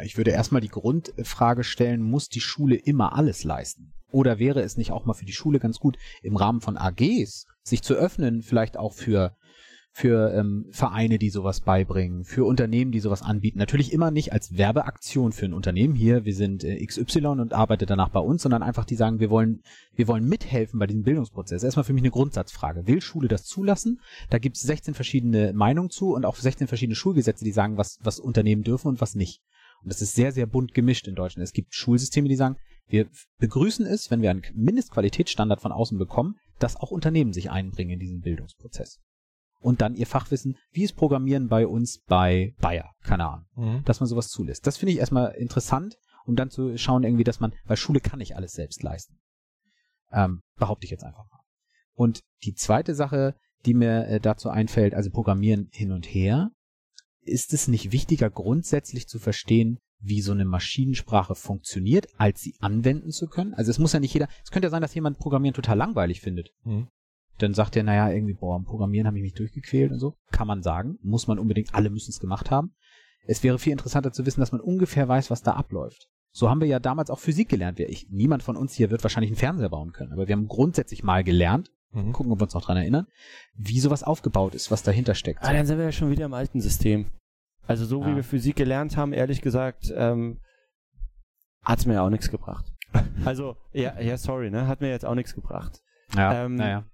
Ich 0.03 0.17
würde 0.17 0.31
erstmal 0.31 0.61
die 0.61 0.69
Grundfrage 0.69 1.65
stellen, 1.65 2.03
muss 2.03 2.29
die 2.29 2.41
Schule 2.41 2.77
immer 2.77 3.15
alles 3.15 3.45
leisten? 3.45 3.95
Oder 4.11 4.39
wäre 4.39 4.63
es 4.63 4.77
nicht 4.77 4.93
auch 4.93 5.05
mal 5.05 5.15
für 5.15 5.27
die 5.27 5.33
Schule 5.33 5.59
ganz 5.59 5.79
gut, 5.79 5.99
im 6.23 6.37
Rahmen 6.37 6.61
von 6.61 6.77
AGs 6.77 7.47
sich 7.63 7.83
zu 7.83 7.95
öffnen, 7.95 8.43
vielleicht 8.43 8.79
auch 8.79 8.95
für, 8.95 9.37
für 9.93 10.33
ähm, 10.33 10.67
Vereine, 10.71 11.19
die 11.19 11.29
sowas 11.29 11.61
beibringen, 11.61 12.25
für 12.25 12.47
Unternehmen, 12.47 12.91
die 12.91 13.01
sowas 13.01 13.21
anbieten? 13.21 13.59
Natürlich 13.59 13.93
immer 13.93 14.11
nicht 14.11 14.33
als 14.33 14.57
Werbeaktion 14.57 15.33
für 15.33 15.45
ein 15.45 15.53
Unternehmen 15.53 15.95
hier, 15.95 16.25
wir 16.25 16.35
sind 16.35 16.65
äh, 16.65 16.85
XY 16.85 17.27
und 17.27 17.53
arbeitet 17.53 17.91
danach 17.91 18.09
bei 18.09 18.21
uns, 18.21 18.43
sondern 18.43 18.63
einfach 18.63 18.87
die 18.87 18.95
sagen, 18.97 19.21
wir 19.21 19.29
wollen, 19.29 19.63
wir 19.95 20.09
wollen 20.09 20.27
mithelfen 20.27 20.79
bei 20.79 20.87
diesem 20.87 21.03
Bildungsprozess. 21.03 21.63
Erstmal 21.63 21.85
für 21.85 21.93
mich 21.93 22.03
eine 22.03 22.11
Grundsatzfrage. 22.11 22.87
Will 22.87 23.03
Schule 23.03 23.29
das 23.29 23.45
zulassen? 23.45 24.01
Da 24.31 24.39
gibt 24.39 24.57
es 24.57 24.63
16 24.63 24.95
verschiedene 24.95 25.53
Meinungen 25.53 25.91
zu 25.91 26.15
und 26.15 26.25
auch 26.25 26.37
16 26.37 26.67
verschiedene 26.67 26.97
Schulgesetze, 26.97 27.45
die 27.45 27.53
sagen, 27.53 27.77
was, 27.77 27.99
was 28.03 28.19
Unternehmen 28.19 28.63
dürfen 28.63 28.89
und 28.89 29.03
was 29.03 29.15
nicht. 29.15 29.43
Und 29.83 29.93
das 29.93 30.03
ist 30.03 30.15
sehr, 30.15 30.33
sehr 30.33 30.47
bunt 30.47 30.75
gemischt 30.75 31.07
in 31.07 31.15
Deutschland. 31.15 31.45
Es 31.45 31.53
gibt 31.53 31.75
Schulsysteme, 31.75 32.29
die 32.29 32.37
sagen, 32.37 32.57
wir 32.89 33.09
begrüßen 33.39 33.87
es, 33.87 34.11
wenn 34.11 34.23
wir 34.23 34.31
einen 34.31 34.43
Mindestqualitätsstandard 34.55 35.61
von 35.61 35.73
außen 35.73 35.99
bekommen, 35.99 36.37
dass 36.59 36.77
auch 36.77 36.91
Unternehmen 36.91 37.33
sich 37.33 37.51
einbringen 37.51 37.93
in 37.93 37.99
diesen 38.01 38.21
Bildungsprozess. 38.21 39.01
Und 39.61 39.81
dann 39.81 39.97
ihr 39.97 40.07
Fachwissen, 40.07 40.57
wie 40.71 40.85
ist 40.85 40.95
Programmieren 40.95 41.49
bei 41.49 41.67
uns 41.67 42.03
bei 42.07 42.55
Bayer, 42.61 42.93
keine 43.03 43.29
Ahnung, 43.29 43.47
dass 43.85 44.01
man 44.01 44.09
sowas 44.09 44.29
zulässt. 44.29 44.67
Das 44.67 44.77
finde 44.77 44.93
ich 44.93 44.99
erstmal 44.99 45.33
interessant, 45.33 45.97
um 46.27 46.37
dann 46.37 46.51
zu 46.51 46.77
schauen 46.79 47.05
irgendwie, 47.05 47.25
dass 47.25 47.41
man, 47.41 47.53
weil 47.65 47.77
Schule 47.77 48.01
kann 48.01 48.19
nicht 48.19 48.37
alles 48.37 48.53
selbst 48.53 48.83
leisten. 48.83 49.19
Ähm, 50.13 50.43
behaupte 50.57 50.85
ich 50.85 50.91
jetzt 50.91 51.05
einfach 51.05 51.25
mal. 51.31 51.41
Und 51.95 52.21
die 52.45 52.55
zweite 52.55 52.95
Sache, 52.95 53.35
die 53.67 53.75
mir 53.75 54.07
äh, 54.07 54.21
dazu 54.21 54.49
einfällt, 54.49 54.95
also 54.95 55.11
Programmieren 55.11 55.69
hin 55.73 55.91
und 55.91 56.07
her, 56.07 56.51
ist 57.23 57.53
es 57.53 57.69
nicht 57.69 57.93
wichtiger, 57.93 58.31
grundsätzlich 58.31 59.09
zu 59.09 59.19
verstehen, 59.19 59.79
wie 60.01 60.21
so 60.21 60.33
eine 60.33 60.45
Maschinensprache 60.45 61.35
funktioniert, 61.35 62.07
als 62.19 62.41
sie 62.41 62.55
anwenden 62.61 63.11
zu 63.11 63.27
können? 63.27 63.55
Also 63.55 63.71
es 63.71 63.79
muss 63.79 63.93
ja 63.93 64.01
nicht 64.01 64.15
jeder, 64.15 64.29
es 64.45 64.51
könnte 64.51 64.67
ja 64.67 64.71
sein, 64.71 64.83
dass 64.83 64.95
jemand 64.95 65.19
Programmieren 65.19 65.55
total 65.55 65.77
langweilig 65.77 66.21
findet. 66.21 66.51
Mhm. 66.65 66.89
Dann 67.39 67.55
sagt 67.55 67.77
er, 67.77 67.85
naja, 67.85 68.11
irgendwie, 68.11 68.35
boah, 68.35 68.57
am 68.57 68.65
Programmieren 68.65 69.07
habe 69.07 69.17
ich 69.19 69.23
mich 69.23 69.35
durchgequält 69.35 69.93
und 69.93 70.01
so. 70.01 70.17
Kann 70.33 70.47
man 70.49 70.63
sagen. 70.63 70.99
Muss 71.03 71.27
man 71.29 71.39
unbedingt, 71.39 71.75
alle 71.75 71.91
müssen 71.91 72.11
es 72.11 72.19
gemacht 72.21 72.51
haben. 72.51 72.73
Es 73.27 73.43
wäre 73.43 73.59
viel 73.59 73.73
interessanter 73.73 74.13
zu 74.13 74.25
wissen, 74.27 74.41
dass 74.41 74.53
man 74.53 74.61
ungefähr 74.61 75.07
weiß, 75.07 75.31
was 75.31 75.43
da 75.43 75.53
abläuft. 75.53 76.09
So 76.33 76.49
haben 76.51 76.61
wir 76.61 76.69
ja 76.69 76.79
damals 76.81 77.11
auch 77.11 77.19
Physik 77.19 77.49
gelernt. 77.49 77.79
Wir- 77.79 77.89
Ich, 77.89 78.09
niemand 78.11 78.43
von 78.43 78.57
uns 78.57 78.75
hier 78.75 78.91
wird 78.91 79.03
wahrscheinlich 79.03 79.31
einen 79.31 79.37
Fernseher 79.39 79.69
bauen 79.71 79.93
können, 79.93 80.13
aber 80.13 80.29
wir 80.29 80.35
haben 80.35 80.47
grundsätzlich 80.49 81.03
mal 81.05 81.23
gelernt, 81.25 81.71
Mhm. 81.93 82.13
gucken, 82.13 82.33
ob 82.33 82.39
wir 82.41 82.45
uns 82.45 82.55
noch 82.55 82.65
dran 82.65 82.77
erinnern, 82.77 83.07
wie 83.55 83.81
sowas 83.81 84.03
aufgebaut 84.03 84.55
ist, 84.55 84.71
was 84.71 84.83
dahinter 84.83 85.15
steckt. 85.15 85.43
Ah, 85.43 85.53
dann 85.53 85.65
sind 85.67 85.79
wir 85.79 85.87
ja 85.87 85.93
schon 85.93 86.11
wieder 86.11 86.27
im 86.27 86.35
alten 86.35 86.61
System. 86.61 87.07
Also 87.69 87.85
so 87.85 88.05
wie 88.05 88.11
Ah. 88.11 88.17
wir 88.17 88.25
Physik 88.25 88.57
gelernt 88.57 88.97
haben, 88.97 89.13
ehrlich 89.13 89.41
gesagt, 89.43 89.93
ähm, 89.95 90.41
hat's 91.63 91.87
mir 91.87 91.95
ja 91.95 92.03
auch 92.03 92.11
nichts 92.11 92.31
gebracht. 92.31 92.65
Also, 93.25 93.57
ja, 93.73 94.01
ja, 94.01 94.17
sorry, 94.17 94.51
ne? 94.51 94.67
Hat 94.67 94.81
mir 94.81 94.89
jetzt 94.91 95.05
auch 95.05 95.15
nichts 95.15 95.35
gebracht. 95.35 95.81
Ja, 96.17 96.45
ähm, 96.45 96.55
naja. 96.55 96.85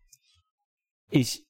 Ich, 1.11 1.47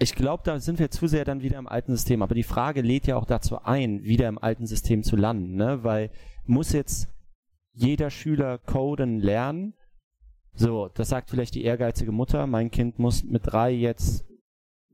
ich 0.00 0.14
glaube, 0.14 0.42
da 0.44 0.58
sind 0.60 0.78
wir 0.78 0.90
zu 0.90 1.06
sehr 1.06 1.24
dann 1.24 1.42
wieder 1.42 1.58
im 1.58 1.68
alten 1.68 1.92
System. 1.92 2.22
Aber 2.22 2.34
die 2.34 2.42
Frage 2.42 2.80
lädt 2.80 3.06
ja 3.06 3.16
auch 3.16 3.26
dazu 3.26 3.62
ein, 3.62 4.02
wieder 4.02 4.28
im 4.28 4.38
alten 4.38 4.66
System 4.66 5.02
zu 5.02 5.14
landen, 5.14 5.54
ne? 5.56 5.84
Weil 5.84 6.10
muss 6.46 6.72
jetzt 6.72 7.08
jeder 7.72 8.10
Schüler 8.10 8.58
coden 8.58 9.20
lernen? 9.20 9.74
So, 10.54 10.88
das 10.88 11.10
sagt 11.10 11.30
vielleicht 11.30 11.54
die 11.54 11.62
ehrgeizige 11.64 12.10
Mutter. 12.10 12.46
Mein 12.48 12.70
Kind 12.72 12.98
muss 12.98 13.22
mit 13.22 13.42
drei 13.46 13.70
jetzt 13.70 14.24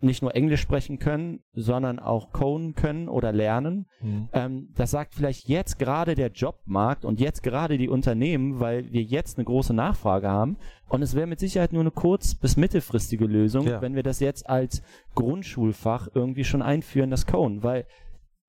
nicht 0.00 0.22
nur 0.22 0.34
Englisch 0.34 0.60
sprechen 0.60 0.98
können, 0.98 1.40
sondern 1.54 1.98
auch 1.98 2.32
coden 2.32 2.74
können 2.74 3.08
oder 3.08 3.32
lernen. 3.32 3.86
Mhm. 4.02 4.28
Ähm, 4.32 4.68
das 4.74 4.90
sagt 4.90 5.14
vielleicht 5.14 5.48
jetzt 5.48 5.78
gerade 5.78 6.14
der 6.14 6.30
Jobmarkt 6.30 7.04
und 7.04 7.20
jetzt 7.20 7.42
gerade 7.42 7.78
die 7.78 7.88
Unternehmen, 7.88 8.60
weil 8.60 8.92
wir 8.92 9.02
jetzt 9.02 9.38
eine 9.38 9.44
große 9.46 9.72
Nachfrage 9.72 10.28
haben. 10.28 10.58
Und 10.88 11.02
es 11.02 11.14
wäre 11.14 11.26
mit 11.26 11.40
Sicherheit 11.40 11.72
nur 11.72 11.80
eine 11.82 11.90
kurz- 11.90 12.34
bis 12.34 12.56
mittelfristige 12.56 13.24
Lösung, 13.24 13.66
Ja. 13.66 13.80
wenn 13.80 13.94
wir 13.94 14.02
das 14.02 14.20
jetzt 14.20 14.48
als 14.48 14.82
Grundschulfach 15.14 16.08
irgendwie 16.14 16.44
schon 16.44 16.60
einführen, 16.62 17.10
das 17.10 17.26
Cone. 17.26 17.62
Weil 17.62 17.86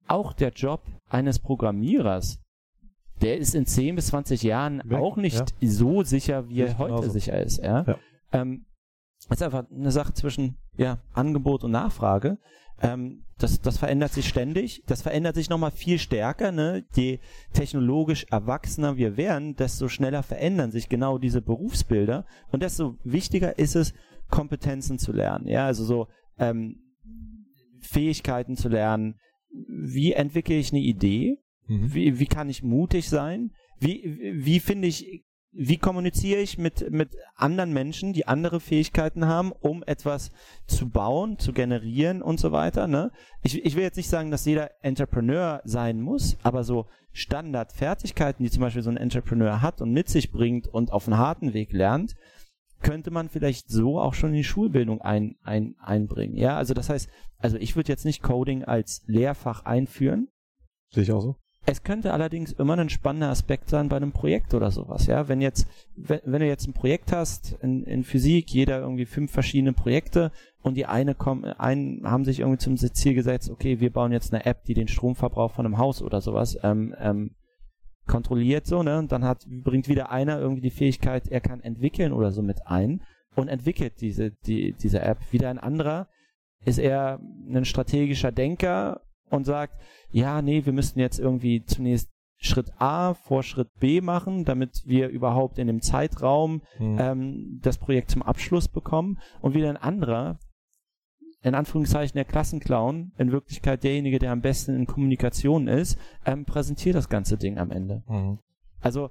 auch 0.08 0.34
der 0.34 0.50
Job 0.50 0.82
eines 1.10 1.40
Programmierers, 1.40 2.40
der 3.22 3.38
ist 3.38 3.56
in 3.56 3.66
10 3.66 3.96
bis 3.96 4.08
20 4.08 4.44
Jahren 4.44 4.82
Weg, 4.84 4.98
auch 5.00 5.16
nicht 5.16 5.40
ja. 5.62 5.70
so 5.70 6.04
sicher, 6.04 6.50
wie 6.50 6.60
er 6.62 6.78
heute 6.78 6.96
genauso. 6.96 7.10
sicher 7.12 7.42
ist. 7.42 7.64
Ja? 7.64 7.98
Ähm, 8.34 8.66
ist 9.30 9.44
einfach 9.44 9.66
eine 9.72 9.92
Sache 9.92 10.14
zwischen 10.14 10.58
ja, 10.78 11.00
Angebot 11.14 11.64
und 11.64 11.72
Nachfrage. 11.72 12.38
Ähm, 12.82 13.24
das, 13.38 13.62
das 13.62 13.78
verändert 13.78 14.14
sich 14.14 14.28
ständig. 14.28 14.84
Das 14.86 15.02
verändert 15.02 15.36
sich 15.36 15.50
nochmal 15.50 15.72
viel 15.72 16.00
stärker. 16.00 16.52
Ne? 16.52 16.86
Je 16.96 17.20
technologisch 17.54 18.26
erwachsener 18.30 18.98
wir 18.98 19.18
werden, 19.18 19.56
desto 19.56 19.88
schneller 19.88 20.24
verändern 20.24 20.72
sich 20.72 20.90
genau 20.90 21.18
diese 21.18 21.42
Berufsbilder. 21.42 22.26
Und 22.52 22.64
desto 22.64 22.98
wichtiger 23.04 23.58
ist 23.58 23.76
es, 23.76 23.94
Kompetenzen 24.30 24.98
zu 24.98 25.12
lernen. 25.12 25.48
Ja, 25.48 25.66
also 25.66 25.84
so 25.84 26.08
ähm, 26.40 26.80
Fähigkeiten 27.80 28.56
zu 28.56 28.70
lernen. 28.70 29.20
Wie 29.50 30.14
entwickle 30.14 30.56
ich 30.56 30.72
eine 30.72 30.82
Idee? 30.82 31.38
Mhm. 31.68 31.94
Wie, 31.94 32.20
wie 32.20 32.26
kann 32.26 32.50
ich 32.50 32.64
mutig 32.64 33.10
sein? 33.10 33.52
Wie, 33.80 34.34
wie 34.44 34.60
finde 34.60 34.88
ich, 34.88 35.26
wie 35.58 35.78
kommuniziere 35.78 36.42
ich 36.42 36.58
mit, 36.58 36.92
mit 36.92 37.16
anderen 37.36 37.72
Menschen, 37.72 38.14
die 38.14 38.28
andere 38.28 38.60
Fähigkeiten 38.60 39.26
haben, 39.26 39.52
um 39.52 39.84
etwas 39.84 40.32
zu 40.68 40.90
bauen, 40.90 41.40
zu 41.40 41.54
generieren 41.54 42.22
und 42.22 42.40
so 42.40 42.52
weiter, 42.52 42.88
ne? 42.88 43.12
Ich, 43.42 43.64
ich 43.64 43.76
will 43.76 43.84
jetzt 43.84 43.96
nicht 43.96 44.10
sagen, 44.10 44.32
dass 44.32 44.46
jeder 44.46 44.72
Entrepreneur 44.84 45.62
sein 45.64 46.02
muss, 46.02 46.38
aber 46.44 46.64
so 46.64 46.88
Standardfertigkeiten, 47.14 48.44
die 48.44 48.52
zum 48.52 48.62
Beispiel 48.62 48.84
so 48.84 48.90
ein 48.90 48.98
Entrepreneur 48.98 49.62
hat 49.62 49.82
und 49.82 49.92
mit 49.92 50.10
sich 50.10 50.32
bringt 50.32 50.68
und 50.68 50.92
auf 50.92 51.08
einen 51.08 51.18
harten 51.18 51.54
Weg 51.54 51.72
lernt, 51.72 52.16
könnte 52.82 53.10
man 53.10 53.30
vielleicht 53.30 53.70
so 53.70 54.00
auch 54.00 54.14
schon 54.14 54.32
in 54.32 54.38
die 54.38 54.44
Schulbildung 54.44 55.02
ein, 55.02 55.38
ein, 55.42 55.76
einbringen. 55.80 56.36
Ja, 56.36 56.58
also 56.58 56.74
das 56.74 56.90
heißt, 56.90 57.10
also 57.38 57.58
ich 57.58 57.76
würde 57.76 57.92
jetzt 57.92 58.06
nicht 58.06 58.22
Coding 58.22 58.66
als 58.66 59.04
Lehrfach 59.08 59.64
einführen, 59.64 60.28
Sehe 60.96 61.04
ich 61.04 61.12
auch 61.12 61.22
so. 61.22 61.36
Es 61.68 61.84
könnte 61.84 62.14
allerdings 62.14 62.52
immer 62.52 62.78
ein 62.78 62.90
spannender 62.90 63.30
Aspekt 63.30 63.70
sein 63.70 63.90
bei 63.90 63.96
einem 63.98 64.12
Projekt 64.12 64.54
oder 64.54 64.70
sowas, 64.70 65.08
ja. 65.08 65.28
Wenn 65.28 65.42
jetzt, 65.42 65.68
wenn, 65.96 66.20
wenn 66.24 66.42
du 66.42 66.48
jetzt 66.48 66.68
ein 66.68 66.74
Projekt 66.74 67.12
hast 67.12 67.58
in, 67.62 67.84
in 67.86 68.04
Physik, 68.04 68.52
jeder 68.52 68.80
irgendwie 68.80 69.06
fünf 69.06 69.32
verschiedene 69.32 69.74
Projekte 69.74 70.32
und 70.62 70.76
die 70.76 70.86
eine 70.86 71.16
kommen, 71.16 71.46
einen 71.46 72.10
haben 72.10 72.24
sich 72.24 72.42
irgendwie 72.42 72.60
zum 72.60 72.78
Ziel 72.78 73.16
gesetzt, 73.16 73.50
okay, 73.50 73.80
wir 73.80 73.92
bauen 73.92 74.12
jetzt 74.12 74.34
eine 74.34 74.46
App, 74.46 74.64
die 74.66 74.76
den 74.76 74.88
Stromverbrauch 74.88 75.52
von 75.52 75.66
einem 75.66 75.80
Haus 75.80 76.04
oder 76.04 76.22
sowas 76.22 76.58
ähm, 76.62 76.94
ähm, 77.00 77.32
kontrolliert 78.06 78.68
so, 78.68 78.84
ne? 78.84 79.00
Und 79.00 79.12
dann 79.12 79.24
hat, 79.24 79.46
bringt 79.48 79.88
wieder 79.88 80.12
einer 80.12 80.40
irgendwie 80.40 80.62
die 80.62 80.70
Fähigkeit, 80.70 81.28
er 81.28 81.42
kann 81.42 81.62
entwickeln 81.62 82.14
oder 82.14 82.32
so 82.32 82.44
mit 82.44 82.68
ein 82.68 83.02
und 83.36 83.48
entwickelt 83.48 84.02
diese, 84.02 84.32
die, 84.32 84.74
diese 84.74 85.02
App. 85.02 85.18
Wieder 85.32 85.50
ein 85.50 85.60
anderer 85.60 86.08
ist 86.64 86.78
er 86.78 87.20
ein 87.50 87.66
strategischer 87.66 88.32
Denker 88.32 89.02
und 89.36 89.46
sagt, 89.46 89.80
ja, 90.10 90.42
nee, 90.42 90.66
wir 90.66 90.74
müssten 90.74 91.00
jetzt 91.00 91.20
irgendwie 91.20 91.64
zunächst 91.66 92.10
Schritt 92.38 92.72
A 92.80 93.14
vor 93.14 93.44
Schritt 93.44 93.70
B 93.80 94.02
machen, 94.02 94.44
damit 94.46 94.84
wir 94.86 95.08
überhaupt 95.10 95.58
in 95.58 95.68
dem 95.68 95.82
Zeitraum 95.82 96.62
Mhm. 96.80 96.98
ähm, 97.00 97.60
das 97.62 97.78
Projekt 97.78 98.12
zum 98.12 98.22
Abschluss 98.22 98.68
bekommen. 98.68 99.20
Und 99.42 99.54
wieder 99.54 99.70
ein 99.70 99.78
anderer, 99.78 100.38
in 101.42 101.56
Anführungszeichen 101.56 102.16
der 102.16 102.26
Klassenclown, 102.26 103.14
in 103.18 103.32
Wirklichkeit 103.32 103.84
derjenige, 103.84 104.20
der 104.20 104.32
am 104.32 104.42
besten 104.42 104.76
in 104.76 104.86
Kommunikation 104.86 105.68
ist, 105.68 105.98
ähm, 106.26 106.46
präsentiert 106.46 106.96
das 106.96 107.08
ganze 107.10 107.38
Ding 107.38 107.58
am 107.58 107.72
Ende. 107.72 108.04
Mhm. 108.08 108.40
Also 108.82 109.10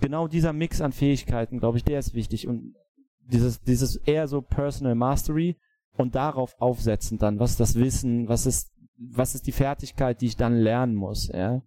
genau 0.00 0.28
dieser 0.28 0.52
Mix 0.52 0.80
an 0.80 0.92
Fähigkeiten, 0.92 1.58
glaube 1.58 1.78
ich, 1.78 1.84
der 1.84 1.98
ist 1.98 2.14
wichtig 2.14 2.46
und 2.46 2.74
dieses, 3.20 3.60
dieses 3.60 3.96
eher 3.96 4.26
so 4.28 4.40
Personal 4.40 4.94
Mastery 4.94 5.56
und 5.98 6.14
darauf 6.14 6.60
aufsetzen 6.60 7.18
dann, 7.18 7.38
was 7.38 7.52
ist 7.52 7.60
das 7.60 7.74
Wissen, 7.74 8.28
was 8.28 8.46
ist, 8.46 8.72
was 8.96 9.34
ist 9.34 9.46
die 9.46 9.52
Fertigkeit, 9.52 10.20
die 10.20 10.26
ich 10.26 10.36
dann 10.36 10.56
lernen 10.56 10.94
muss, 10.94 11.28
ja. 11.28 11.62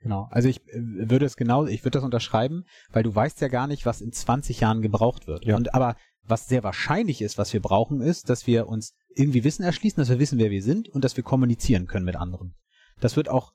Genau. 0.00 0.28
Also 0.30 0.48
ich 0.48 0.60
äh, 0.68 0.80
würde 1.08 1.24
es 1.24 1.36
genau, 1.36 1.64
ich 1.64 1.82
würde 1.82 1.98
das 1.98 2.04
unterschreiben, 2.04 2.64
weil 2.92 3.02
du 3.02 3.14
weißt 3.14 3.40
ja 3.40 3.48
gar 3.48 3.66
nicht, 3.66 3.86
was 3.86 4.02
in 4.02 4.12
20 4.12 4.60
Jahren 4.60 4.82
gebraucht 4.82 5.26
wird. 5.26 5.46
Ja. 5.46 5.56
Und 5.56 5.74
aber 5.74 5.96
was 6.26 6.46
sehr 6.46 6.62
wahrscheinlich 6.62 7.22
ist, 7.22 7.38
was 7.38 7.52
wir 7.54 7.60
brauchen, 7.60 8.02
ist, 8.02 8.28
dass 8.28 8.46
wir 8.46 8.68
uns 8.68 8.94
irgendwie 9.14 9.44
Wissen 9.44 9.62
erschließen, 9.62 10.00
dass 10.00 10.10
wir 10.10 10.18
wissen, 10.18 10.38
wer 10.38 10.50
wir 10.50 10.62
sind 10.62 10.90
und 10.90 11.04
dass 11.04 11.16
wir 11.16 11.24
kommunizieren 11.24 11.86
können 11.86 12.04
mit 12.04 12.16
anderen. 12.16 12.54
Das 13.00 13.16
wird 13.16 13.30
auch, 13.30 13.53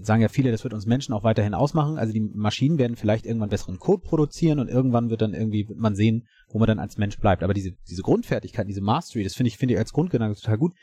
sagen 0.00 0.22
ja 0.22 0.28
viele, 0.28 0.50
das 0.50 0.64
wird 0.64 0.74
uns 0.74 0.86
Menschen 0.86 1.14
auch 1.14 1.24
weiterhin 1.24 1.54
ausmachen. 1.54 1.98
Also 1.98 2.12
die 2.12 2.20
Maschinen 2.20 2.78
werden 2.78 2.96
vielleicht 2.96 3.26
irgendwann 3.26 3.48
besseren 3.48 3.78
Code 3.78 4.02
produzieren 4.02 4.58
und 4.58 4.68
irgendwann 4.68 5.10
wird 5.10 5.22
dann 5.22 5.34
irgendwie, 5.34 5.68
wird 5.68 5.78
man 5.78 5.94
sehen, 5.94 6.26
wo 6.48 6.58
man 6.58 6.66
dann 6.66 6.78
als 6.78 6.98
Mensch 6.98 7.18
bleibt. 7.18 7.42
Aber 7.42 7.54
diese, 7.54 7.72
diese 7.88 8.02
Grundfertigkeit, 8.02 8.68
diese 8.68 8.80
Mastery, 8.80 9.24
das 9.24 9.34
finde 9.34 9.48
ich, 9.48 9.56
finde 9.56 9.74
ich 9.74 9.78
als 9.78 9.92
Grundgedanke 9.92 10.38
total 10.38 10.58
gut. 10.58 10.74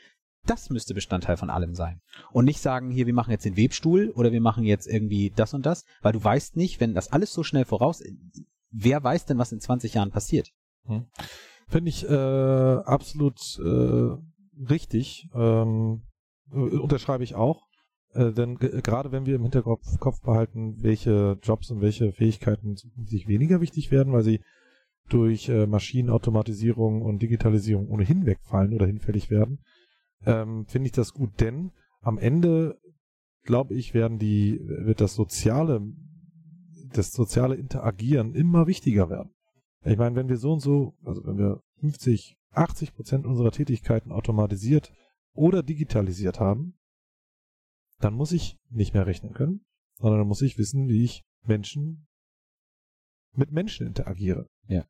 Das 0.44 0.70
müsste 0.70 0.94
Bestandteil 0.94 1.36
von 1.36 1.50
allem 1.50 1.74
sein. 1.74 2.00
Und 2.32 2.46
nicht 2.46 2.60
sagen, 2.60 2.90
hier, 2.90 3.06
wir 3.06 3.14
machen 3.14 3.30
jetzt 3.30 3.44
den 3.44 3.56
Webstuhl 3.56 4.10
oder 4.16 4.32
wir 4.32 4.40
machen 4.40 4.64
jetzt 4.64 4.86
irgendwie 4.86 5.32
das 5.34 5.54
und 5.54 5.66
das, 5.66 5.84
weil 6.00 6.12
du 6.12 6.22
weißt 6.22 6.56
nicht, 6.56 6.80
wenn 6.80 6.94
das 6.94 7.12
alles 7.12 7.32
so 7.32 7.44
schnell 7.44 7.64
voraus, 7.64 8.02
wer 8.70 9.04
weiß 9.04 9.26
denn, 9.26 9.38
was 9.38 9.52
in 9.52 9.60
20 9.60 9.94
Jahren 9.94 10.10
passiert? 10.10 10.50
Finde 11.68 11.88
ich 11.90 12.08
äh, 12.08 12.12
absolut 12.12 13.38
äh, 13.60 14.16
richtig. 14.68 15.28
Ähm, 15.34 16.02
äh, 16.50 16.56
unterschreibe 16.56 17.24
ich 17.24 17.34
auch. 17.34 17.66
Äh, 18.14 18.32
denn 18.32 18.56
ge- 18.56 18.80
gerade 18.82 19.12
wenn 19.12 19.26
wir 19.26 19.36
im 19.36 19.42
Hinterkopf 19.42 19.98
Kopf 19.98 20.20
behalten, 20.20 20.82
welche 20.82 21.38
Jobs 21.42 21.70
und 21.70 21.80
welche 21.80 22.12
Fähigkeiten 22.12 22.76
sich 23.06 23.26
weniger 23.26 23.60
wichtig 23.60 23.90
werden, 23.90 24.12
weil 24.12 24.22
sie 24.22 24.40
durch 25.08 25.48
äh, 25.48 25.66
Maschinenautomatisierung 25.66 27.02
und 27.02 27.20
Digitalisierung 27.22 27.88
ohnehin 27.88 28.26
wegfallen 28.26 28.74
oder 28.74 28.86
hinfällig 28.86 29.30
werden, 29.30 29.58
ähm, 30.24 30.66
finde 30.66 30.86
ich 30.86 30.92
das 30.92 31.12
gut. 31.12 31.40
Denn 31.40 31.72
am 32.00 32.18
Ende, 32.18 32.78
glaube 33.44 33.74
ich, 33.74 33.94
werden 33.94 34.18
die, 34.18 34.60
wird 34.62 35.00
das 35.00 35.14
soziale, 35.14 35.80
das 36.92 37.12
soziale 37.12 37.56
Interagieren 37.56 38.34
immer 38.34 38.66
wichtiger 38.66 39.10
werden. 39.10 39.32
Ich 39.84 39.98
meine, 39.98 40.14
wenn 40.14 40.28
wir 40.28 40.36
so 40.36 40.52
und 40.52 40.60
so, 40.60 40.94
also 41.04 41.24
wenn 41.26 41.38
wir 41.38 41.60
50, 41.80 42.36
80 42.52 42.94
Prozent 42.94 43.26
unserer 43.26 43.50
Tätigkeiten 43.50 44.12
automatisiert 44.12 44.92
oder 45.34 45.62
digitalisiert 45.62 46.38
haben, 46.38 46.74
dann 48.02 48.14
muss 48.14 48.32
ich 48.32 48.58
nicht 48.68 48.94
mehr 48.94 49.06
rechnen 49.06 49.32
können, 49.32 49.64
sondern 49.98 50.20
dann 50.20 50.28
muss 50.28 50.42
ich 50.42 50.58
wissen, 50.58 50.88
wie 50.88 51.04
ich 51.04 51.24
Menschen 51.44 52.06
mit 53.34 53.52
Menschen 53.52 53.86
interagiere. 53.86 54.48
Ja. 54.66 54.84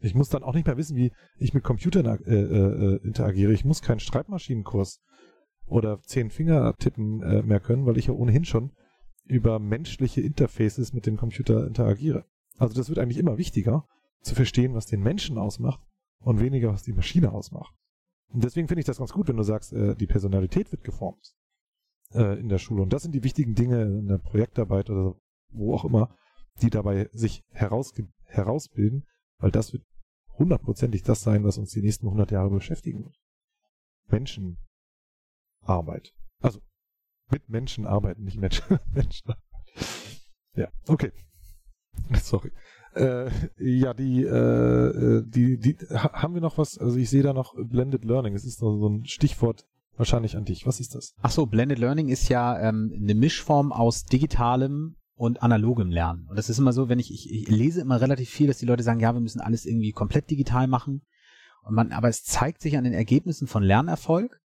Ich 0.00 0.14
muss 0.14 0.28
dann 0.28 0.42
auch 0.42 0.54
nicht 0.54 0.66
mehr 0.66 0.76
wissen, 0.76 0.96
wie 0.96 1.12
ich 1.38 1.54
mit 1.54 1.64
Computern 1.64 2.06
äh, 2.06 2.34
äh, 2.34 2.96
interagiere. 3.02 3.52
Ich 3.52 3.64
muss 3.64 3.82
keinen 3.82 4.00
Schreibmaschinenkurs 4.00 5.00
oder 5.64 6.00
zehn 6.02 6.30
Finger 6.30 6.74
tippen 6.78 7.22
äh, 7.22 7.42
mehr 7.42 7.60
können, 7.60 7.86
weil 7.86 7.96
ich 7.96 8.06
ja 8.06 8.12
ohnehin 8.12 8.44
schon 8.44 8.72
über 9.24 9.58
menschliche 9.58 10.20
Interfaces 10.20 10.92
mit 10.92 11.06
dem 11.06 11.16
Computer 11.16 11.66
interagiere. 11.66 12.26
Also 12.58 12.74
das 12.74 12.88
wird 12.88 12.98
eigentlich 12.98 13.18
immer 13.18 13.38
wichtiger, 13.38 13.86
zu 14.20 14.34
verstehen, 14.34 14.74
was 14.74 14.86
den 14.86 15.02
Menschen 15.02 15.38
ausmacht 15.38 15.80
und 16.18 16.40
weniger, 16.40 16.72
was 16.72 16.82
die 16.82 16.92
Maschine 16.92 17.32
ausmacht. 17.32 17.74
Und 18.28 18.44
deswegen 18.44 18.68
finde 18.68 18.80
ich 18.80 18.86
das 18.86 18.98
ganz 18.98 19.12
gut, 19.12 19.28
wenn 19.28 19.36
du 19.36 19.42
sagst, 19.42 19.72
äh, 19.72 19.96
die 19.96 20.06
Personalität 20.06 20.70
wird 20.70 20.84
geformt 20.84 21.34
äh, 22.12 22.38
in 22.38 22.48
der 22.48 22.58
Schule. 22.58 22.82
Und 22.82 22.92
das 22.92 23.02
sind 23.02 23.14
die 23.14 23.24
wichtigen 23.24 23.54
Dinge 23.54 23.82
in 23.82 24.08
der 24.08 24.18
Projektarbeit 24.18 24.90
oder 24.90 25.16
wo 25.50 25.74
auch 25.74 25.84
immer, 25.84 26.14
die 26.62 26.70
dabei 26.70 27.08
sich 27.12 27.44
herausbilden, 27.50 29.06
weil 29.38 29.50
das 29.50 29.72
wird 29.72 29.84
hundertprozentig 30.38 31.02
das 31.02 31.22
sein, 31.22 31.44
was 31.44 31.58
uns 31.58 31.70
die 31.70 31.82
nächsten 31.82 32.06
100 32.06 32.30
Jahre 32.30 32.50
beschäftigen 32.50 33.04
wird. 33.04 33.18
Menschenarbeit. 34.08 36.14
Also 36.40 36.60
mit 37.30 37.48
Menschen 37.48 37.86
arbeiten, 37.86 38.24
nicht 38.24 38.38
Menschen. 38.38 38.78
Menschen. 38.92 39.32
Ja, 40.54 40.68
okay. 40.86 41.12
Sorry. 42.14 42.52
Äh, 42.94 43.30
ja, 43.58 43.94
die, 43.94 44.22
äh, 44.22 45.22
die, 45.26 45.58
die, 45.58 45.76
ha 45.90 46.22
haben 46.22 46.34
wir 46.34 46.40
noch 46.40 46.58
was? 46.58 46.78
Also 46.78 46.96
ich 46.96 47.10
sehe 47.10 47.22
da 47.22 47.32
noch 47.32 47.54
Blended 47.56 48.04
Learning. 48.04 48.34
Es 48.34 48.44
ist 48.44 48.58
so 48.58 48.88
ein 48.88 49.04
Stichwort 49.06 49.66
wahrscheinlich 49.98 50.36
an 50.36 50.44
dich. 50.44 50.66
Was 50.66 50.80
ist 50.80 50.94
das? 50.94 51.14
Ach 51.22 51.30
so, 51.30 51.46
Blended 51.46 51.78
Learning 51.78 52.08
ist 52.08 52.28
ja 52.28 52.58
ähm, 52.60 52.92
eine 52.94 53.14
Mischform 53.14 53.72
aus 53.72 54.04
digitalem 54.04 54.96
und 55.14 55.42
analogem 55.42 55.90
Lernen. 55.90 56.26
Und 56.28 56.36
das 56.36 56.50
ist 56.50 56.58
immer 56.58 56.72
so, 56.72 56.88
wenn 56.88 56.98
ich, 56.98 57.12
ich, 57.12 57.32
ich 57.32 57.48
lese 57.48 57.80
immer 57.80 58.00
relativ 58.00 58.28
viel, 58.28 58.46
dass 58.46 58.58
die 58.58 58.66
Leute 58.66 58.82
sagen, 58.82 59.00
ja, 59.00 59.14
wir 59.14 59.20
müssen 59.20 59.40
alles 59.40 59.64
irgendwie 59.64 59.92
komplett 59.92 60.30
digital 60.30 60.66
machen. 60.66 61.02
Und 61.62 61.74
man, 61.74 61.92
aber 61.92 62.08
es 62.08 62.22
zeigt 62.22 62.60
sich 62.60 62.76
an 62.76 62.84
den 62.84 62.92
Ergebnissen 62.92 63.48
von 63.48 63.62
Lernerfolg, 63.62 64.40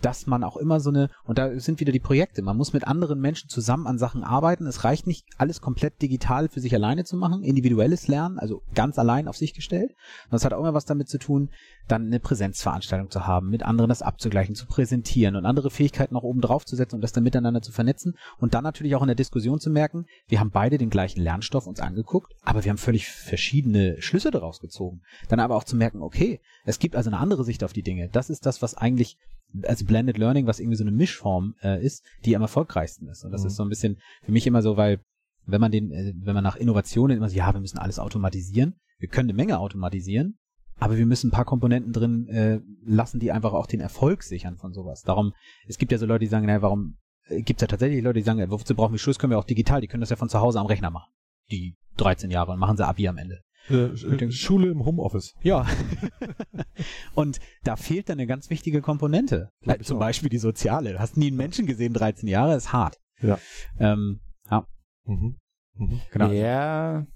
dass 0.00 0.26
man 0.26 0.44
auch 0.44 0.56
immer 0.56 0.80
so 0.80 0.90
eine, 0.90 1.10
und 1.24 1.38
da 1.38 1.58
sind 1.58 1.80
wieder 1.80 1.92
die 1.92 1.98
Projekte, 1.98 2.42
man 2.42 2.56
muss 2.56 2.72
mit 2.72 2.86
anderen 2.86 3.20
Menschen 3.20 3.48
zusammen 3.48 3.86
an 3.86 3.98
Sachen 3.98 4.22
arbeiten. 4.22 4.66
Es 4.66 4.84
reicht 4.84 5.06
nicht, 5.06 5.26
alles 5.38 5.60
komplett 5.60 6.00
digital 6.00 6.48
für 6.48 6.60
sich 6.60 6.74
alleine 6.74 7.04
zu 7.04 7.16
machen, 7.16 7.42
individuelles 7.42 8.06
Lernen, 8.06 8.38
also 8.38 8.62
ganz 8.74 8.98
allein 8.98 9.26
auf 9.26 9.36
sich 9.36 9.54
gestellt. 9.54 9.90
Und 10.24 10.32
das 10.32 10.44
hat 10.44 10.52
auch 10.52 10.60
immer 10.60 10.74
was 10.74 10.84
damit 10.84 11.08
zu 11.08 11.18
tun, 11.18 11.50
dann 11.88 12.06
eine 12.06 12.20
Präsenzveranstaltung 12.20 13.10
zu 13.10 13.26
haben, 13.26 13.48
mit 13.48 13.62
anderen 13.62 13.88
das 13.88 14.02
abzugleichen, 14.02 14.54
zu 14.54 14.66
präsentieren 14.66 15.36
und 15.36 15.46
andere 15.46 15.70
Fähigkeiten 15.70 16.14
noch 16.14 16.22
oben 16.22 16.40
drauf 16.40 16.64
zu 16.64 16.76
setzen 16.76 16.96
und 16.96 17.00
das 17.00 17.12
dann 17.12 17.24
miteinander 17.24 17.62
zu 17.62 17.72
vernetzen 17.72 18.14
und 18.38 18.54
dann 18.54 18.64
natürlich 18.64 18.94
auch 18.94 19.02
in 19.02 19.08
der 19.08 19.16
Diskussion 19.16 19.58
zu 19.58 19.70
merken, 19.70 20.06
wir 20.28 20.38
haben 20.38 20.50
beide 20.50 20.78
den 20.78 20.90
gleichen 20.90 21.22
Lernstoff 21.22 21.66
uns 21.66 21.80
angeguckt, 21.80 22.34
aber 22.44 22.64
wir 22.64 22.70
haben 22.70 22.78
völlig 22.78 23.08
verschiedene 23.08 24.00
Schlüsse 24.00 24.30
daraus 24.30 24.60
gezogen. 24.60 25.00
Dann 25.28 25.40
aber 25.40 25.56
auch 25.56 25.64
zu 25.64 25.76
merken, 25.76 26.02
okay, 26.02 26.40
es 26.64 26.78
gibt 26.78 26.94
also 26.94 27.10
eine 27.10 27.18
andere 27.18 27.44
Sicht 27.44 27.64
auf 27.64 27.72
die 27.72 27.82
Dinge. 27.82 28.08
Das 28.10 28.30
ist 28.30 28.46
das, 28.46 28.62
was 28.62 28.74
eigentlich 28.74 29.18
also 29.62 29.84
Blended 29.84 30.18
Learning, 30.18 30.46
was 30.46 30.60
irgendwie 30.60 30.76
so 30.76 30.84
eine 30.84 30.92
Mischform 30.92 31.54
äh, 31.62 31.84
ist, 31.84 32.04
die 32.24 32.36
am 32.36 32.42
erfolgreichsten 32.42 33.08
ist. 33.08 33.24
Und 33.24 33.30
das 33.32 33.42
Mhm. 33.42 33.46
ist 33.48 33.56
so 33.56 33.62
ein 33.64 33.68
bisschen 33.68 33.98
für 34.22 34.32
mich 34.32 34.46
immer 34.46 34.62
so, 34.62 34.76
weil 34.76 35.00
wenn 35.46 35.60
man 35.60 35.72
den, 35.72 35.90
äh, 35.90 36.12
wenn 36.22 36.34
man 36.34 36.44
nach 36.44 36.56
Innovationen 36.56 37.16
immer 37.16 37.28
so, 37.28 37.36
ja, 37.36 37.52
wir 37.52 37.60
müssen 37.60 37.78
alles 37.78 37.98
automatisieren, 37.98 38.74
wir 38.98 39.08
können 39.08 39.28
eine 39.30 39.36
Menge 39.36 39.58
automatisieren, 39.58 40.38
aber 40.78 40.96
wir 40.98 41.06
müssen 41.06 41.28
ein 41.28 41.32
paar 41.32 41.44
Komponenten 41.44 41.92
drin 41.92 42.28
äh, 42.28 42.60
lassen, 42.84 43.18
die 43.20 43.32
einfach 43.32 43.52
auch 43.52 43.66
den 43.66 43.80
Erfolg 43.80 44.22
sichern 44.22 44.56
von 44.58 44.72
sowas. 44.72 45.02
Darum, 45.02 45.32
es 45.66 45.78
gibt 45.78 45.92
ja 45.92 45.98
so 45.98 46.06
Leute, 46.06 46.20
die 46.20 46.30
sagen, 46.30 46.46
naja, 46.46 46.62
warum 46.62 46.98
äh, 47.28 47.42
gibt 47.42 47.60
es 47.60 47.62
ja 47.62 47.68
tatsächlich 47.68 48.02
Leute, 48.02 48.18
die 48.18 48.24
sagen, 48.24 48.40
äh, 48.40 48.50
wozu 48.50 48.74
brauchen 48.74 48.92
wir 48.92 48.98
Schulz, 48.98 49.18
können 49.18 49.30
wir 49.32 49.38
auch 49.38 49.44
digital, 49.44 49.80
die 49.80 49.86
können 49.88 50.02
das 50.02 50.10
ja 50.10 50.16
von 50.16 50.28
zu 50.28 50.40
Hause 50.40 50.60
am 50.60 50.66
Rechner 50.66 50.90
machen. 50.90 51.10
Die 51.50 51.76
13 51.96 52.30
Jahre 52.30 52.52
und 52.52 52.58
machen 52.58 52.76
sie 52.76 52.86
Abi 52.86 53.08
am 53.08 53.16
Ende. 53.16 53.40
Äh, 53.70 53.88
dem- 54.16 54.30
Sch- 54.30 54.32
Schule 54.32 54.70
im 54.70 54.84
Homeoffice. 54.84 55.34
Ja. 55.42 55.66
und 57.14 57.38
da 57.64 57.76
fehlt 57.76 58.08
dann 58.08 58.18
eine 58.18 58.26
ganz 58.26 58.50
wichtige 58.50 58.80
Komponente. 58.80 59.50
Glaub 59.62 59.80
Äh, 59.80 59.82
Zum 59.82 59.96
auch. 59.96 60.00
Beispiel 60.00 60.28
die 60.30 60.38
soziale. 60.38 60.92
Du 60.92 60.98
hast 60.98 61.16
nie 61.16 61.28
einen 61.28 61.36
Menschen 61.36 61.66
gesehen, 61.66 61.92
13 61.94 62.28
Jahre, 62.28 62.54
ist 62.56 62.72
hart. 62.72 62.96
Ja. 63.20 63.38
Ähm, 63.78 64.20
Mhm. 65.04 65.36
Mhm. 65.74 66.00
genau. 66.10 66.30
Ja. 66.32 67.06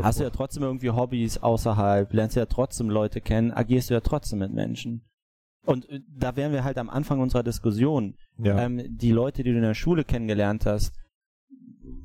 hast 0.03 0.19
du 0.19 0.23
ja 0.23 0.29
trotzdem 0.29 0.63
irgendwie 0.63 0.91
Hobbys 0.91 1.37
außerhalb, 1.37 2.11
lernst 2.13 2.35
ja 2.35 2.45
trotzdem 2.45 2.89
Leute 2.89 3.21
kennen, 3.21 3.51
agierst 3.51 3.89
du 3.89 3.93
ja 3.93 4.01
trotzdem 4.01 4.39
mit 4.39 4.53
Menschen. 4.53 5.05
Und 5.65 5.89
äh, 5.89 6.01
da 6.07 6.35
wären 6.35 6.51
wir 6.51 6.63
halt 6.63 6.77
am 6.77 6.89
Anfang 6.89 7.19
unserer 7.19 7.43
Diskussion. 7.43 8.15
ja. 8.37 8.57
Ähm, 8.59 8.81
die 8.89 9.11
Leute, 9.11 9.43
die 9.43 9.51
du 9.51 9.57
in 9.57 9.63
der 9.63 9.73
Schule 9.73 10.03
kennengelernt 10.03 10.65
hast, 10.65 10.93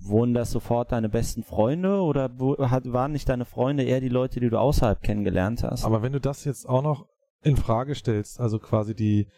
wurden 0.00 0.34
das 0.34 0.50
sofort 0.50 0.92
deine 0.92 1.08
besten 1.08 1.42
Freunde 1.42 2.00
oder 2.00 2.38
waren 2.38 3.12
nicht 3.12 3.28
deine 3.28 3.44
Freunde 3.44 3.84
eher 3.84 4.00
die 4.00 4.08
Leute, 4.08 4.40
die 4.40 4.50
du 4.50 4.58
außerhalb 4.58 5.02
kennengelernt 5.02 5.62
hast? 5.62 5.84
Aber 5.84 6.02
wenn 6.02 6.12
du 6.12 6.20
das 6.20 6.44
jetzt 6.44 6.68
auch 6.68 6.82
noch 6.82 7.06
in 7.42 7.56
Frage 7.56 7.94
stellst, 7.94 8.40
also 8.40 8.58
quasi 8.58 8.94
die 8.94 9.28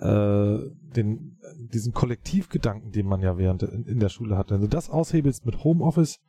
äh, 0.00 0.58
den 0.80 1.38
diesen 1.58 1.92
Kollektivgedanken, 1.92 2.92
den 2.92 3.06
man 3.06 3.20
ja 3.20 3.36
während 3.36 3.64
in, 3.64 3.84
in 3.84 3.98
der 3.98 4.08
Schule 4.08 4.36
hat, 4.36 4.50
wenn 4.50 4.60
du 4.60 4.68
das 4.68 4.90
aushebelst 4.90 5.44
mit 5.44 5.64
Homeoffice 5.64 6.20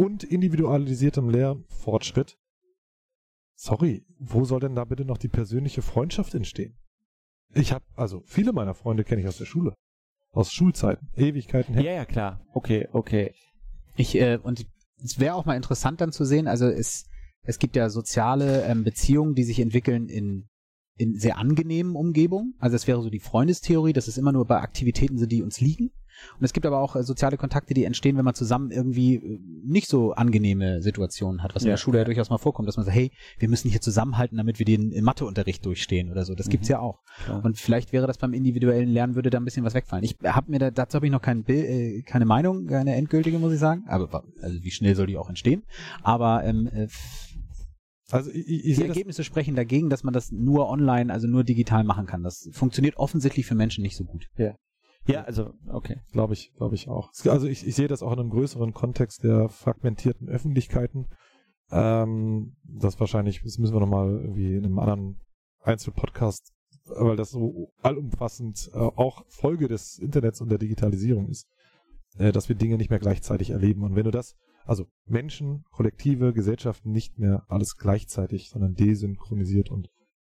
und 0.00 0.24
individualisiertem 0.24 1.28
Lehrfortschritt, 1.28 2.38
sorry, 3.54 4.02
wo 4.18 4.46
soll 4.46 4.60
denn 4.60 4.74
da 4.74 4.86
bitte 4.86 5.04
noch 5.04 5.18
die 5.18 5.28
persönliche 5.28 5.82
Freundschaft 5.82 6.34
entstehen? 6.34 6.78
Ich 7.52 7.72
habe 7.72 7.84
also 7.96 8.22
viele 8.24 8.54
meiner 8.54 8.72
Freunde 8.72 9.04
kenne 9.04 9.20
ich 9.20 9.28
aus 9.28 9.36
der 9.36 9.44
Schule, 9.44 9.74
aus 10.32 10.54
Schulzeiten, 10.54 11.10
Ewigkeiten 11.16 11.74
her. 11.74 11.82
ja, 11.82 11.92
ja, 11.92 12.04
klar. 12.06 12.40
Okay, 12.54 12.88
okay. 12.92 13.34
Ich, 13.94 14.14
äh, 14.14 14.38
und 14.42 14.64
es 15.04 15.20
wäre 15.20 15.34
auch 15.34 15.44
mal 15.44 15.56
interessant 15.56 16.00
dann 16.00 16.12
zu 16.12 16.24
sehen, 16.24 16.48
also 16.48 16.66
es, 16.66 17.04
es 17.42 17.58
gibt 17.58 17.76
ja 17.76 17.90
soziale 17.90 18.64
ähm, 18.64 18.84
Beziehungen, 18.84 19.34
die 19.34 19.44
sich 19.44 19.60
entwickeln 19.60 20.08
in, 20.08 20.48
in 20.96 21.18
sehr 21.18 21.36
angenehmen 21.36 21.94
Umgebungen. 21.94 22.54
Also 22.58 22.74
es 22.74 22.86
wäre 22.86 23.02
so 23.02 23.10
die 23.10 23.20
Freundestheorie, 23.20 23.92
dass 23.92 24.08
es 24.08 24.16
immer 24.16 24.32
nur 24.32 24.46
bei 24.46 24.60
Aktivitäten 24.60 25.18
sind, 25.18 25.30
die 25.30 25.42
uns 25.42 25.60
liegen. 25.60 25.90
Und 26.38 26.44
es 26.44 26.52
gibt 26.52 26.66
aber 26.66 26.78
auch 26.80 26.96
äh, 26.96 27.02
soziale 27.02 27.36
Kontakte, 27.36 27.74
die 27.74 27.84
entstehen, 27.84 28.16
wenn 28.16 28.24
man 28.24 28.34
zusammen 28.34 28.70
irgendwie 28.70 29.16
äh, 29.16 29.38
nicht 29.64 29.88
so 29.88 30.12
angenehme 30.12 30.82
Situationen 30.82 31.42
hat, 31.42 31.54
was 31.54 31.62
in 31.62 31.68
Ja. 31.68 31.72
der 31.74 31.78
Schule 31.78 31.98
ja 31.98 32.04
durchaus 32.04 32.30
mal 32.30 32.38
vorkommt, 32.38 32.68
dass 32.68 32.76
man 32.76 32.84
sagt, 32.86 32.96
hey, 32.96 33.10
wir 33.38 33.48
müssen 33.48 33.70
hier 33.70 33.80
zusammenhalten, 33.80 34.36
damit 34.36 34.58
wir 34.58 34.66
den 34.66 34.92
im 34.92 35.04
Matheunterricht 35.04 35.64
durchstehen 35.64 36.10
oder 36.10 36.24
so. 36.24 36.34
Das 36.34 36.48
gibt's 36.48 36.68
Mhm. 36.68 36.72
ja 36.72 36.78
auch. 36.80 37.00
Klar. 37.24 37.44
Und 37.44 37.58
vielleicht 37.58 37.92
wäre 37.92 38.06
das 38.06 38.18
beim 38.18 38.32
individuellen 38.32 38.88
Lernen, 38.88 39.14
würde 39.14 39.30
da 39.30 39.38
ein 39.38 39.44
bisschen 39.44 39.64
was 39.64 39.74
wegfallen. 39.74 40.04
Ich 40.04 40.16
habe 40.24 40.50
mir 40.50 40.58
da, 40.58 40.70
dazu 40.70 40.96
habe 40.96 41.06
ich 41.06 41.12
noch 41.12 41.22
kein 41.22 41.44
Bild, 41.44 41.64
äh, 41.66 42.02
keine 42.02 42.24
Meinung, 42.24 42.66
keine 42.66 42.94
endgültige, 42.96 43.38
muss 43.38 43.52
ich 43.52 43.58
sagen. 43.58 43.84
Aber 43.88 44.24
also 44.42 44.62
wie 44.62 44.70
schnell 44.70 44.94
soll 44.94 45.06
die 45.06 45.16
auch 45.18 45.28
entstehen? 45.28 45.62
Aber 46.02 46.44
ähm, 46.44 46.68
äh, 46.72 46.88
Also 48.12 48.30
ich, 48.32 48.64
ich, 48.66 48.76
die 48.76 48.84
Ergebnisse 48.86 49.22
sprechen 49.22 49.54
dagegen, 49.54 49.88
dass 49.88 50.02
man 50.02 50.12
das 50.12 50.32
nur 50.32 50.68
online, 50.68 51.12
also 51.12 51.28
nur 51.28 51.44
digital 51.44 51.84
machen 51.84 52.06
kann. 52.06 52.22
Das 52.24 52.48
funktioniert 52.52 52.96
offensichtlich 52.96 53.46
für 53.46 53.54
Menschen 53.54 53.82
nicht 53.82 53.96
so 53.96 54.04
gut. 54.04 54.26
Ja, 54.36 54.54
also, 55.16 55.54
okay. 55.68 56.00
Glaube 56.12 56.34
ich, 56.34 56.52
glaube 56.56 56.74
ich 56.74 56.88
auch. 56.88 57.10
Also 57.24 57.46
ich, 57.46 57.66
ich 57.66 57.74
sehe 57.74 57.88
das 57.88 58.02
auch 58.02 58.12
in 58.12 58.20
einem 58.20 58.30
größeren 58.30 58.72
Kontext 58.72 59.24
der 59.24 59.48
fragmentierten 59.48 60.28
Öffentlichkeiten. 60.28 61.06
Ähm, 61.70 62.56
das 62.64 62.98
wahrscheinlich, 62.98 63.42
das 63.42 63.58
müssen 63.58 63.74
wir 63.74 63.80
nochmal 63.80 64.10
irgendwie 64.10 64.56
in 64.56 64.64
einem 64.64 64.78
anderen 64.78 65.20
Einzelpodcast, 65.62 66.52
weil 66.86 67.16
das 67.16 67.30
so 67.30 67.72
allumfassend 67.82 68.70
äh, 68.72 68.78
auch 68.78 69.24
Folge 69.28 69.68
des 69.68 69.98
Internets 69.98 70.40
und 70.40 70.50
der 70.50 70.58
Digitalisierung 70.58 71.28
ist, 71.28 71.46
äh, 72.18 72.32
dass 72.32 72.48
wir 72.48 72.56
Dinge 72.56 72.76
nicht 72.76 72.90
mehr 72.90 72.98
gleichzeitig 72.98 73.50
erleben. 73.50 73.84
Und 73.84 73.94
wenn 73.94 74.04
du 74.04 74.10
das, 74.10 74.34
also 74.64 74.86
Menschen, 75.06 75.64
Kollektive, 75.70 76.32
Gesellschaften 76.32 76.90
nicht 76.90 77.18
mehr 77.18 77.44
alles 77.48 77.76
gleichzeitig, 77.76 78.50
sondern 78.50 78.74
desynchronisiert 78.74 79.70
und 79.70 79.90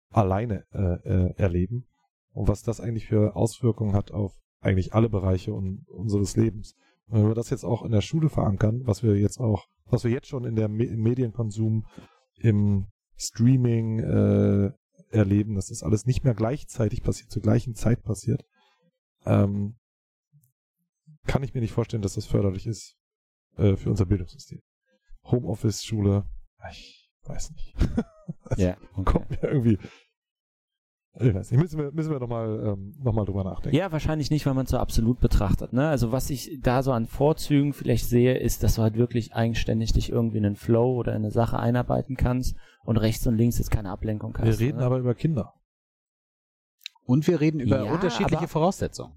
alleine 0.09 0.65
äh, 0.73 0.95
äh, 1.07 1.33
erleben 1.37 1.87
und 2.33 2.47
was 2.47 2.63
das 2.63 2.81
eigentlich 2.81 3.07
für 3.07 3.35
Auswirkungen 3.35 3.93
hat 3.93 4.11
auf 4.11 4.40
eigentlich 4.61 4.93
alle 4.93 5.09
Bereiche 5.09 5.53
un 5.53 5.85
unseres 5.87 6.35
Lebens. 6.37 6.75
Und 7.07 7.19
wenn 7.19 7.27
wir 7.27 7.35
das 7.35 7.49
jetzt 7.49 7.65
auch 7.65 7.83
in 7.83 7.91
der 7.91 8.01
Schule 8.01 8.29
verankern, 8.29 8.81
was 8.85 9.03
wir 9.03 9.17
jetzt 9.17 9.39
auch, 9.39 9.67
was 9.85 10.03
wir 10.03 10.11
jetzt 10.11 10.27
schon 10.27 10.45
in 10.45 10.55
der 10.55 10.69
Me 10.69 10.85
im 10.85 11.01
Medienkonsum, 11.01 11.85
im 12.35 12.87
Streaming 13.17 13.99
äh, 13.99 14.71
erleben, 15.09 15.55
dass 15.55 15.67
das 15.67 15.83
alles 15.83 16.05
nicht 16.05 16.23
mehr 16.23 16.33
gleichzeitig 16.33 17.03
passiert, 17.03 17.31
zur 17.31 17.41
gleichen 17.41 17.75
Zeit 17.75 18.01
passiert, 18.03 18.45
ähm, 19.25 19.75
kann 21.27 21.43
ich 21.43 21.53
mir 21.53 21.61
nicht 21.61 21.73
vorstellen, 21.73 22.01
dass 22.01 22.15
das 22.15 22.25
förderlich 22.25 22.65
ist 22.65 22.95
äh, 23.57 23.75
für 23.75 23.89
unser 23.89 24.05
Bildungssystem. 24.05 24.61
Homeoffice, 25.23 25.83
Schule, 25.83 26.25
ich 26.71 27.11
weiß 27.23 27.51
nicht. 27.51 27.75
Ja, 28.57 28.75
okay. 28.95 29.11
Kommt 29.11 29.29
mir 29.29 29.43
irgendwie. 29.43 29.77
Ich 31.19 31.33
weiß 31.35 31.51
nicht, 31.51 31.59
müssen 31.59 31.77
wir, 31.77 31.91
müssen 31.91 32.09
wir 32.11 32.19
nochmal 32.19 32.73
ähm, 32.77 32.95
noch 33.03 33.11
mal 33.13 33.25
drüber 33.25 33.43
nachdenken. 33.43 33.75
Ja, 33.75 33.91
wahrscheinlich 33.91 34.31
nicht, 34.31 34.45
weil 34.45 34.53
man 34.53 34.63
es 34.63 34.71
so 34.71 34.77
absolut 34.77 35.19
betrachtet. 35.19 35.73
Ne? 35.73 35.89
Also 35.89 36.13
was 36.13 36.29
ich 36.29 36.59
da 36.61 36.83
so 36.83 36.93
an 36.93 37.05
Vorzügen 37.05 37.73
vielleicht 37.73 38.05
sehe, 38.07 38.37
ist, 38.37 38.63
dass 38.63 38.75
du 38.75 38.81
halt 38.81 38.95
wirklich 38.95 39.33
eigenständig 39.33 39.91
dich 39.91 40.09
irgendwie 40.09 40.37
in 40.37 40.45
einen 40.45 40.55
Flow 40.55 40.95
oder 40.95 41.11
in 41.11 41.23
eine 41.23 41.31
Sache 41.31 41.59
einarbeiten 41.59 42.15
kannst 42.15 42.55
und 42.85 42.95
rechts 42.97 43.27
und 43.27 43.35
links 43.35 43.57
jetzt 43.57 43.71
keine 43.71 43.89
Ablenkung 43.89 44.33
hast. 44.37 44.45
Wir 44.45 44.59
reden 44.67 44.77
ne? 44.77 44.85
aber 44.85 44.99
über 44.99 45.13
Kinder. 45.13 45.53
Und 47.03 47.27
wir 47.27 47.41
reden 47.41 47.59
über 47.59 47.83
Ja, 47.83 47.91
unterschiedliche 47.91 48.37
aber- 48.37 48.47
Voraussetzungen. 48.47 49.13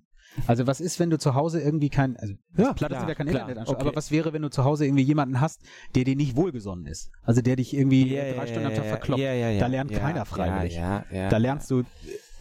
Also 0.46 0.66
was 0.66 0.80
ist, 0.80 0.98
wenn 1.00 1.10
du 1.10 1.18
zu 1.18 1.34
Hause 1.34 1.60
irgendwie 1.60 1.88
kein, 1.90 2.16
also 2.16 2.34
Ja, 2.56 2.72
Platte 2.72 2.98
sind 2.98 3.08
ja 3.08 3.14
kein 3.14 3.26
klar, 3.28 3.42
Internetanschluss, 3.42 3.76
okay. 3.76 3.86
aber 3.88 3.96
was 3.96 4.10
wäre, 4.10 4.32
wenn 4.32 4.42
du 4.42 4.50
zu 4.50 4.64
Hause 4.64 4.84
irgendwie 4.86 5.04
jemanden 5.04 5.40
hast, 5.40 5.62
der 5.94 6.04
dir 6.04 6.16
nicht 6.16 6.36
wohlgesonnen 6.36 6.86
ist? 6.86 7.10
Also 7.22 7.40
der 7.40 7.56
dich 7.56 7.74
irgendwie 7.74 8.14
Ja, 8.14 8.22
drei 8.24 8.34
ja, 8.36 8.46
Stunden 8.46 8.66
am 8.66 8.72
ja, 8.72 8.76
Tag 8.76 8.84
ja, 8.86 8.90
verkloppt. 8.90 9.22
ja, 9.22 9.32
ja, 9.32 9.50
ja, 9.50 9.60
Da 9.60 9.66
lernt 9.68 9.92
keiner 9.92 10.24
freiwillig. 10.24 10.76
Da 10.76 11.36
lernst 11.36 11.70
du 11.70 11.84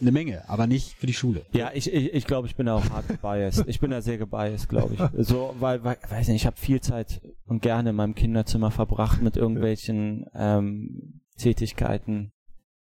eine 0.00 0.10
Menge, 0.12 0.42
aber 0.48 0.66
nicht 0.66 0.94
für 0.98 1.06
die 1.06 1.14
Schule. 1.14 1.46
Ja, 1.52 1.70
ich, 1.72 1.90
ich, 1.92 2.12
ich 2.12 2.26
glaube, 2.26 2.46
ich 2.48 2.56
bin 2.56 2.66
da 2.66 2.74
auch 2.74 2.90
hart 2.90 3.08
gebiased. 3.08 3.64
Ich 3.68 3.80
bin 3.80 3.90
da 3.92 4.02
sehr 4.02 4.18
gebiased, 4.18 4.68
glaube 4.68 4.94
ich. 4.94 5.26
So, 5.26 5.54
weil, 5.60 5.82
weil, 5.84 5.96
weiß 6.08 6.28
nicht, 6.28 6.42
ich 6.42 6.46
habe 6.46 6.56
viel 6.56 6.80
Zeit 6.80 7.22
und 7.46 7.62
gerne 7.62 7.90
in 7.90 7.96
meinem 7.96 8.14
Kinderzimmer 8.14 8.70
verbracht 8.72 9.22
mit 9.22 9.36
irgendwelchen 9.36 10.26
ähm, 10.34 11.20
Tätigkeiten, 11.38 12.32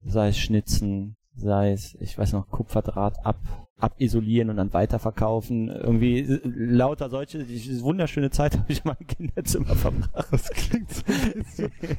sei 0.05 0.29
es 0.29 0.39
Schnitzen, 0.39 1.17
sei 1.37 1.71
es, 1.73 1.95
ich 2.01 2.19
weiß 2.19 2.33
noch, 2.33 2.49
Kupferdraht 2.51 3.25
ab, 3.25 3.39
abisolieren 3.79 4.51
und 4.51 4.57
dann 4.57 4.73
weiterverkaufen. 4.73 5.69
Irgendwie 5.69 6.21
äh, 6.21 6.41
lauter 6.45 7.11
solche, 7.11 7.45
die 7.45 7.83
wunderschöne 7.83 8.31
Zeit 8.31 8.57
habe 8.59 8.73
ich 8.73 8.85
in 8.85 8.89
meinem 8.89 9.07
Kinderzimmer 9.07 9.75
verbracht. 9.75 10.27
Das 10.31 10.49
klingt 10.51 10.91
so 10.91 11.03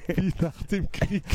wie 0.08 0.34
nach 0.42 0.64
dem 0.64 0.92
Krieg. 0.92 1.24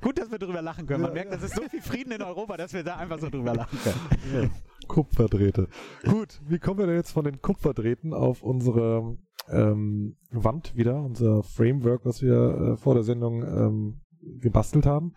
Gut, 0.00 0.18
dass 0.18 0.30
wir 0.30 0.38
drüber 0.38 0.62
lachen 0.62 0.86
können. 0.86 1.02
Man 1.02 1.10
Ja, 1.10 1.14
merkt, 1.14 1.32
ja. 1.32 1.36
es 1.36 1.44
ist 1.44 1.56
so 1.56 1.62
viel 1.68 1.82
Frieden 1.82 2.12
in 2.12 2.22
Europa, 2.22 2.56
dass 2.56 2.72
wir 2.72 2.82
da 2.82 2.96
einfach 2.96 3.18
so 3.18 3.28
drüber 3.28 3.54
lachen 3.54 3.78
können. 3.82 4.50
Kupferdrähte. 4.88 5.68
Gut, 6.04 6.40
wie 6.46 6.58
kommen 6.58 6.78
wir 6.78 6.86
denn 6.86 6.96
jetzt 6.96 7.12
von 7.12 7.24
den 7.24 7.40
Kupferdrähten 7.40 8.12
auf 8.14 8.42
unsere 8.42 9.16
ähm, 9.50 10.16
Wand 10.30 10.74
wieder, 10.76 10.96
unser 11.02 11.42
Framework, 11.42 12.04
was 12.04 12.22
wir 12.22 12.72
äh, 12.72 12.76
vor 12.76 12.94
der 12.94 13.02
Sendung 13.02 13.42
ähm, 13.42 14.00
gebastelt 14.40 14.86
haben? 14.86 15.14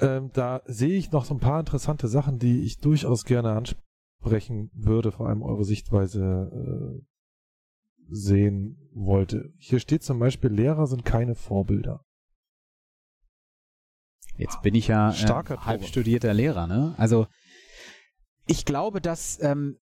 Ähm, 0.00 0.30
da 0.32 0.62
sehe 0.66 0.96
ich 0.96 1.12
noch 1.12 1.24
so 1.24 1.34
ein 1.34 1.40
paar 1.40 1.60
interessante 1.60 2.08
Sachen, 2.08 2.38
die 2.38 2.62
ich 2.62 2.78
durchaus 2.78 3.24
gerne 3.24 3.52
ansprechen 3.52 4.70
würde, 4.74 5.12
vor 5.12 5.28
allem 5.28 5.42
eure 5.42 5.64
Sichtweise 5.64 6.50
äh, 6.52 7.04
sehen 8.08 8.90
wollte. 8.92 9.52
Hier 9.58 9.80
steht 9.80 10.02
zum 10.02 10.18
Beispiel, 10.18 10.50
Lehrer 10.50 10.86
sind 10.86 11.04
keine 11.04 11.34
Vorbilder. 11.34 12.04
Jetzt 14.36 14.62
bin 14.62 14.74
ich 14.74 14.88
ja 14.88 15.12
äh, 15.12 15.26
Tore. 15.26 15.64
halb 15.64 15.84
studierter 15.84 16.32
Lehrer, 16.32 16.66
ne? 16.66 16.94
Also 16.96 17.26
ich 18.46 18.64
glaube, 18.64 19.00
dass, 19.00 19.40
ähm, 19.42 19.78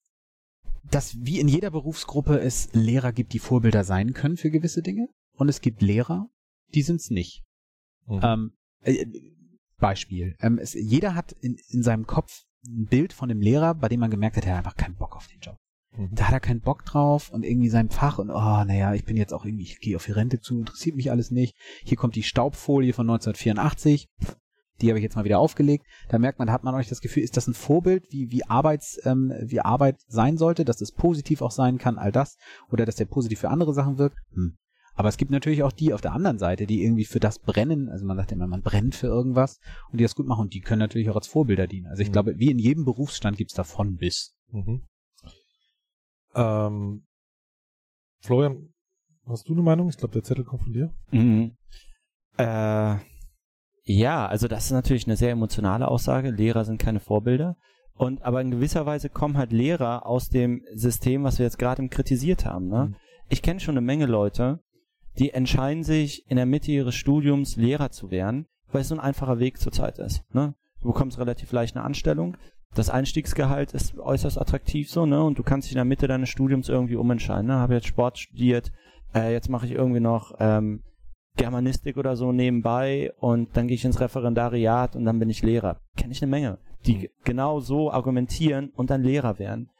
dass 0.91 1.17
wie 1.21 1.41
in 1.41 1.49
jeder 1.49 1.71
Berufsgruppe 1.71 2.41
es 2.41 2.73
Lehrer 2.73 3.13
gibt, 3.13 3.33
die 3.33 3.39
Vorbilder 3.39 3.85
sein 3.85 4.13
können 4.13 4.37
für 4.37 4.51
gewisse 4.51 4.83
Dinge. 4.83 5.09
Und 5.33 5.49
es 5.49 5.61
gibt 5.61 5.83
Lehrer, 5.83 6.29
die 6.75 6.83
sind's 6.83 7.11
nicht. 7.11 7.43
Mhm. 8.07 8.21
Ähm, 8.23 8.53
äh, 8.83 9.07
Beispiel. 9.81 10.37
Ähm, 10.41 10.59
es, 10.59 10.75
jeder 10.75 11.15
hat 11.15 11.33
in, 11.41 11.57
in 11.69 11.83
seinem 11.83 12.07
Kopf 12.07 12.45
ein 12.67 12.87
Bild 12.87 13.13
von 13.13 13.29
dem 13.29 13.41
Lehrer, 13.41 13.75
bei 13.75 13.89
dem 13.89 14.01
man 14.01 14.11
gemerkt 14.11 14.37
hat, 14.37 14.45
er 14.45 14.53
hat 14.53 14.59
einfach 14.59 14.77
keinen 14.77 14.97
Bock 14.97 15.17
auf 15.17 15.27
den 15.27 15.41
Job. 15.41 15.57
Mhm. 15.97 16.11
Da 16.13 16.27
hat 16.27 16.35
er 16.35 16.41
keinen 16.41 16.61
Bock 16.61 16.85
drauf 16.85 17.31
und 17.31 17.45
irgendwie 17.45 17.69
sein 17.69 17.91
Fach 17.91 18.19
und 18.19 18.31
oh, 18.31 18.65
naja, 18.65 18.95
ich 18.95 19.05
bin 19.05 19.17
jetzt 19.17 19.33
auch 19.33 19.45
irgendwie, 19.45 19.65
ich 19.65 19.81
gehe 19.81 19.97
auf 19.97 20.05
die 20.05 20.13
Rente 20.13 20.41
zu, 20.41 20.59
interessiert 20.61 20.97
mich 20.97 21.11
alles 21.11 21.31
nicht. 21.31 21.57
Hier 21.85 21.97
kommt 21.97 22.15
die 22.15 22.23
Staubfolie 22.23 22.93
von 22.93 23.09
1984. 23.09 24.09
Die 24.81 24.89
habe 24.89 24.99
ich 24.99 25.03
jetzt 25.03 25.17
mal 25.17 25.25
wieder 25.25 25.39
aufgelegt. 25.39 25.85
Da 26.09 26.19
merkt 26.19 26.39
man, 26.39 26.47
da 26.47 26.55
hat 26.55 26.65
man 26.65 26.75
euch 26.75 26.89
das 26.89 27.03
Gefühl, 27.03 27.23
ist 27.23 27.37
das 27.37 27.47
ein 27.47 27.55
Vorbild, 27.55 28.07
wie, 28.11 28.31
wie 28.31 28.45
Arbeits, 28.45 28.99
ähm, 29.05 29.33
wie 29.43 29.61
Arbeit 29.61 30.01
sein 30.07 30.39
sollte, 30.39 30.65
dass 30.65 30.81
es 30.81 30.93
positiv 30.93 31.43
auch 31.43 31.51
sein 31.51 31.77
kann, 31.77 31.99
all 31.99 32.13
das, 32.13 32.39
oder 32.71 32.87
dass 32.87 32.97
der 32.97 33.05
positiv 33.05 33.41
für 33.41 33.51
andere 33.51 33.75
Sachen 33.75 33.99
wirkt. 33.99 34.17
Hm. 34.33 34.57
Aber 35.01 35.09
es 35.09 35.17
gibt 35.17 35.31
natürlich 35.31 35.63
auch 35.63 35.73
die 35.73 35.95
auf 35.95 36.03
der 36.03 36.13
anderen 36.13 36.37
Seite, 36.39 36.67
die 36.67 36.83
irgendwie 36.85 37.07
für 37.07 37.21
das 37.21 37.39
brennen, 37.39 37.89
also 37.89 38.05
man 38.05 38.19
sagt 38.19 38.33
immer, 38.33 38.47
man 38.47 38.61
brennt 38.61 38.95
für 38.95 39.07
irgendwas 39.07 39.59
und 39.91 39.99
die 39.99 40.05
das 40.05 40.15
gut 40.15 40.27
machen 40.27 40.43
und 40.43 40.53
die 40.53 40.61
können 40.61 40.81
natürlich 40.81 41.09
auch 41.09 41.17
als 41.17 41.27
Vorbilder 41.27 41.67
dienen. 41.67 41.87
Also 41.87 42.03
ich 42.03 42.09
Mhm. 42.09 42.13
glaube, 42.13 42.39
wie 42.39 42.51
in 42.51 42.59
jedem 42.59 42.85
Berufsstand 42.85 43.39
gibt's 43.39 43.55
davon 43.55 43.97
bis. 43.97 44.37
Mhm. 44.51 44.83
Ähm, 46.35 47.07
Florian, 48.21 48.75
hast 49.25 49.49
du 49.49 49.55
eine 49.55 49.63
Meinung? 49.63 49.89
Ich 49.89 49.97
glaube, 49.97 50.13
der 50.13 50.23
Zettel 50.23 50.45
kommt 50.45 50.65
von 50.65 50.73
dir. 50.75 50.93
Mhm. 51.13 51.57
Äh, 52.37 52.97
ja, 53.85 54.27
also 54.27 54.49
das 54.49 54.67
ist 54.67 54.73
natürlich 54.73 55.07
eine 55.07 55.17
sehr 55.17 55.31
emotionale 55.31 55.89
Aussage. 55.89 56.31
Lehrer 56.31 56.67
sind 56.67 56.79
keine 56.79 57.01
Vorbilder. 57.01 57.57
Und 57.95 58.21
aber 58.21 58.43
in 58.43 58.51
gewisser 58.51 58.85
Weise 58.85 59.09
kommen 59.09 59.39
halt 59.39 59.51
Lehrer 59.51 60.05
aus 60.05 60.29
dem 60.29 60.63
System, 60.75 61.25
was 61.25 61.39
wir 61.39 61.47
jetzt 61.47 61.59
gerade 61.59 61.89
kritisiert 61.89 62.45
haben. 62.45 62.69
Ne? 62.69 62.89
Mhm. 62.91 62.97
Ich 63.31 63.41
kenne 63.41 63.61
schon 63.61 63.79
eine 63.79 63.87
Menge 63.87 64.05
Leute, 64.05 64.61
die 65.19 65.31
entscheiden 65.31 65.83
sich 65.83 66.29
in 66.31 66.37
der 66.37 66.47
Mitte 66.47 66.71
ihres 66.71 66.95
Studiums 66.95 67.57
Lehrer 67.57 67.91
zu 67.91 68.11
werden, 68.11 68.47
weil 68.73 68.83
es 68.83 68.89
so 68.89 68.95
ein 68.95 69.01
einfacher 69.01 69.39
Weg 69.39 69.59
zurzeit 69.59 69.99
ist. 69.99 70.23
Ne? 70.33 70.55
Du 70.81 70.89
bekommst 70.89 71.19
relativ 71.19 71.53
leicht 71.53 71.77
eine 71.77 71.85
Anstellung. 71.85 72.37
Das 72.75 72.89
Einstiegsgehalt 72.89 73.73
ist 73.73 73.99
äußerst 73.99 74.41
attraktiv 74.41 74.89
so, 74.89 75.05
ne? 75.05 75.25
Und 75.25 75.39
du 75.39 75.43
kannst 75.43 75.67
dich 75.67 75.73
in 75.73 75.79
der 75.79 75.85
Mitte 75.85 76.07
deines 76.07 76.29
Studiums 76.29 76.69
irgendwie 76.69 76.95
umentscheiden. 76.95 77.47
Ne? 77.47 77.55
Habe 77.55 77.75
jetzt 77.75 77.89
Sport 77.89 78.19
studiert, 78.19 78.71
äh, 79.13 79.33
jetzt 79.33 79.49
mache 79.49 79.67
ich 79.67 79.73
irgendwie 79.73 80.01
noch 80.01 80.35
ähm, 80.39 80.85
Germanistik 81.37 81.97
oder 81.97 82.17
so 82.17 82.33
nebenbei 82.33 83.13
und 83.19 83.57
dann 83.57 83.67
gehe 83.67 83.75
ich 83.75 83.85
ins 83.85 84.01
Referendariat 84.01 84.95
und 84.95 85.05
dann 85.05 85.19
bin 85.19 85.31
ich 85.31 85.43
Lehrer. 85.43 85.81
Kenne 85.97 86.13
ich 86.13 86.23
eine 86.23 86.31
Menge, 86.31 86.59
die 86.87 86.97
Mhm. 86.97 87.09
genau 87.25 87.61
so 87.61 87.91
argumentieren 87.91 88.71
und 88.71 88.91
dann 88.91 89.03
Lehrer 89.03 89.39
werden. 89.39 89.71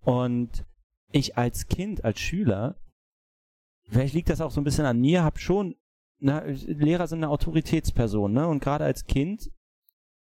Und 0.00 0.64
ich 1.10 1.36
als 1.36 1.66
Kind, 1.66 2.04
als 2.04 2.20
Schüler, 2.20 2.76
vielleicht 3.92 4.14
liegt 4.14 4.30
das 4.30 4.40
auch 4.40 4.50
so 4.50 4.60
ein 4.60 4.64
bisschen 4.64 4.86
an 4.86 5.00
mir, 5.00 5.22
habe 5.22 5.38
schon, 5.38 5.76
na, 6.18 6.42
Lehrer 6.44 7.06
sind 7.06 7.18
eine 7.18 7.30
Autoritätsperson, 7.30 8.32
ne? 8.32 8.46
Und 8.46 8.62
gerade 8.62 8.84
als 8.84 9.04
Kind 9.06 9.50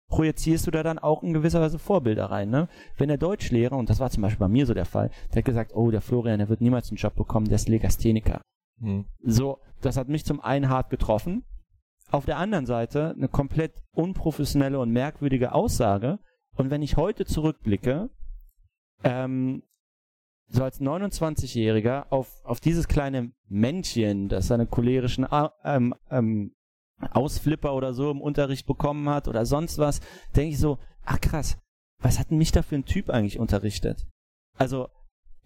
projizierst 0.09 0.67
du 0.67 0.71
da 0.71 0.83
dann 0.83 0.99
auch 0.99 1.23
in 1.23 1.35
gewisser 1.35 1.61
Weise 1.61 1.79
Vorbilder 1.79 2.27
rein, 2.27 2.51
ne? 2.51 2.69
Wenn 2.97 3.09
der 3.09 3.19
Deutschlehrer, 3.19 3.77
und 3.77 3.91
das 3.91 4.01
war 4.01 4.11
zum 4.11 4.23
Beispiel 4.23 4.41
bei 4.41 4.49
mir 4.49 4.67
so 4.67 4.75
der 4.75 4.87
Fall, 4.87 5.11
der 5.31 5.39
hat 5.39 5.45
gesagt, 5.45 5.73
oh, 5.75 5.91
der 5.91 6.01
Florian, 6.01 6.39
der 6.39 6.49
wird 6.49 6.61
niemals 6.61 6.91
einen 6.91 6.97
Job 6.97 7.15
bekommen, 7.15 7.47
der 7.47 7.57
ist 7.57 7.69
Legastheniker. 7.69 8.41
Mhm. 8.81 9.07
So, 9.23 9.59
das 9.81 9.97
hat 9.97 10.09
mich 10.09 10.25
zum 10.25 10.41
einen 10.41 10.69
hart 10.69 10.91
getroffen. 10.91 11.45
Auf 12.11 12.25
der 12.25 12.39
anderen 12.39 12.65
Seite 12.65 13.15
eine 13.17 13.29
komplett 13.29 13.75
unprofessionelle 13.93 14.79
und 14.79 14.91
merkwürdige 14.91 15.53
Aussage. 15.53 16.19
Und 16.57 16.71
wenn 16.71 16.83
ich 16.83 16.97
heute 16.97 17.27
zurückblicke, 17.27 18.09
ähm, 19.05 19.63
so 20.49 20.65
als 20.65 20.81
29-Jähriger 20.81 22.07
auf, 22.11 22.45
auf 22.45 22.61
dieses 22.61 22.89
kleine 22.89 23.33
Männchen, 23.49 24.29
das 24.29 24.47
seine 24.47 24.67
cholerischen 24.67 25.27
ähm, 25.65 25.95
ähm, 26.11 26.55
Ausflipper 27.11 27.75
oder 27.75 27.93
so 27.95 28.11
im 28.11 28.21
Unterricht 28.21 28.67
bekommen 28.67 29.09
hat 29.09 29.29
oder 29.29 29.47
sonst 29.47 29.79
was, 29.79 30.01
denke 30.35 30.55
ich 30.55 30.59
so, 30.59 30.79
ach 31.05 31.21
krass, 31.21 31.59
was 32.01 32.19
hat 32.19 32.31
denn 32.31 32.39
mich 32.39 32.53
da 32.53 32.63
für 32.63 32.77
ein 32.77 32.85
Typ 32.85 33.11
eigentlich 33.11 33.39
unterrichtet? 33.39 34.07
Also, 34.57 34.89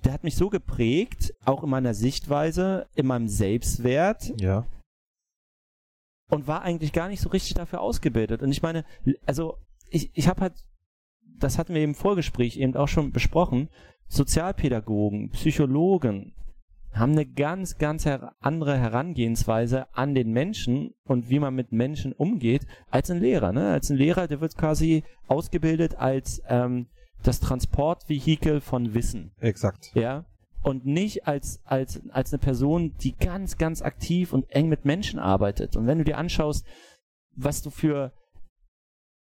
der 0.04 0.12
hat 0.12 0.24
mich 0.24 0.36
so 0.36 0.48
geprägt, 0.50 1.34
auch 1.44 1.62
in 1.62 1.70
meiner 1.70 1.94
Sichtweise, 1.94 2.86
in 2.94 3.06
meinem 3.06 3.28
Selbstwert 3.28 4.32
Ja. 4.40 4.66
und 6.30 6.46
war 6.46 6.62
eigentlich 6.62 6.92
gar 6.92 7.08
nicht 7.08 7.20
so 7.20 7.28
richtig 7.28 7.54
dafür 7.54 7.80
ausgebildet. 7.80 8.42
Und 8.42 8.50
ich 8.50 8.62
meine, 8.62 8.84
also 9.26 9.58
ich, 9.90 10.10
ich 10.14 10.28
habe 10.28 10.40
halt, 10.40 10.54
das 11.38 11.58
hatten 11.58 11.74
wir 11.74 11.84
im 11.84 11.94
Vorgespräch 11.94 12.56
eben 12.56 12.74
auch 12.76 12.88
schon 12.88 13.12
besprochen, 13.12 13.68
Sozialpädagogen, 14.12 15.30
Psychologen 15.30 16.34
haben 16.92 17.12
eine 17.12 17.24
ganz, 17.24 17.78
ganz 17.78 18.04
her 18.04 18.34
andere 18.40 18.76
Herangehensweise 18.76 19.86
an 19.94 20.14
den 20.14 20.32
Menschen 20.32 20.92
und 21.04 21.30
wie 21.30 21.38
man 21.38 21.54
mit 21.54 21.72
Menschen 21.72 22.12
umgeht, 22.12 22.66
als 22.90 23.10
ein 23.10 23.20
Lehrer. 23.20 23.52
Ne? 23.52 23.70
Als 23.70 23.88
ein 23.88 23.96
Lehrer, 23.96 24.28
der 24.28 24.42
wird 24.42 24.58
quasi 24.58 25.02
ausgebildet 25.28 25.94
als 25.94 26.42
ähm, 26.46 26.88
das 27.22 27.40
Transportvehikel 27.40 28.60
von 28.60 28.92
Wissen 28.92 29.32
Exakt. 29.40 29.92
ja, 29.94 30.26
und 30.62 30.84
nicht 30.84 31.26
als, 31.26 31.60
als, 31.64 32.02
als 32.10 32.34
eine 32.34 32.38
Person, 32.40 32.94
die 33.00 33.16
ganz, 33.16 33.56
ganz 33.56 33.80
aktiv 33.80 34.34
und 34.34 34.50
eng 34.50 34.68
mit 34.68 34.84
Menschen 34.84 35.18
arbeitet. 35.18 35.74
Und 35.74 35.86
wenn 35.86 35.98
du 35.98 36.04
dir 36.04 36.18
anschaust, 36.18 36.66
was 37.34 37.62
du 37.62 37.70
für 37.70 38.12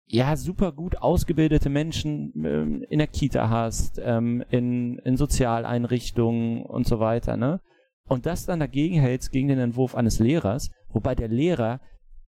ja, 0.08 0.36
super 0.36 0.72
gut 0.72 0.96
ausgebildete 0.96 1.68
Menschen 1.68 2.32
ähm, 2.44 2.84
in 2.88 2.98
der 2.98 3.06
Kita 3.06 3.50
hast, 3.50 4.00
ähm, 4.02 4.42
in, 4.50 4.98
in 4.98 5.16
Sozialeinrichtungen 5.16 6.62
und 6.62 6.86
so 6.86 6.98
weiter, 6.98 7.36
ne? 7.36 7.60
Und 8.08 8.24
das 8.24 8.46
dann 8.46 8.60
dagegen 8.60 8.98
hältst 8.98 9.32
gegen 9.32 9.48
den 9.48 9.58
Entwurf 9.58 9.94
eines 9.94 10.18
Lehrers, 10.18 10.70
wobei 10.88 11.14
der 11.14 11.28
Lehrer, 11.28 11.80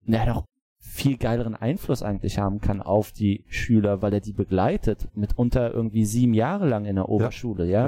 na 0.04 0.26
doch 0.26 0.46
viel 0.80 1.18
geileren 1.18 1.56
Einfluss 1.56 2.02
eigentlich 2.02 2.40
haben 2.40 2.62
kann 2.62 2.82
auf 2.82 3.12
die 3.12 3.46
Schüler, 3.48 4.02
weil 4.02 4.14
er 4.14 4.22
die 4.22 4.34
begleitet, 4.34 5.08
mitunter 5.14 5.72
irgendwie 5.72 6.06
sieben 6.06 6.34
Jahre 6.34 6.68
lang 6.68 6.86
in 6.86 6.96
der 6.96 7.10
Oberschule, 7.10 7.66
ja, 7.66 7.88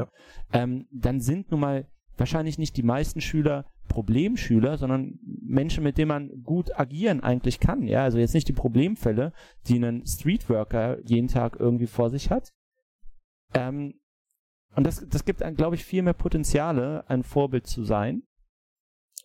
Ja. 0.53 0.63
Ähm, 0.63 0.85
dann 0.91 1.19
sind 1.19 1.49
nun 1.49 1.61
mal 1.61 1.87
wahrscheinlich 2.17 2.59
nicht 2.59 2.77
die 2.77 2.83
meisten 2.83 3.21
Schüler 3.21 3.65
Problemschüler, 3.89 4.77
sondern 4.77 5.19
Menschen, 5.41 5.83
mit 5.83 5.97
denen 5.97 6.07
man 6.07 6.29
gut 6.43 6.79
agieren 6.79 7.21
eigentlich 7.21 7.59
kann, 7.59 7.83
ja, 7.83 8.03
also 8.03 8.17
jetzt 8.17 8.33
nicht 8.33 8.47
die 8.47 8.53
Problemfälle, 8.53 9.33
die 9.67 9.77
ein 9.83 10.05
Streetworker 10.05 10.99
jeden 11.05 11.27
Tag 11.27 11.57
irgendwie 11.59 11.87
vor 11.87 12.09
sich 12.09 12.29
hat. 12.29 12.53
Ähm, 13.53 13.95
und 14.75 14.85
das, 14.87 15.05
das 15.09 15.25
gibt, 15.25 15.41
glaube 15.57 15.75
ich, 15.75 15.83
viel 15.83 16.03
mehr 16.03 16.13
Potenziale, 16.13 17.09
ein 17.09 17.23
Vorbild 17.23 17.67
zu 17.67 17.83
sein, 17.83 18.23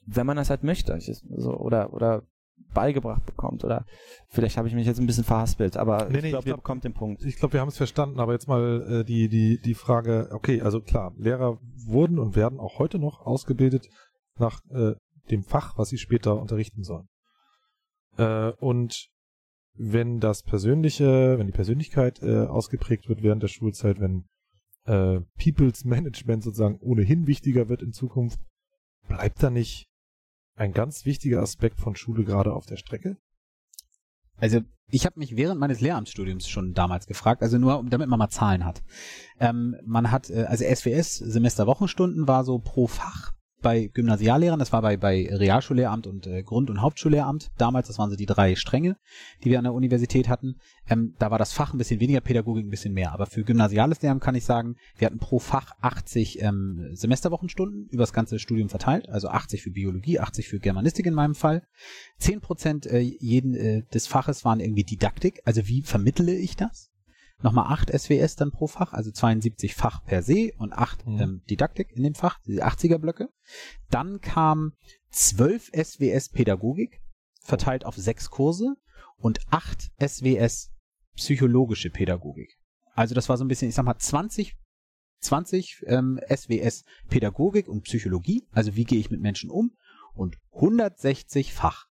wenn 0.07 0.27
man 0.27 0.37
das 0.37 0.51
halt 0.51 0.65
möchte, 0.65 0.97
Ich- 0.97 1.23
so, 1.37 1.55
oder, 1.57 1.93
oder 1.93 2.23
beigebracht 2.73 3.25
bekommt, 3.27 3.65
oder 3.65 3.85
vielleicht 4.29 4.57
habe 4.57 4.69
ich 4.69 4.75
mich 4.75 4.87
jetzt 4.87 4.99
ein 5.01 5.07
bisschen 5.07 5.25
verhaspelt, 5.25 5.77
aber 5.77 6.09
Nee, 6.09 6.19
ich 6.19 6.23
nee, 6.25 6.31
glaube, 6.31 6.45
ihr 6.49 6.53
glaub- 6.55 6.63
bekommt 6.63 6.85
den 6.85 6.93
Punkt. 6.95 7.23
Ich 7.25 7.37
glaube, 7.37 7.53
wir 7.55 7.61
haben 7.61 7.69
es 7.69 7.77
verstanden, 7.77 8.19
aber 8.21 8.33
jetzt 8.33 8.49
mal 8.49 9.01
äh, 9.01 9.05
die, 9.05 9.29
die, 9.29 9.61
die 9.61 9.75
Frage, 9.75 10.29
okay, 10.33 10.61
also 10.61 10.81
klar, 10.81 11.13
Lehrer 11.19 11.59
wurden 11.87 12.19
und 12.19 12.37
werden 12.37 12.59
auch 12.61 12.79
heute 12.79 12.99
noch 12.99 13.21
ausgebildet 13.27 13.89
nach 14.39 14.61
äh, 14.71 14.95
dem 15.31 15.43
Fach, 15.43 15.79
was 15.79 15.89
sie 15.89 15.99
später 15.99 16.41
unterrichten 16.41 16.85
sollen. 16.85 17.09
Äh, 18.17 18.51
und 18.59 19.09
wenn 19.75 20.21
das 20.21 20.43
Persönliche, 20.43 21.39
wenn 21.39 21.47
die 21.47 21.53
Persönlichkeit 21.53 22.23
äh, 22.23 22.47
ausgeprägt 22.47 23.09
wird 23.09 23.23
während 23.23 23.43
der 23.43 23.49
Schulzeit, 23.49 23.99
wenn 24.01 24.25
äh, 24.85 25.21
People's 25.37 25.85
Management 25.85 26.45
sozusagen 26.45 26.79
ohnehin 26.79 27.27
wichtiger 27.27 27.69
wird 27.69 27.83
in 27.83 27.93
Zukunft, 27.93 28.39
bleibt 29.09 29.43
da 29.43 29.51
nicht 29.51 29.89
ein 30.57 30.73
ganz 30.73 31.05
wichtiger 31.05 31.43
Aspekt 31.43 31.81
von 31.81 31.97
Schule 31.97 32.25
gerade 32.25 32.53
auf 32.53 32.67
der 32.67 32.77
Strecke? 32.77 33.17
Also 34.37 34.61
ich 34.89 35.07
habe 35.07 35.19
mich 35.19 35.37
während 35.37 35.59
meines 35.59 35.81
Lehramtsstudiums 35.81 36.49
schon 36.49 36.75
damals 36.75 37.07
gefragt, 37.07 37.43
also 37.43 37.59
nur 37.59 37.85
damit 37.89 38.09
man 38.09 38.19
mal 38.19 38.29
Zahlen 38.29 38.65
hat. 38.65 38.83
Ähm, 39.41 39.77
man 39.85 40.11
hat, 40.11 40.31
äh, 40.31 40.45
also 40.45 40.65
SWS, 40.65 41.17
Semesterwochenstunden 41.17 42.29
war 42.29 42.45
so 42.45 42.59
pro 42.59 42.87
Fach 42.87 43.33
bei 43.65 43.91
Gymnasiallehrern, 43.93 44.61
das 44.61 44.73
war 44.73 44.83
bei, 44.83 44.97
bei 44.97 45.29
Realschullehramt 45.29 46.07
und 46.07 46.29
äh, 46.29 46.45
Grund- 46.45 46.71
und 46.71 46.83
Hauptschullehramt 46.83 47.51
damals, 47.59 47.89
das 47.89 47.99
waren 47.99 48.11
so 48.11 48.17
die 48.17 48.27
drei 48.27 48.55
Stränge, 48.55 48.97
die 49.43 49.51
wir 49.51 49.59
an 49.59 49.65
der 49.65 49.73
Universität 49.73 50.29
hatten. 50.29 50.57
Ähm, 50.89 51.15
da 51.19 51.33
war 51.33 51.39
das 51.39 51.53
Fach 51.53 51.73
ein 51.73 51.79
bisschen 51.79 51.99
weniger, 51.99 52.21
Pädagogik 52.21 52.65
ein 52.65 52.71
bisschen 52.71 52.95
mehr. 52.95 53.13
Aber 53.13 53.27
für 53.27 53.43
gymnasiales 53.43 54.01
Lehramt 54.03 54.23
kann 54.23 54.37
ich 54.37 54.45
sagen, 54.45 54.77
wir 54.99 55.07
hatten 55.07 55.19
pro 55.19 55.41
Fach 55.41 55.73
80 55.81 56.43
ähm, 56.43 56.91
Semesterwochenstunden 56.93 57.89
über 57.91 58.03
das 58.03 58.13
ganze 58.13 58.39
Studium 58.39 58.69
verteilt, 58.69 59.09
also 59.09 59.29
80 59.29 59.63
für 59.63 59.71
Biologie, 59.71 60.21
80 60.21 60.47
für 60.47 60.61
Germanistik 60.61 61.07
in 61.07 61.15
meinem 61.15 61.35
Fall. 61.35 61.63
10 62.19 62.41
Prozent 62.41 62.87
äh, 62.87 63.01
jeden 63.01 63.55
äh, 63.55 63.83
des 63.93 64.07
Faches 64.07 64.45
waren 64.45 64.61
irgendwie 64.61 64.85
Didaktik, 64.85 65.41
also 65.45 65.67
wie 65.67 65.83
vermittle 65.83 66.35
ich 66.35 66.55
das? 66.57 66.94
Nochmal 67.45 67.71
8 67.71 67.91
SWS 67.93 68.37
dann 68.37 68.53
pro 68.53 68.67
Fach, 68.67 68.95
also 68.95 69.11
72 69.11 69.75
Fach 69.75 70.03
per 70.03 70.23
se 70.23 70.53
und 70.57 70.73
8 70.73 71.07
Mhm. 71.07 71.21
ähm, 71.21 71.43
Didaktik 71.51 71.93
in 71.93 72.03
dem 72.03 72.15
Fach, 72.15 72.39
diese 72.47 72.65
80er 72.65 72.97
Blöcke. 72.97 73.29
Dann 73.91 74.23
kam 74.23 74.73
12 75.11 75.71
SWS 75.75 76.31
Pädagogik, 76.31 77.03
verteilt 77.43 77.85
auf 77.85 77.97
sechs 77.97 78.31
Kurse 78.31 78.77
und 79.19 79.41
8 79.51 79.93
SWS 80.01 80.71
psychologische 81.17 81.91
Pädagogik. 81.91 82.59
Also 82.95 83.15
das 83.15 83.29
war 83.29 83.37
so 83.37 83.45
ein 83.45 83.49
bisschen, 83.49 83.69
ich 83.69 83.75
sag 83.75 83.85
mal, 83.85 83.99
20 83.99 84.57
20 85.21 85.85
ähm, 85.87 86.19
SWS 86.35 86.85
Pädagogik 87.09 87.69
und 87.69 87.83
Psychologie, 87.83 88.47
also 88.53 88.75
wie 88.75 88.85
gehe 88.85 88.99
ich 88.99 89.11
mit 89.11 89.21
Menschen 89.21 89.51
um 89.51 89.77
und 90.15 90.39
160 90.53 91.53
Fach. 91.53 91.89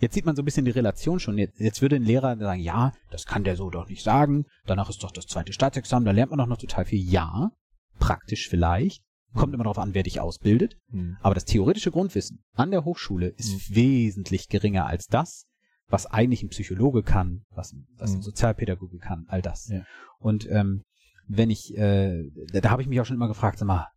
Jetzt 0.00 0.14
sieht 0.14 0.24
man 0.24 0.36
so 0.36 0.42
ein 0.42 0.44
bisschen 0.44 0.64
die 0.64 0.70
Relation 0.70 1.20
schon. 1.20 1.38
Jetzt, 1.38 1.58
jetzt 1.60 1.82
würde 1.82 1.96
ein 1.96 2.04
Lehrer 2.04 2.36
sagen, 2.36 2.60
ja, 2.60 2.92
das 3.10 3.26
kann 3.26 3.44
der 3.44 3.56
so 3.56 3.70
doch 3.70 3.88
nicht 3.88 4.02
sagen. 4.02 4.44
Danach 4.66 4.90
ist 4.90 5.02
doch 5.02 5.10
das 5.10 5.26
zweite 5.26 5.52
Staatsexamen, 5.52 6.04
da 6.04 6.12
lernt 6.12 6.30
man 6.30 6.38
doch 6.38 6.46
noch 6.46 6.58
total 6.58 6.84
viel. 6.84 7.00
Ja, 7.00 7.50
praktisch 7.98 8.48
vielleicht. 8.48 9.02
Kommt 9.34 9.52
immer 9.52 9.64
darauf 9.64 9.78
an, 9.78 9.92
wer 9.92 10.02
dich 10.02 10.20
ausbildet. 10.20 10.78
Hm. 10.90 11.18
Aber 11.20 11.34
das 11.34 11.44
theoretische 11.44 11.90
Grundwissen 11.90 12.42
an 12.54 12.70
der 12.70 12.84
Hochschule 12.84 13.28
ist 13.28 13.74
wesentlich 13.74 14.48
geringer 14.48 14.86
als 14.86 15.06
das, 15.06 15.44
was 15.88 16.06
eigentlich 16.06 16.42
ein 16.42 16.48
Psychologe 16.48 17.02
kann, 17.02 17.44
was, 17.50 17.74
was 17.98 18.12
ein 18.12 18.18
Mhm. 18.18 18.22
Sozialpädagoge 18.22 18.98
kann, 18.98 19.26
all 19.28 19.42
das. 19.42 19.68
Ja. 19.68 19.84
Und 20.18 20.50
ähm, 20.50 20.82
wenn 21.26 21.50
ich, 21.50 21.76
äh, 21.76 22.24
da, 22.52 22.60
da 22.62 22.70
habe 22.70 22.80
ich 22.80 22.88
mich 22.88 23.00
auch 23.00 23.04
schon 23.04 23.16
immer 23.16 23.28
gefragt, 23.28 23.58
sag 23.58 23.66
mal, 23.66 23.88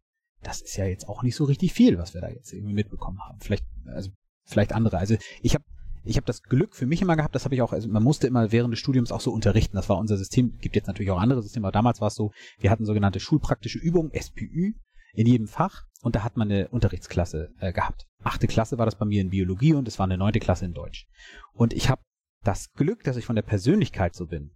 das 0.41 0.61
ist 0.61 0.75
ja 0.75 0.85
jetzt 0.85 1.07
auch 1.07 1.23
nicht 1.23 1.35
so 1.35 1.45
richtig 1.45 1.71
viel, 1.73 1.97
was 1.97 2.13
wir 2.13 2.21
da 2.21 2.29
jetzt 2.29 2.51
irgendwie 2.51 2.73
mitbekommen 2.73 3.19
haben. 3.21 3.39
Vielleicht, 3.39 3.65
also 3.85 4.09
vielleicht 4.43 4.73
andere. 4.73 4.97
Also 4.97 5.15
ich 5.41 5.53
habe 5.55 5.63
ich 6.03 6.17
habe 6.17 6.25
das 6.25 6.43
Glück 6.43 6.75
für 6.75 6.85
mich 6.85 7.01
immer 7.01 7.15
gehabt, 7.15 7.35
das 7.35 7.45
habe 7.45 7.55
ich 7.55 7.61
auch, 7.61 7.73
also 7.73 7.87
man 7.89 8.03
musste 8.03 8.27
immer 8.27 8.51
während 8.51 8.71
des 8.73 8.79
Studiums 8.79 9.11
auch 9.11 9.21
so 9.21 9.31
unterrichten. 9.31 9.75
Das 9.75 9.89
war 9.89 9.97
unser 9.97 10.17
System, 10.17 10.57
gibt 10.59 10.75
jetzt 10.75 10.87
natürlich 10.87 11.11
auch 11.11 11.19
andere 11.19 11.41
Systeme, 11.41 11.67
aber 11.67 11.71
damals 11.71 12.01
war 12.01 12.07
es 12.07 12.15
so, 12.15 12.31
wir 12.59 12.71
hatten 12.71 12.85
sogenannte 12.85 13.19
schulpraktische 13.19 13.79
Übungen, 13.79 14.11
SPÜ, 14.19 14.73
in 15.13 15.27
jedem 15.27 15.47
Fach 15.47 15.83
und 16.01 16.15
da 16.15 16.23
hat 16.23 16.37
man 16.37 16.51
eine 16.51 16.69
Unterrichtsklasse 16.69 17.53
äh, 17.59 17.73
gehabt. 17.73 18.07
Achte 18.23 18.47
Klasse 18.47 18.77
war 18.77 18.85
das 18.85 18.95
bei 18.95 19.05
mir 19.05 19.21
in 19.21 19.29
Biologie 19.29 19.73
und 19.73 19.87
es 19.87 19.99
war 19.99 20.05
eine 20.05 20.17
neunte 20.17 20.39
Klasse 20.39 20.65
in 20.65 20.73
Deutsch. 20.73 21.07
Und 21.53 21.73
ich 21.73 21.89
habe 21.89 22.01
das 22.43 22.71
Glück, 22.73 23.03
dass 23.03 23.17
ich 23.17 23.25
von 23.25 23.35
der 23.35 23.43
Persönlichkeit 23.43 24.15
so 24.15 24.25
bin, 24.25 24.51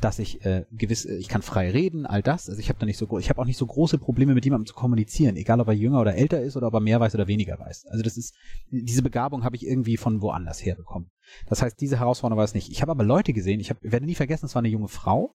dass 0.00 0.18
ich 0.18 0.44
äh, 0.44 0.66
gewiss, 0.72 1.06
ich 1.06 1.28
kann 1.28 1.40
frei 1.40 1.70
reden, 1.70 2.04
all 2.04 2.22
das. 2.22 2.50
Also 2.50 2.60
ich 2.60 2.68
habe 2.68 2.78
da 2.78 2.84
nicht 2.84 2.98
so, 2.98 3.18
ich 3.18 3.30
habe 3.30 3.40
auch 3.40 3.46
nicht 3.46 3.56
so 3.56 3.66
große 3.66 3.96
Probleme 3.98 4.34
mit 4.34 4.44
jemandem 4.44 4.66
zu 4.66 4.74
kommunizieren, 4.74 5.36
egal 5.36 5.60
ob 5.60 5.68
er 5.68 5.74
jünger 5.74 6.00
oder 6.00 6.14
älter 6.14 6.42
ist 6.42 6.56
oder 6.56 6.66
ob 6.66 6.74
er 6.74 6.80
mehr 6.80 7.00
weiß 7.00 7.14
oder 7.14 7.26
weniger 7.26 7.58
weiß. 7.58 7.86
Also 7.86 8.02
das 8.02 8.18
ist 8.18 8.34
diese 8.70 9.02
Begabung 9.02 9.42
habe 9.42 9.56
ich 9.56 9.66
irgendwie 9.66 9.96
von 9.96 10.20
woanders 10.20 10.64
herbekommen. 10.64 11.10
Das 11.48 11.62
heißt, 11.62 11.80
diese 11.80 11.98
Herausforderung 11.98 12.38
war 12.38 12.44
es 12.44 12.54
nicht. 12.54 12.70
Ich 12.70 12.82
habe 12.82 12.92
aber 12.92 13.04
Leute 13.04 13.32
gesehen. 13.32 13.58
Ich 13.58 13.70
habe, 13.70 13.80
werde 13.82 14.06
nie 14.06 14.14
vergessen, 14.14 14.46
es 14.46 14.54
war 14.54 14.60
eine 14.60 14.68
junge 14.68 14.88
Frau, 14.88 15.34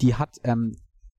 die 0.00 0.14
hat 0.14 0.36
ähm, 0.44 0.76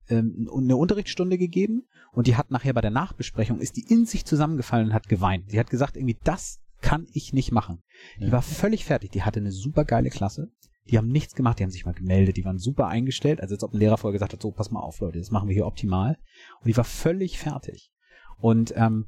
ähm, 0.08 0.48
eine 0.54 0.76
Unterrichtsstunde 0.76 1.36
gegeben 1.36 1.86
und 2.12 2.26
die 2.26 2.36
hat 2.36 2.50
nachher 2.50 2.72
bei 2.72 2.80
der 2.80 2.90
Nachbesprechung 2.90 3.60
ist 3.60 3.76
die 3.76 3.84
in 3.86 4.06
sich 4.06 4.24
zusammengefallen 4.24 4.88
und 4.88 4.94
hat 4.94 5.08
geweint. 5.08 5.50
Sie 5.50 5.60
hat 5.60 5.68
gesagt, 5.68 5.96
irgendwie 5.96 6.18
das 6.24 6.60
kann 6.80 7.06
ich 7.12 7.32
nicht 7.32 7.52
machen. 7.52 7.82
Die 8.20 8.30
war 8.30 8.42
völlig 8.42 8.84
fertig. 8.84 9.10
Die 9.10 9.22
hatte 9.22 9.40
eine 9.40 9.50
super 9.52 9.84
geile 9.84 10.10
Klasse. 10.10 10.52
Die 10.90 10.98
haben 10.98 11.08
nichts 11.08 11.34
gemacht, 11.34 11.58
die 11.58 11.64
haben 11.64 11.70
sich 11.70 11.84
mal 11.84 11.94
gemeldet, 11.94 12.36
die 12.36 12.44
waren 12.44 12.58
super 12.58 12.86
eingestellt, 12.86 13.40
also 13.40 13.54
als 13.54 13.62
ob 13.62 13.74
ein 13.74 13.78
Lehrer 13.78 13.98
vorher 13.98 14.14
gesagt 14.14 14.32
hat, 14.32 14.42
so, 14.42 14.50
pass 14.50 14.70
mal 14.70 14.80
auf, 14.80 15.00
Leute, 15.00 15.18
das 15.18 15.30
machen 15.30 15.48
wir 15.48 15.54
hier 15.54 15.66
optimal. 15.66 16.18
Und 16.60 16.66
die 16.66 16.76
war 16.76 16.84
völlig 16.84 17.38
fertig. 17.38 17.90
Und 18.38 18.72
ähm, 18.76 19.06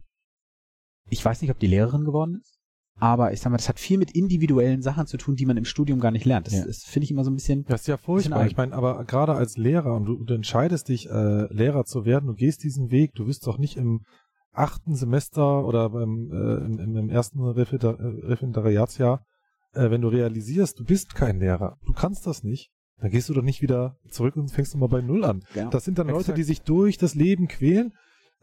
ich 1.09 1.25
weiß 1.25 1.41
nicht, 1.41 1.51
ob 1.51 1.59
die 1.59 1.67
Lehrerin 1.67 2.05
geworden 2.05 2.39
ist, 2.41 2.61
aber 3.01 3.33
ich 3.33 3.41
sag 3.41 3.51
mal, 3.51 3.57
das 3.57 3.69
hat 3.69 3.81
viel 3.81 3.99
mit 3.99 4.11
individuellen 4.11 4.83
Sachen 4.83 5.07
zu 5.07 5.17
tun, 5.17 5.35
die 5.35 5.47
man 5.47 5.57
im 5.57 5.65
Studium 5.65 6.01
gar 6.01 6.11
nicht 6.11 6.27
lernt. 6.27 6.47
Das, 6.47 6.55
Ja. 6.55 6.67
das 6.67 6.83
finde 6.85 7.05
ich 7.05 7.11
immer 7.11 7.25
so 7.25 7.31
ein 7.31 7.35
bisschen. 7.35 7.65
Das 7.65 7.83
ist 7.83 7.87
ja 7.87 7.97
furchtbar. 7.97 8.47
Ich 8.47 8.57
meine, 8.57 8.75
aber 8.75 9.05
gerade 9.05 9.35
als 9.35 9.57
Lehrer 9.57 9.95
und 9.95 10.05
du, 10.05 10.23
du 10.23 10.35
entscheidest 10.35 10.89
dich, 10.89 11.09
äh, 11.09 11.53
Lehrer 11.53 11.85
zu 11.85 12.05
werden, 12.05 12.27
du 12.27 12.35
gehst 12.35 12.63
diesen 12.63 12.91
Weg, 12.91 13.15
du 13.15 13.27
wirst 13.27 13.47
doch 13.47 13.57
nicht 13.57 13.77
im 13.77 14.05
achten 14.53 14.97
Semester 14.97 15.65
oder 15.65 15.89
beim 15.91 16.31
äh, 16.31 16.83
im, 16.83 16.97
im, 16.97 17.09
ersten 17.09 17.41
Referendar 17.41 17.97
Referendariatsjahr, 17.99 19.25
äh, 19.73 19.91
wenn 19.91 20.01
du 20.01 20.09
realisierst, 20.09 20.79
du 20.79 20.85
bist 20.85 21.15
kein 21.15 21.39
Lehrer, 21.39 21.79
du 21.85 21.93
kannst 21.93 22.27
das 22.27 22.43
nicht, 22.43 22.71
dann 22.99 23.11
gehst 23.11 23.29
du 23.29 23.35
doch 23.35 23.43
nicht 23.43 23.63
wieder 23.63 23.99
zurück 24.11 24.37
und 24.37 24.51
fängst 24.51 24.75
nochmal 24.75 24.89
bei 24.89 25.01
Null 25.01 25.25
an. 25.25 25.43
Ja. 25.55 25.71
Das 25.71 25.85
sind 25.85 25.99
dann 25.99 26.09
Leute, 26.09 26.21
Exakt. 26.21 26.39
die 26.39 26.43
sich 26.43 26.63
durch 26.63 26.99
das 26.99 27.15
Leben 27.15 27.49
quälen 27.49 27.93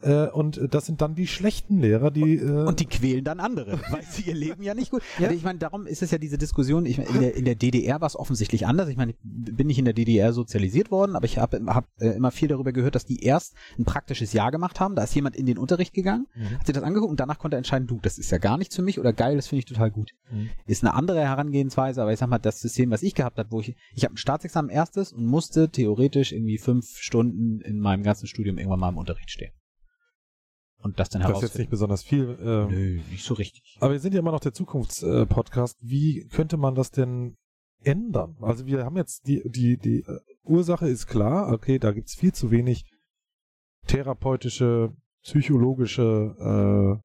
äh, 0.00 0.28
und 0.28 0.60
das 0.72 0.86
sind 0.86 1.00
dann 1.00 1.14
die 1.14 1.26
schlechten 1.26 1.80
Lehrer, 1.80 2.10
die 2.10 2.36
äh, 2.36 2.64
Und 2.66 2.80
die 2.80 2.86
quälen 2.86 3.24
dann 3.24 3.40
andere, 3.40 3.80
weil 3.90 4.02
sie 4.02 4.22
ihr 4.22 4.34
Leben 4.34 4.62
ja 4.62 4.74
nicht 4.74 4.90
gut. 4.90 5.02
Also 5.20 5.34
ich 5.34 5.42
meine, 5.42 5.58
darum 5.58 5.86
ist 5.86 6.02
es 6.02 6.10
ja 6.10 6.18
diese 6.18 6.38
Diskussion. 6.38 6.86
Ich 6.86 6.98
meine, 6.98 7.10
in 7.10 7.20
der, 7.20 7.34
in 7.34 7.44
der 7.44 7.54
DDR 7.54 8.00
war 8.00 8.06
es 8.06 8.16
offensichtlich 8.16 8.66
anders. 8.66 8.88
Ich 8.88 8.96
meine, 8.96 9.12
ich 9.12 9.18
bin 9.56 9.66
nicht 9.66 9.78
in 9.78 9.84
der 9.84 9.94
DDR 9.94 10.32
sozialisiert 10.32 10.90
worden, 10.90 11.16
aber 11.16 11.24
ich 11.24 11.38
habe 11.38 11.60
hab, 11.66 11.86
äh, 12.00 12.10
immer 12.10 12.30
viel 12.30 12.48
darüber 12.48 12.72
gehört, 12.72 12.94
dass 12.94 13.06
die 13.06 13.22
erst 13.22 13.54
ein 13.78 13.84
praktisches 13.84 14.32
Jahr 14.32 14.50
gemacht 14.50 14.78
haben. 14.80 14.94
Da 14.94 15.02
ist 15.04 15.14
jemand 15.14 15.36
in 15.36 15.46
den 15.46 15.58
Unterricht 15.58 15.94
gegangen, 15.94 16.26
Mhm. 16.34 16.58
hat 16.58 16.66
sich 16.66 16.74
das 16.74 16.84
angeguckt 16.84 17.10
und 17.10 17.20
danach 17.20 17.38
konnte 17.38 17.56
er 17.56 17.58
entscheiden, 17.58 17.88
du, 17.88 17.98
das 18.00 18.18
ist 18.18 18.30
ja 18.30 18.38
gar 18.38 18.58
nicht 18.58 18.72
für 18.74 18.82
mich 18.82 18.98
oder 18.98 19.12
geil, 19.12 19.36
das 19.36 19.48
finde 19.48 19.60
ich 19.60 19.64
total 19.66 19.90
gut. 19.90 20.12
Mhm. 20.30 20.50
Ist 20.66 20.84
eine 20.84 20.94
andere 20.94 21.20
Herangehensweise, 21.20 22.00
aber 22.02 22.12
ich 22.12 22.18
sag 22.18 22.28
mal, 22.28 22.38
das 22.38 22.60
System, 22.60 22.90
was 22.90 23.02
ich 23.02 23.14
gehabt 23.14 23.38
habe, 23.38 23.50
wo 23.50 23.60
ich, 23.60 23.74
ich 23.94 24.04
habe 24.04 24.14
ein 24.14 24.18
Staatsexamen 24.18 24.70
erstes 24.70 25.12
und 25.12 25.26
musste 25.26 25.70
theoretisch 25.70 26.32
irgendwie 26.32 26.58
fünf 26.58 26.96
Stunden 26.98 27.60
in 27.62 27.80
meinem 27.80 28.02
ganzen 28.02 28.26
Studium 28.26 28.58
irgendwann 28.58 28.80
mal 28.80 28.90
im 28.90 28.98
Unterricht 28.98 29.30
stehen. 29.30 29.52
Und 30.80 30.98
das 31.00 31.08
dann 31.08 31.22
das 31.22 31.30
ist 31.30 31.34
jetzt 31.34 31.40
herausfinden. 31.40 31.62
nicht 31.62 31.70
besonders 31.70 32.02
viel. 32.02 32.38
ähm, 32.40 32.68
Nö, 32.68 33.00
nicht 33.10 33.24
so 33.24 33.34
richtig. 33.34 33.76
Aber 33.80 33.92
wir 33.92 34.00
sind 34.00 34.14
ja 34.14 34.20
immer 34.20 34.30
noch 34.30 34.40
der 34.40 34.52
Zukunftspodcast. 34.52 35.78
Wie 35.82 36.26
könnte 36.28 36.56
man 36.56 36.74
das 36.74 36.90
denn 36.90 37.36
ändern? 37.82 38.36
Also 38.40 38.66
wir 38.66 38.84
haben 38.84 38.96
jetzt 38.96 39.26
die, 39.26 39.42
die, 39.44 39.76
die 39.76 40.00
äh, 40.00 40.20
Ursache 40.44 40.88
ist 40.88 41.06
klar, 41.06 41.52
okay, 41.52 41.78
da 41.78 41.92
gibt's 41.92 42.14
viel 42.14 42.32
zu 42.32 42.50
wenig 42.50 42.84
therapeutische, 43.86 44.92
psychologische 45.22 47.02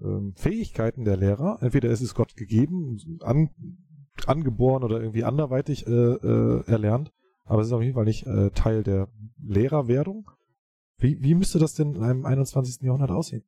äh, 0.00 0.04
ähm, 0.04 0.34
Fähigkeiten 0.36 1.04
der 1.04 1.16
Lehrer. 1.16 1.58
Entweder 1.60 1.90
ist 1.90 2.00
es 2.00 2.14
Gott 2.14 2.36
gegeben, 2.36 2.98
an, 3.22 3.50
angeboren 4.26 4.84
oder 4.84 5.00
irgendwie 5.00 5.24
anderweitig 5.24 5.86
äh, 5.86 5.90
äh, 5.90 6.64
erlernt, 6.66 7.12
aber 7.44 7.62
es 7.62 7.68
ist 7.68 7.72
auf 7.72 7.82
jeden 7.82 7.94
Fall 7.94 8.04
nicht 8.04 8.26
äh, 8.26 8.50
Teil 8.50 8.82
der 8.82 9.08
Lehrerwerdung. 9.42 10.30
Wie, 11.04 11.22
wie 11.22 11.34
müsste 11.34 11.58
das 11.58 11.74
denn 11.74 11.96
in 11.96 12.02
einem 12.02 12.24
21. 12.24 12.80
Jahrhundert 12.80 13.10
aussehen? 13.10 13.44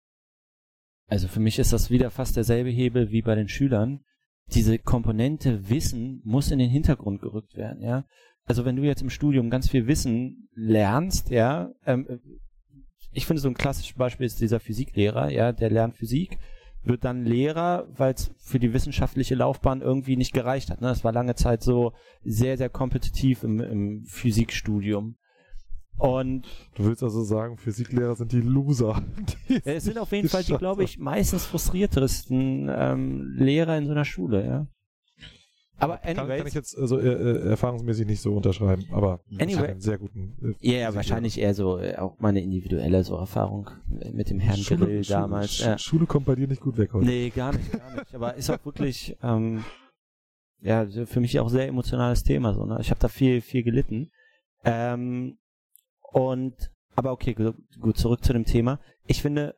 Also 1.07 1.27
für 1.27 1.41
mich 1.41 1.59
ist 1.59 1.73
das 1.73 1.91
wieder 1.91 2.11
fast 2.11 2.37
derselbe 2.37 2.69
Hebel 2.69 3.11
wie 3.11 3.23
bei 3.23 3.35
den 3.35 3.49
Schülern. 3.49 4.05
Diese 4.53 4.79
Komponente 4.79 5.71
Wissen 5.71 6.21
muss 6.23 6.51
in 6.51 6.59
den 6.59 6.69
Hintergrund 6.69 7.23
gerückt 7.23 7.57
werden, 7.57 7.81
ja. 7.81 8.05
Also 8.45 8.67
wenn 8.67 8.77
du 8.77 8.83
jetzt 8.83 9.01
im 9.01 9.09
Studium 9.09 9.49
ganz 9.49 9.71
viel 9.71 9.87
Wissen 9.87 10.51
lernst, 10.53 11.31
ja, 11.31 11.73
ähm, 11.87 12.21
ich 13.13 13.25
finde 13.25 13.41
so 13.41 13.49
ein 13.49 13.55
klassisches 13.55 13.97
Beispiel 13.97 14.27
ist 14.27 14.43
dieser 14.43 14.61
Physiklehrer, 14.61 15.31
ja, 15.31 15.53
der 15.53 15.71
lernt 15.71 15.97
Physik, 15.97 16.39
wird 16.83 17.05
dann 17.05 17.25
Lehrer, 17.25 17.89
weil 17.89 18.13
es 18.13 18.33
für 18.37 18.59
die 18.59 18.75
wissenschaftliche 18.75 19.35
Laufbahn 19.35 19.81
irgendwie 19.81 20.17
nicht 20.17 20.35
gereicht 20.35 20.69
hat. 20.69 20.83
Ne? 20.83 20.89
Das 20.89 21.05
war 21.05 21.13
lange 21.13 21.35
Zeit 21.35 21.63
so 21.63 21.95
sehr, 22.23 22.59
sehr 22.59 22.69
kompetitiv 22.69 23.45
im, 23.45 23.61
im 23.61 24.05
Physikstudium. 24.05 25.17
Und 25.99 26.47
Du 26.75 26.85
willst 26.85 27.03
also 27.03 27.23
sagen, 27.25 27.57
Physiklehrer 27.57 28.15
sind 28.17 28.33
die 28.33 28.41
Loser. 28.43 29.03
Die 29.49 29.61
es 29.65 29.85
sind 29.85 29.99
auf 29.99 30.13
jeden 30.13 30.29
Fall 30.29 30.45
die, 30.45 30.53
glaube 30.55 30.85
ich, 30.85 30.99
meistens 30.99 31.47
frustriertesten 31.47 32.69
ähm, 32.71 33.35
Lehrer 33.37 33.79
in 33.79 33.87
so 33.87 33.93
einer 33.93 34.05
Schule, 34.05 34.45
ja. 34.47 34.67
Aber 35.79 35.99
Kann, 35.99 36.19
anyways, 36.19 36.39
kann 36.39 36.47
ich 36.49 36.55
jetzt 36.55 36.79
also 36.79 36.99
äh, 36.99 37.07
äh, 37.07 37.49
erfahrungsmäßig 37.51 38.07
nicht 38.07 38.23
so 38.23 38.35
unterschreiben, 38.35 38.87
aber 38.93 39.21
Anyway. 39.39 39.69
einen 39.69 39.81
sehr 39.83 39.99
guten. 39.99 40.19
Äh, 40.41 40.47
ja, 40.47 40.49
ja, 40.49 40.55
Physiklehrer. 40.55 40.95
wahrscheinlich 40.95 41.39
eher 41.39 41.53
so 41.55 41.79
äh, 41.79 41.97
auch 41.97 42.19
meine 42.19 42.41
individuelle 42.41 43.05
so 43.05 43.17
Erfahrung 43.17 43.69
mit 44.13 44.31
dem 44.31 44.39
Herrn 44.41 44.57
Schule, 44.57 44.87
Grill 44.87 45.05
Schule, 45.05 45.19
damals. 45.19 45.51
Sch- 45.51 45.67
ja. 45.67 45.79
Schule 45.79 46.07
kommt 46.07 46.25
bei 46.25 46.35
dir 46.35 46.49
nicht 46.49 46.63
gut 46.63 46.79
weg 46.79 46.95
heute. 46.95 47.05
Nee, 47.07 47.29
gar 47.31 47.53
nicht, 47.53 47.71
gar 47.73 47.95
nicht. 47.95 48.15
Aber 48.15 48.35
ist 48.37 48.49
auch 48.49 48.65
wirklich, 48.65 49.17
ähm, 49.23 49.65
ja, 50.63 50.87
für 51.05 51.21
mich 51.21 51.39
auch 51.41 51.51
sehr 51.51 51.69
emotionales 51.69 52.23
Thema. 52.23 52.55
So, 52.55 52.65
ne? 52.65 52.79
Ich 52.81 52.89
habe 52.91 53.01
da 53.01 53.09
viel, 53.09 53.43
viel 53.43 53.63
gelitten. 53.63 54.11
Ähm, 54.65 55.37
und, 56.13 56.55
aber 56.95 57.13
okay, 57.13 57.35
gut, 57.35 57.97
zurück 57.97 58.25
zu 58.25 58.33
dem 58.33 58.45
Thema. 58.45 58.81
Ich 59.07 59.23
finde, 59.23 59.57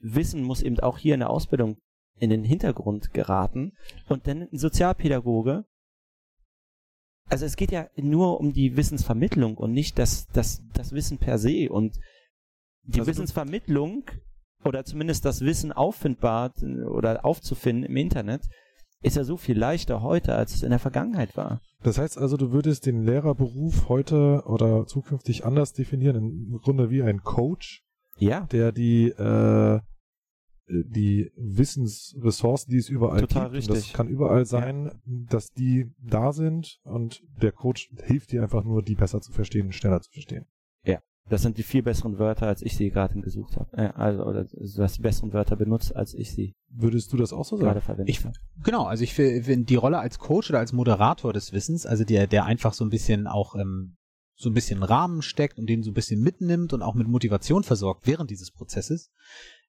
Wissen 0.00 0.42
muss 0.42 0.62
eben 0.62 0.78
auch 0.80 0.98
hier 0.98 1.14
in 1.14 1.20
der 1.20 1.30
Ausbildung 1.30 1.78
in 2.18 2.30
den 2.30 2.44
Hintergrund 2.44 3.12
geraten. 3.12 3.72
Und 4.08 4.26
dann 4.26 4.42
ein 4.42 4.58
Sozialpädagoge, 4.58 5.64
also 7.28 7.44
es 7.44 7.56
geht 7.56 7.72
ja 7.72 7.88
nur 7.96 8.40
um 8.40 8.52
die 8.52 8.76
Wissensvermittlung 8.76 9.56
und 9.56 9.72
nicht 9.72 9.98
das, 9.98 10.26
das, 10.28 10.62
das 10.72 10.92
Wissen 10.92 11.18
per 11.18 11.38
se. 11.38 11.68
Und 11.70 11.98
die 12.82 13.00
Also 13.00 13.10
Wissensvermittlung 13.10 14.10
oder 14.64 14.84
zumindest 14.84 15.24
das 15.24 15.42
Wissen 15.42 15.72
auffindbar 15.72 16.52
oder 16.90 17.24
aufzufinden 17.24 17.84
im 17.84 17.96
Internet 17.96 18.42
ist 19.02 19.16
ja 19.16 19.24
so 19.24 19.36
viel 19.36 19.56
leichter 19.56 20.02
heute, 20.02 20.34
als 20.34 20.54
es 20.54 20.62
in 20.62 20.70
der 20.70 20.78
Vergangenheit 20.78 21.36
war. 21.36 21.60
Das 21.82 21.98
heißt 21.98 22.18
also, 22.18 22.36
du 22.36 22.50
würdest 22.52 22.86
den 22.86 23.02
Lehrerberuf 23.02 23.88
heute 23.88 24.42
oder 24.46 24.86
zukünftig 24.86 25.44
anders 25.44 25.72
definieren, 25.72 26.16
im 26.16 26.58
Grunde 26.60 26.90
wie 26.90 27.02
ein 27.02 27.22
Coach, 27.22 27.84
Ja, 28.18 28.46
der 28.46 28.72
die 28.72 29.10
äh, 29.10 29.80
die 30.70 31.30
Wissensressourcen, 31.36 32.70
die 32.70 32.78
es 32.78 32.88
überall 32.88 33.22
Total 33.22 33.50
gibt, 33.50 33.70
das 33.70 33.92
kann 33.92 34.08
überall 34.08 34.44
sein, 34.44 35.00
dass 35.06 35.50
die 35.52 35.90
da 35.98 36.32
sind 36.32 36.78
und 36.82 37.22
der 37.40 37.52
Coach 37.52 37.90
hilft 38.02 38.32
dir 38.32 38.42
einfach 38.42 38.64
nur, 38.64 38.82
die 38.82 38.94
besser 38.94 39.20
zu 39.20 39.32
verstehen 39.32 39.66
und 39.66 39.72
schneller 39.72 40.00
zu 40.00 40.10
verstehen. 40.10 40.46
Das 41.28 41.42
sind 41.42 41.58
die 41.58 41.62
viel 41.62 41.82
besseren 41.82 42.18
Wörter, 42.18 42.46
als 42.46 42.62
ich 42.62 42.76
sie 42.76 42.90
gerade 42.90 43.20
gesucht 43.20 43.56
habe. 43.56 43.76
Äh, 43.76 43.90
also, 43.94 44.24
oder 44.24 44.44
du 44.44 44.82
hast 44.82 44.96
die 44.98 45.02
besseren 45.02 45.32
Wörter 45.32 45.56
benutzt, 45.56 45.94
als 45.94 46.14
ich 46.14 46.32
sie 46.32 46.54
Würdest 46.70 47.12
du 47.12 47.16
das 47.16 47.32
auch 47.32 47.44
so 47.44 47.56
sagen? 47.56 47.80
verwendet 47.80 48.10
Ich, 48.14 48.24
habe. 48.24 48.34
genau, 48.62 48.84
also 48.84 49.02
ich 49.04 49.14
finde 49.14 49.64
die 49.64 49.74
Rolle 49.76 49.98
als 49.98 50.18
Coach 50.18 50.50
oder 50.50 50.58
als 50.58 50.72
Moderator 50.72 51.32
des 51.32 51.52
Wissens, 51.52 51.86
also 51.86 52.04
der, 52.04 52.26
der 52.26 52.44
einfach 52.44 52.74
so 52.74 52.84
ein 52.84 52.90
bisschen 52.90 53.26
auch 53.26 53.54
ähm, 53.54 53.94
so 54.40 54.50
ein 54.50 54.54
bisschen 54.54 54.82
Rahmen 54.84 55.20
steckt 55.22 55.58
und 55.58 55.66
den 55.68 55.82
so 55.82 55.90
ein 55.90 55.94
bisschen 55.94 56.20
mitnimmt 56.20 56.72
und 56.72 56.82
auch 56.82 56.94
mit 56.94 57.08
Motivation 57.08 57.64
versorgt 57.64 58.06
während 58.06 58.30
dieses 58.30 58.52
Prozesses. 58.52 59.10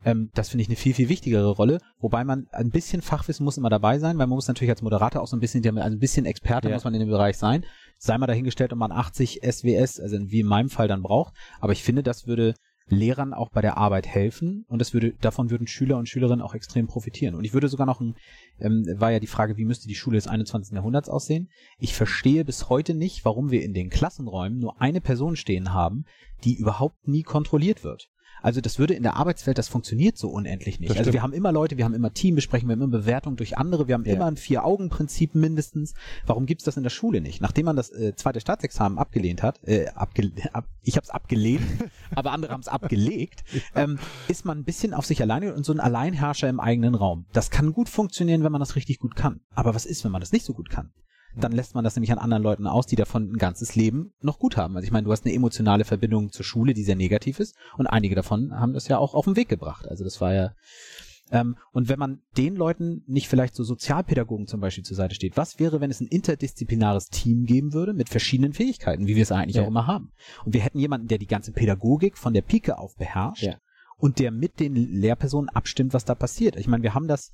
Ähm, 0.05 0.29
das 0.35 0.49
finde 0.49 0.61
ich 0.61 0.67
eine 0.69 0.75
viel, 0.75 0.93
viel 0.93 1.09
wichtigere 1.09 1.49
Rolle, 1.49 1.79
wobei 1.99 2.23
man 2.23 2.47
ein 2.51 2.69
bisschen 2.69 3.01
Fachwissen 3.01 3.43
muss 3.43 3.57
immer 3.57 3.69
dabei 3.69 3.97
sein, 3.97 4.17
weil 4.19 4.27
man 4.27 4.35
muss 4.35 4.47
natürlich 4.47 4.69
als 4.69 4.81
Moderator 4.83 5.21
auch 5.21 5.27
so 5.27 5.35
ein 5.35 5.39
bisschen, 5.39 5.65
also 5.65 5.95
ein 5.95 5.99
bisschen 5.99 6.25
Experte 6.25 6.67
Ja. 6.69 6.75
muss 6.75 6.83
man 6.83 6.93
in 6.93 6.99
dem 6.99 7.09
Bereich 7.09 7.37
sein. 7.37 7.65
Sei 8.01 8.17
mal 8.17 8.27
dahingestellt, 8.27 8.71
ob 8.73 8.79
man 8.79 8.91
80 8.91 9.41
SWS, 9.43 9.99
also 9.99 10.17
wie 10.31 10.39
in 10.39 10.47
meinem 10.47 10.69
Fall 10.69 10.87
dann 10.87 11.03
braucht. 11.03 11.33
Aber 11.59 11.73
ich 11.73 11.83
finde, 11.83 12.01
das 12.01 12.27
würde 12.27 12.55
Lehrern 12.91 13.33
auch 13.33 13.49
bei 13.49 13.61
der 13.61 13.77
Arbeit 13.77 14.07
helfen 14.07 14.65
und 14.67 14.79
das 14.79 14.93
würde, 14.93 15.13
davon 15.21 15.49
würden 15.49 15.67
Schüler 15.67 15.97
und 15.97 16.09
Schülerinnen 16.09 16.41
auch 16.41 16.55
extrem 16.55 16.87
profitieren. 16.87 17.35
Und 17.35 17.43
ich 17.43 17.53
würde 17.53 17.67
sogar 17.67 17.85
noch 17.85 17.99
ein, 17.99 18.15
ähm, 18.59 18.85
war 18.97 19.11
ja 19.11 19.19
die 19.19 19.27
Frage, 19.27 19.57
wie 19.57 19.65
müsste 19.65 19.87
die 19.87 19.95
Schule 19.95 20.17
des 20.17 20.27
21. 20.27 20.73
Jahrhunderts 20.73 21.09
aussehen? 21.09 21.49
Ich 21.77 21.93
verstehe 21.93 22.45
bis 22.45 22.69
heute 22.69 22.93
nicht, 22.93 23.25
warum 23.25 23.51
wir 23.51 23.63
in 23.63 23.73
den 23.73 23.89
Klassenräumen 23.89 24.59
nur 24.59 24.81
eine 24.81 25.01
Person 25.01 25.35
stehen 25.35 25.73
haben, 25.73 26.05
die 26.43 26.55
überhaupt 26.55 27.07
nie 27.07 27.23
kontrolliert 27.23 27.83
wird. 27.83 28.09
Also 28.41 28.61
das 28.61 28.79
würde 28.79 28.93
in 28.93 29.03
der 29.03 29.15
Arbeitswelt, 29.15 29.57
das 29.57 29.67
funktioniert 29.67 30.17
so 30.17 30.29
unendlich 30.29 30.79
nicht. 30.79 30.97
Also 30.97 31.13
wir 31.13 31.21
haben 31.21 31.33
immer 31.33 31.51
Leute, 31.51 31.77
wir 31.77 31.85
haben 31.85 31.93
immer 31.93 32.13
Teambesprechungen, 32.13 32.69
wir 32.69 32.73
haben 32.83 32.89
immer 32.89 32.99
Bewertung 32.99 33.35
durch 33.35 33.57
andere, 33.57 33.87
wir 33.87 33.95
haben 33.95 34.05
Ja. 34.05 34.13
immer 34.15 34.25
ein 34.25 34.37
Vier-Augen-Prinzip 34.37 35.35
mindestens. 35.35 35.93
Warum 36.25 36.45
gibt's 36.45 36.63
das 36.63 36.77
in 36.77 36.83
der 36.83 36.89
Schule 36.89 37.21
nicht? 37.21 37.41
Nachdem 37.41 37.65
man 37.65 37.75
das 37.75 37.89
äh, 37.91 38.13
zweite 38.15 38.39
Staatsexamen 38.39 38.97
abgelehnt 38.97 39.43
hat, 39.43 39.59
äh, 39.67 39.87
abge 39.95 40.31
ab, 40.53 40.65
ich 40.83 40.95
habe 40.95 41.03
es 41.03 41.09
abgelehnt, 41.09 41.61
aber 42.15 42.31
andere 42.31 42.53
haben 42.53 42.61
es 42.61 42.67
abgelegt, 42.67 43.43
ähm, 43.75 43.99
ist 44.27 44.45
man 44.45 44.59
ein 44.59 44.63
bisschen 44.63 44.93
auf 44.93 45.05
sich 45.05 45.21
alleine 45.21 45.53
und 45.53 45.65
so 45.65 45.73
ein 45.73 45.79
Alleinherrscher 45.79 46.49
im 46.49 46.59
eigenen 46.59 46.95
Raum. 46.95 47.25
Das 47.33 47.49
kann 47.49 47.73
gut 47.73 47.89
funktionieren, 47.89 48.43
wenn 48.43 48.51
man 48.51 48.59
das 48.59 48.75
richtig 48.75 48.99
gut 48.99 49.15
kann. 49.15 49.41
Aber 49.53 49.75
was 49.75 49.85
ist, 49.85 50.03
wenn 50.03 50.11
man 50.11 50.21
das 50.21 50.31
nicht 50.31 50.45
so 50.45 50.53
gut 50.53 50.69
kann? 50.69 50.91
Dann 51.35 51.51
lässt 51.51 51.75
man 51.75 51.83
das 51.83 51.95
nämlich 51.95 52.11
an 52.11 52.17
anderen 52.17 52.43
Leuten 52.43 52.65
aus, 52.67 52.87
die 52.87 52.95
davon 52.95 53.31
ein 53.31 53.37
ganzes 53.37 53.75
Leben 53.75 54.13
noch 54.21 54.39
gut 54.39 54.57
haben. 54.57 54.75
Also 54.75 54.85
ich 54.85 54.91
meine, 54.91 55.05
du 55.05 55.11
hast 55.11 55.25
eine 55.25 55.33
emotionale 55.35 55.85
Verbindung 55.85 56.31
zur 56.31 56.43
Schule, 56.45 56.73
die 56.73 56.83
sehr 56.83 56.95
negativ 56.95 57.39
ist 57.39 57.55
und 57.77 57.87
einige 57.87 58.15
davon 58.15 58.51
haben 58.59 58.73
das 58.73 58.87
ja 58.87 58.97
auch 58.97 59.13
auf 59.13 59.25
den 59.25 59.35
Weg 59.35 59.47
gebracht. 59.49 59.87
Also 59.87 60.03
das 60.03 60.19
war 60.21 60.33
ja 60.33 60.53
ähm, 61.31 61.55
und 61.71 61.89
wenn 61.89 61.99
man 61.99 62.21
den 62.37 62.55
Leuten 62.55 63.03
nicht 63.05 63.27
vielleicht 63.27 63.53
so 63.55 63.63
Sozialpädagogen 63.63 64.47
zum 64.47 64.59
Beispiel 64.61 64.83
zur 64.83 64.97
Seite 64.97 65.13
steht, 65.13 65.37
was 65.37 65.59
wäre, 65.59 65.79
wenn 65.79 65.91
es 65.91 66.01
ein 66.01 66.07
interdisziplinäres 66.07 67.09
Team 67.09 67.45
geben 67.45 67.73
würde 67.73 67.93
mit 67.93 68.09
verschiedenen 68.09 68.53
Fähigkeiten, 68.53 69.05
wie 69.05 69.15
wir 69.15 69.21
es 69.23 69.31
eigentlich 69.31 69.57
Ja. 69.57 69.63
auch 69.63 69.67
immer 69.67 69.85
haben? 69.85 70.11
Und 70.45 70.53
wir 70.55 70.61
hätten 70.61 70.79
jemanden, 70.79 71.07
der 71.07 71.19
die 71.19 71.27
ganze 71.27 71.51
Pädagogik 71.51 72.17
von 72.17 72.33
der 72.33 72.41
Pike 72.41 72.79
auf 72.79 72.95
beherrscht 72.95 73.43
Ja. 73.43 73.57
und 73.97 74.17
der 74.17 74.31
mit 74.31 74.59
den 74.59 74.73
Lehrpersonen 74.75 75.49
abstimmt, 75.49 75.93
was 75.93 76.05
da 76.05 76.15
passiert. 76.15 76.55
Ich 76.55 76.67
meine, 76.67 76.81
wir 76.81 76.95
haben 76.95 77.07
das 77.07 77.31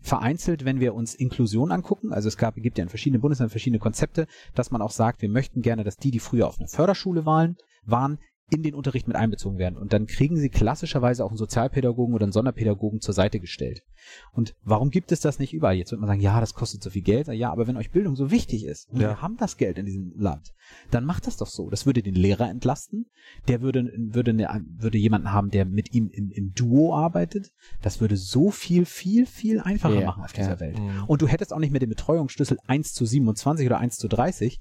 vereinzelt, 0.00 0.64
wenn 0.64 0.80
wir 0.80 0.94
uns 0.94 1.14
Inklusion 1.14 1.72
angucken, 1.72 2.12
also 2.12 2.28
es 2.28 2.36
gab, 2.36 2.54
gibt 2.56 2.78
ja 2.78 2.82
in 2.82 2.88
verschiedenen 2.88 3.20
Bundesländern 3.20 3.50
verschiedene 3.50 3.80
Konzepte, 3.80 4.26
dass 4.54 4.70
man 4.70 4.82
auch 4.82 4.90
sagt, 4.90 5.22
wir 5.22 5.28
möchten 5.28 5.62
gerne, 5.62 5.84
dass 5.84 5.96
die, 5.96 6.10
die 6.10 6.20
früher 6.20 6.46
auf 6.46 6.58
einer 6.58 6.68
Förderschule 6.68 7.26
waren, 7.26 7.56
waren, 7.84 8.18
in 8.50 8.62
den 8.62 8.74
Unterricht 8.74 9.06
mit 9.06 9.16
einbezogen 9.16 9.58
werden. 9.58 9.76
Und 9.76 9.92
dann 9.92 10.06
kriegen 10.06 10.36
sie 10.36 10.48
klassischerweise 10.48 11.24
auch 11.24 11.28
einen 11.28 11.36
Sozialpädagogen 11.36 12.14
oder 12.14 12.24
einen 12.24 12.32
Sonderpädagogen 12.32 13.00
zur 13.00 13.12
Seite 13.12 13.40
gestellt. 13.40 13.82
Und 14.32 14.54
warum 14.62 14.90
gibt 14.90 15.12
es 15.12 15.20
das 15.20 15.38
nicht 15.38 15.52
überall? 15.52 15.74
Jetzt 15.76 15.90
wird 15.90 16.00
man 16.00 16.08
sagen, 16.08 16.20
ja, 16.20 16.40
das 16.40 16.54
kostet 16.54 16.82
so 16.82 16.90
viel 16.90 17.02
Geld. 17.02 17.28
Ja, 17.28 17.52
aber 17.52 17.66
wenn 17.66 17.76
euch 17.76 17.90
Bildung 17.90 18.16
so 18.16 18.30
wichtig 18.30 18.64
ist, 18.64 18.88
und 18.88 19.00
Ja. 19.00 19.08
wir 19.08 19.22
haben 19.22 19.36
das 19.36 19.58
Geld 19.58 19.76
in 19.76 19.84
diesem 19.84 20.12
Land, 20.16 20.54
dann 20.90 21.04
macht 21.04 21.26
das 21.26 21.36
doch 21.36 21.46
so. 21.46 21.68
Das 21.68 21.84
würde 21.84 22.02
den 22.02 22.14
Lehrer 22.14 22.48
entlasten. 22.48 23.06
Der 23.48 23.60
würde, 23.60 23.92
würde, 23.96 24.30
eine, 24.30 24.64
würde 24.78 24.98
jemanden 24.98 25.32
haben, 25.32 25.50
der 25.50 25.66
mit 25.66 25.94
ihm 25.94 26.08
im, 26.08 26.30
im 26.30 26.54
Duo 26.54 26.94
arbeitet. 26.94 27.52
Das 27.82 28.00
würde 28.00 28.16
so 28.16 28.50
viel, 28.50 28.86
viel, 28.86 29.26
viel 29.26 29.60
einfacher 29.60 30.00
Ja, 30.00 30.06
machen 30.06 30.24
auf 30.24 30.32
dieser 30.32 30.52
ja. 30.54 30.60
Welt. 30.60 30.78
Mhm. 30.78 31.04
Und 31.06 31.20
du 31.20 31.28
hättest 31.28 31.52
auch 31.52 31.58
nicht 31.58 31.70
mehr 31.70 31.80
den 31.80 31.90
Betreuungsschlüssel 31.90 32.58
1 32.66 32.94
zu 32.94 33.04
27 33.04 33.66
oder 33.66 33.78
1 33.78 33.98
zu 33.98 34.08
30. 34.08 34.60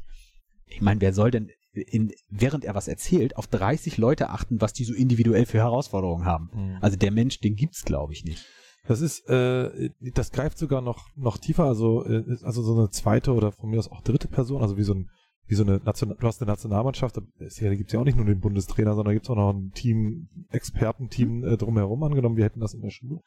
Ich 0.65 0.81
meine, 0.81 0.99
wer 0.99 1.13
soll 1.13 1.31
denn, 1.31 1.49
in, 1.81 2.11
während 2.29 2.65
er 2.65 2.75
was 2.75 2.87
erzählt, 2.87 3.37
auf 3.37 3.47
30 3.47 3.97
Leute 3.97 4.29
achten, 4.29 4.61
was 4.61 4.73
die 4.73 4.83
so 4.83 4.93
individuell 4.93 5.45
für 5.45 5.59
Herausforderungen 5.59 6.25
haben? 6.25 6.49
Mhm. 6.53 6.77
Also 6.81 6.97
der 6.97 7.11
Mensch, 7.11 7.39
den 7.39 7.55
gibt's, 7.55 7.83
glaube 7.83 8.13
ich, 8.13 8.23
nicht. 8.23 8.45
Das 8.87 9.01
ist, 9.01 9.27
äh, 9.29 9.89
das 9.99 10.31
greift 10.31 10.57
sogar 10.57 10.81
noch, 10.81 11.09
noch 11.15 11.37
tiefer, 11.37 11.65
also, 11.65 12.05
äh, 12.05 12.23
also 12.43 12.61
so 12.61 12.77
eine 12.77 12.89
zweite 12.89 13.33
oder 13.33 13.51
von 13.51 13.69
mir 13.69 13.79
aus 13.79 13.91
auch 13.91 14.01
dritte 14.01 14.29
Person, 14.29 14.61
also 14.61 14.77
wie 14.77 14.83
so 14.83 14.93
ein, 14.93 15.09
wie 15.45 15.55
so 15.55 15.63
eine 15.63 15.77
National, 15.77 16.17
du 16.17 16.27
hast 16.27 16.41
eine 16.41 16.51
Nationalmannschaft, 16.51 17.17
da 17.17 17.21
da 17.39 17.75
gibt's 17.75 17.93
ja 17.93 17.99
auch 17.99 18.05
nicht 18.05 18.17
nur 18.17 18.25
den 18.25 18.39
Bundestrainer, 18.39 18.91
sondern 18.95 19.11
da 19.11 19.13
gibt's 19.13 19.29
auch 19.29 19.35
noch 19.35 19.53
ein 19.53 19.71
Team, 19.71 20.29
Expertenteam 20.49 21.43
äh, 21.43 21.57
drumherum 21.57 22.01
angenommen, 22.03 22.37
wir 22.37 22.45
hätten 22.45 22.61
das 22.61 22.73
in 22.73 22.81
der 22.81 22.89
Schule. 22.89 23.19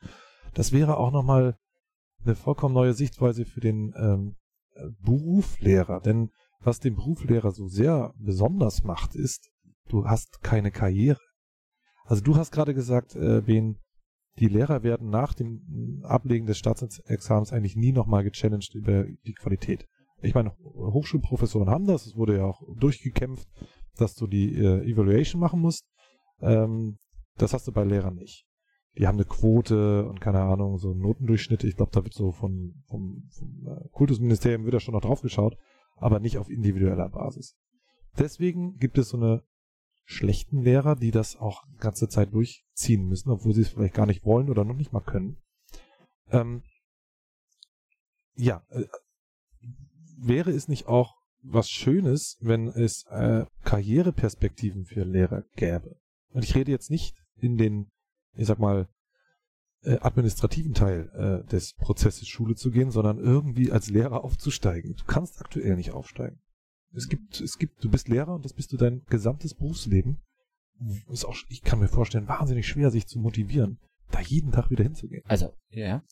Das 0.55 0.73
wäre 0.73 0.97
auch 0.97 1.13
nochmal 1.13 1.57
eine 2.25 2.35
vollkommen 2.35 2.75
neue 2.75 2.95
Sichtweise 2.95 3.45
für 3.45 3.61
den 3.61 3.93
ähm, 3.97 4.37
äh, 4.75 4.89
Berufslehrer, 5.03 6.01
denn 6.01 6.31
was 6.61 6.81
den 6.81 6.97
Berufslehrer 6.97 7.51
so 7.51 7.69
sehr 7.69 8.13
besonders 8.19 8.85
macht, 8.85 9.15
ist, 9.15 9.51
du 9.89 10.07
hast 10.07 10.43
keine 10.43 10.71
Karriere. 10.71 11.21
Also 12.05 12.23
du 12.23 12.37
hast 12.37 12.51
gerade 12.51 12.75
gesagt, 12.75 13.15
äh, 13.15 13.43
Ben, 13.43 13.79
die 14.39 14.49
Lehrer 14.49 14.83
werden 14.83 15.11
nach 15.11 15.35
dem 15.35 16.03
Ablegen 16.05 16.47
des 16.47 16.59
Staatsexamens 16.59 17.53
eigentlich 17.53 17.77
nie 17.77 17.93
nochmal 17.93 18.25
gechallenged 18.25 18.75
über 18.75 19.05
die 19.05 19.35
Qualität. 19.35 19.87
Ich 20.23 20.35
meine, 20.35 20.53
Hochschulprofessoren 20.63 21.71
haben 21.71 21.87
das, 21.87 22.07
es 22.07 22.17
wurde 22.17 22.37
ja 22.37 22.45
auch 22.45 22.63
durchgekämpft, 22.77 23.49
dass 23.97 24.15
du 24.15 24.27
die 24.27 24.55
äh, 24.55 24.85
Evaluation 24.91 25.41
machen 25.41 25.61
musst. 25.61 25.87
Ähm, 26.41 26.99
das 27.37 27.55
hast 27.55 27.67
du 27.69 27.73
bei 27.73 27.85
Lehrern 27.85 28.17
nicht. 28.17 28.47
Die 28.99 29.07
haben 29.07 29.17
eine 29.17 29.25
Quote 29.25 30.07
und 30.07 30.21
keine 30.21 30.41
Ahnung, 30.41 30.79
so 30.79 30.95
Notendurchschnitte. 30.95 31.67
Ich 31.67 31.77
glaube, 31.77 31.93
da 31.93 32.03
wird 32.03 32.13
so 32.13 32.33
von, 32.33 32.75
vom, 32.89 33.29
vom 33.31 33.67
äh, 33.67 33.89
Kultusministerium 33.93 34.65
wird 34.65 34.75
da 34.75 34.81
schon 34.81 34.95
noch 34.95 35.01
drauf 35.01 35.23
geschaut, 35.23 35.57
aber 36.01 36.19
nicht 36.19 36.39
auf 36.39 36.49
individueller 36.49 37.09
Basis. 37.09 37.57
Deswegen 38.19 38.77
gibt 38.79 38.99
es 38.99 39.11
so 39.11 39.17
eine 39.17 39.45
schlechten 40.05 40.63
Lehrer, 40.63 40.97
die 40.97 41.13
das 41.13 41.37
auch 41.37 41.63
die 41.73 41.79
ganze 41.79 42.09
Zeit 42.09 42.35
durchziehen 42.35 43.07
müssen, 43.07 43.31
obwohl 43.31 43.55
sie 43.55 43.63
es 43.63 43.69
vielleicht 43.69 43.95
gar 43.95 44.07
nicht 44.07 44.25
wollen 44.25 44.51
oder 44.51 44.65
noch 44.65 44.75
nicht 44.75 44.93
mal 44.93 45.01
können. 45.01 45.37
Ähm, 46.31 46.63
ja, 48.35 48.65
äh, 48.71 48.87
wäre 50.19 50.51
es 50.51 50.69
nicht 50.69 50.87
auch 50.87 51.17
was 51.43 51.71
Schönes, 51.71 52.39
wenn 52.41 52.69
es 52.69 53.05
äh, 53.11 53.47
Karriereperspektiven 53.63 54.85
für 54.85 55.05
Lehrer 55.05 55.45
gäbe? 55.57 55.97
Und 56.33 56.45
ich 56.45 56.55
rede 56.55 56.71
jetzt 56.71 56.91
nicht 56.91 57.17
in 57.37 57.57
den, 57.57 57.91
ich 58.35 58.47
sag 58.47 58.59
mal, 58.59 58.89
äh, 59.83 59.99
administrativen 60.01 60.75
Teil 60.75 61.11
äh, 61.15 61.49
des 61.51 61.75
Prozesses 61.75 62.29
Schule 62.29 62.55
zu 62.55 62.71
gehen, 62.71 62.91
sondern 62.91 63.19
irgendwie 63.19 63.73
als 63.73 63.89
Lehrer 63.89 64.25
aufzusteigen. 64.25 64.95
Du 64.95 65.05
kannst 65.05 65.41
aktuell 65.41 65.77
nicht 65.77 65.93
aufsteigen. 65.93 66.41
Es 66.93 67.09
gibt, 67.09 67.41
es 67.41 67.59
gibt, 67.59 67.83
du 67.85 67.91
bist 67.91 68.09
Lehrer 68.09 68.35
und 68.35 68.45
das 68.45 68.53
bist 68.53 68.73
du 68.73 68.77
dein 68.77 69.03
gesamtes 69.07 69.55
Berufsleben. 69.55 70.21
Ist 71.11 71.25
auch, 71.25 71.37
ich 71.49 71.63
kann 71.63 71.79
mir 71.79 71.89
vorstellen, 71.89 72.27
wahnsinnig 72.27 72.67
schwer, 72.67 72.91
sich 72.91 73.07
zu 73.07 73.19
motivieren, 73.19 73.79
da 74.11 74.21
jeden 74.21 74.51
Tag 74.51 74.71
wieder 74.71 74.83
hinzugehen. 74.83 75.23
Also, 75.27 75.53
ja. 75.71 76.03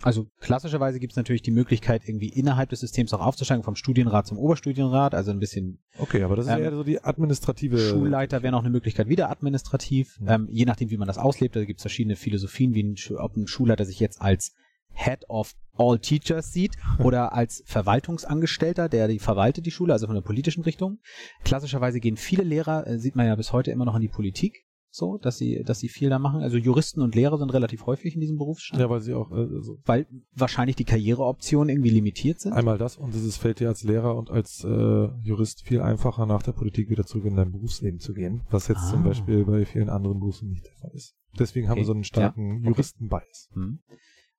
Also 0.00 0.26
klassischerweise 0.40 0.98
gibt 0.98 1.12
es 1.12 1.16
natürlich 1.16 1.42
die 1.42 1.50
Möglichkeit, 1.52 2.02
irgendwie 2.08 2.28
innerhalb 2.28 2.70
des 2.70 2.80
Systems 2.80 3.12
auch 3.12 3.20
aufzusteigen, 3.20 3.62
vom 3.62 3.76
Studienrat 3.76 4.26
zum 4.26 4.38
Oberstudienrat, 4.38 5.14
also 5.14 5.30
ein 5.30 5.38
bisschen 5.38 5.78
Okay, 5.98 6.22
aber 6.22 6.34
das 6.34 6.46
ist 6.46 6.52
Ähm, 6.52 6.62
eher 6.62 6.72
so 6.72 6.82
die 6.82 7.02
administrative. 7.04 7.78
Schulleiter 7.78 8.42
wäre 8.42 8.50
noch 8.52 8.60
eine 8.60 8.70
Möglichkeit, 8.70 9.08
wieder 9.08 9.30
administrativ, 9.30 10.18
Mhm. 10.20 10.28
ähm, 10.28 10.48
je 10.50 10.64
nachdem, 10.64 10.90
wie 10.90 10.96
man 10.96 11.06
das 11.06 11.18
auslebt. 11.18 11.54
Da 11.54 11.64
gibt 11.64 11.78
es 11.78 11.82
verschiedene 11.82 12.16
Philosophien, 12.16 12.74
wie 12.74 12.82
ein, 12.82 12.96
ob 13.18 13.36
ein 13.36 13.46
Schulleiter 13.46 13.84
sich 13.84 14.00
jetzt 14.00 14.20
als 14.20 14.54
Head 14.94 15.24
of 15.30 15.54
All 15.74 15.98
Teachers 15.98 16.52
sieht 16.52 16.72
oder 16.98 17.32
als 17.32 17.62
Verwaltungsangestellter, 17.66 18.88
der 18.88 19.08
die 19.08 19.18
verwaltet 19.18 19.66
die 19.66 19.70
Schule, 19.70 19.92
also 19.92 20.06
von 20.06 20.14
der 20.14 20.22
politischen 20.22 20.62
Richtung. 20.64 20.98
Klassischerweise 21.44 22.00
gehen 22.00 22.16
viele 22.16 22.42
Lehrer, 22.42 22.86
äh, 22.86 22.98
sieht 22.98 23.16
man 23.16 23.26
ja 23.26 23.34
bis 23.36 23.52
heute 23.52 23.70
immer 23.70 23.84
noch 23.84 23.94
in 23.94 24.02
die 24.02 24.08
Politik, 24.08 24.64
so, 24.94 25.16
dass 25.18 25.38
sie, 25.38 25.62
dass 25.64 25.80
sie 25.80 25.88
viel 25.88 26.10
da 26.10 26.18
machen. 26.18 26.42
Also 26.42 26.58
Juristen 26.58 27.00
und 27.00 27.14
Lehrer 27.14 27.38
sind 27.38 27.50
relativ 27.52 27.86
häufig 27.86 28.14
in 28.14 28.20
diesem 28.20 28.36
Berufsstand, 28.36 28.80
Ja, 28.80 28.90
weil 28.90 29.00
sie 29.00 29.14
auch 29.14 29.30
äh, 29.32 29.46
so 29.60 29.78
weil 29.86 30.06
wahrscheinlich 30.34 30.76
die 30.76 30.84
Karriereoptionen 30.84 31.70
irgendwie 31.70 31.90
limitiert 31.90 32.40
sind. 32.40 32.52
einmal 32.52 32.76
das 32.78 32.98
und 32.98 33.14
es 33.14 33.36
fällt 33.38 33.58
dir 33.60 33.68
als 33.68 33.82
Lehrer 33.84 34.14
und 34.16 34.30
als 34.30 34.62
äh, 34.64 35.08
Jurist 35.22 35.62
viel 35.62 35.80
einfacher, 35.80 36.26
nach 36.26 36.42
der 36.42 36.52
Politik 36.52 36.90
wieder 36.90 37.06
zurück 37.06 37.24
in 37.24 37.36
dein 37.36 37.50
Berufsleben 37.52 38.00
zu 38.00 38.12
gehen, 38.12 38.42
was 38.50 38.68
jetzt 38.68 38.88
zum 38.90 39.00
Ah. 39.02 39.08
Beispiel 39.08 39.44
bei 39.46 39.64
vielen 39.64 39.88
anderen 39.88 40.20
Berufen 40.20 40.50
nicht 40.50 40.66
der 40.66 40.74
Fall 40.76 40.90
ist. 40.94 41.14
Deswegen 41.38 41.68
haben 41.68 41.72
Okay. 41.72 41.80
wir 41.80 41.86
so 41.86 41.92
einen 41.94 42.04
starken 42.04 42.58
okay. 42.58 42.68
Juristen-Bias. 42.68 43.48
Hm. 43.54 43.78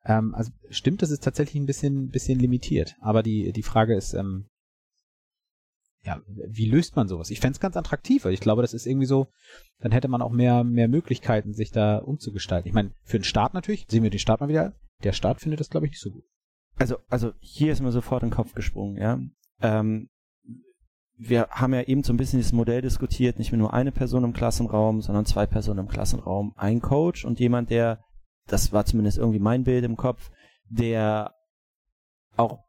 Ähm, 0.06 0.36
also 0.36 0.52
stimmt, 0.70 1.02
das 1.02 1.10
ist 1.12 1.24
tatsächlich 1.24 1.62
ein 1.62 1.66
bisschen, 1.66 2.10
bisschen 2.10 2.38
limitiert. 2.40 2.96
Aber 3.00 3.24
die, 3.24 3.52
die 3.54 3.64
Frage 3.64 3.96
ist, 3.96 4.14
ähm, 4.14 4.46
ja, 6.06 6.22
wie 6.28 6.70
löst 6.70 6.96
man 6.96 7.08
sowas? 7.08 7.30
Ich 7.30 7.40
fänd's 7.40 7.60
ganz 7.60 7.78
attraktiv, 7.78 8.26
weil 8.26 8.34
ich 8.34 8.42
glaube, 8.42 8.62
das 8.62 8.74
ist 8.74 8.86
irgendwie 8.86 9.06
so, 9.06 9.28
dann 9.80 9.94
hätte 9.94 10.10
man 10.10 10.22
auch 10.22 10.32
mehr, 10.32 10.64
mehr 10.64 10.90
Möglichkeiten, 10.90 11.54
sich 11.54 11.72
da 11.72 11.98
umzugestalten. 11.98 12.68
Ich 12.68 12.74
meine, 12.74 12.92
für 13.04 13.20
den 13.20 13.24
Staat 13.24 13.54
natürlich, 13.54 13.86
sehen 13.90 14.04
wir 14.04 14.10
den 14.10 14.20
Staat 14.20 14.42
mal 14.42 14.50
wieder, 14.50 14.74
der 15.04 15.14
Staat 15.14 15.40
findet 15.40 15.60
das, 15.60 15.70
glaube 15.70 15.86
ich, 15.86 15.94
nicht 15.94 16.02
so 16.02 16.12
gut. 16.12 16.26
Also, 16.76 16.98
also 17.10 17.32
hier 17.40 17.72
ist 17.72 17.82
mir 17.82 17.92
sofort 17.92 18.24
in 18.24 18.30
den 18.30 18.36
Kopf 18.36 18.54
gesprungen, 18.54 18.98
ja. 18.98 19.20
Ähm, 19.62 20.10
wir 21.16 21.48
haben 21.52 21.74
ja 21.74 21.84
eben 21.84 22.04
so 22.04 22.12
ein 22.12 22.18
bisschen 22.18 22.40
dieses 22.40 22.54
Modell 22.54 22.82
diskutiert, 22.82 23.38
nicht 23.38 23.52
mehr 23.52 23.60
nur 23.60 23.74
eine 23.74 23.92
Person 23.92 24.26
im 24.26 24.34
Klassenraum, 24.34 25.02
sondern 25.02 25.26
zwei 25.26 25.46
Personen 25.46 25.80
im 25.80 25.88
Klassenraum, 25.88 26.54
ein 26.58 26.82
Coach 26.82 27.24
und 27.24 27.40
jemand, 27.40 27.70
der, 27.70 28.04
das 28.48 28.74
war 28.74 28.86
zumindest 28.86 29.20
irgendwie 29.20 29.40
mein 29.40 29.64
Bild 29.64 29.86
im 29.86 29.96
Kopf, 29.96 30.32
der 30.70 31.34
auch 32.36 32.60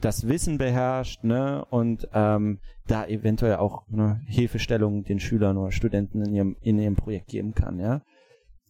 das 0.00 0.28
Wissen 0.28 0.58
beherrscht, 0.58 1.24
ne, 1.24 1.64
und 1.70 2.08
ähm, 2.12 2.58
da 2.86 3.06
eventuell 3.06 3.56
auch 3.56 3.86
eine 3.88 4.20
Hilfestellung 4.26 5.04
den 5.04 5.20
Schülern 5.20 5.56
oder 5.56 5.72
Studenten 5.72 6.22
in 6.22 6.34
ihrem, 6.34 6.56
in 6.60 6.78
ihrem 6.78 6.96
Projekt 6.96 7.28
geben 7.28 7.54
kann, 7.54 7.78
ja. 7.78 8.02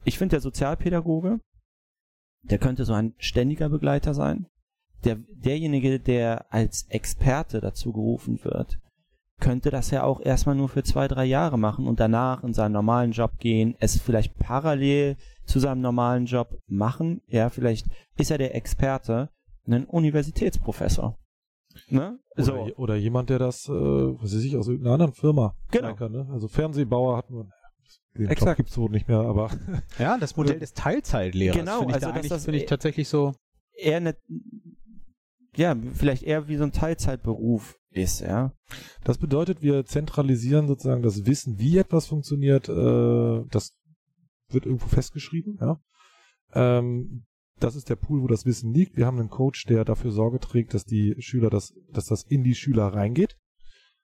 Ich 0.05 0.19
finde, 0.19 0.35
der 0.35 0.41
Sozialpädagoge, 0.41 1.41
der 2.43 2.59
könnte 2.59 2.85
so 2.85 2.93
ein 2.93 3.15
ständiger 3.19 3.69
Begleiter 3.69 4.15
sein. 4.15 4.47
Der, 5.05 5.17
derjenige, 5.35 5.99
der 5.99 6.53
als 6.53 6.87
Experte 6.89 7.61
dazu 7.61 7.93
gerufen 7.93 8.43
wird, 8.45 8.79
könnte 9.41 9.71
das 9.71 9.91
ja 9.91 10.05
auch 10.05 10.21
erstmal 10.21 10.55
nur 10.55 10.69
für 10.69 10.83
zwei, 10.83 11.09
drei 11.09 11.25
Jahre 11.25 11.59
machen 11.59 11.87
und 11.87 12.01
danach 12.01 12.45
in 12.45 12.55
seinen 12.55 12.73
normalen 12.73 13.13
Job 13.13 13.39
gehen, 13.39 13.75
es 13.81 14.01
vielleicht 14.01 14.39
parallel 14.39 15.17
zu 15.45 15.59
seinem 15.59 15.81
normalen 15.81 16.27
Job 16.27 16.59
machen. 16.67 17.21
Ja, 17.27 17.51
vielleicht 17.51 17.87
ist 18.17 18.31
er 18.31 18.39
der 18.39 18.55
Experte, 18.55 19.31
ein 19.67 19.85
Universitätsprofessor. 19.87 21.19
Ne? 21.89 22.19
Oder, 22.37 22.45
So. 22.45 22.55
oder 22.77 22.95
jemand, 22.97 23.31
der 23.31 23.39
das, 23.39 23.69
äh, 23.69 23.73
was 23.73 24.35
weiß 24.35 24.43
ich, 24.45 24.57
aus 24.57 24.69
irgendeiner 24.69 24.95
anderen 24.95 25.13
Firma 25.13 25.57
Genau. 25.71 25.89
sein 25.89 25.97
kann. 25.97 26.13
Ne? 26.13 26.29
Also 26.33 26.47
Fernsehbauer 26.49 27.17
hat 27.17 27.31
man, 27.31 27.51
den 28.15 28.23
Job 28.25 28.31
Exakt. 28.33 28.57
gibt's 28.59 28.79
wohl 28.79 28.91
nicht 28.91 29.09
mehr, 29.09 29.19
aber 29.21 29.51
Ja, 29.99 30.17
das 30.19 30.37
Modell 30.37 30.59
des 30.61 30.73
Teilzeitlehrers 30.73 31.59
Genau, 31.59 31.79
finde 31.81 31.91
ich, 31.99 32.05
also 32.05 32.13
da 32.23 32.29
das- 32.29 32.45
finde 32.45 32.59
ich 32.61 32.67
tatsächlich 32.67 33.09
so. 33.09 33.35
eher 33.73 33.97
eine, 33.97 34.17
ja, 35.57 35.77
vielleicht 35.95 36.23
eher 36.23 36.47
wie 36.49 36.57
so 36.57 36.65
ein 36.65 36.73
Teilzeitberuf 36.73 37.77
ist, 37.91 38.21
ja. 38.21 38.53
Das 39.05 39.19
bedeutet, 39.19 39.63
wir 39.63 39.85
zentralisieren 39.85 40.67
sozusagen 40.69 41.03
das 41.03 41.27
Wissen, 41.27 41.59
wie 41.59 41.79
etwas 41.79 42.07
funktioniert. 42.07 42.69
Äh, 42.69 43.45
das 43.51 43.77
wird 44.49 44.67
irgendwo 44.67 44.87
festgeschrieben. 44.89 45.59
Ja? 45.61 45.81
Ähm, 46.55 47.25
das 47.65 47.77
ist 47.77 47.89
der 47.89 47.97
Pool, 47.97 48.23
wo 48.23 48.27
das 48.27 48.45
Wissen 48.47 48.73
liegt. 48.73 48.97
Wir 48.97 49.07
haben 49.07 49.19
einen 49.19 49.31
Coach, 49.31 49.65
der 49.67 49.85
dafür 49.85 50.11
Sorge 50.11 50.39
trägt, 50.41 50.75
dass 50.75 50.85
die 50.85 51.17
Schüler 51.19 51.51
das, 51.51 51.75
dass 51.93 52.07
das 52.07 52.23
in 52.23 52.45
die 52.45 52.55
Schüler 52.55 52.87
reingeht. 52.89 53.37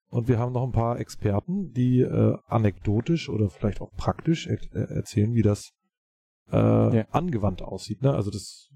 Und 0.09 0.27
wir 0.29 0.39
haben 0.39 0.53
noch 0.53 0.65
ein 0.65 0.73
paar 0.73 0.99
Experten, 0.99 1.73
die 1.73 2.01
äh, 2.01 2.37
anekdotisch 2.47 3.29
oder 3.29 3.49
vielleicht 3.49 3.81
auch 3.81 3.93
praktisch 3.97 4.47
er 4.47 4.59
äh, 4.75 4.95
erzählen, 4.95 5.35
wie 5.35 5.43
das 5.43 5.73
äh, 6.51 6.57
Ja. 6.57 7.07
angewandt 7.11 7.63
aussieht. 7.63 8.03
Ne? 8.03 8.13
Also 8.13 8.31
das 8.31 8.71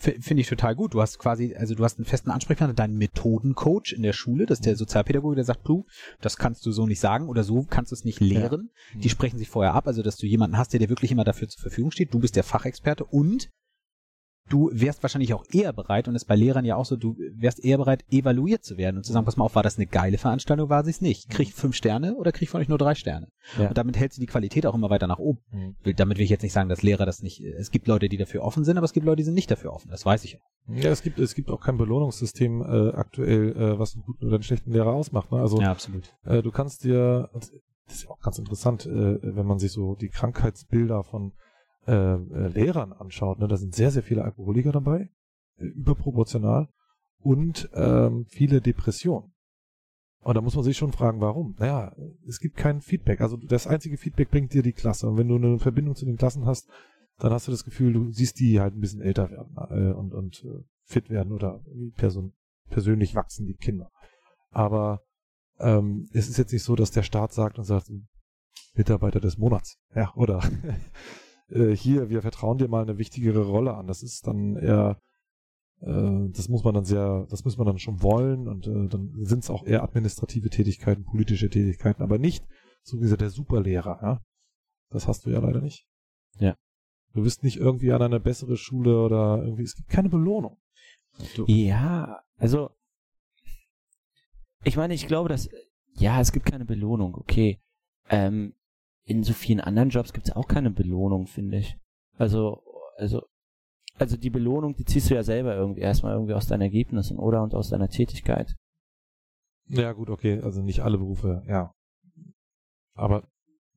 Finde 0.00 0.40
ich 0.40 0.48
total 0.48 0.74
gut. 0.74 0.94
Du 0.94 1.02
hast 1.02 1.18
quasi, 1.18 1.54
also 1.54 1.74
du 1.74 1.84
hast 1.84 1.98
einen 1.98 2.06
festen 2.06 2.30
Ansprechpartner, 2.30 2.72
deinen 2.72 2.96
Methodencoach 2.96 3.92
in 3.94 4.02
der 4.02 4.14
Schule, 4.14 4.46
das 4.46 4.60
ist 4.60 4.64
der 4.64 4.74
Sozialpädagoge, 4.74 5.34
der 5.34 5.44
sagt, 5.44 5.68
du, 5.68 5.84
das 6.22 6.38
kannst 6.38 6.64
du 6.64 6.72
so 6.72 6.86
nicht 6.86 7.00
sagen 7.00 7.28
oder 7.28 7.44
so 7.44 7.66
kannst 7.68 7.92
du 7.92 7.96
es 7.96 8.04
nicht 8.06 8.18
lehren. 8.18 8.70
Die 8.94 9.10
sprechen 9.10 9.36
sich 9.36 9.50
vorher 9.50 9.74
ab, 9.74 9.86
also 9.86 10.02
dass 10.02 10.16
du 10.16 10.26
jemanden 10.26 10.56
hast, 10.56 10.72
der 10.72 10.80
dir 10.80 10.88
wirklich 10.88 11.12
immer 11.12 11.24
dafür 11.24 11.48
zur 11.48 11.60
Verfügung 11.60 11.90
steht. 11.90 12.14
Du 12.14 12.18
bist 12.18 12.34
der 12.34 12.44
Fachexperte 12.44 13.04
und 13.04 13.50
du 14.50 14.70
wärst 14.72 15.02
wahrscheinlich 15.02 15.32
auch 15.32 15.44
eher 15.50 15.72
bereit, 15.72 16.08
und 16.08 16.14
das 16.14 16.24
ist 16.24 16.28
bei 16.28 16.36
Lehrern 16.36 16.64
ja 16.64 16.76
auch 16.76 16.84
so, 16.84 16.96
du 16.96 17.16
wärst 17.32 17.64
eher 17.64 17.78
bereit, 17.78 18.04
evaluiert 18.10 18.64
zu 18.64 18.76
werden 18.76 18.98
und 18.98 19.04
zu 19.04 19.12
sagen, 19.12 19.24
pass 19.24 19.36
mal 19.36 19.44
auf, 19.44 19.54
war 19.54 19.62
das 19.62 19.78
eine 19.78 19.86
geile 19.86 20.18
Veranstaltung, 20.18 20.68
war 20.68 20.84
sie 20.84 20.90
es 20.90 21.00
nicht? 21.00 21.30
Krieg 21.30 21.48
ich 21.48 21.54
fünf 21.54 21.74
Sterne 21.74 22.16
oder 22.16 22.32
krieg 22.32 22.42
ich 22.42 22.50
von 22.50 22.60
euch 22.60 22.68
nur 22.68 22.76
drei 22.76 22.94
Sterne? 22.94 23.28
Ja. 23.58 23.68
Und 23.68 23.78
damit 23.78 23.98
hältst 23.98 24.18
du 24.18 24.20
die 24.20 24.26
Qualität 24.26 24.66
auch 24.66 24.74
immer 24.74 24.90
weiter 24.90 25.06
nach 25.06 25.18
oben. 25.18 25.40
Mhm. 25.52 25.94
Damit 25.96 26.18
will 26.18 26.24
ich 26.24 26.30
jetzt 26.30 26.42
nicht 26.42 26.52
sagen, 26.52 26.68
dass 26.68 26.82
Lehrer 26.82 27.06
das 27.06 27.22
nicht, 27.22 27.40
es 27.40 27.70
gibt 27.70 27.86
Leute, 27.86 28.08
die 28.08 28.18
dafür 28.18 28.42
offen 28.42 28.64
sind, 28.64 28.76
aber 28.76 28.84
es 28.84 28.92
gibt 28.92 29.06
Leute, 29.06 29.16
die 29.16 29.24
sind 29.24 29.34
nicht 29.34 29.50
dafür 29.50 29.72
offen. 29.72 29.90
Das 29.90 30.04
weiß 30.04 30.24
ich 30.24 30.36
auch. 30.36 30.50
ja, 30.74 30.90
es 30.90 31.02
gibt 31.02 31.18
es 31.18 31.34
gibt 31.34 31.50
auch 31.50 31.60
kein 31.60 31.78
Belohnungssystem 31.78 32.60
äh, 32.62 32.90
aktuell, 32.90 33.56
äh, 33.56 33.78
was 33.78 33.94
einen 33.94 34.04
guten 34.04 34.26
oder 34.26 34.34
einen 34.34 34.42
schlechten 34.42 34.72
Lehrer 34.72 34.92
ausmacht. 34.92 35.30
Ne? 35.32 35.40
Also 35.40 35.60
Ja, 35.60 35.70
absolut. 35.70 36.12
Äh, 36.24 36.42
du 36.42 36.50
kannst 36.50 36.84
dir, 36.84 37.30
das 37.32 37.52
ist 37.88 38.04
ja 38.04 38.10
auch 38.10 38.20
ganz 38.20 38.38
interessant, 38.38 38.86
äh, 38.86 39.18
wenn 39.22 39.46
man 39.46 39.58
sich 39.58 39.72
so 39.72 39.94
die 39.94 40.08
Krankheitsbilder 40.08 41.04
von 41.04 41.32
äh, 41.86 42.14
äh, 42.14 42.48
Lehrern 42.48 42.92
anschaut, 42.92 43.38
ne, 43.38 43.48
da 43.48 43.56
sind 43.56 43.74
sehr, 43.74 43.90
sehr 43.90 44.02
viele 44.02 44.24
Alkoholiker 44.24 44.72
dabei, 44.72 45.10
äh, 45.56 45.64
überproportional, 45.64 46.68
und 47.22 47.68
ähm, 47.74 48.26
viele 48.28 48.60
Depressionen. 48.60 49.32
Und 50.22 50.34
da 50.34 50.40
muss 50.40 50.54
man 50.54 50.64
sich 50.64 50.76
schon 50.76 50.92
fragen, 50.92 51.20
warum? 51.20 51.54
Naja, 51.58 51.94
es 52.26 52.40
gibt 52.40 52.56
kein 52.56 52.80
Feedback. 52.80 53.20
Also 53.20 53.36
das 53.36 53.66
einzige 53.66 53.96
Feedback 53.96 54.30
bringt 54.30 54.52
dir 54.52 54.62
die 54.62 54.72
Klasse. 54.72 55.08
Und 55.08 55.16
wenn 55.16 55.28
du 55.28 55.36
eine 55.36 55.58
Verbindung 55.58 55.94
zu 55.94 56.04
den 56.04 56.16
Klassen 56.16 56.44
hast, 56.44 56.68
dann 57.18 57.32
hast 57.32 57.46
du 57.46 57.52
das 57.52 57.64
Gefühl, 57.64 57.92
du 57.92 58.10
siehst 58.10 58.38
die 58.38 58.60
halt 58.60 58.74
ein 58.74 58.80
bisschen 58.80 59.00
älter 59.00 59.30
werden 59.30 59.56
äh, 59.70 59.92
und, 59.92 60.12
und 60.12 60.44
äh, 60.44 60.62
fit 60.84 61.08
werden 61.10 61.32
oder 61.32 61.62
person 61.96 62.32
persönlich 62.68 63.14
wachsen, 63.14 63.46
die 63.46 63.54
Kinder. 63.54 63.90
Aber 64.50 65.02
ähm, 65.58 66.08
es 66.12 66.28
ist 66.28 66.38
jetzt 66.38 66.52
nicht 66.52 66.64
so, 66.64 66.76
dass 66.76 66.90
der 66.90 67.02
Staat 67.02 67.32
sagt 67.32 67.58
und 67.58 67.64
sagt, 67.64 67.90
Mitarbeiter 68.74 69.20
des 69.20 69.38
Monats. 69.38 69.78
Ja, 69.94 70.12
oder 70.14 70.40
äh, 71.50 71.74
hier, 71.74 72.08
wir 72.10 72.22
vertrauen 72.22 72.58
dir 72.58 72.68
mal 72.68 72.82
eine 72.82 72.98
wichtigere 72.98 73.44
Rolle 73.44 73.74
an. 73.74 73.86
Das 73.86 74.02
ist 74.02 74.26
dann 74.26 74.56
eher, 74.56 75.00
äh, 75.80 76.28
das 76.30 76.48
muss 76.48 76.64
man 76.64 76.74
dann 76.74 76.84
sehr, 76.84 77.26
das 77.30 77.44
muss 77.44 77.56
man 77.56 77.66
dann 77.66 77.78
schon 77.78 78.02
wollen 78.02 78.48
und 78.48 78.66
äh, 78.66 78.88
dann 78.88 79.12
sind 79.24 79.44
es 79.44 79.50
auch 79.50 79.64
eher 79.64 79.82
administrative 79.82 80.50
Tätigkeiten, 80.50 81.04
politische 81.04 81.50
Tätigkeiten, 81.50 82.02
aber 82.02 82.18
nicht 82.18 82.44
so 82.82 82.98
wie 82.98 83.02
gesagt 83.02 83.20
der 83.20 83.30
Superlehrer, 83.30 83.98
ja. 84.02 84.24
Das 84.90 85.06
hast 85.06 85.24
du 85.24 85.30
ja 85.30 85.38
leider 85.38 85.60
nicht. 85.60 85.86
Ja. 86.38 86.56
Du 87.12 87.22
bist 87.22 87.42
nicht 87.42 87.56
irgendwie 87.56 87.92
an 87.92 88.02
eine 88.02 88.20
bessere 88.20 88.56
Schule 88.56 89.00
oder 89.02 89.42
irgendwie, 89.42 89.62
es 89.62 89.76
gibt 89.76 89.88
keine 89.88 90.08
Belohnung. 90.08 90.58
Du, 91.36 91.44
Ja, 91.46 92.22
also 92.38 92.70
ich 94.64 94.76
meine, 94.76 94.94
ich 94.94 95.06
glaube, 95.06 95.28
dass 95.28 95.48
ja, 95.94 96.20
es 96.20 96.32
gibt 96.32 96.46
keine 96.46 96.64
Belohnung, 96.64 97.14
okay. 97.14 97.60
Ähm, 98.08 98.54
in 99.04 99.22
so 99.24 99.32
vielen 99.32 99.60
anderen 99.60 99.90
Jobs 99.90 100.12
gibt 100.12 100.28
es 100.28 100.36
auch 100.36 100.46
keine 100.48 100.70
Belohnung, 100.70 101.26
finde 101.26 101.58
ich. 101.58 101.76
Also, 102.16 102.62
also, 102.96 103.22
also 103.96 104.16
die 104.16 104.30
Belohnung, 104.30 104.74
die 104.76 104.84
ziehst 104.84 105.10
du 105.10 105.14
ja 105.14 105.22
selber 105.22 105.54
irgendwie 105.56 105.80
erstmal 105.80 106.14
irgendwie 106.14 106.34
aus 106.34 106.46
deinen 106.46 106.62
Ergebnissen 106.62 107.18
oder 107.18 107.42
und 107.42 107.54
aus 107.54 107.70
deiner 107.70 107.88
Tätigkeit. 107.88 108.54
Ja, 109.66 109.92
gut, 109.92 110.10
okay, 110.10 110.40
also 110.40 110.62
nicht 110.62 110.80
alle 110.80 110.98
Berufe, 110.98 111.42
ja. 111.46 111.72
Aber 112.94 113.28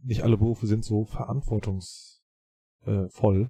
nicht 0.01 0.23
alle 0.23 0.37
Berufe 0.37 0.67
sind 0.67 0.83
so 0.83 1.05
verantwortungsvoll 1.05 3.49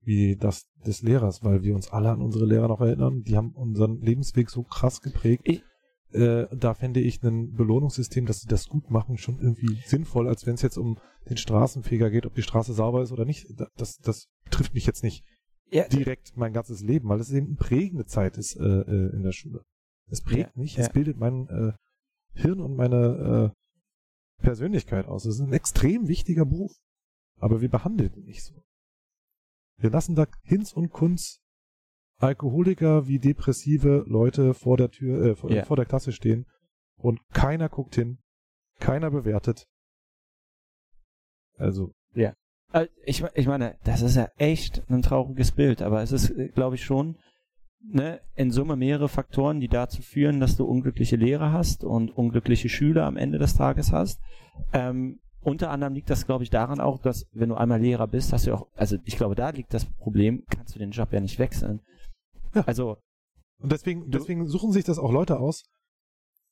wie 0.00 0.36
das 0.36 0.66
des 0.86 1.02
Lehrers, 1.02 1.42
weil 1.42 1.62
wir 1.62 1.74
uns 1.74 1.90
alle 1.90 2.10
an 2.10 2.22
unsere 2.22 2.46
Lehrer 2.46 2.68
noch 2.68 2.80
erinnern. 2.80 3.22
Die 3.24 3.36
haben 3.36 3.52
unseren 3.52 4.00
Lebensweg 4.00 4.48
so 4.50 4.62
krass 4.62 5.02
geprägt. 5.02 5.42
Ich- 5.44 5.62
äh, 6.12 6.46
da 6.56 6.74
fände 6.74 7.00
ich 7.00 7.22
ein 7.22 7.52
Belohnungssystem, 7.54 8.26
dass 8.26 8.40
sie 8.40 8.48
das 8.48 8.68
gut 8.68 8.90
machen, 8.90 9.18
schon 9.18 9.38
irgendwie 9.40 9.80
sinnvoll, 9.86 10.28
als 10.28 10.46
wenn 10.46 10.54
es 10.54 10.62
jetzt 10.62 10.78
um 10.78 10.98
den 11.28 11.36
Straßenfeger 11.36 12.10
geht, 12.10 12.24
ob 12.26 12.34
die 12.34 12.42
Straße 12.42 12.72
sauber 12.72 13.02
ist 13.02 13.12
oder 13.12 13.24
nicht. 13.24 13.46
Da- 13.58 13.68
Das, 13.76 13.98
das 13.98 14.28
trifft 14.50 14.74
mich 14.74 14.86
jetzt 14.86 15.02
nicht 15.02 15.24
Ja, 15.70 15.86
direkt 15.88 16.36
mein 16.36 16.52
ganzes 16.52 16.80
Leben, 16.82 17.08
weil 17.08 17.20
es 17.20 17.30
eben 17.30 17.46
eine 17.48 17.56
prägende 17.56 18.06
Zeit 18.06 18.38
ist 18.38 18.56
äh, 18.56 18.62
äh, 18.64 19.14
in 19.14 19.22
der 19.22 19.32
Schule. 19.32 19.62
Es 20.10 20.22
prägt 20.22 20.56
mich, 20.56 20.78
es 20.78 20.86
ja. 20.86 20.92
bildet 20.92 21.18
mein 21.18 21.46
äh, 21.48 21.72
Hirn 22.40 22.60
und 22.60 22.74
meine 22.76 23.52
äh, 23.54 24.42
Persönlichkeit 24.42 25.06
aus. 25.06 25.24
Es 25.26 25.34
ist 25.36 25.40
ein 25.40 25.52
extrem 25.52 26.08
wichtiger 26.08 26.46
Beruf. 26.46 26.72
Aber 27.40 27.60
wir 27.60 27.68
behandeln 27.68 28.12
ihn 28.14 28.24
nicht 28.24 28.42
so. 28.42 28.62
Wir 29.76 29.90
lassen 29.90 30.14
da 30.16 30.26
Hinz 30.42 30.72
und 30.72 30.90
Kunz 30.90 31.40
Alkoholiker 32.18 33.06
wie 33.06 33.18
depressive 33.18 34.04
Leute 34.06 34.54
vor 34.54 34.76
der 34.76 34.90
Tür, 34.90 35.24
äh, 35.24 35.36
vor, 35.36 35.50
Ja. 35.50 35.64
vor 35.64 35.76
der 35.76 35.86
Klasse 35.86 36.12
stehen 36.12 36.46
und 36.96 37.20
keiner 37.32 37.68
guckt 37.68 37.94
hin, 37.94 38.18
keiner 38.80 39.10
bewertet. 39.10 39.66
Also, 41.56 41.92
Äh, 42.72 42.88
Ich, 43.06 43.24
ich 43.34 43.46
meine, 43.46 43.76
das 43.84 44.02
ist 44.02 44.16
ja 44.16 44.28
echt 44.36 44.82
ein 44.90 45.00
trauriges 45.00 45.52
Bild, 45.52 45.80
aber 45.80 46.02
es 46.02 46.12
ist, 46.12 46.34
glaube 46.54 46.74
ich, 46.74 46.84
schon 46.84 47.16
ne, 47.80 48.20
in 48.34 48.50
Summe 48.50 48.76
mehrere 48.76 49.08
Faktoren, 49.08 49.58
die 49.60 49.68
dazu 49.68 50.02
führen, 50.02 50.38
dass 50.40 50.56
du 50.56 50.66
unglückliche 50.66 51.16
Lehrer 51.16 51.50
hast 51.52 51.82
und 51.84 52.10
unglückliche 52.10 52.68
Schüler 52.68 53.06
am 53.06 53.16
Ende 53.16 53.38
des 53.38 53.54
Tages 53.54 53.90
hast. 53.92 54.20
Ähm, 54.74 55.20
unter 55.40 55.70
anderem 55.70 55.94
liegt 55.94 56.10
das, 56.10 56.26
glaube 56.26 56.44
ich, 56.44 56.50
daran 56.50 56.78
auch, 56.80 56.98
dass 56.98 57.26
wenn 57.32 57.48
du 57.48 57.54
einmal 57.54 57.80
Lehrer 57.80 58.06
bist, 58.06 58.32
hast 58.34 58.46
du 58.46 58.52
auch, 58.52 58.66
also 58.74 58.98
ich 59.04 59.16
glaube, 59.16 59.34
da 59.34 59.48
liegt 59.48 59.72
das 59.72 59.86
Problem, 59.86 60.44
kannst 60.50 60.74
du 60.74 60.78
den 60.78 60.90
Job 60.90 61.10
ja 61.12 61.20
nicht 61.20 61.38
wechseln. 61.38 61.80
Ja. 62.54 62.62
Also, 62.62 62.96
Und 63.58 63.72
deswegen, 63.72 64.10
deswegen 64.10 64.46
suchen 64.46 64.72
sich 64.72 64.84
das 64.84 64.98
auch 64.98 65.12
Leute 65.12 65.38
aus. 65.38 65.64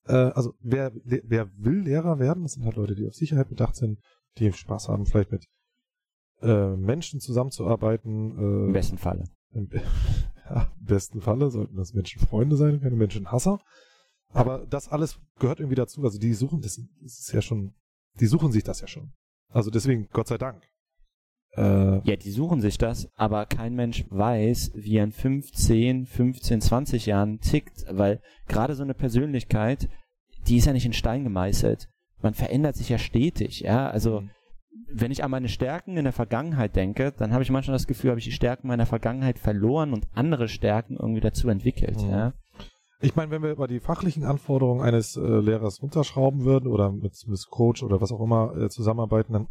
Äh, 0.07 0.13
also 0.13 0.55
wer, 0.61 0.93
wer 1.05 1.51
will 1.57 1.81
Lehrer 1.81 2.19
werden, 2.19 2.43
das 2.43 2.53
sind 2.53 2.65
halt 2.65 2.77
Leute, 2.77 2.95
die 2.95 3.07
auf 3.07 3.15
Sicherheit 3.15 3.49
bedacht 3.49 3.77
sind, 3.77 4.01
die 4.39 4.53
Spaß 4.53 4.89
haben, 4.89 5.07
vielleicht 5.07 5.33
mit 5.33 5.47
äh, 6.43 6.77
Menschen 6.77 7.21
zusammenzuarbeiten. 7.21 8.39
Äh, 8.39 8.67
im 8.67 8.73
besten 8.73 8.99
Falle. 8.99 9.25
Im, 9.53 9.69
ja, 10.51 10.73
im 10.79 10.85
besten 10.85 11.21
Falle 11.21 11.51
sollten 11.51 11.77
das 11.77 11.95
Menschen 11.95 12.21
Freunde 12.21 12.57
sein, 12.57 12.81
keine 12.81 12.97
Menschenhasser. 12.97 13.61
Aber 14.29 14.67
das 14.67 14.89
alles 14.89 15.19
gehört 15.39 15.61
irgendwie 15.61 15.77
dazu. 15.77 16.03
Also 16.03 16.19
die 16.19 16.35
suchen, 16.35 16.61
das 16.61 16.79
ist 17.03 17.33
ja 17.33 17.41
schon, 17.41 17.75
die 18.21 18.27
suchen 18.27 18.53
sich 18.53 18.65
das 18.65 18.81
ja 18.81 18.87
schon. 18.87 19.13
Also 19.49 19.71
deswegen, 19.71 20.09
Gott 20.13 20.29
sei 20.29 20.39
Dank. 20.39 20.63
Äh, 21.57 22.01
Ja, 22.09 22.17
die 22.17 22.31
suchen 22.31 22.61
sich 22.61 22.79
das, 22.79 23.09
aber 23.17 23.47
kein 23.47 23.75
Mensch 23.75 24.05
weiß, 24.11 24.73
wie 24.75 24.97
er 24.97 25.05
in 25.05 25.13
15, 25.13 26.07
15, 26.07 26.61
20 26.61 27.07
Jahren 27.07 27.41
tickt, 27.41 27.85
weil 27.91 28.21
gerade 28.49 28.75
so 28.75 28.83
eine 28.83 28.95
Persönlichkeit, 28.95 29.89
die 30.47 30.57
ist 30.59 30.67
ja 30.67 30.73
nicht 30.73 30.87
in 30.87 30.93
Stein 30.93 31.25
gemeißelt. 31.25 31.89
Man 32.23 32.35
verändert 32.35 32.77
sich 32.77 32.89
ja 32.89 32.99
stetig, 32.99 33.61
ja. 33.61 33.89
Also, 33.89 34.23
wenn 34.93 35.11
ich 35.11 35.25
an 35.25 35.31
meine 35.31 35.49
Stärken 35.49 35.97
in 35.97 36.05
der 36.05 36.13
Vergangenheit 36.13 36.77
denke, 36.77 37.13
dann 37.17 37.33
habe 37.33 37.43
ich 37.43 37.51
manchmal 37.51 37.75
das 37.75 37.87
Gefühl, 37.87 38.11
habe 38.11 38.21
ich 38.21 38.25
die 38.27 38.33
Stärken 38.33 38.69
meiner 38.69 38.87
Vergangenheit 38.87 39.39
verloren 39.39 39.93
und 39.93 40.07
andere 40.15 40.49
Stärken 40.49 40.97
irgendwie 40.97 41.21
dazu 41.21 41.49
entwickelt, 41.49 42.01
Mhm. 42.03 42.11
ja. 42.11 42.33
Ich 43.03 43.15
meine, 43.15 43.31
wenn 43.31 43.43
wir 43.43 43.51
über 43.51 43.69
die 43.69 43.79
fachlichen 43.81 44.25
Anforderungen 44.25 44.81
eines 44.81 45.17
äh, 45.17 45.21
Lehrers 45.21 45.83
runterschrauben 45.83 46.45
würden 46.47 46.67
oder 46.67 46.91
mit, 46.93 47.13
mit 47.27 47.47
Coach 47.51 47.83
oder 47.83 48.01
was 48.01 48.11
auch 48.11 48.23
immer 48.23 48.57
äh, 48.57 48.69
zusammenarbeiten, 48.71 49.35
dann 49.35 49.49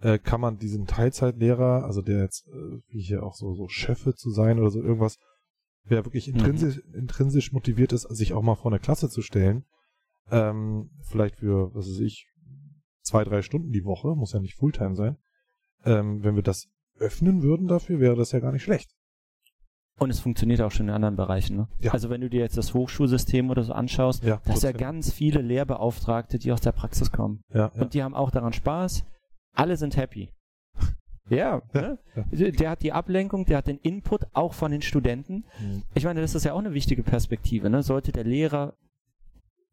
äh, 0.00 0.18
kann 0.18 0.40
man 0.40 0.58
diesen 0.58 0.86
Teilzeitlehrer, 0.86 1.84
also 1.84 2.02
der 2.02 2.20
jetzt 2.22 2.46
äh, 2.48 2.80
wie 2.88 3.02
hier 3.02 3.22
auch 3.22 3.34
so 3.34 3.54
so 3.54 3.68
Chefe 3.68 4.14
zu 4.14 4.30
sein 4.30 4.58
oder 4.58 4.70
so 4.70 4.82
irgendwas, 4.82 5.18
wer 5.84 6.04
wirklich 6.04 6.28
intrinsisch, 6.28 6.78
intrinsisch 6.92 7.52
motiviert 7.52 7.92
ist, 7.92 8.02
sich 8.02 8.32
auch 8.32 8.42
mal 8.42 8.54
vor 8.54 8.70
eine 8.70 8.80
Klasse 8.80 9.08
zu 9.08 9.22
stellen, 9.22 9.64
ähm, 10.30 10.90
vielleicht 11.02 11.36
für, 11.36 11.74
was 11.74 11.86
weiß 11.88 12.00
ich, 12.00 12.26
zwei, 13.02 13.24
drei 13.24 13.42
Stunden 13.42 13.72
die 13.72 13.84
Woche, 13.84 14.14
muss 14.14 14.32
ja 14.32 14.40
nicht 14.40 14.56
Fulltime 14.56 14.94
sein. 14.94 15.16
Ähm, 15.84 16.22
wenn 16.22 16.36
wir 16.36 16.42
das 16.42 16.68
öffnen 16.98 17.42
würden 17.42 17.68
dafür, 17.68 18.00
wäre 18.00 18.16
das 18.16 18.32
ja 18.32 18.40
gar 18.40 18.52
nicht 18.52 18.64
schlecht. 18.64 18.90
Und 19.98 20.10
es 20.10 20.20
funktioniert 20.20 20.60
auch 20.60 20.70
schon 20.70 20.88
in 20.88 20.94
anderen 20.94 21.16
Bereichen. 21.16 21.56
Ne? 21.56 21.68
Ja. 21.80 21.92
Also 21.92 22.08
wenn 22.08 22.20
du 22.20 22.30
dir 22.30 22.40
jetzt 22.40 22.56
das 22.56 22.72
Hochschulsystem 22.72 23.50
oder 23.50 23.64
so 23.64 23.72
anschaust, 23.72 24.22
Ja, 24.22 24.40
da 24.44 24.52
hast 24.52 24.62
ja 24.62 24.72
ganz 24.72 25.12
viele 25.12 25.40
Lehrbeauftragte, 25.40 26.38
die 26.38 26.52
aus 26.52 26.60
der 26.60 26.72
Praxis 26.72 27.10
kommen. 27.10 27.42
Ja, 27.52 27.72
ja. 27.74 27.82
Und 27.82 27.94
die 27.94 28.02
haben 28.02 28.14
auch 28.14 28.30
daran 28.30 28.52
Spaß. 28.52 29.04
Alle 29.58 29.76
sind 29.76 29.96
happy. 29.96 30.30
Ja, 31.30 31.60
ne? 31.74 31.98
der 32.32 32.70
hat 32.70 32.82
die 32.82 32.92
Ablenkung, 32.92 33.44
der 33.44 33.58
hat 33.58 33.66
den 33.66 33.76
Input 33.76 34.24
auch 34.32 34.54
von 34.54 34.70
den 34.70 34.80
Studenten. 34.80 35.44
Hm. 35.58 35.82
Ich 35.92 36.04
meine, 36.04 36.22
das 36.22 36.34
ist 36.34 36.44
ja 36.44 36.54
auch 36.54 36.58
eine 36.58 36.72
wichtige 36.72 37.02
Perspektive. 37.02 37.68
Ne? 37.68 37.82
Sollte 37.82 38.12
der 38.12 38.24
Lehrer 38.24 38.78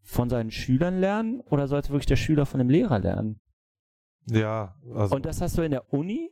von 0.02 0.30
seinen 0.30 0.52
Schülern 0.52 1.00
lernen 1.00 1.40
oder 1.50 1.70
sollte 1.70 1.92
wirklich 1.92 2.08
der 2.08 2.18
Schüler 2.18 2.46
von 2.46 2.58
dem 2.58 2.70
Lehrer 2.70 3.00
lernen? 3.00 3.40
Ja, 4.26 4.76
also 4.94 5.16
Und 5.16 5.26
das 5.26 5.40
hast 5.40 5.58
du 5.58 5.62
in 5.62 5.72
der 5.72 5.94
Uni, 5.94 6.30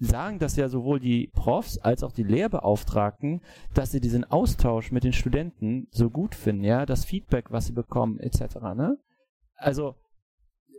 sagen 0.00 0.38
das 0.38 0.56
ja 0.56 0.68
sowohl 0.68 1.00
die 1.00 1.28
Profs 1.28 1.78
als 1.78 2.02
auch 2.02 2.12
die 2.12 2.22
Lehrbeauftragten, 2.22 3.40
dass 3.72 3.90
sie 3.90 4.00
diesen 4.00 4.24
Austausch 4.24 4.92
mit 4.92 5.04
den 5.04 5.14
Studenten 5.14 5.88
so 5.92 6.10
gut 6.10 6.34
finden, 6.34 6.62
ja, 6.64 6.84
das 6.84 7.06
Feedback, 7.06 7.50
was 7.50 7.68
sie 7.68 7.72
bekommen, 7.72 8.20
etc. 8.20 8.56
Ne? 8.76 8.98
Also 9.56 9.94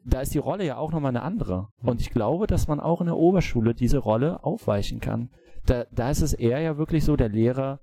da 0.10 0.22
ist 0.22 0.34
die 0.34 0.38
Rolle 0.40 0.66
ja 0.66 0.78
auch 0.78 0.92
nochmal 0.92 1.10
eine 1.10 1.22
andere. 1.22 1.68
Und 1.84 2.02
ich 2.02 2.12
glaube, 2.12 2.48
dass 2.48 2.68
man 2.68 2.80
auch 2.80 3.02
in 3.02 3.08
der 3.08 3.18
Oberschule 3.18 3.74
diese 3.76 3.98
Rolle 3.98 4.44
aufweichen 4.44 5.00
kann. 5.00 5.30
Da, 5.66 5.86
da 5.92 6.10
ist 6.10 6.22
es 6.22 6.34
eher 6.34 6.60
ja 6.62 6.78
wirklich 6.78 7.04
so, 7.04 7.16
der 7.18 7.30
Lehrer, 7.30 7.80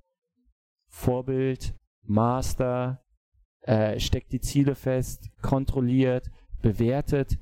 Vorbild, 0.89 1.75
Master, 2.03 3.03
äh, 3.63 3.99
steckt 3.99 4.33
die 4.33 4.41
Ziele 4.41 4.75
fest, 4.75 5.29
kontrolliert, 5.43 6.31
bewertet. 6.63 7.39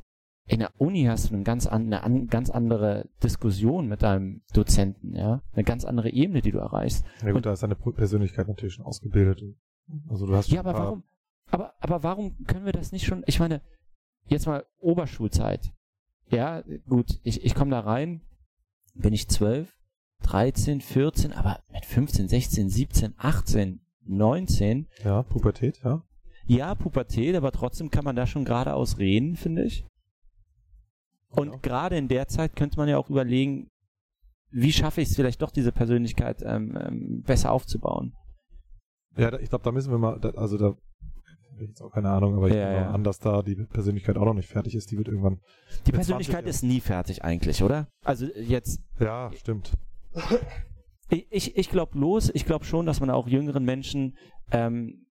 In 0.48 0.58
der 0.60 0.72
Uni 0.78 1.04
hast 1.04 1.30
du 1.30 1.34
eine 1.34 1.44
ganz, 1.44 1.66
an, 1.66 1.86
eine 1.86 2.02
an, 2.02 2.26
ganz 2.26 2.50
andere 2.50 3.08
Diskussion 3.22 3.86
mit 3.88 4.02
deinem 4.02 4.42
Dozenten, 4.52 5.14
ja, 5.14 5.40
eine 5.52 5.64
ganz 5.64 5.84
andere 5.84 6.10
Ebene, 6.10 6.42
die 6.42 6.50
du 6.50 6.58
erreichst. 6.58 7.04
ja 7.20 7.28
gut, 7.28 7.36
und- 7.36 7.46
da 7.46 7.52
ist 7.52 7.62
deine 7.62 7.76
Persönlichkeit 7.76 8.48
natürlich 8.48 8.74
schon 8.74 8.84
ausgebildet. 8.84 9.42
Also 10.08 10.26
du 10.26 10.34
hast 10.34 10.48
schon 10.48 10.56
Ja, 10.56 10.60
aber 10.62 10.74
warum? 10.74 11.02
Aber, 11.50 11.74
aber 11.80 12.02
warum 12.02 12.44
können 12.46 12.64
wir 12.64 12.72
das 12.72 12.92
nicht 12.92 13.04
schon? 13.04 13.22
Ich 13.26 13.38
meine, 13.38 13.60
jetzt 14.32 14.46
mal 14.46 14.64
Oberschulzeit. 14.78 15.72
Ja, 16.28 16.62
gut, 16.88 17.20
ich, 17.22 17.44
ich 17.44 17.54
komme 17.54 17.70
da 17.70 17.80
rein, 17.80 18.22
bin 18.94 19.12
ich 19.12 19.28
12, 19.28 19.72
13, 20.22 20.80
14, 20.80 21.32
aber 21.32 21.60
mit 21.70 21.84
15, 21.84 22.28
16, 22.28 22.68
17, 22.70 23.14
18, 23.16 23.80
19, 24.04 24.88
Ja, 25.04 25.22
Pubertät, 25.22 25.80
ja. 25.84 26.02
ja, 26.46 26.74
Pubertät, 26.74 27.36
aber 27.36 27.52
trotzdem 27.52 27.90
kann 27.90 28.04
man 28.04 28.16
da 28.16 28.26
schon 28.26 28.44
geradeaus 28.44 28.98
reden, 28.98 29.36
finde 29.36 29.64
ich. 29.64 29.84
Und 31.28 31.50
Ja. 31.52 31.58
gerade 31.62 31.96
in 31.96 32.08
der 32.08 32.28
Zeit 32.28 32.56
könnte 32.56 32.76
man 32.78 32.88
ja 32.88 32.98
auch 32.98 33.10
überlegen, 33.10 33.68
wie 34.50 34.72
schaffe 34.72 35.00
ich 35.00 35.08
es 35.08 35.16
vielleicht 35.16 35.40
doch, 35.40 35.50
diese 35.50 35.72
Persönlichkeit 35.72 36.42
ähm, 36.44 36.76
ähm, 36.78 37.22
besser 37.22 37.52
aufzubauen. 37.52 38.14
Ja, 39.16 39.38
ich 39.38 39.48
glaube, 39.48 39.64
da 39.64 39.72
müssen 39.72 39.90
wir 39.90 39.98
mal, 39.98 40.18
also 40.36 40.58
da 40.58 40.76
hab 41.52 41.60
ich 41.60 41.68
jetzt 41.68 41.82
auch 41.82 41.92
keine 41.92 42.10
Ahnung, 42.10 42.36
aber 42.36 42.48
ich 42.48 42.54
Ja, 42.54 42.64
nehme 42.70 42.80
ja. 42.82 42.90
an, 42.90 43.04
dass 43.04 43.18
da 43.18 43.42
die 43.42 43.54
Persönlichkeit 43.56 44.16
auch 44.16 44.24
noch 44.24 44.34
nicht 44.34 44.48
fertig 44.48 44.74
ist. 44.74 44.90
Die 44.90 44.96
wird 44.98 45.08
irgendwann. 45.08 45.40
Die 45.86 45.92
Persönlichkeit 45.92 46.44
20 46.44 46.50
ist 46.50 46.62
nie 46.62 46.80
fertig 46.80 47.22
eigentlich, 47.24 47.62
oder? 47.62 47.88
Also 48.04 48.26
jetzt 48.36 48.80
Ja, 48.98 49.30
stimmt. 49.34 49.72
Ich, 51.10 51.26
ich, 51.30 51.56
ich 51.56 51.70
glaube 51.70 51.98
los, 51.98 52.30
ich 52.32 52.46
glaube 52.46 52.64
schon, 52.64 52.86
dass 52.86 53.00
man 53.00 53.10
auch 53.10 53.28
jüngeren 53.28 53.64
Menschen 53.64 54.16
ähm, 54.50 55.06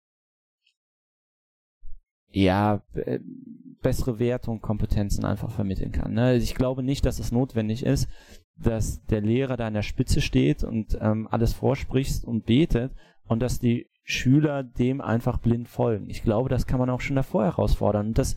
ja 2.30 2.82
äh, 2.94 3.18
bessere 3.82 4.18
Werte 4.18 4.50
und 4.50 4.60
Kompetenzen 4.62 5.24
einfach 5.24 5.50
vermitteln 5.50 5.92
kann. 5.92 6.12
Ne? 6.14 6.36
Ich 6.36 6.54
glaube 6.54 6.82
nicht, 6.82 7.06
dass 7.06 7.18
es 7.18 7.32
notwendig 7.32 7.84
ist, 7.84 8.08
dass 8.58 9.02
der 9.06 9.20
Lehrer 9.20 9.56
da 9.56 9.66
an 9.66 9.74
der 9.74 9.82
Spitze 9.82 10.20
steht 10.20 10.64
und 10.64 10.98
ähm, 11.00 11.28
alles 11.30 11.52
vorspricht 11.52 12.24
und 12.24 12.46
betet 12.46 12.92
und 13.26 13.40
dass 13.40 13.58
die 13.58 13.86
Schüler 14.08 14.62
dem 14.62 15.00
einfach 15.00 15.38
blind 15.38 15.68
folgen. 15.68 16.08
Ich 16.08 16.22
glaube, 16.22 16.48
das 16.48 16.66
kann 16.66 16.78
man 16.78 16.90
auch 16.90 17.00
schon 17.00 17.16
davor 17.16 17.44
herausfordern. 17.44 18.08
Und 18.08 18.18
das 18.18 18.36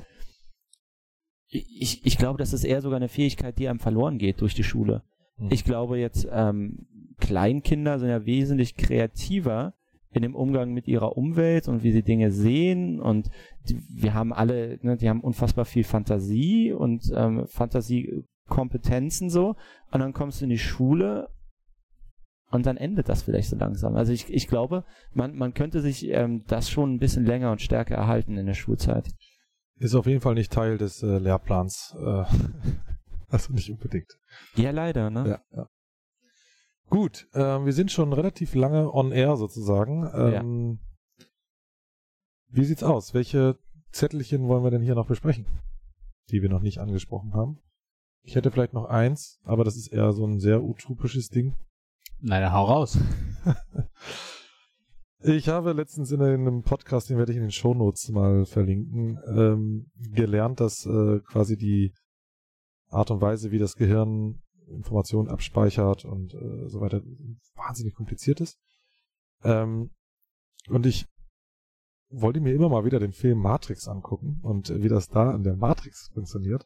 ich, 1.50 2.06
ich 2.06 2.18
glaube, 2.18 2.38
das 2.38 2.54
ist 2.54 2.64
eher 2.64 2.82
sogar 2.82 2.98
eine 2.98 3.08
Fähigkeit, 3.08 3.58
die 3.58 3.68
einem 3.68 3.80
verloren 3.80 4.18
geht 4.18 4.42
durch 4.42 4.54
die 4.54 4.64
Schule. 4.64 5.04
Hm. 5.38 5.50
Ich 5.52 5.64
glaube 5.64 6.00
jetzt, 6.00 6.28
ähm, 6.32 6.88
Kleinkinder 7.20 8.00
sind 8.00 8.10
ja 8.10 8.26
wesentlich 8.26 8.76
kreativer 8.76 9.74
in 10.12 10.24
dem 10.24 10.36
Umgang 10.36 10.74
mit 10.74 10.88
ihrer 10.88 11.18
Umwelt 11.18 11.68
und 11.68 11.84
wie 11.84 11.92
sie 11.92 12.04
Dinge 12.04 12.32
sehen 12.32 13.00
und 13.00 13.30
die, 13.68 13.80
wir 13.90 14.16
haben 14.16 14.34
alle, 14.34 14.80
ne, 14.82 14.98
die 14.98 15.08
haben 15.08 15.22
unfassbar 15.22 15.66
viel 15.66 15.84
Fantasie 15.84 16.72
und 16.72 17.12
ähm, 17.16 17.46
Fantasiekompetenzen 17.46 19.30
so 19.30 19.56
und 19.92 20.00
dann 20.00 20.14
kommst 20.14 20.42
du 20.42 20.46
in 20.46 20.50
die 20.50 20.58
Schule 20.58 21.30
und 22.52 22.66
dann 22.66 22.78
endet 22.78 23.10
das 23.10 23.24
vielleicht 23.24 23.50
so 23.50 23.56
langsam. 23.56 23.96
Also 23.96 24.12
ich, 24.12 24.32
ich 24.32 24.48
glaube, 24.48 24.84
man, 25.14 25.36
man 25.36 25.54
könnte 25.54 25.82
sich 25.82 26.08
ähm, 26.08 26.44
das 26.48 26.70
schon 26.70 26.94
ein 26.94 27.00
bisschen 27.00 27.26
länger 27.26 27.52
und 27.52 27.62
stärker 27.62 27.96
erhalten 27.96 28.38
in 28.38 28.46
der 28.46 28.54
Schulzeit. 28.54 29.10
Ist 29.78 29.96
auf 29.96 30.08
jeden 30.08 30.22
Fall 30.22 30.34
nicht 30.34 30.52
Teil 30.52 30.78
des 30.78 31.04
äh, 31.04 31.20
Lehrplans. 31.20 31.96
Äh, 31.98 32.26
also 33.30 33.54
nicht 33.54 33.70
unbedingt. 33.72 34.12
Ja, 34.56 34.72
leider, 34.72 35.10
ne? 35.10 35.28
Ja, 35.52 35.58
ja. 35.58 35.70
Gut, 36.90 37.28
ähm, 37.34 37.66
wir 37.66 37.74
sind 37.74 37.92
schon 37.92 38.14
relativ 38.14 38.56
lange 38.56 38.92
on 38.92 39.12
air 39.12 39.38
sozusagen. 39.38 40.10
Ähm, 40.12 40.80
Wie 42.50 42.66
sieht's 42.66 42.82
aus? 42.82 43.14
Welche 43.14 43.60
Zettelchen 43.92 44.48
wollen 44.48 44.64
wir 44.64 44.72
denn 44.72 44.82
hier 44.82 44.96
noch 44.96 45.08
besprechen, 45.08 45.46
die 46.32 46.42
wir 46.42 46.50
noch 46.50 46.62
nicht 46.62 46.80
angesprochen 46.80 47.34
haben? 47.36 47.60
Ich 48.24 48.36
hätte 48.36 48.50
vielleicht 48.50 48.74
noch 48.74 48.86
eins, 48.86 49.40
aber 49.44 49.64
das 49.64 49.76
ist 49.76 49.88
eher 49.88 50.12
so 50.14 50.26
ein 50.26 50.40
sehr 50.40 50.64
utopisches 50.64 51.30
Ding. 51.30 51.56
Dann 52.22 52.52
hau 52.52 52.66
raus. 52.66 52.98
Ich 55.22 55.50
habe 55.50 55.74
letztens 55.74 56.14
in 56.14 56.22
einem 56.22 56.64
Podcast, 56.64 57.10
den 57.10 57.18
werde 57.18 57.34
ich 57.34 57.38
in 57.38 57.44
den 57.44 57.52
Shownotes 57.52 58.08
mal 58.08 58.46
verlinken, 58.46 59.20
ähm, 59.28 59.92
gelernt, 59.98 60.62
dass 60.62 60.86
äh, 60.86 61.20
quasi 61.28 61.58
die 61.58 61.94
Art 62.88 63.12
und 63.12 63.20
Weise, 63.20 63.52
wie 63.52 63.60
das 63.60 63.76
Gehirn 63.76 64.42
Informationen 64.70 65.28
abspeichert 65.28 66.06
und 66.06 66.34
äh, 66.34 66.70
so 66.70 66.80
weiter, 66.80 67.02
wahnsinnig 67.56 67.96
kompliziert 67.96 68.40
ist. 68.40 68.60
Ähm, 69.44 69.92
und 70.70 70.86
ich 70.86 71.06
wollte 72.10 72.40
mir 72.40 72.54
immer 72.54 72.70
mal 72.70 72.86
wieder 72.86 73.00
den 73.00 73.12
Film 73.12 73.40
Matrix 73.40 73.90
angucken 73.90 74.40
und 74.42 74.70
äh, 74.70 74.82
wie 74.82 74.90
das 74.90 75.10
da 75.10 75.36
in 75.36 75.44
der 75.44 75.58
Matrix 75.58 76.12
funktioniert. 76.14 76.66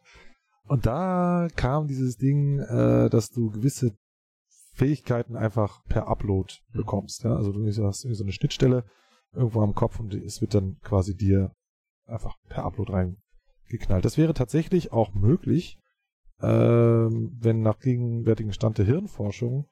Und 0.65 0.85
da 0.85 1.47
kam 1.55 1.87
dieses 1.87 2.17
Ding, 2.17 2.59
äh, 2.59 3.09
dass 3.09 3.31
du 3.31 3.49
gewisse 3.49 3.97
Fähigkeiten 4.73 5.35
einfach 5.35 5.83
per 5.85 6.07
Upload 6.07 6.53
bekommst. 6.71 7.23
Ja? 7.23 7.35
Also 7.35 7.51
du 7.51 7.65
hast 7.65 8.03
irgendwie 8.03 8.17
so 8.17 8.23
eine 8.23 8.33
Schnittstelle 8.33 8.85
irgendwo 9.33 9.61
am 9.61 9.75
Kopf 9.75 9.99
und 9.99 10.13
es 10.13 10.41
wird 10.41 10.53
dann 10.53 10.77
quasi 10.81 11.15
dir 11.15 11.51
einfach 12.05 12.35
per 12.49 12.65
Upload 12.65 12.91
reingeknallt. 12.91 14.03
Das 14.03 14.17
wäre 14.17 14.33
tatsächlich 14.33 14.91
auch 14.91 15.13
möglich, 15.13 15.79
ähm, 16.41 17.37
wenn 17.39 17.61
nach 17.61 17.79
gegenwärtigen 17.79 18.53
Stand 18.53 18.77
der 18.77 18.85
Hirnforschung 18.85 19.67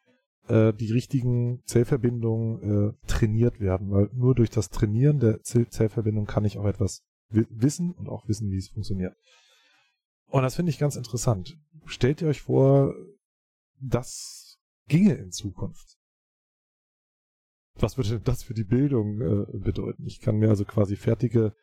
äh, 0.47 0.73
die 0.73 0.91
richtigen 0.91 1.61
Zellverbindungen 1.65 2.61
äh, 2.89 3.07
trainiert 3.07 3.59
werden, 3.59 3.91
weil 3.91 4.09
nur 4.13 4.35
durch 4.35 4.49
das 4.49 4.69
Trainieren 4.69 5.19
der 5.19 5.41
Zell 5.41 5.67
Zellverbindung 5.67 6.25
kann 6.25 6.45
ich 6.45 6.57
auch 6.57 6.65
etwas 6.65 7.03
wi 7.29 7.45
wissen 7.49 7.91
und 7.91 8.07
auch 8.07 8.27
wissen, 8.27 8.49
wie 8.51 8.57
es 8.57 8.69
funktioniert. 8.69 9.15
Und 10.27 10.43
das 10.43 10.55
finde 10.55 10.69
ich 10.69 10.79
ganz 10.79 10.95
interessant. 10.95 11.57
Stellt 11.85 12.21
ihr 12.21 12.27
euch 12.27 12.41
vor, 12.41 12.93
das 13.81 14.40
ginge 14.91 15.13
in 15.13 15.31
Zukunft. 15.31 15.97
Was 17.75 17.97
würde 17.97 18.09
denn 18.09 18.23
das 18.23 18.43
für 18.43 18.53
die 18.53 18.65
Bildung 18.65 19.21
äh, 19.21 19.57
bedeuten? 19.57 20.05
Ich 20.05 20.19
kann 20.19 20.35
mir 20.35 20.49
also 20.49 20.65
quasi 20.65 20.97
fertige 20.97 21.55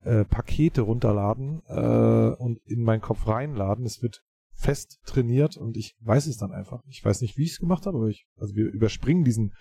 äh, 0.00 0.24
Pakete 0.24 0.82
runterladen 0.82 1.62
äh, 1.66 2.34
und 2.36 2.58
in 2.66 2.82
meinen 2.82 3.00
Kopf 3.00 3.26
reinladen. 3.28 3.86
Es 3.86 4.02
wird 4.02 4.24
fest 4.56 5.00
trainiert 5.04 5.56
und 5.56 5.76
ich 5.76 5.96
weiß 6.00 6.26
es 6.26 6.36
dann 6.36 6.50
einfach. 6.52 6.82
Ich 6.88 7.04
weiß 7.04 7.20
nicht, 7.20 7.36
wie 7.38 7.44
ich 7.44 7.52
es 7.52 7.60
gemacht 7.60 7.86
habe, 7.86 7.98
aber 7.98 8.08
ich, 8.08 8.26
also 8.36 8.54
wir 8.56 8.66
überspringen 8.66 9.24
diesen, 9.24 9.54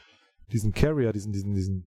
diesen 0.51 0.71
Carrier, 0.71 1.13
diesen, 1.13 1.31
diesen, 1.31 1.53
diesen, 1.53 1.87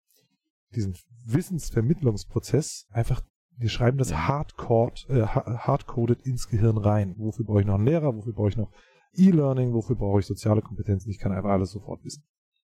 diesen 0.76 0.97
Wissensvermittlungsprozess 1.26 2.88
einfach. 2.89 3.22
Wir 3.55 3.69
schreiben 3.69 3.97
das 3.99 4.14
hardcoded, 4.14 5.10
äh, 5.10 5.22
ha- 5.22 5.65
hardcoded 5.65 6.22
ins 6.23 6.49
Gehirn 6.49 6.77
rein. 6.77 7.15
Wofür 7.18 7.45
brauche 7.45 7.61
ich 7.61 7.68
noch 7.68 7.76
einen 7.76 7.85
Lehrer? 7.85 8.14
Wofür 8.15 8.34
brauche 8.34 8.49
ich 8.49 8.57
noch 8.57 8.72
E-Learning? 9.15 9.73
Wofür 9.73 9.95
brauche 9.95 10.19
ich 10.19 10.26
soziale 10.26 10.61
Kompetenzen? 10.61 11.10
Ich 11.10 11.19
kann 11.19 11.31
einfach 11.31 11.52
alles 11.52 11.72
sofort 11.72 12.03
wissen. 12.03 12.23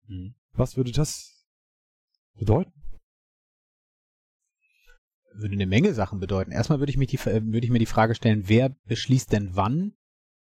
Mhm. 0.07 0.35
Was 0.53 0.77
würde 0.77 0.91
das 0.91 1.45
bedeuten? 2.35 2.71
würde 5.39 5.53
eine 5.53 5.67
Menge 5.67 5.93
Sachen 5.93 6.19
bedeuten. 6.19 6.51
Erstmal 6.51 6.79
würde 6.79 6.89
ich, 6.89 6.97
mich 6.97 7.09
die, 7.09 7.17
äh, 7.29 7.41
würde 7.43 7.65
ich 7.65 7.69
mir 7.69 7.79
die 7.79 7.85
Frage 7.85 8.15
stellen, 8.15 8.43
wer 8.47 8.69
beschließt 8.85 9.31
denn 9.31 9.51
wann, 9.53 9.93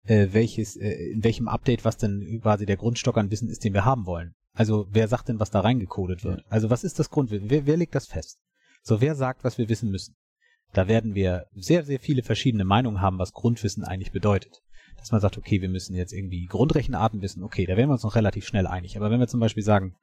äh, 0.05 0.28
welches, 0.32 0.77
äh, 0.77 1.12
in 1.12 1.24
welchem 1.24 1.48
Update, 1.48 1.85
was 1.85 1.97
denn 1.97 2.40
quasi 2.43 2.66
der 2.66 2.77
Grundstock 2.77 3.16
an 3.16 3.31
Wissen 3.31 3.48
ist, 3.48 3.65
den 3.65 3.74
wir 3.74 3.85
haben 3.85 4.06
wollen. 4.06 4.35
Also 4.52 4.86
wer 4.90 5.09
sagt 5.09 5.28
denn, 5.28 5.40
was 5.40 5.51
da 5.51 5.61
reingecodet 5.61 6.23
wird? 6.24 6.44
Also 6.48 6.70
was 6.70 6.85
ist 6.85 6.98
das 6.98 7.11
Grundwissen? 7.11 7.51
Wer, 7.51 7.66
wer 7.66 7.77
legt 7.77 7.94
das 7.94 8.06
fest? 8.06 8.39
So, 8.82 9.01
wer 9.01 9.15
sagt, 9.15 9.43
was 9.43 9.59
wir 9.59 9.69
wissen 9.69 9.90
müssen? 9.90 10.15
Da 10.73 10.89
werden 10.89 11.15
wir 11.15 11.47
sehr, 11.55 11.85
sehr 11.85 11.98
viele 11.98 12.23
verschiedene 12.23 12.65
Meinungen 12.65 13.01
haben, 13.01 13.19
was 13.19 13.32
Grundwissen 13.32 13.85
eigentlich 13.85 14.12
bedeutet. 14.12 14.62
Dass 15.05 15.12
man 15.12 15.20
sagt, 15.20 15.36
okay, 15.36 15.60
wir 15.60 15.68
müssen 15.68 15.94
jetzt 15.94 16.14
irgendwie 16.14 16.47
Grundrechenarten 16.47 17.20
wissen, 17.20 17.43
okay, 17.43 17.66
da 17.66 17.76
werden 17.76 17.90
wir 17.90 17.93
uns 17.93 18.05
noch 18.05 18.14
relativ 18.14 18.47
schnell 18.47 18.66
einig. 18.66 18.97
Aber 18.97 19.10
wenn 19.10 19.20
wir 19.20 19.28
zum 19.28 19.39
Beispiel 19.39 19.62
sagen, 19.62 19.97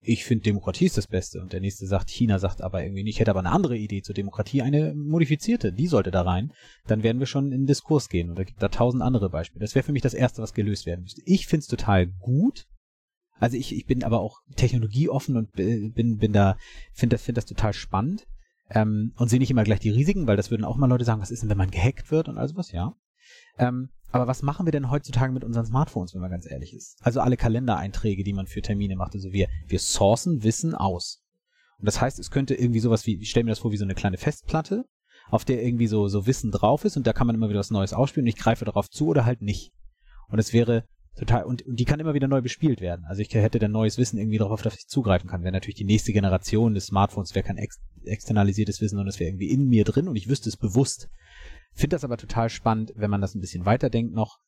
ich 0.00 0.24
finde 0.24 0.44
Demokratie 0.44 0.86
ist 0.86 0.96
das 0.96 1.08
Beste 1.08 1.42
und 1.42 1.52
der 1.52 1.60
nächste 1.60 1.86
sagt, 1.86 2.08
China 2.08 2.38
sagt 2.38 2.62
aber 2.62 2.82
irgendwie 2.82 3.02
nicht, 3.02 3.16
ich 3.16 3.20
hätte 3.20 3.32
aber 3.32 3.40
eine 3.40 3.52
andere 3.52 3.76
Idee 3.76 4.00
zur 4.00 4.14
Demokratie, 4.14 4.62
eine 4.62 4.94
modifizierte, 4.94 5.74
die 5.74 5.88
sollte 5.88 6.10
da 6.10 6.22
rein, 6.22 6.54
dann 6.86 7.02
werden 7.02 7.18
wir 7.18 7.26
schon 7.26 7.52
in 7.52 7.60
den 7.60 7.66
Diskurs 7.66 8.08
gehen 8.08 8.30
und 8.30 8.38
da 8.38 8.44
gibt 8.44 8.62
da 8.62 8.70
tausend 8.70 9.02
andere 9.02 9.28
Beispiele. 9.28 9.60
Das 9.62 9.74
wäre 9.74 9.82
für 9.82 9.92
mich 9.92 10.00
das 10.00 10.14
Erste, 10.14 10.40
was 10.40 10.54
gelöst 10.54 10.86
werden 10.86 11.02
müsste. 11.02 11.20
Ich 11.26 11.46
finde 11.46 11.60
es 11.60 11.66
total 11.66 12.06
gut, 12.06 12.66
also 13.38 13.58
ich, 13.58 13.76
ich 13.76 13.84
bin 13.84 14.02
aber 14.02 14.20
auch 14.20 14.38
technologieoffen 14.56 15.36
und 15.36 15.52
bin, 15.52 16.16
bin 16.16 16.32
da, 16.32 16.56
finde 16.94 17.16
das, 17.16 17.22
finde 17.22 17.40
das 17.40 17.46
total 17.46 17.74
spannend. 17.74 18.26
Ähm, 18.70 19.12
und 19.16 19.28
sehe 19.28 19.40
nicht 19.40 19.50
immer 19.50 19.64
gleich 19.64 19.80
die 19.80 19.90
Risiken, 19.90 20.26
weil 20.26 20.36
das 20.36 20.50
würden 20.50 20.64
auch 20.64 20.76
mal 20.76 20.86
Leute 20.86 21.04
sagen, 21.04 21.20
was 21.20 21.30
ist 21.30 21.42
denn, 21.42 21.50
wenn 21.50 21.58
man 21.58 21.70
gehackt 21.70 22.10
wird 22.10 22.28
und 22.28 22.38
all 22.38 22.48
sowas, 22.48 22.70
ja. 22.72 22.94
Ähm, 23.58 23.90
aber 24.12 24.26
was 24.26 24.42
machen 24.42 24.66
wir 24.66 24.72
denn 24.72 24.90
heutzutage 24.90 25.32
mit 25.32 25.44
unseren 25.44 25.66
Smartphones, 25.66 26.14
wenn 26.14 26.20
man 26.20 26.30
ganz 26.30 26.50
ehrlich 26.50 26.74
ist? 26.74 26.98
Also 27.00 27.20
alle 27.20 27.36
Kalendereinträge, 27.36 28.24
die 28.24 28.32
man 28.32 28.46
für 28.46 28.62
Termine 28.62 28.96
macht. 28.96 29.14
Also 29.14 29.32
wir, 29.32 29.48
wir 29.66 29.78
sourcen 29.78 30.42
Wissen 30.42 30.74
aus. 30.74 31.22
Und 31.78 31.86
das 31.86 32.00
heißt, 32.00 32.18
es 32.18 32.30
könnte 32.30 32.54
irgendwie 32.54 32.80
sowas 32.80 33.06
wie, 33.06 33.20
ich 33.20 33.30
stelle 33.30 33.44
mir 33.44 33.52
das 33.52 33.60
vor 33.60 33.72
wie 33.72 33.76
so 33.76 33.84
eine 33.84 33.94
kleine 33.94 34.18
Festplatte, 34.18 34.84
auf 35.30 35.44
der 35.44 35.62
irgendwie 35.62 35.86
so, 35.86 36.08
so 36.08 36.26
Wissen 36.26 36.50
drauf 36.50 36.84
ist 36.84 36.96
und 36.96 37.06
da 37.06 37.12
kann 37.12 37.26
man 37.26 37.36
immer 37.36 37.48
wieder 37.48 37.60
was 37.60 37.70
Neues 37.70 37.92
ausspielen 37.92 38.24
und 38.24 38.28
ich 38.28 38.36
greife 38.36 38.64
darauf 38.64 38.90
zu 38.90 39.06
oder 39.06 39.24
halt 39.24 39.42
nicht. 39.42 39.72
Und 40.28 40.38
es 40.38 40.52
wäre 40.52 40.84
total, 41.16 41.44
und, 41.44 41.62
und 41.62 41.76
die 41.78 41.84
kann 41.84 42.00
immer 42.00 42.14
wieder 42.14 42.28
neu 42.28 42.40
bespielt 42.40 42.80
werden. 42.80 43.04
Also 43.06 43.22
ich 43.22 43.32
hätte 43.32 43.58
dann 43.58 43.72
neues 43.72 43.98
Wissen 43.98 44.18
irgendwie 44.18 44.38
darauf, 44.38 44.52
auf 44.52 44.62
das 44.62 44.76
ich 44.76 44.86
zugreifen 44.86 45.28
kann. 45.28 45.42
Wäre 45.42 45.52
natürlich 45.52 45.76
die 45.76 45.84
nächste 45.84 46.12
Generation 46.12 46.74
des 46.74 46.86
Smartphones, 46.86 47.34
wäre 47.34 47.46
kein 47.46 47.58
ex 47.58 47.78
externalisiertes 48.04 48.80
Wissen, 48.80 48.96
sondern 48.96 49.08
es 49.08 49.20
wäre 49.20 49.28
irgendwie 49.28 49.50
in 49.50 49.68
mir 49.68 49.84
drin 49.84 50.08
und 50.08 50.16
ich 50.16 50.28
wüsste 50.28 50.48
es 50.48 50.56
bewusst. 50.56 51.10
Finde 51.72 51.96
das 51.96 52.04
aber 52.04 52.16
total 52.16 52.50
spannend, 52.50 52.92
wenn 52.96 53.10
man 53.10 53.20
das 53.20 53.34
ein 53.34 53.40
bisschen 53.40 53.64
weiterdenkt 53.64 54.14
noch. 54.14 54.38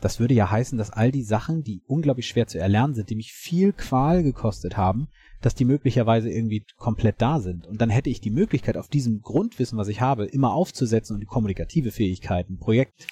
Das 0.00 0.20
würde 0.20 0.34
ja 0.34 0.50
heißen, 0.50 0.76
dass 0.76 0.90
all 0.90 1.10
die 1.10 1.22
Sachen, 1.22 1.62
die 1.62 1.82
unglaublich 1.86 2.26
schwer 2.26 2.46
zu 2.46 2.58
erlernen 2.58 2.94
sind, 2.94 3.08
die 3.08 3.16
mich 3.16 3.32
viel 3.32 3.72
Qual 3.72 4.22
gekostet 4.22 4.76
haben, 4.76 5.08
dass 5.40 5.54
die 5.54 5.64
möglicherweise 5.64 6.30
irgendwie 6.30 6.64
komplett 6.76 7.22
da 7.22 7.40
sind. 7.40 7.66
Und 7.66 7.80
dann 7.80 7.88
hätte 7.88 8.10
ich 8.10 8.20
die 8.20 8.30
Möglichkeit, 8.30 8.76
auf 8.76 8.88
diesem 8.88 9.22
Grundwissen, 9.22 9.78
was 9.78 9.88
ich 9.88 10.02
habe, 10.02 10.26
immer 10.26 10.52
aufzusetzen 10.52 11.14
und 11.14 11.20
die 11.20 11.26
kommunikative 11.26 11.92
Fähigkeiten, 11.92 12.58
Projekt, 12.58 13.06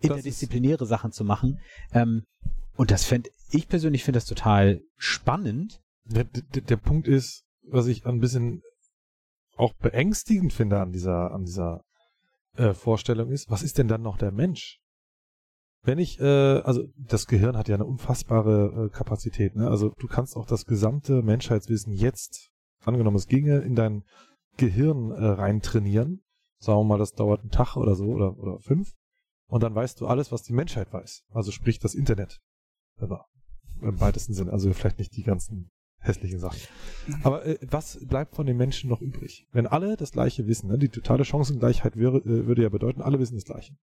interdisziplinäre 0.00 0.86
Sachen 0.86 1.10
zu 1.10 1.24
machen. 1.24 1.60
Ähm, 1.92 2.24
und 2.76 2.92
das 2.92 3.04
fände, 3.04 3.30
ich 3.50 3.68
persönlich 3.68 4.04
finde 4.04 4.18
das 4.18 4.26
total 4.26 4.80
spannend. 4.96 5.80
Der, 6.04 6.24
der, 6.24 6.62
der 6.62 6.76
Punkt 6.76 7.08
ist, 7.08 7.44
was 7.62 7.86
ich 7.88 8.06
ein 8.06 8.20
bisschen 8.20 8.62
auch 9.56 9.74
beängstigend 9.74 10.52
finde 10.52 10.80
an 10.80 10.92
dieser, 10.92 11.32
an 11.32 11.44
dieser 11.44 11.82
äh, 12.58 12.74
Vorstellung 12.74 13.30
ist, 13.30 13.50
was 13.50 13.62
ist 13.62 13.78
denn 13.78 13.88
dann 13.88 14.02
noch 14.02 14.18
der 14.18 14.32
Mensch? 14.32 14.80
Wenn 15.82 15.98
ich, 15.98 16.18
äh, 16.18 16.24
also 16.24 16.84
das 16.96 17.26
Gehirn 17.26 17.56
hat 17.56 17.68
ja 17.68 17.76
eine 17.76 17.86
unfassbare 17.86 18.86
äh, 18.86 18.88
Kapazität, 18.90 19.54
ne? 19.54 19.68
Also 19.68 19.90
du 19.98 20.06
kannst 20.08 20.36
auch 20.36 20.46
das 20.46 20.66
gesamte 20.66 21.22
Menschheitswissen 21.22 21.92
jetzt, 21.92 22.50
angenommen 22.84 23.16
es 23.16 23.28
ginge, 23.28 23.58
in 23.60 23.74
dein 23.74 24.02
Gehirn 24.56 25.12
äh, 25.12 25.24
rein 25.24 25.60
trainieren. 25.60 26.22
Sagen 26.60 26.80
wir 26.80 26.84
mal, 26.84 26.98
das 26.98 27.12
dauert 27.12 27.42
einen 27.42 27.50
Tag 27.50 27.76
oder 27.76 27.94
so 27.94 28.06
oder, 28.06 28.36
oder 28.36 28.58
fünf. 28.58 28.92
Und 29.46 29.62
dann 29.62 29.74
weißt 29.74 30.00
du 30.00 30.06
alles, 30.06 30.32
was 30.32 30.42
die 30.42 30.52
Menschheit 30.52 30.92
weiß. 30.92 31.22
Also 31.30 31.52
sprich 31.52 31.78
das 31.78 31.94
Internet. 31.94 32.40
Aber 32.96 33.26
im 33.80 34.00
weitesten 34.00 34.34
Sinne. 34.34 34.52
Also 34.52 34.72
vielleicht 34.72 34.98
nicht 34.98 35.16
die 35.16 35.22
ganzen 35.22 35.70
hässlichen 35.98 36.38
Sachen. 36.38 36.60
Aber 37.22 37.44
äh, 37.44 37.58
was 37.62 37.98
bleibt 38.06 38.34
von 38.34 38.46
den 38.46 38.56
Menschen 38.56 38.88
noch 38.88 39.00
übrig? 39.00 39.46
Wenn 39.52 39.66
alle 39.66 39.96
das 39.96 40.12
Gleiche 40.12 40.46
wissen, 40.46 40.68
ne? 40.68 40.78
die 40.78 40.88
totale 40.88 41.24
Chancengleichheit 41.24 41.96
wäre, 41.96 42.18
äh, 42.18 42.46
würde 42.46 42.62
ja 42.62 42.68
bedeuten, 42.68 43.02
alle 43.02 43.18
wissen 43.18 43.34
das 43.34 43.44
Gleiche. 43.44 43.76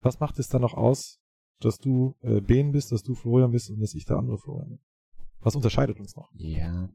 Was 0.00 0.20
macht 0.20 0.38
es 0.38 0.48
dann 0.48 0.62
noch 0.62 0.74
aus, 0.74 1.20
dass 1.60 1.78
du 1.78 2.14
äh, 2.22 2.40
Ben 2.40 2.72
bist, 2.72 2.92
dass 2.92 3.02
du 3.02 3.14
Florian 3.14 3.52
bist 3.52 3.70
und 3.70 3.80
dass 3.80 3.94
ich 3.94 4.04
der 4.04 4.16
andere 4.16 4.38
Florian 4.38 4.68
bin? 4.68 4.78
Was 5.40 5.54
unterscheidet 5.54 6.00
uns 6.00 6.16
noch? 6.16 6.30
Ja. 6.34 6.88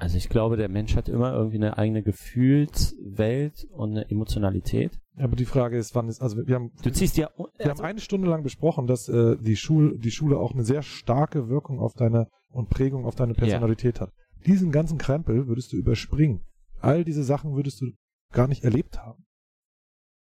Also 0.00 0.16
ich 0.16 0.30
glaube, 0.30 0.56
der 0.56 0.70
Mensch 0.70 0.96
hat 0.96 1.10
immer 1.10 1.34
irgendwie 1.34 1.56
eine 1.56 1.76
eigene 1.76 2.02
Gefühlswelt 2.02 3.66
und 3.70 3.90
eine 3.90 4.10
Emotionalität. 4.10 4.98
Ja, 5.18 5.24
aber 5.24 5.36
die 5.36 5.44
Frage 5.44 5.76
ist, 5.76 5.94
wann 5.94 6.08
ist, 6.08 6.22
also 6.22 6.38
wir 6.46 6.54
haben, 6.54 6.72
Du 6.82 6.90
ziehst 6.90 7.18
ja, 7.18 7.28
wir 7.36 7.48
also, 7.58 7.70
haben 7.70 7.80
eine 7.80 8.00
Stunde 8.00 8.26
lang 8.26 8.42
besprochen, 8.42 8.86
dass 8.86 9.10
äh, 9.10 9.36
die, 9.36 9.56
Schul, 9.56 9.98
die 9.98 10.10
Schule 10.10 10.38
auch 10.38 10.54
eine 10.54 10.64
sehr 10.64 10.80
starke 10.82 11.50
Wirkung 11.50 11.80
auf 11.80 11.92
deine 11.92 12.28
und 12.48 12.70
Prägung 12.70 13.04
auf 13.04 13.14
deine 13.14 13.34
Personalität 13.34 14.00
hat. 14.00 14.10
Diesen 14.46 14.72
ganzen 14.72 14.96
Krempel 14.96 15.46
würdest 15.46 15.72
du 15.74 15.76
überspringen. 15.76 16.46
All 16.80 17.04
diese 17.04 17.22
Sachen 17.22 17.54
würdest 17.54 17.82
du 17.82 17.90
gar 18.32 18.48
nicht 18.48 18.64
erlebt 18.64 18.98
haben. 18.98 19.26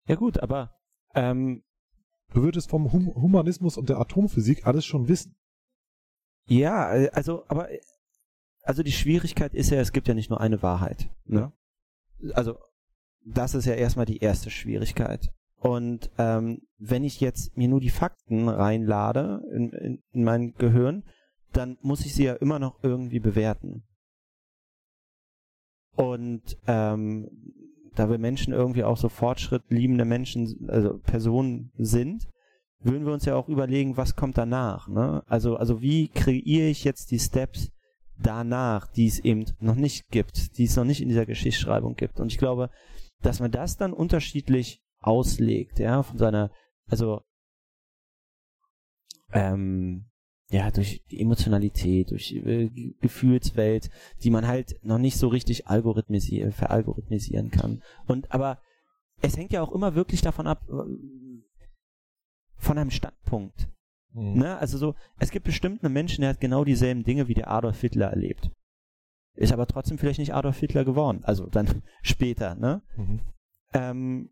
ja 0.08 0.14
gut, 0.14 0.40
aber 0.42 0.70
ähm, 1.14 1.62
Du 2.32 2.42
würdest 2.42 2.70
vom 2.70 2.92
hum 2.92 3.14
Humanismus 3.14 3.76
und 3.76 3.88
der 3.88 3.98
Atomphysik 3.98 4.66
alles 4.66 4.84
schon 4.86 5.08
wissen. 5.08 5.36
ja, 6.48 6.94
äh, 6.94 7.10
also, 7.10 7.44
aber 7.48 7.70
äh, 7.70 7.80
also 8.66 8.82
die 8.82 8.92
Schwierigkeit 8.92 9.54
ist 9.54 9.70
ja, 9.70 9.80
es 9.80 9.92
gibt 9.92 10.08
ja 10.08 10.14
nicht 10.14 10.28
nur 10.28 10.40
eine 10.40 10.62
Wahrheit. 10.62 11.08
Ne? 11.24 11.52
Also 12.34 12.58
das 13.24 13.54
ist 13.54 13.64
ja 13.64 13.74
erstmal 13.74 14.06
die 14.06 14.18
erste 14.18 14.50
Schwierigkeit. 14.50 15.32
Und 15.58 16.10
ähm, 16.18 16.62
wenn 16.76 17.04
ich 17.04 17.20
jetzt 17.20 17.56
mir 17.56 17.68
nur 17.68 17.80
die 17.80 17.90
Fakten 17.90 18.48
reinlade 18.48 19.42
in, 19.52 19.70
in, 19.70 20.02
in 20.12 20.24
mein 20.24 20.54
Gehirn, 20.54 21.04
dann 21.52 21.78
muss 21.80 22.04
ich 22.04 22.14
sie 22.14 22.24
ja 22.24 22.34
immer 22.34 22.58
noch 22.58 22.82
irgendwie 22.82 23.20
bewerten. 23.20 23.84
Und 25.94 26.58
ähm, 26.66 27.30
da 27.94 28.10
wir 28.10 28.18
Menschen 28.18 28.52
irgendwie 28.52 28.84
auch 28.84 28.98
so 28.98 29.08
fortschrittliebende 29.08 30.04
Menschen, 30.04 30.68
also 30.68 30.98
Personen 30.98 31.72
sind, 31.78 32.28
würden 32.80 33.06
wir 33.06 33.12
uns 33.12 33.24
ja 33.24 33.36
auch 33.36 33.48
überlegen, 33.48 33.96
was 33.96 34.16
kommt 34.16 34.36
danach. 34.36 34.88
Ne? 34.88 35.22
Also, 35.26 35.56
also 35.56 35.80
wie 35.80 36.08
kreiere 36.08 36.68
ich 36.68 36.84
jetzt 36.84 37.10
die 37.10 37.18
Steps 37.18 37.70
danach, 38.18 38.86
die 38.88 39.06
es 39.06 39.18
eben 39.18 39.44
noch 39.60 39.74
nicht 39.74 40.08
gibt, 40.10 40.58
die 40.58 40.64
es 40.64 40.76
noch 40.76 40.84
nicht 40.84 41.00
in 41.00 41.08
dieser 41.08 41.26
Geschichtsschreibung 41.26 41.94
gibt. 41.96 42.20
Und 42.20 42.32
ich 42.32 42.38
glaube, 42.38 42.70
dass 43.22 43.40
man 43.40 43.50
das 43.50 43.76
dann 43.76 43.92
unterschiedlich 43.92 44.82
auslegt, 45.00 45.78
ja, 45.78 46.02
von 46.02 46.18
seiner, 46.18 46.50
also 46.88 47.22
ähm, 49.32 50.06
ja, 50.48 50.70
durch 50.70 51.02
die 51.10 51.20
Emotionalität, 51.20 52.10
durch 52.10 52.32
äh, 52.32 52.68
Ge- 52.68 52.94
Gefühlswelt, 53.00 53.90
die 54.22 54.30
man 54.30 54.46
halt 54.46 54.78
noch 54.82 54.98
nicht 54.98 55.18
so 55.18 55.28
richtig 55.28 55.66
algorithmisieren, 55.66 56.52
veralgorithmisieren 56.52 57.50
kann. 57.50 57.82
Und 58.06 58.30
aber 58.32 58.62
es 59.22 59.36
hängt 59.36 59.52
ja 59.52 59.62
auch 59.62 59.72
immer 59.72 59.94
wirklich 59.94 60.20
davon 60.20 60.46
ab, 60.46 60.62
äh, 60.68 61.42
von 62.58 62.78
einem 62.78 62.90
Standpunkt. 62.90 63.68
Mhm. 64.16 64.38
Ne? 64.38 64.58
Also 64.58 64.78
so, 64.78 64.94
es 65.18 65.30
gibt 65.30 65.44
bestimmt 65.44 65.84
einen 65.84 65.92
Menschen, 65.92 66.22
der 66.22 66.30
hat 66.30 66.40
genau 66.40 66.64
dieselben 66.64 67.04
Dinge 67.04 67.28
wie 67.28 67.34
der 67.34 67.50
Adolf 67.50 67.80
Hitler 67.80 68.08
erlebt. 68.08 68.50
Ist 69.34 69.52
aber 69.52 69.66
trotzdem 69.66 69.98
vielleicht 69.98 70.18
nicht 70.18 70.34
Adolf 70.34 70.58
Hitler 70.58 70.84
geworden. 70.84 71.20
Also 71.22 71.46
dann 71.46 71.82
später, 72.02 72.54
ne? 72.54 72.82
Mhm. 72.96 73.20
Ähm, 73.74 74.30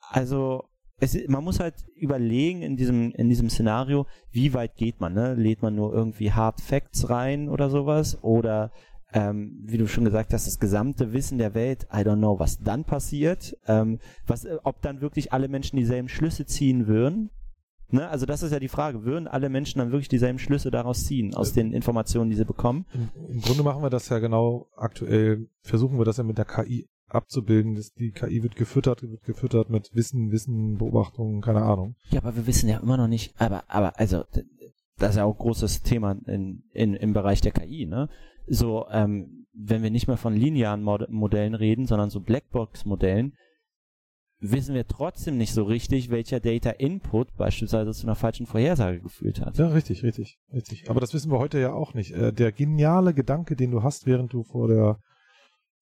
also 0.00 0.64
es, 0.98 1.16
man 1.28 1.44
muss 1.44 1.60
halt 1.60 1.86
überlegen 1.94 2.62
in 2.62 2.76
diesem, 2.76 3.12
in 3.12 3.28
diesem 3.28 3.48
Szenario, 3.48 4.06
wie 4.32 4.52
weit 4.52 4.74
geht 4.74 5.00
man, 5.00 5.14
ne? 5.14 5.34
Lädt 5.34 5.62
man 5.62 5.76
nur 5.76 5.94
irgendwie 5.94 6.32
Hard 6.32 6.60
Facts 6.60 7.08
rein 7.08 7.48
oder 7.48 7.70
sowas? 7.70 8.22
Oder 8.22 8.72
ähm, 9.12 9.60
wie 9.62 9.78
du 9.78 9.86
schon 9.86 10.04
gesagt 10.04 10.32
hast, 10.32 10.48
das 10.48 10.58
gesamte 10.58 11.12
Wissen 11.12 11.38
der 11.38 11.54
Welt, 11.54 11.86
I 11.92 11.98
don't 11.98 12.18
know, 12.18 12.38
was 12.38 12.58
dann 12.58 12.84
passiert, 12.84 13.56
ähm, 13.66 14.00
was, 14.26 14.46
ob 14.64 14.82
dann 14.82 15.00
wirklich 15.00 15.32
alle 15.32 15.48
Menschen 15.48 15.76
dieselben 15.76 16.08
Schlüsse 16.08 16.46
ziehen 16.46 16.88
würden. 16.88 17.30
Ne? 17.92 18.08
Also 18.08 18.26
das 18.26 18.42
ist 18.42 18.52
ja 18.52 18.60
die 18.60 18.68
Frage, 18.68 19.04
würden 19.04 19.28
alle 19.28 19.48
Menschen 19.48 19.78
dann 19.78 19.90
wirklich 19.90 20.08
dieselben 20.08 20.38
Schlüsse 20.38 20.70
daraus 20.70 21.04
ziehen, 21.04 21.34
aus 21.34 21.52
den 21.52 21.72
Informationen, 21.72 22.30
die 22.30 22.36
sie 22.36 22.44
bekommen? 22.44 22.86
Im, 22.92 23.10
Im 23.28 23.40
Grunde 23.40 23.62
machen 23.62 23.82
wir 23.82 23.90
das 23.90 24.08
ja 24.08 24.18
genau 24.18 24.68
aktuell, 24.76 25.48
versuchen 25.62 25.98
wir 25.98 26.04
das 26.04 26.16
ja 26.16 26.24
mit 26.24 26.38
der 26.38 26.44
KI 26.44 26.88
abzubilden. 27.08 27.74
Das, 27.74 27.92
die 27.92 28.12
KI 28.12 28.42
wird 28.42 28.56
gefüttert, 28.56 29.02
wird 29.02 29.24
gefüttert 29.24 29.70
mit 29.70 29.90
Wissen, 29.94 30.30
Wissen, 30.30 30.78
Beobachtungen, 30.78 31.40
keine 31.40 31.62
Ahnung. 31.62 31.96
Ja, 32.10 32.20
aber 32.20 32.36
wir 32.36 32.46
wissen 32.46 32.68
ja 32.68 32.78
immer 32.78 32.96
noch 32.96 33.08
nicht, 33.08 33.34
aber, 33.40 33.64
aber, 33.68 33.98
also, 33.98 34.24
das 34.98 35.10
ist 35.10 35.16
ja 35.16 35.24
auch 35.24 35.34
ein 35.34 35.38
großes 35.38 35.82
Thema 35.82 36.12
in, 36.26 36.62
in, 36.72 36.94
im 36.94 37.12
Bereich 37.12 37.40
der 37.40 37.52
KI, 37.52 37.86
ne? 37.86 38.08
So, 38.46 38.86
ähm, 38.90 39.46
wenn 39.52 39.82
wir 39.82 39.90
nicht 39.90 40.06
mehr 40.06 40.16
von 40.16 40.34
linearen 40.34 40.82
Mod 40.82 41.08
Modellen 41.10 41.54
reden, 41.54 41.86
sondern 41.86 42.10
so 42.10 42.20
Blackbox-Modellen, 42.20 43.34
wissen 44.40 44.74
wir 44.74 44.86
trotzdem 44.86 45.36
nicht 45.36 45.52
so 45.52 45.64
richtig, 45.64 46.10
welcher 46.10 46.40
Data 46.40 46.70
Input 46.70 47.36
beispielsweise 47.36 47.92
zu 47.92 48.06
einer 48.06 48.14
falschen 48.16 48.46
Vorhersage 48.46 49.00
geführt 49.00 49.40
hat. 49.40 49.58
Ja, 49.58 49.68
richtig, 49.68 50.02
richtig, 50.02 50.38
richtig. 50.52 50.88
Aber 50.90 51.00
das 51.00 51.12
wissen 51.14 51.30
wir 51.30 51.38
heute 51.38 51.58
ja 51.60 51.72
auch 51.72 51.94
nicht. 51.94 52.12
Äh, 52.12 52.32
der 52.32 52.52
geniale 52.52 53.14
Gedanke, 53.14 53.56
den 53.56 53.70
du 53.70 53.82
hast, 53.82 54.06
während 54.06 54.32
du 54.32 54.42
vor 54.42 54.68
der 54.68 54.98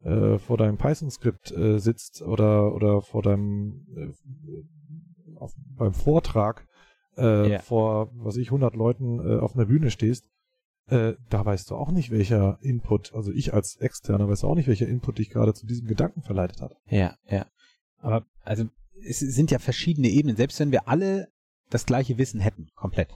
äh, 0.00 0.38
vor 0.38 0.56
deinem 0.56 0.76
Python-Skript 0.76 1.50
äh, 1.52 1.78
sitzt 1.78 2.22
oder, 2.22 2.72
oder 2.74 3.02
vor 3.02 3.22
deinem 3.22 3.84
äh, 3.96 5.36
auf, 5.38 5.52
beim 5.76 5.92
Vortrag 5.92 6.66
äh, 7.16 7.50
Ja. 7.52 7.58
vor, 7.60 8.10
was 8.14 8.36
ich, 8.36 8.48
100 8.48 8.76
Leuten 8.76 9.18
äh, 9.18 9.38
auf 9.40 9.54
einer 9.56 9.66
Bühne 9.66 9.90
stehst, 9.90 10.28
äh, 10.86 11.14
da 11.30 11.44
weißt 11.44 11.70
du 11.70 11.74
auch 11.74 11.90
nicht, 11.90 12.10
welcher 12.12 12.58
Input, 12.62 13.12
also 13.12 13.32
ich 13.32 13.52
als 13.54 13.76
Externer 13.76 14.28
weiß 14.28 14.44
auch 14.44 14.54
nicht, 14.54 14.68
welcher 14.68 14.86
Input 14.86 15.18
dich 15.18 15.30
gerade 15.30 15.52
zu 15.52 15.66
diesem 15.66 15.86
Gedanken 15.88 16.22
verleitet 16.22 16.60
hat. 16.62 16.76
Ja, 16.88 17.16
ja. 17.28 17.46
Aber 18.00 18.24
also 18.48 18.64
es 19.06 19.20
sind 19.20 19.50
ja 19.50 19.58
verschiedene 19.58 20.08
Ebenen. 20.08 20.36
Selbst 20.36 20.58
wenn 20.60 20.72
wir 20.72 20.88
alle 20.88 21.28
das 21.70 21.86
gleiche 21.86 22.18
Wissen 22.18 22.40
hätten, 22.40 22.68
komplett, 22.74 23.10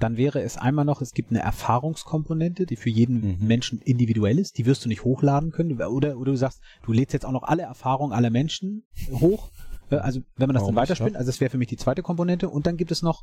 dann 0.00 0.16
wäre 0.16 0.42
es 0.42 0.56
einmal 0.56 0.84
noch, 0.84 1.00
es 1.00 1.12
gibt 1.12 1.30
eine 1.30 1.40
Erfahrungskomponente, 1.40 2.66
die 2.66 2.76
für 2.76 2.90
jeden 2.90 3.38
Mhm. 3.40 3.46
Menschen 3.46 3.80
individuell 3.80 4.38
ist. 4.38 4.58
Die 4.58 4.66
wirst 4.66 4.84
du 4.84 4.88
nicht 4.88 5.04
hochladen 5.04 5.52
können. 5.52 5.80
Oder, 5.80 6.18
oder 6.18 6.32
du 6.32 6.36
sagst, 6.36 6.60
du 6.84 6.92
lädst 6.92 7.12
jetzt 7.14 7.24
auch 7.24 7.32
noch 7.32 7.44
alle 7.44 7.62
Erfahrungen 7.62 8.12
aller 8.12 8.30
Menschen 8.30 8.84
hoch. 9.10 9.50
Äh, 9.90 9.96
Also 9.96 10.20
wenn 10.36 10.48
man 10.48 10.54
das 10.54 10.62
Warum 10.62 10.74
dann 10.74 10.82
weiterspinnt, 10.82 11.16
also 11.16 11.28
das 11.28 11.40
wäre 11.40 11.50
für 11.50 11.58
mich 11.58 11.68
die 11.68 11.76
zweite 11.76 12.02
Komponente. 12.02 12.48
Und 12.50 12.66
dann 12.66 12.76
gibt 12.76 12.90
es 12.90 13.02
noch, 13.02 13.22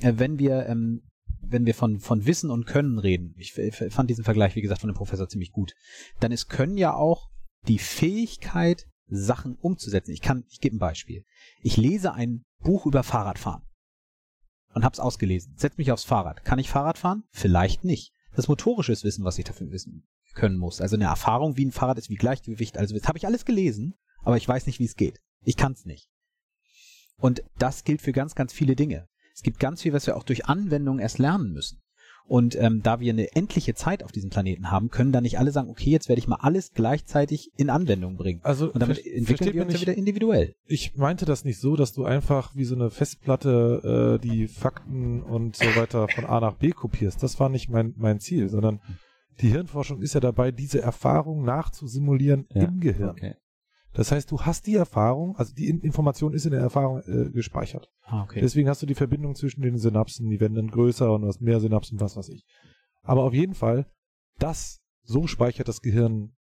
äh, 0.00 0.14
wenn 0.16 0.38
wir 0.38 0.66
ähm, 0.66 1.02
wenn 1.40 1.66
wir 1.66 1.74
von, 1.74 2.00
von 2.00 2.26
Wissen 2.26 2.50
und 2.50 2.66
Können 2.66 2.98
reden, 2.98 3.34
ich 3.38 3.56
f- 3.56 3.92
fand 3.92 4.10
diesen 4.10 4.24
Vergleich, 4.24 4.56
wie 4.56 4.60
gesagt, 4.60 4.80
von 4.80 4.88
dem 4.90 4.96
Professor 4.96 5.28
ziemlich 5.28 5.52
gut, 5.52 5.74
dann 6.20 6.32
ist 6.32 6.48
Können 6.48 6.76
ja 6.76 6.94
auch 6.94 7.28
die 7.68 7.78
Fähigkeit, 7.78 8.86
Sachen 9.08 9.56
umzusetzen. 9.56 10.12
Ich 10.12 10.20
kann, 10.20 10.44
ich 10.48 10.60
gebe 10.60 10.76
ein 10.76 10.80
Beispiel. 10.80 11.24
Ich 11.62 11.76
lese 11.76 12.12
ein 12.12 12.44
Buch 12.60 12.86
über 12.86 13.02
Fahrradfahren 13.02 13.62
und 14.74 14.84
hab's 14.84 15.00
ausgelesen. 15.00 15.54
Setz 15.56 15.76
mich 15.78 15.92
aufs 15.92 16.04
Fahrrad. 16.04 16.44
Kann 16.44 16.58
ich 16.58 16.70
Fahrrad 16.70 16.98
fahren? 16.98 17.24
Vielleicht 17.30 17.84
nicht. 17.84 18.12
Das 18.30 18.44
ist 18.44 18.48
motorisches 18.48 19.04
Wissen, 19.04 19.24
was 19.24 19.38
ich 19.38 19.44
dafür 19.44 19.70
wissen 19.70 20.06
können 20.34 20.58
muss. 20.58 20.80
Also 20.80 20.96
eine 20.96 21.04
Erfahrung, 21.04 21.56
wie 21.56 21.64
ein 21.64 21.72
Fahrrad 21.72 21.98
ist, 21.98 22.10
wie 22.10 22.16
Gleichgewicht. 22.16 22.78
Also 22.78 22.96
das 22.96 23.08
habe 23.08 23.18
ich 23.18 23.26
alles 23.26 23.44
gelesen, 23.44 23.94
aber 24.22 24.36
ich 24.36 24.46
weiß 24.46 24.66
nicht, 24.66 24.78
wie 24.78 24.84
es 24.84 24.96
geht. 24.96 25.20
Ich 25.42 25.56
kann's 25.56 25.84
nicht. 25.84 26.08
Und 27.16 27.42
das 27.58 27.84
gilt 27.84 28.02
für 28.02 28.12
ganz, 28.12 28.34
ganz 28.34 28.52
viele 28.52 28.76
Dinge. 28.76 29.08
Es 29.34 29.42
gibt 29.42 29.58
ganz 29.58 29.82
viel, 29.82 29.92
was 29.92 30.06
wir 30.06 30.16
auch 30.16 30.22
durch 30.22 30.46
Anwendung 30.46 30.98
erst 30.98 31.18
lernen 31.18 31.52
müssen. 31.52 31.80
Und 32.28 32.54
ähm, 32.60 32.82
da 32.82 33.00
wir 33.00 33.12
eine 33.12 33.34
endliche 33.34 33.74
Zeit 33.74 34.04
auf 34.04 34.12
diesem 34.12 34.28
Planeten 34.30 34.70
haben, 34.70 34.90
können 34.90 35.12
da 35.12 35.20
nicht 35.22 35.38
alle 35.38 35.50
sagen, 35.50 35.70
okay, 35.70 35.90
jetzt 35.90 36.08
werde 36.08 36.20
ich 36.20 36.28
mal 36.28 36.36
alles 36.40 36.72
gleichzeitig 36.74 37.50
in 37.56 37.70
Anwendung 37.70 38.16
bringen. 38.16 38.40
Also 38.42 38.70
Und 38.70 38.80
damit 38.80 39.04
entwickeln 39.04 39.54
wir 39.54 39.60
man 39.62 39.68
uns 39.68 39.72
ja 39.72 39.78
nicht- 39.78 39.88
wieder 39.88 39.96
individuell. 39.96 40.54
Ich 40.66 40.94
meinte 40.94 41.24
das 41.24 41.44
nicht 41.44 41.58
so, 41.58 41.74
dass 41.74 41.94
du 41.94 42.04
einfach 42.04 42.54
wie 42.54 42.64
so 42.64 42.74
eine 42.74 42.90
Festplatte 42.90 44.18
äh, 44.22 44.26
die 44.28 44.46
Fakten 44.46 45.22
und 45.22 45.56
so 45.56 45.64
weiter 45.74 46.06
von 46.08 46.26
A 46.26 46.38
nach 46.40 46.54
B 46.56 46.70
kopierst. 46.72 47.22
Das 47.22 47.40
war 47.40 47.48
nicht 47.48 47.70
mein, 47.70 47.94
mein 47.96 48.20
Ziel, 48.20 48.48
sondern 48.50 48.80
die 49.40 49.48
Hirnforschung 49.48 50.02
ist 50.02 50.14
ja 50.14 50.20
dabei, 50.20 50.50
diese 50.52 50.82
Erfahrung 50.82 51.44
nachzusimulieren 51.44 52.46
Ja, 52.52 52.64
im 52.64 52.80
Gehirn. 52.80 53.10
Okay. 53.10 53.34
Das 53.98 54.12
heißt, 54.12 54.30
du 54.30 54.40
hast 54.42 54.68
die 54.68 54.76
Erfahrung, 54.76 55.34
also 55.38 55.52
die 55.52 55.68
In- 55.68 55.80
Information 55.80 56.32
ist 56.32 56.44
in 56.44 56.52
der 56.52 56.60
Erfahrung 56.60 57.02
äh, 57.02 57.30
gespeichert. 57.30 57.90
Ah, 58.04 58.22
okay. 58.22 58.40
Deswegen 58.40 58.68
hast 58.68 58.80
du 58.80 58.86
die 58.86 58.94
Verbindung 58.94 59.34
zwischen 59.34 59.60
den 59.60 59.76
Synapsen, 59.76 60.30
die 60.30 60.38
werden 60.38 60.54
dann 60.54 60.70
größer 60.70 61.12
und 61.12 61.22
du 61.22 61.26
hast 61.26 61.40
mehr 61.40 61.58
Synapsen, 61.58 61.98
was 61.98 62.16
weiß 62.16 62.28
ich. 62.28 62.46
Aber 63.02 63.24
auf 63.24 63.34
jeden 63.34 63.54
Fall, 63.54 63.90
das, 64.38 64.78
so 65.02 65.26
speichert 65.26 65.66
das 65.66 65.80
Gehirn 65.80 66.36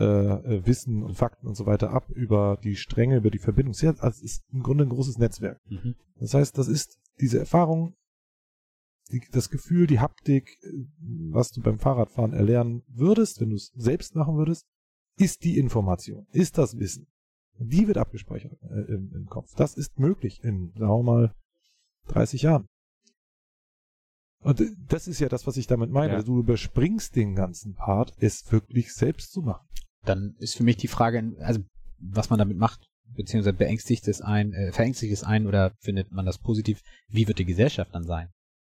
äh, 0.00 0.04
äh, 0.04 0.66
Wissen 0.66 1.02
und 1.02 1.14
Fakten 1.14 1.46
und 1.46 1.54
so 1.54 1.66
weiter 1.66 1.90
ab 1.90 2.08
über 2.08 2.58
die 2.64 2.76
Stränge, 2.76 3.18
über 3.18 3.30
die 3.30 3.38
Verbindung. 3.38 3.74
Also 3.74 4.06
es 4.06 4.22
ist 4.22 4.44
im 4.50 4.62
Grunde 4.62 4.84
ein 4.84 4.88
großes 4.88 5.18
Netzwerk. 5.18 5.60
Mhm. 5.68 5.96
Das 6.18 6.32
heißt, 6.32 6.56
das 6.56 6.66
ist 6.66 6.98
diese 7.20 7.38
Erfahrung, 7.38 7.94
die, 9.10 9.20
das 9.32 9.50
Gefühl, 9.50 9.86
die 9.86 10.00
Haptik, 10.00 10.48
äh, 10.62 10.86
was 11.30 11.50
du 11.50 11.60
beim 11.60 11.78
Fahrradfahren 11.78 12.32
erlernen 12.32 12.84
würdest, 12.88 13.38
wenn 13.42 13.50
du 13.50 13.56
es 13.56 13.70
selbst 13.74 14.14
machen 14.14 14.38
würdest, 14.38 14.66
ist 15.16 15.44
die 15.44 15.58
Information, 15.58 16.26
ist 16.32 16.58
das 16.58 16.78
Wissen. 16.78 17.06
Die 17.58 17.86
wird 17.86 17.98
abgespeichert 17.98 18.52
äh, 18.62 18.92
im, 18.92 19.12
im 19.14 19.26
Kopf. 19.26 19.54
Das 19.56 19.74
ist 19.74 19.98
möglich 19.98 20.42
in, 20.42 20.72
sagen 20.74 20.90
wir 20.90 21.02
mal, 21.02 21.34
30 22.08 22.42
Jahren. 22.42 22.66
Und 24.40 24.60
äh, 24.60 24.70
das 24.88 25.06
ist 25.06 25.20
ja 25.20 25.28
das, 25.28 25.46
was 25.46 25.56
ich 25.56 25.66
damit 25.66 25.90
meine. 25.90 26.14
Ja. 26.14 26.22
Du 26.22 26.38
überspringst 26.38 27.14
den 27.14 27.34
ganzen 27.34 27.74
Part, 27.74 28.14
es 28.18 28.50
wirklich 28.50 28.92
selbst 28.92 29.32
zu 29.32 29.42
machen. 29.42 29.66
Dann 30.04 30.34
ist 30.38 30.56
für 30.56 30.64
mich 30.64 30.76
die 30.76 30.88
Frage, 30.88 31.36
also 31.40 31.60
was 31.98 32.30
man 32.30 32.38
damit 32.38 32.56
macht, 32.56 32.88
beziehungsweise 33.14 33.56
beängstigt 33.56 34.08
es 34.08 34.20
ein, 34.20 34.52
äh, 34.52 34.72
verängstigt 34.72 35.12
es 35.12 35.22
ein 35.22 35.46
oder 35.46 35.72
findet 35.80 36.10
man 36.10 36.26
das 36.26 36.38
positiv, 36.38 36.82
wie 37.08 37.28
wird 37.28 37.38
die 37.38 37.44
Gesellschaft 37.44 37.94
dann 37.94 38.04
sein? 38.04 38.30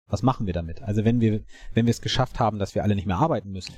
Was 0.08 0.24
machen 0.24 0.48
wir 0.48 0.54
damit? 0.54 0.82
Also 0.82 1.06
wenn 1.06 1.20
wir, 1.22 1.44
wenn 1.74 1.86
wir 1.86 1.92
es 1.92 2.02
geschafft 2.02 2.40
haben, 2.40 2.58
dass 2.58 2.74
wir 2.74 2.84
alle 2.84 2.96
nicht 2.96 3.06
mehr 3.06 3.18
arbeiten 3.18 3.52
müssen, 3.52 3.76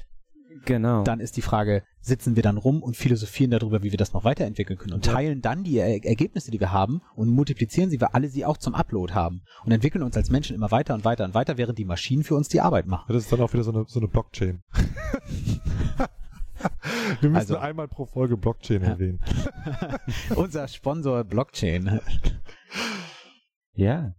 Genau. 0.65 1.03
dann 1.03 1.19
ist 1.19 1.37
die 1.37 1.41
Frage, 1.41 1.83
sitzen 1.99 2.35
wir 2.35 2.43
dann 2.43 2.57
rum 2.57 2.81
und 2.83 2.95
philosophieren 2.97 3.51
darüber, 3.51 3.83
wie 3.83 3.91
wir 3.91 3.97
das 3.97 4.13
noch 4.13 4.23
weiterentwickeln 4.23 4.77
können 4.77 4.93
und 4.93 5.05
Ja. 5.05 5.13
teilen 5.13 5.41
dann 5.41 5.63
die 5.63 5.77
er 5.77 6.03
Ergebnisse, 6.05 6.51
die 6.51 6.59
wir 6.59 6.71
haben 6.71 7.01
und 7.15 7.29
multiplizieren 7.29 7.89
sie, 7.89 7.99
weil 8.01 8.09
alle 8.13 8.27
sie 8.29 8.45
auch 8.45 8.57
zum 8.57 8.73
Upload 8.75 9.13
haben 9.13 9.41
und 9.65 9.71
entwickeln 9.71 10.03
uns 10.03 10.15
als 10.17 10.29
Menschen 10.29 10.55
immer 10.55 10.71
weiter 10.71 10.93
und 10.93 11.05
weiter 11.05 11.25
und 11.25 11.33
weiter, 11.33 11.57
während 11.57 11.77
die 11.77 11.85
Maschinen 11.85 12.23
für 12.23 12.35
uns 12.35 12.47
die 12.49 12.61
Arbeit 12.61 12.87
machen. 12.87 13.05
Das 13.13 13.23
ist 13.23 13.31
dann 13.31 13.41
auch 13.41 13.53
wieder 13.53 13.63
so 13.63 13.71
eine, 13.71 13.85
so 13.87 13.99
eine 13.99 14.07
Blockchain. 14.07 14.61
Wir 17.21 17.29
müssen 17.29 17.35
Also- 17.37 17.57
einmal 17.57 17.87
pro 17.87 18.05
Folge 18.05 18.37
Blockchain 18.37 18.83
Ja. 18.83 18.89
erwähnen. 18.89 19.19
Unser 20.35 20.67
Sponsor 20.67 21.23
Blockchain. 21.23 21.99
Ja. 23.73 24.13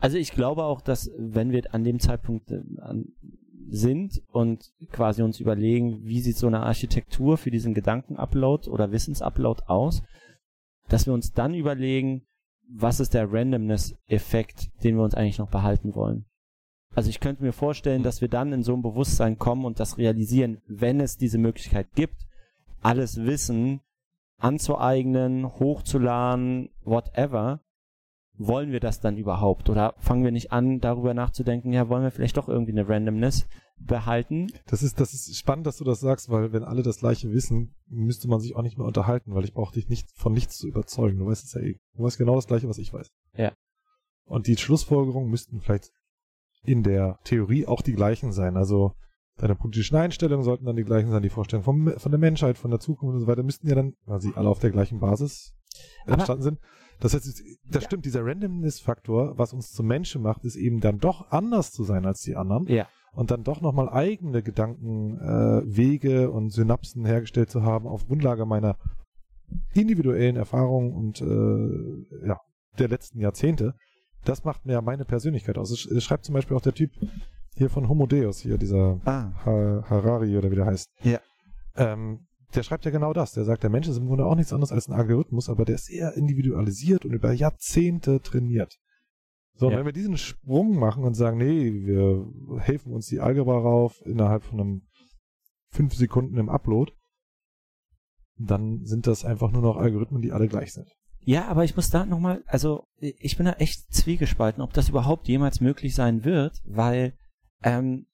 Also 0.00 0.16
ich 0.16 0.32
glaube 0.32 0.64
auch, 0.64 0.80
dass 0.80 1.10
wenn 1.18 1.50
wir 1.52 1.62
an 1.74 1.84
dem 1.84 1.98
Zeitpunkt 2.00 2.50
äh, 2.50 2.60
an, 2.80 3.06
sind 3.68 4.22
und 4.30 4.72
quasi 4.90 5.22
uns 5.22 5.40
überlegen, 5.40 6.04
wie 6.04 6.20
sieht 6.20 6.36
so 6.36 6.46
eine 6.46 6.62
Architektur 6.62 7.36
für 7.38 7.50
diesen 7.50 7.74
Gedankenupload 7.74 8.70
oder 8.70 8.92
Wissensupload 8.92 9.64
aus, 9.66 10.02
dass 10.88 11.06
wir 11.06 11.14
uns 11.14 11.32
dann 11.32 11.54
überlegen, 11.54 12.22
was 12.68 13.00
ist 13.00 13.14
der 13.14 13.32
Randomness-Effekt, 13.32 14.70
den 14.82 14.96
wir 14.96 15.04
uns 15.04 15.14
eigentlich 15.14 15.38
noch 15.38 15.50
behalten 15.50 15.94
wollen. 15.94 16.26
Also 16.94 17.10
ich 17.10 17.20
könnte 17.20 17.42
mir 17.42 17.52
vorstellen, 17.52 18.02
dass 18.02 18.20
wir 18.20 18.28
dann 18.28 18.52
in 18.52 18.62
so 18.62 18.74
ein 18.74 18.82
Bewusstsein 18.82 19.38
kommen 19.38 19.64
und 19.64 19.80
das 19.80 19.98
realisieren, 19.98 20.62
wenn 20.66 21.00
es 21.00 21.16
diese 21.16 21.38
Möglichkeit 21.38 21.92
gibt, 21.94 22.26
alles 22.80 23.24
Wissen 23.24 23.80
anzueignen, 24.38 25.46
hochzuladen, 25.46 26.70
whatever, 26.84 27.60
wollen 28.38 28.72
wir 28.72 28.80
das 28.80 29.00
dann 29.00 29.16
überhaupt? 29.16 29.70
Oder 29.70 29.94
fangen 29.98 30.24
wir 30.24 30.30
nicht 30.30 30.52
an, 30.52 30.80
darüber 30.80 31.14
nachzudenken, 31.14 31.72
ja, 31.72 31.88
wollen 31.88 32.02
wir 32.02 32.10
vielleicht 32.10 32.36
doch 32.36 32.48
irgendwie 32.48 32.72
eine 32.72 32.88
Randomness 32.88 33.46
behalten? 33.78 34.48
Das 34.66 34.82
ist, 34.82 35.00
das 35.00 35.12
ist 35.14 35.36
spannend, 35.36 35.66
dass 35.66 35.76
du 35.78 35.84
das 35.84 36.00
sagst, 36.00 36.28
weil 36.30 36.52
wenn 36.52 36.64
alle 36.64 36.82
das 36.82 36.98
gleiche 36.98 37.30
wissen, 37.30 37.74
müsste 37.88 38.28
man 38.28 38.40
sich 38.40 38.56
auch 38.56 38.62
nicht 38.62 38.78
mehr 38.78 38.86
unterhalten, 38.86 39.34
weil 39.34 39.44
ich 39.44 39.52
brauche 39.54 39.74
dich 39.74 39.88
nicht 39.88 40.08
von 40.14 40.32
nichts 40.32 40.56
zu 40.56 40.66
überzeugen. 40.66 41.18
Du 41.18 41.26
weißt 41.26 41.44
es 41.44 41.52
ja 41.54 41.60
eh. 41.60 41.78
Du 41.94 42.02
weißt 42.02 42.18
genau 42.18 42.34
das 42.36 42.46
gleiche, 42.46 42.68
was 42.68 42.78
ich 42.78 42.92
weiß. 42.92 43.10
Ja. 43.36 43.52
Und 44.24 44.46
die 44.46 44.56
Schlussfolgerungen 44.56 45.30
müssten 45.30 45.60
vielleicht 45.60 45.90
in 46.64 46.82
der 46.82 47.18
Theorie 47.24 47.66
auch 47.66 47.82
die 47.82 47.92
gleichen 47.92 48.32
sein. 48.32 48.56
Also 48.56 48.92
deine 49.36 49.54
politischen 49.54 49.96
Einstellungen 49.96 50.44
sollten 50.44 50.64
dann 50.64 50.76
die 50.76 50.84
gleichen 50.84 51.10
sein, 51.10 51.22
die 51.22 51.28
Vorstellungen 51.28 51.64
vom, 51.64 51.92
von 51.98 52.10
der 52.10 52.18
Menschheit, 52.18 52.58
von 52.58 52.70
der 52.70 52.80
Zukunft 52.80 53.14
und 53.14 53.20
so 53.20 53.26
weiter, 53.26 53.42
müssten 53.42 53.68
ja 53.68 53.74
dann, 53.74 53.94
weil 54.04 54.20
sie 54.20 54.32
alle 54.34 54.48
auf 54.48 54.58
der 54.58 54.70
gleichen 54.70 54.98
Basis 54.98 55.54
Aber- 56.04 56.14
entstanden 56.14 56.42
sind. 56.42 56.58
Das 57.00 57.12
heißt, 57.14 57.26
das 57.26 57.82
Ja. 57.82 57.86
stimmt, 57.86 58.04
dieser 58.06 58.24
Randomness-Faktor, 58.24 59.36
was 59.38 59.52
uns 59.52 59.72
zum 59.72 59.86
Menschen 59.86 60.22
macht, 60.22 60.44
ist 60.44 60.56
eben 60.56 60.80
dann 60.80 60.98
doch 60.98 61.30
anders 61.30 61.72
zu 61.72 61.84
sein 61.84 62.06
als 62.06 62.20
die 62.22 62.36
anderen 62.36 62.66
Ja. 62.68 62.88
und 63.12 63.30
dann 63.30 63.44
doch 63.44 63.60
nochmal 63.60 63.88
eigene 63.90 64.42
Gedankenwege 64.42 65.62
äh, 65.64 65.76
Wege 65.76 66.30
und 66.30 66.50
Synapsen 66.50 67.04
hergestellt 67.04 67.50
zu 67.50 67.62
haben 67.62 67.86
auf 67.86 68.06
Grundlage 68.06 68.46
meiner 68.46 68.76
individuellen 69.74 70.36
Erfahrungen 70.36 70.92
und 70.92 71.20
äh, 71.20 72.26
ja, 72.26 72.40
der 72.78 72.88
letzten 72.88 73.20
Jahrzehnte, 73.20 73.74
das 74.24 74.44
macht 74.44 74.66
mir 74.66 74.72
ja 74.72 74.80
meine 74.82 75.04
Persönlichkeit 75.04 75.56
aus. 75.58 75.70
Es, 75.70 76.02
schreibt 76.04 76.24
zum 76.24 76.34
Beispiel 76.34 76.56
auch 76.56 76.62
der 76.62 76.74
Typ 76.74 76.90
hier 77.54 77.70
von 77.70 77.88
Homo 77.88 78.06
Deus, 78.06 78.40
hier 78.40 78.58
dieser 78.58 79.00
Ah. 79.04 79.32
ha 79.44 79.84
Harari 79.88 80.36
oder 80.36 80.50
wie 80.50 80.56
der 80.56 80.66
heißt. 80.66 80.88
Ja. 81.02 81.20
Ähm, 81.76 82.25
der 82.54 82.62
schreibt 82.62 82.84
ja 82.84 82.90
genau 82.90 83.12
das. 83.12 83.32
Der 83.32 83.44
sagt, 83.44 83.62
der 83.62 83.70
Mensch 83.70 83.88
ist 83.88 83.98
im 83.98 84.06
Grunde 84.06 84.24
auch 84.26 84.34
nichts 84.34 84.52
anderes 84.52 84.72
als 84.72 84.88
ein 84.88 84.94
Algorithmus, 84.94 85.48
aber 85.48 85.64
der 85.64 85.74
ist 85.76 85.86
sehr 85.86 86.14
individualisiert 86.14 87.04
und 87.04 87.12
über 87.12 87.32
Jahrzehnte 87.32 88.20
trainiert. 88.20 88.78
So, 89.54 89.66
und 89.66 89.72
Ja. 89.72 89.78
wenn 89.78 89.86
wir 89.86 89.92
diesen 89.92 90.16
Sprung 90.18 90.76
machen 90.78 91.04
und 91.04 91.14
sagen, 91.14 91.38
nee, 91.38 91.72
wir 91.72 92.26
helfen 92.60 92.92
uns 92.92 93.06
die 93.06 93.20
Algebra 93.20 93.58
rauf 93.58 94.00
innerhalb 94.04 94.44
von 94.44 94.60
einem 94.60 94.82
fünf 95.70 95.94
Sekunden 95.94 96.36
im 96.38 96.48
Upload, 96.48 96.92
dann 98.38 98.84
sind 98.84 99.06
das 99.06 99.24
einfach 99.24 99.50
nur 99.50 99.62
noch 99.62 99.76
Algorithmen, 99.76 100.22
die 100.22 100.32
alle 100.32 100.48
gleich 100.48 100.72
sind. 100.72 100.88
Ja, 101.20 101.48
aber 101.48 101.64
ich 101.64 101.74
muss 101.74 101.90
da 101.90 102.06
nochmal, 102.06 102.44
also 102.46 102.84
ich 102.98 103.36
bin 103.36 103.46
da 103.46 103.52
echt 103.54 103.92
zwiegespalten, 103.92 104.62
ob 104.62 104.72
das 104.74 104.88
überhaupt 104.90 105.26
jemals 105.26 105.60
möglich 105.60 105.94
sein 105.94 106.24
wird, 106.24 106.60
weil 106.64 107.14
ähm, 107.62 108.06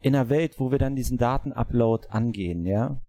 in 0.00 0.14
einer 0.14 0.28
Welt, 0.28 0.58
wo 0.58 0.70
wir 0.70 0.78
dann 0.78 0.96
diesen 0.96 1.18
Datenupload 1.18 2.08
angehen, 2.08 2.64
ja, 2.64 3.00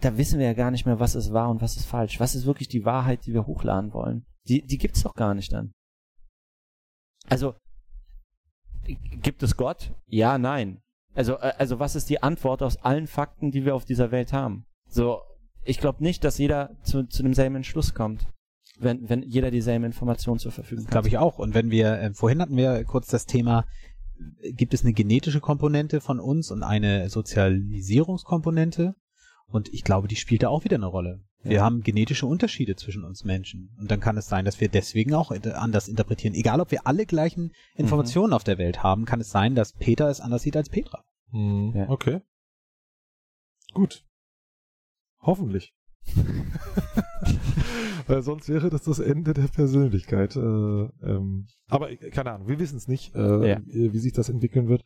da 0.00 0.18
wissen 0.18 0.38
wir 0.38 0.46
ja 0.46 0.52
gar 0.52 0.70
nicht 0.70 0.84
mehr, 0.84 1.00
was 1.00 1.14
ist 1.14 1.32
wahr 1.32 1.50
und 1.50 1.62
was 1.62 1.76
ist 1.76 1.86
falsch. 1.86 2.20
Was 2.20 2.34
ist 2.34 2.46
wirklich 2.46 2.68
die 2.68 2.84
Wahrheit, 2.84 3.24
die 3.26 3.32
wir 3.32 3.46
hochladen 3.46 3.92
wollen? 3.92 4.26
Die, 4.46 4.62
die 4.62 4.78
gibt's 4.78 5.02
doch 5.02 5.14
gar 5.14 5.34
nicht 5.34 5.52
dann. 5.52 5.72
Also, 7.28 7.54
gibt 9.22 9.42
es 9.42 9.56
Gott? 9.56 9.92
Ja, 10.06 10.38
nein. 10.38 10.80
Also, 11.14 11.38
äh, 11.38 11.54
also 11.58 11.78
was 11.78 11.96
ist 11.96 12.10
die 12.10 12.22
Antwort 12.22 12.62
aus 12.62 12.76
allen 12.76 13.06
Fakten, 13.06 13.50
die 13.50 13.64
wir 13.64 13.74
auf 13.74 13.84
dieser 13.84 14.10
Welt 14.10 14.32
haben? 14.32 14.66
So, 14.88 15.22
ich 15.64 15.78
glaube 15.78 16.02
nicht, 16.02 16.22
dass 16.22 16.38
jeder 16.38 16.76
zu, 16.82 17.04
zu 17.08 17.22
demselben 17.22 17.56
Entschluss 17.56 17.94
kommt, 17.94 18.28
wenn, 18.78 19.08
wenn 19.08 19.22
jeder 19.22 19.50
dieselben 19.50 19.84
Informationen 19.84 20.38
zur 20.38 20.52
Verfügung 20.52 20.84
hat. 20.84 20.92
Glaube 20.92 21.08
ich 21.08 21.18
auch. 21.18 21.38
Und 21.38 21.54
wenn 21.54 21.70
wir, 21.70 21.98
äh, 21.98 22.14
vorhin 22.14 22.40
hatten 22.40 22.56
wir 22.56 22.84
kurz 22.84 23.08
das 23.08 23.26
Thema, 23.26 23.64
gibt 24.52 24.74
es 24.74 24.82
eine 24.82 24.92
genetische 24.92 25.40
Komponente 25.40 26.00
von 26.00 26.20
uns 26.20 26.50
und 26.50 26.62
eine 26.62 27.08
Sozialisierungskomponente? 27.08 28.94
Und 29.48 29.72
ich 29.72 29.84
glaube, 29.84 30.08
die 30.08 30.16
spielt 30.16 30.42
da 30.42 30.48
auch 30.48 30.64
wieder 30.64 30.76
eine 30.76 30.86
Rolle. 30.86 31.22
Wir 31.42 31.56
Ja. 31.58 31.62
haben 31.64 31.82
genetische 31.82 32.26
Unterschiede 32.26 32.74
zwischen 32.74 33.04
uns 33.04 33.22
Menschen. 33.24 33.70
Und 33.78 33.90
dann 33.90 34.00
kann 34.00 34.16
es 34.16 34.26
sein, 34.26 34.44
dass 34.44 34.60
wir 34.60 34.68
deswegen 34.68 35.14
auch 35.14 35.30
anders 35.30 35.86
interpretieren. 35.86 36.34
Egal, 36.34 36.60
ob 36.60 36.72
wir 36.72 36.86
alle 36.86 37.06
gleichen 37.06 37.52
Informationen 37.76 38.32
auf 38.32 38.42
der 38.42 38.58
Welt 38.58 38.82
haben, 38.82 39.04
kann 39.04 39.20
es 39.20 39.30
sein, 39.30 39.54
dass 39.54 39.72
Peter 39.72 40.08
es 40.10 40.20
anders 40.20 40.42
sieht 40.42 40.56
als 40.56 40.68
Petra. 40.68 41.04
Hm, 41.30 41.72
Ja. 41.76 41.88
Okay. 41.88 42.20
Gut. 43.74 44.04
Hoffentlich. 45.20 45.72
Weil 48.06 48.22
sonst 48.22 48.48
wäre 48.48 48.70
das 48.70 48.82
das 48.82 48.98
Ende 49.00 49.32
der 49.34 49.48
Persönlichkeit. 49.48 50.36
Äh, 50.36 50.40
ähm, 50.40 51.46
aber 51.68 51.94
keine 51.96 52.32
Ahnung, 52.32 52.48
wir 52.48 52.58
wissen 52.58 52.76
es 52.76 52.88
nicht, 52.88 53.14
äh, 53.14 53.48
Ja. 53.50 53.60
wie 53.66 53.98
sich 53.98 54.12
das 54.12 54.28
entwickeln 54.28 54.68
wird. 54.68 54.84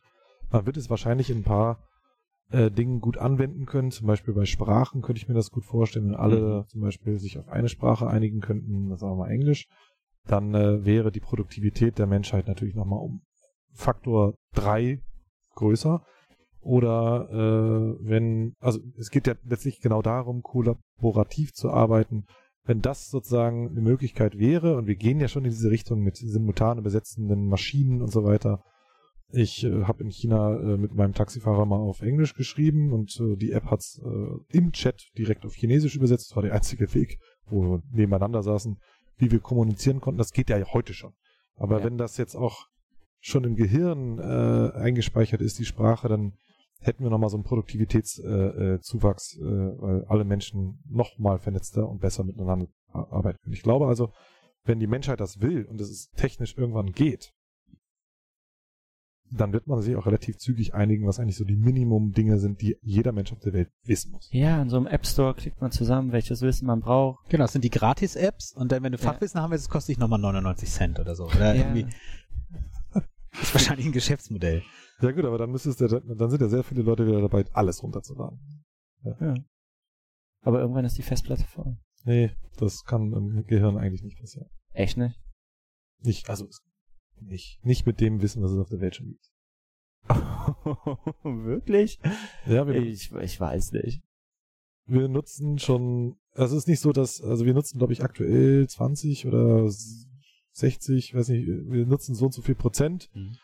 Man 0.49 0.65
wird 0.65 0.77
es 0.77 0.89
wahrscheinlich 0.89 1.29
in 1.29 1.39
ein 1.39 1.43
paar 1.43 1.83
äh, 2.51 2.69
Dingen 2.69 2.99
gut 2.99 3.17
anwenden 3.17 3.65
können. 3.65 3.91
Zum 3.91 4.07
Beispiel 4.07 4.33
bei 4.33 4.45
Sprachen 4.45 5.01
könnte 5.01 5.21
ich 5.21 5.27
mir 5.29 5.35
das 5.35 5.51
gut 5.51 5.63
vorstellen, 5.65 6.07
wenn 6.09 6.15
alle 6.15 6.61
Mhm. 6.63 6.67
zum 6.67 6.81
Beispiel 6.81 7.17
sich 7.17 7.37
auf 7.37 7.47
eine 7.47 7.69
Sprache 7.69 8.07
einigen 8.07 8.41
könnten, 8.41 8.89
sagen 8.97 9.13
wir 9.13 9.23
mal 9.25 9.31
Englisch, 9.31 9.67
dann 10.25 10.53
äh, 10.53 10.83
wäre 10.83 11.11
die 11.11 11.21
Produktivität 11.21 11.97
der 11.97 12.07
Menschheit 12.07 12.47
natürlich 12.47 12.75
nochmal 12.75 12.99
um 12.99 13.21
Faktor 13.73 14.33
drei 14.53 14.99
größer. 15.55 16.03
Oder 16.59 17.29
äh, 17.31 18.05
wenn, 18.05 18.53
also 18.59 18.79
es 18.97 19.09
geht 19.09 19.27
ja 19.27 19.35
letztlich 19.43 19.79
genau 19.79 20.01
darum, 20.01 20.41
kollaborativ 20.43 21.53
zu 21.53 21.71
arbeiten. 21.71 22.25
Wenn 22.63 22.81
das 22.81 23.09
sozusagen 23.09 23.69
eine 23.69 23.81
Möglichkeit 23.81 24.37
wäre, 24.37 24.77
und 24.77 24.87
wir 24.87 24.95
gehen 24.95 25.19
ja 25.19 25.27
schon 25.27 25.45
in 25.45 25.51
diese 25.51 25.71
Richtung 25.71 26.01
mit 26.01 26.17
simultan 26.17 26.81
besetzenden 26.83 27.47
Maschinen 27.47 28.01
und 28.01 28.11
so 28.11 28.23
weiter. 28.23 28.63
Ich 29.33 29.63
äh, 29.63 29.83
habe 29.83 30.03
in 30.03 30.09
China 30.09 30.55
äh, 30.57 30.77
mit 30.77 30.93
meinem 30.93 31.13
Taxifahrer 31.13 31.65
mal 31.65 31.79
auf 31.79 32.01
Englisch 32.01 32.33
geschrieben 32.35 32.91
und 32.91 33.17
äh, 33.19 33.35
die 33.37 33.51
App 33.51 33.65
hat's 33.65 33.99
äh, 34.03 34.57
im 34.57 34.73
Chat 34.73 35.09
direkt 35.17 35.45
auf 35.45 35.53
Chinesisch 35.55 35.95
übersetzt. 35.95 36.29
Das 36.29 36.35
war 36.35 36.43
der 36.43 36.53
einzige 36.53 36.93
Weg, 36.93 37.17
wo 37.45 37.61
wir 37.61 37.83
nebeneinander 37.91 38.43
saßen, 38.43 38.77
wie 39.17 39.31
wir 39.31 39.39
kommunizieren 39.39 40.01
konnten. 40.01 40.17
Das 40.17 40.33
geht 40.33 40.49
ja 40.49 40.61
heute 40.73 40.93
schon. 40.93 41.13
Aber 41.55 41.79
Ja. 41.79 41.85
wenn 41.85 41.97
das 41.97 42.17
jetzt 42.17 42.35
auch 42.35 42.67
schon 43.21 43.43
im 43.45 43.55
Gehirn 43.55 44.19
äh, 44.19 44.77
eingespeichert 44.77 45.41
ist, 45.41 45.59
die 45.59 45.65
Sprache, 45.65 46.09
dann 46.09 46.33
hätten 46.81 47.03
wir 47.03 47.09
nochmal 47.09 47.29
so 47.29 47.37
einen 47.37 47.43
Produktivitätszuwachs, 47.43 48.57
äh, 48.59 48.73
äh, 48.75 48.79
Zuwachs, 48.81 49.37
äh, 49.37 49.41
weil 49.43 50.05
alle 50.05 50.23
Menschen 50.25 50.79
nochmal 50.89 51.39
vernetzter 51.39 51.87
und 51.87 51.99
besser 52.01 52.23
miteinander 52.23 52.67
arbeiten 52.91 53.37
können. 53.41 53.53
Ich 53.53 53.63
glaube 53.63 53.87
also, 53.87 54.11
wenn 54.63 54.79
die 54.79 54.87
Menschheit 54.87 55.19
das 55.19 55.41
will 55.41 55.65
und 55.65 55.79
es 55.79 56.09
technisch 56.15 56.57
irgendwann 56.57 56.91
geht, 56.91 57.33
dann 59.33 59.53
wird 59.53 59.65
man 59.65 59.81
sich 59.81 59.95
auch 59.95 60.05
relativ 60.07 60.37
zügig 60.39 60.73
einigen, 60.73 61.07
was 61.07 61.17
eigentlich 61.19 61.37
so 61.37 61.45
die 61.45 61.55
Minimum-Dinge 61.55 62.37
sind, 62.37 62.61
die 62.61 62.75
jeder 62.81 63.13
Mensch 63.13 63.31
auf 63.31 63.39
der 63.39 63.53
Welt 63.53 63.69
wissen 63.85 64.11
muss. 64.11 64.27
Ja, 64.33 64.61
in 64.61 64.67
so 64.69 64.75
einem 64.75 64.87
App 64.87 65.05
Store 65.07 65.33
klickt 65.33 65.61
man 65.61 65.71
zusammen, 65.71 66.11
welches 66.11 66.41
Wissen 66.41 66.65
man 66.65 66.81
braucht. 66.81 67.29
Genau, 67.29 67.45
das 67.45 67.53
sind 67.53 67.63
die 67.63 67.69
Gratis-Apps 67.69 68.53
und 68.53 68.73
dann, 68.73 68.83
wenn 68.83 68.91
du 68.91 68.97
Ja. 68.97 69.05
Fachwissen 69.05 69.39
haben 69.39 69.51
willst, 69.51 69.69
kostet 69.69 69.95
dich 69.95 69.99
nochmal 69.99 70.19
99 70.19 70.69
Cent 70.69 70.99
oder 70.99 71.15
so. 71.15 71.25
Oder 71.27 71.55
Ja. 71.55 71.61
irgendwie. 71.63 71.85
Das 72.93 73.03
ist 73.43 73.53
wahrscheinlich 73.53 73.85
ein 73.85 73.93
Geschäftsmodell. 73.93 74.63
Ja 75.01 75.11
gut, 75.11 75.25
aber 75.25 75.37
dann 75.37 75.51
müsstest 75.51 75.81
du, 75.81 75.87
dann 75.87 76.29
sind 76.29 76.41
ja 76.41 76.47
sehr 76.49 76.63
viele 76.63 76.81
Leute 76.83 77.05
wieder 77.07 77.21
dabei, 77.21 77.45
alles 77.53 77.81
runterzuladen. 77.81 78.39
Ja. 79.03 79.33
Aber 80.41 80.59
irgendwann 80.61 80.85
ist 80.85 80.97
die 80.97 81.01
Festplatte 81.03 81.43
voll. 81.45 81.77
Nee, 82.03 82.31
das 82.57 82.83
kann 82.83 83.11
im 83.13 83.45
Gehirn 83.45 83.77
eigentlich 83.77 84.03
nicht 84.03 84.19
passieren. 84.19 84.49
Echt 84.73 84.97
nicht? 84.97 85.19
Nicht, 86.03 86.29
also 86.29 86.47
nicht, 87.19 87.63
nicht 87.63 87.85
mit 87.85 87.99
dem 87.99 88.21
Wissen, 88.21 88.41
was 88.41 88.51
es 88.51 88.57
auf 88.59 88.69
der 88.69 88.79
Welt 88.81 88.95
schon 88.95 89.07
gibt. 89.07 89.31
Wirklich? 91.23 91.99
Ja, 92.47 92.65
wir, 92.67 92.75
Ich, 92.75 93.11
ich 93.11 93.39
weiß 93.39 93.71
nicht. 93.73 94.01
wir 94.87 95.07
nutzen 95.07 95.59
schon, 95.59 96.17
also 96.33 96.55
es 96.57 96.63
ist 96.63 96.67
nicht 96.67 96.79
so, 96.79 96.91
dass, 96.91 97.21
also 97.21 97.45
wir 97.45 97.53
nutzen, 97.53 97.77
glaube 97.77 97.93
ich, 97.93 98.03
aktuell 98.03 98.67
20 98.67 99.27
oder 99.27 99.69
60, 100.53 101.13
weiß 101.13 101.29
nicht, 101.29 101.47
wir 101.47 101.85
nutzen 101.85 102.15
so 102.15 102.25
und 102.25 102.33
so 102.33 102.41
viel 102.41 102.55
Prozent 102.55 103.09
Mhm. 103.13 103.37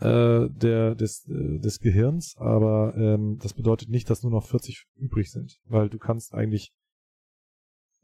Äh, 0.00 0.48
der, 0.50 0.94
des, 0.94 1.26
äh, 1.28 1.58
des 1.58 1.78
Gehirns, 1.80 2.36
aber 2.36 2.94
ähm, 2.96 3.38
das 3.40 3.54
bedeutet 3.54 3.88
nicht, 3.88 4.10
dass 4.10 4.22
nur 4.22 4.32
noch 4.32 4.44
40 4.44 4.86
übrig 4.96 5.30
sind, 5.30 5.58
weil 5.66 5.88
du 5.88 5.98
kannst 5.98 6.34
eigentlich 6.34 6.72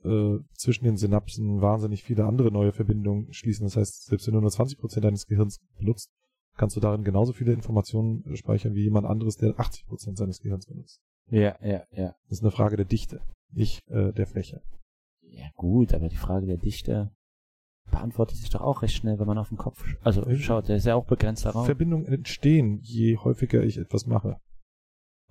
äh, 0.04 0.38
zwischen 0.54 0.84
den 0.84 0.96
Synapsen 0.96 1.60
wahnsinnig 1.60 2.02
viele 2.02 2.24
andere 2.24 2.50
neue 2.50 2.72
Verbindungen 2.72 3.32
schließen. 3.32 3.66
Das 3.66 3.76
heißt, 3.76 4.06
selbst 4.06 4.26
wenn 4.26 4.34
du 4.34 4.40
nur 4.40 4.50
20 4.50 4.78
Prozent 4.78 5.04
deines 5.04 5.26
Gehirns 5.26 5.58
benutzt, 5.78 6.10
kannst 6.56 6.76
du 6.76 6.80
darin 6.80 7.04
genauso 7.04 7.32
viele 7.32 7.52
Informationen 7.52 8.24
äh, 8.24 8.36
speichern 8.36 8.74
wie 8.74 8.84
jemand 8.84 9.06
anderes, 9.06 9.36
der 9.36 9.58
80 9.58 9.86
Prozent 9.86 10.18
seines 10.18 10.40
Gehirns 10.40 10.66
benutzt. 10.66 11.00
Ja, 11.28 11.56
ja, 11.62 11.84
ja. 11.92 12.14
Das 12.28 12.38
ist 12.38 12.42
eine 12.42 12.50
Frage 12.50 12.76
der 12.76 12.86
Dichte, 12.86 13.20
nicht 13.52 13.86
äh, 13.88 14.12
der 14.12 14.26
Fläche. 14.26 14.62
Ja 15.22 15.48
gut, 15.54 15.94
aber 15.94 16.08
die 16.08 16.16
Frage 16.16 16.46
der 16.46 16.56
Dichte 16.56 17.12
beantwortet 17.90 18.36
sich 18.38 18.50
doch 18.50 18.60
auch 18.62 18.82
recht 18.82 18.94
schnell, 18.94 19.18
wenn 19.18 19.26
man 19.26 19.38
auf 19.38 19.48
den 19.48 19.58
Kopf 19.58 19.84
sch 19.84 19.96
also 20.02 20.26
Ja. 20.28 20.36
schaut, 20.36 20.68
der 20.68 20.76
ist 20.76 20.86
ja 20.86 20.94
auch 20.94 21.04
begrenzter 21.04 21.50
Raum. 21.50 21.66
Verbindungen 21.66 22.06
entstehen, 22.06 22.80
je 22.82 23.16
häufiger 23.18 23.62
ich 23.62 23.78
etwas 23.78 24.06
mache. 24.06 24.38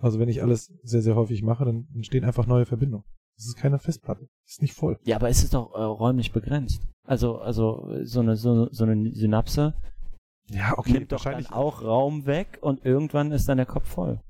Also 0.02 0.19
wenn 0.19 0.30
ich 0.30 0.41
alles 0.41 0.72
sehr, 0.84 1.02
sehr 1.02 1.15
häufig 1.15 1.41
mache, 1.44 1.65
dann 1.65 1.88
entstehen 1.94 2.23
einfach 2.23 2.45
neue 2.45 2.65
Verbindungen. 2.65 3.03
Das 3.36 3.45
ist 3.48 3.56
keine 3.57 3.80
Festplatte. 3.80 4.27
Das 4.45 4.53
ist 4.53 4.61
nicht 4.61 4.73
voll. 4.73 4.99
Ja, 5.03 5.15
aber 5.15 5.30
es 5.30 5.44
ist 5.44 5.53
doch 5.53 5.73
äh, 5.73 5.81
räumlich 5.81 6.31
begrenzt. 6.31 6.81
Also, 7.06 7.40
also 7.40 7.90
so 8.03 8.19
eine 8.19 8.36
so, 8.36 8.68
so 8.72 8.84
eine 8.84 9.11
Synapse 9.14 9.73
Ja, 10.49 10.76
nimmt 10.86 11.11
doch 11.11 11.23
dann 11.23 11.45
auch 11.48 11.81
Raum 11.81 12.26
weg 12.26 12.60
und 12.61 12.86
irgendwann 12.86 13.31
ist 13.31 13.48
dann 13.49 13.57
der 13.57 13.65
Kopf 13.65 13.88
voll. 13.88 14.22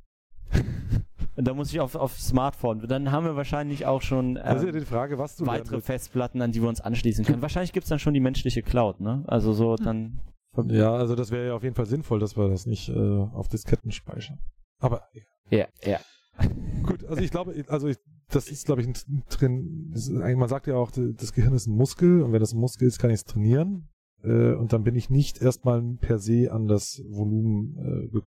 und 1.40 1.48
da 1.48 1.54
muss 1.54 1.72
ich 1.72 1.80
auf, 1.80 1.96
auf 1.96 2.20
Smartphone. 2.20 2.86
Dann 2.86 3.14
haben 3.14 3.26
wir 3.26 3.38
wahrscheinlich 3.38 3.86
auch 3.86 4.02
schon 4.02 4.36
Das 4.36 4.58
ist 4.58 4.64
ja 4.64 4.74
ähm, 4.74 4.80
die 4.80 4.86
Frage, 4.86 5.18
was 5.18 5.38
du 5.38 5.46
weitere 5.46 5.80
Festplatten, 5.80 6.42
an 6.42 6.52
die 6.52 6.62
wir 6.62 6.68
uns 6.68 6.82
anschließen 6.82 7.24
können. 7.24 7.42
Wahrscheinlich 7.42 7.72
gibt's 7.72 7.88
dann 7.88 7.98
schon 7.98 8.14
die 8.14 8.20
menschliche 8.20 8.62
Cloud, 8.62 9.00
ne? 9.00 9.24
Also 9.26 9.54
so 9.54 9.78
dann. 9.78 10.20
willst. 10.54 10.72
Ja, 10.72 10.94
also 10.94 11.16
das 11.16 11.32
wäre 11.32 11.48
ja 11.48 11.54
auf 11.56 11.64
jeden 11.64 11.76
Fall 11.76 11.86
sinnvoll, 11.86 12.20
dass 12.20 12.36
wir 12.36 12.50
das 12.50 12.66
nicht 12.66 12.90
äh, 12.90 12.94
auf 12.94 13.48
Disketten 13.48 13.92
speichern. 13.92 14.40
Aber 14.80 15.08
Ja, 15.50 15.68
ja. 15.82 16.00
gut, 16.84 17.06
also 17.06 17.22
ich 17.22 17.32
glaube, 17.32 17.56
also 17.70 17.88
ich, 17.88 17.96
das 18.30 18.50
ist, 18.50 18.66
glaube 18.66 18.82
ich, 18.82 18.88
ein 18.88 19.24
drin. 19.30 19.94
Man 20.36 20.50
sagt 20.50 20.68
ja 20.68 20.76
auch, 20.76 20.92
das 20.92 21.32
Gehirn 21.32 21.54
ist 21.54 21.68
ein 21.68 21.76
Muskel 21.78 22.22
und 22.22 22.34
wenn 22.34 22.42
das 22.42 22.52
ein 22.52 22.60
Muskel 22.60 22.86
ist, 22.86 23.00
kann 23.00 23.12
ich 23.12 23.16
es 23.16 23.24
trainieren. 23.24 23.88
Äh, 24.26 24.56
und 24.56 24.74
dann 24.74 24.84
bin 24.84 24.96
ich 24.96 25.10
nicht 25.10 25.42
erstmal 25.42 25.82
per 26.02 26.20
se 26.20 26.52
an 26.52 26.68
das 26.68 27.02
Volumen 27.08 27.78
äh, 27.78 28.08
ge 28.10 28.22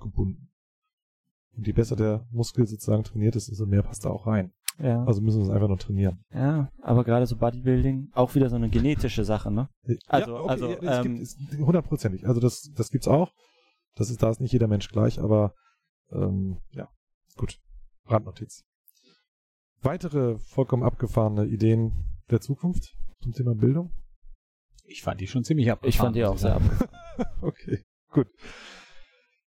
gebunden. 0.00 0.48
Und 1.56 1.66
je 1.66 1.72
besser 1.72 1.96
der 1.96 2.26
Muskel 2.30 2.66
sozusagen 2.66 3.04
trainiert 3.04 3.36
ist, 3.36 3.50
desto 3.50 3.66
mehr 3.66 3.82
passt 3.82 4.04
da 4.04 4.10
auch 4.10 4.26
rein. 4.26 4.52
Ja. 4.78 5.04
Also 5.04 5.22
müssen 5.22 5.38
wir 5.38 5.44
es 5.44 5.50
einfach 5.50 5.68
nur 5.68 5.78
trainieren. 5.78 6.22
ja, 6.34 6.70
aber 6.82 7.02
gerade 7.04 7.26
so 7.26 7.36
Bodybuilding, 7.36 8.10
auch 8.12 8.34
wieder 8.34 8.50
so 8.50 8.56
eine 8.56 8.68
genetische 8.68 9.24
Sache, 9.24 9.50
ne? 9.50 9.68
Also- 10.06 10.36
also, 10.46 10.68
ja, 10.68 10.76
es 11.00 11.06
ähm, 11.06 11.14
gibt, 11.14 11.22
es, 11.22 11.38
hundertprozentig. 11.58 12.26
Also 12.28 12.40
das, 12.40 12.70
das 12.76 12.90
gibt's 12.90 13.08
auch. 13.08 13.32
Das 13.94 14.10
ist, 14.10 14.22
da 14.22 14.28
ist 14.28 14.40
nicht 14.40 14.52
jeder 14.52 14.68
Mensch 14.68 14.90
gleich, 14.90 15.18
aber 15.18 15.54
ähm, 16.12 16.58
ja, 16.72 16.88
gut. 17.36 17.58
Randnotiz. 18.04 18.64
Weitere 19.80 20.38
vollkommen 20.38 20.82
abgefahrene 20.82 21.46
Ideen 21.46 21.92
der 22.30 22.40
Zukunft 22.40 22.94
zum 23.22 23.32
Thema 23.32 23.54
Bildung? 23.54 23.92
Ich 24.84 25.02
fand 25.02 25.20
die 25.20 25.26
schon 25.26 25.42
ziemlich 25.42 25.70
abgefahren. 25.70 25.88
Ich 25.88 25.96
fand 25.96 26.16
die 26.16 26.24
auch 26.24 26.36
sehr 26.38 26.60
sagen. 26.60 26.70
ab. 26.78 26.90
Okay, 27.40 27.82
gut. 28.10 28.26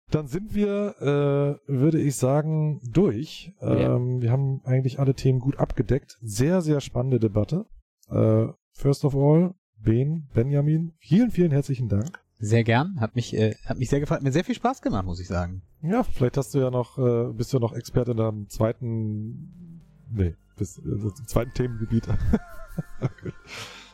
Dann 0.10 0.28
sind 0.28 0.56
wir, 0.56 0.96
äh, 1.02 1.72
würde 1.72 2.00
ich 2.00 2.16
sagen, 2.16 2.80
durch. 2.90 3.54
Ja. 3.60 3.96
Ähm, 3.96 4.22
wir 4.22 4.32
haben 4.32 4.62
eigentlich 4.64 5.00
alle 5.00 5.16
Themen 5.16 5.40
gut 5.40 5.58
abgedeckt. 5.58 6.18
Sehr, 6.22 6.62
sehr 6.62 6.80
spannende 6.80 7.20
Debatte. 7.20 7.66
Äh, 8.10 8.48
first 8.72 9.04
of 9.04 9.16
all, 9.16 9.54
Ben, 9.78 10.28
Benjamin, 10.34 10.94
vielen, 11.00 11.30
vielen 11.30 11.52
herzlichen 11.52 11.90
Dank. 11.90 12.20
Sehr 12.40 12.64
gern. 12.64 13.00
Hat 13.00 13.16
mich, 13.16 13.36
äh, 13.36 13.56
hat 13.66 13.80
mich 13.80 13.90
sehr 13.90 14.00
gefallen. 14.00 14.24
Mir 14.24 14.32
sehr 14.32 14.44
viel 14.44 14.56
Spaß 14.56 14.82
gemacht, 14.82 15.06
muss 15.06 15.20
ich 15.20 15.28
sagen. 15.28 15.64
Ja, 15.82 16.04
vielleicht 16.04 16.38
hast 16.38 16.54
du 16.54 16.60
ja 16.60 16.70
noch, 16.70 16.98
äh, 16.98 17.34
bist 17.34 17.52
du 17.52 17.58
ja 17.58 17.62
noch 17.62 17.74
Experte 17.74 18.12
in 18.12 18.18
deinem 18.18 18.50
zweiten, 18.50 19.82
nee, 20.10 20.36
bist, 20.56 20.80
äh, 20.80 21.26
zweiten 21.26 21.54
Themengebiet. 21.54 22.08
okay. 23.02 23.32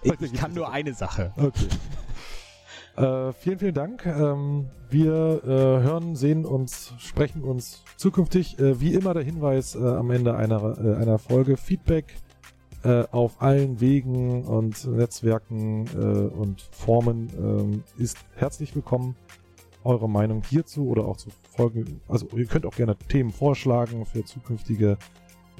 Ich, 0.03 0.21
ich 0.21 0.33
kann 0.33 0.53
nur 0.53 0.71
eine 0.71 0.93
Sache. 0.93 1.33
Okay. 1.37 1.67
Äh, 2.95 3.33
vielen, 3.33 3.57
vielen 3.57 3.73
Dank. 3.73 4.05
Ähm, 4.05 4.69
wir 4.89 5.41
äh, 5.43 5.47
hören, 5.47 6.15
sehen 6.15 6.45
uns, 6.45 6.93
sprechen 6.99 7.41
uns 7.43 7.83
zukünftig. 7.97 8.59
Äh, 8.59 8.79
wie 8.79 8.93
immer 8.93 9.15
der 9.15 9.23
Hinweis 9.23 9.75
äh, 9.75 9.79
am 9.79 10.11
Ende 10.11 10.35
einer, 10.35 10.77
äh, 10.77 10.95
einer 11.01 11.17
Folge. 11.17 11.57
Feedback 11.57 12.13
äh, 12.83 13.03
auf 13.11 13.41
allen 13.41 13.81
Wegen 13.81 14.43
und 14.43 14.85
Netzwerken 14.85 15.87
und 16.37 16.61
Formen 16.71 17.29
ähm, 17.37 17.83
ist 17.97 18.17
herzlich 18.35 18.75
willkommen. 18.75 19.15
eure 19.85 20.07
Meinung 20.07 20.43
hierzu 20.47 20.87
oder 20.87 21.05
auch 21.05 21.17
zu 21.17 21.29
Folgen. 21.55 21.99
Also 22.07 22.27
ihr 22.35 22.45
könnt 22.45 22.65
auch 22.65 22.75
gerne 22.75 22.95
Themen 23.09 23.31
vorschlagen 23.31 24.05
für 24.05 24.23
zukünftige 24.23 24.97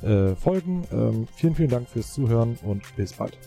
Folgen. 0.02 0.84
Ähm, 0.92 1.28
vielen, 1.34 1.56
vielen 1.56 1.70
Dank 1.70 1.88
fürs 1.88 2.14
Zuhören 2.14 2.58
und 2.64 2.84
bis 2.98 3.14
bald. 3.14 3.38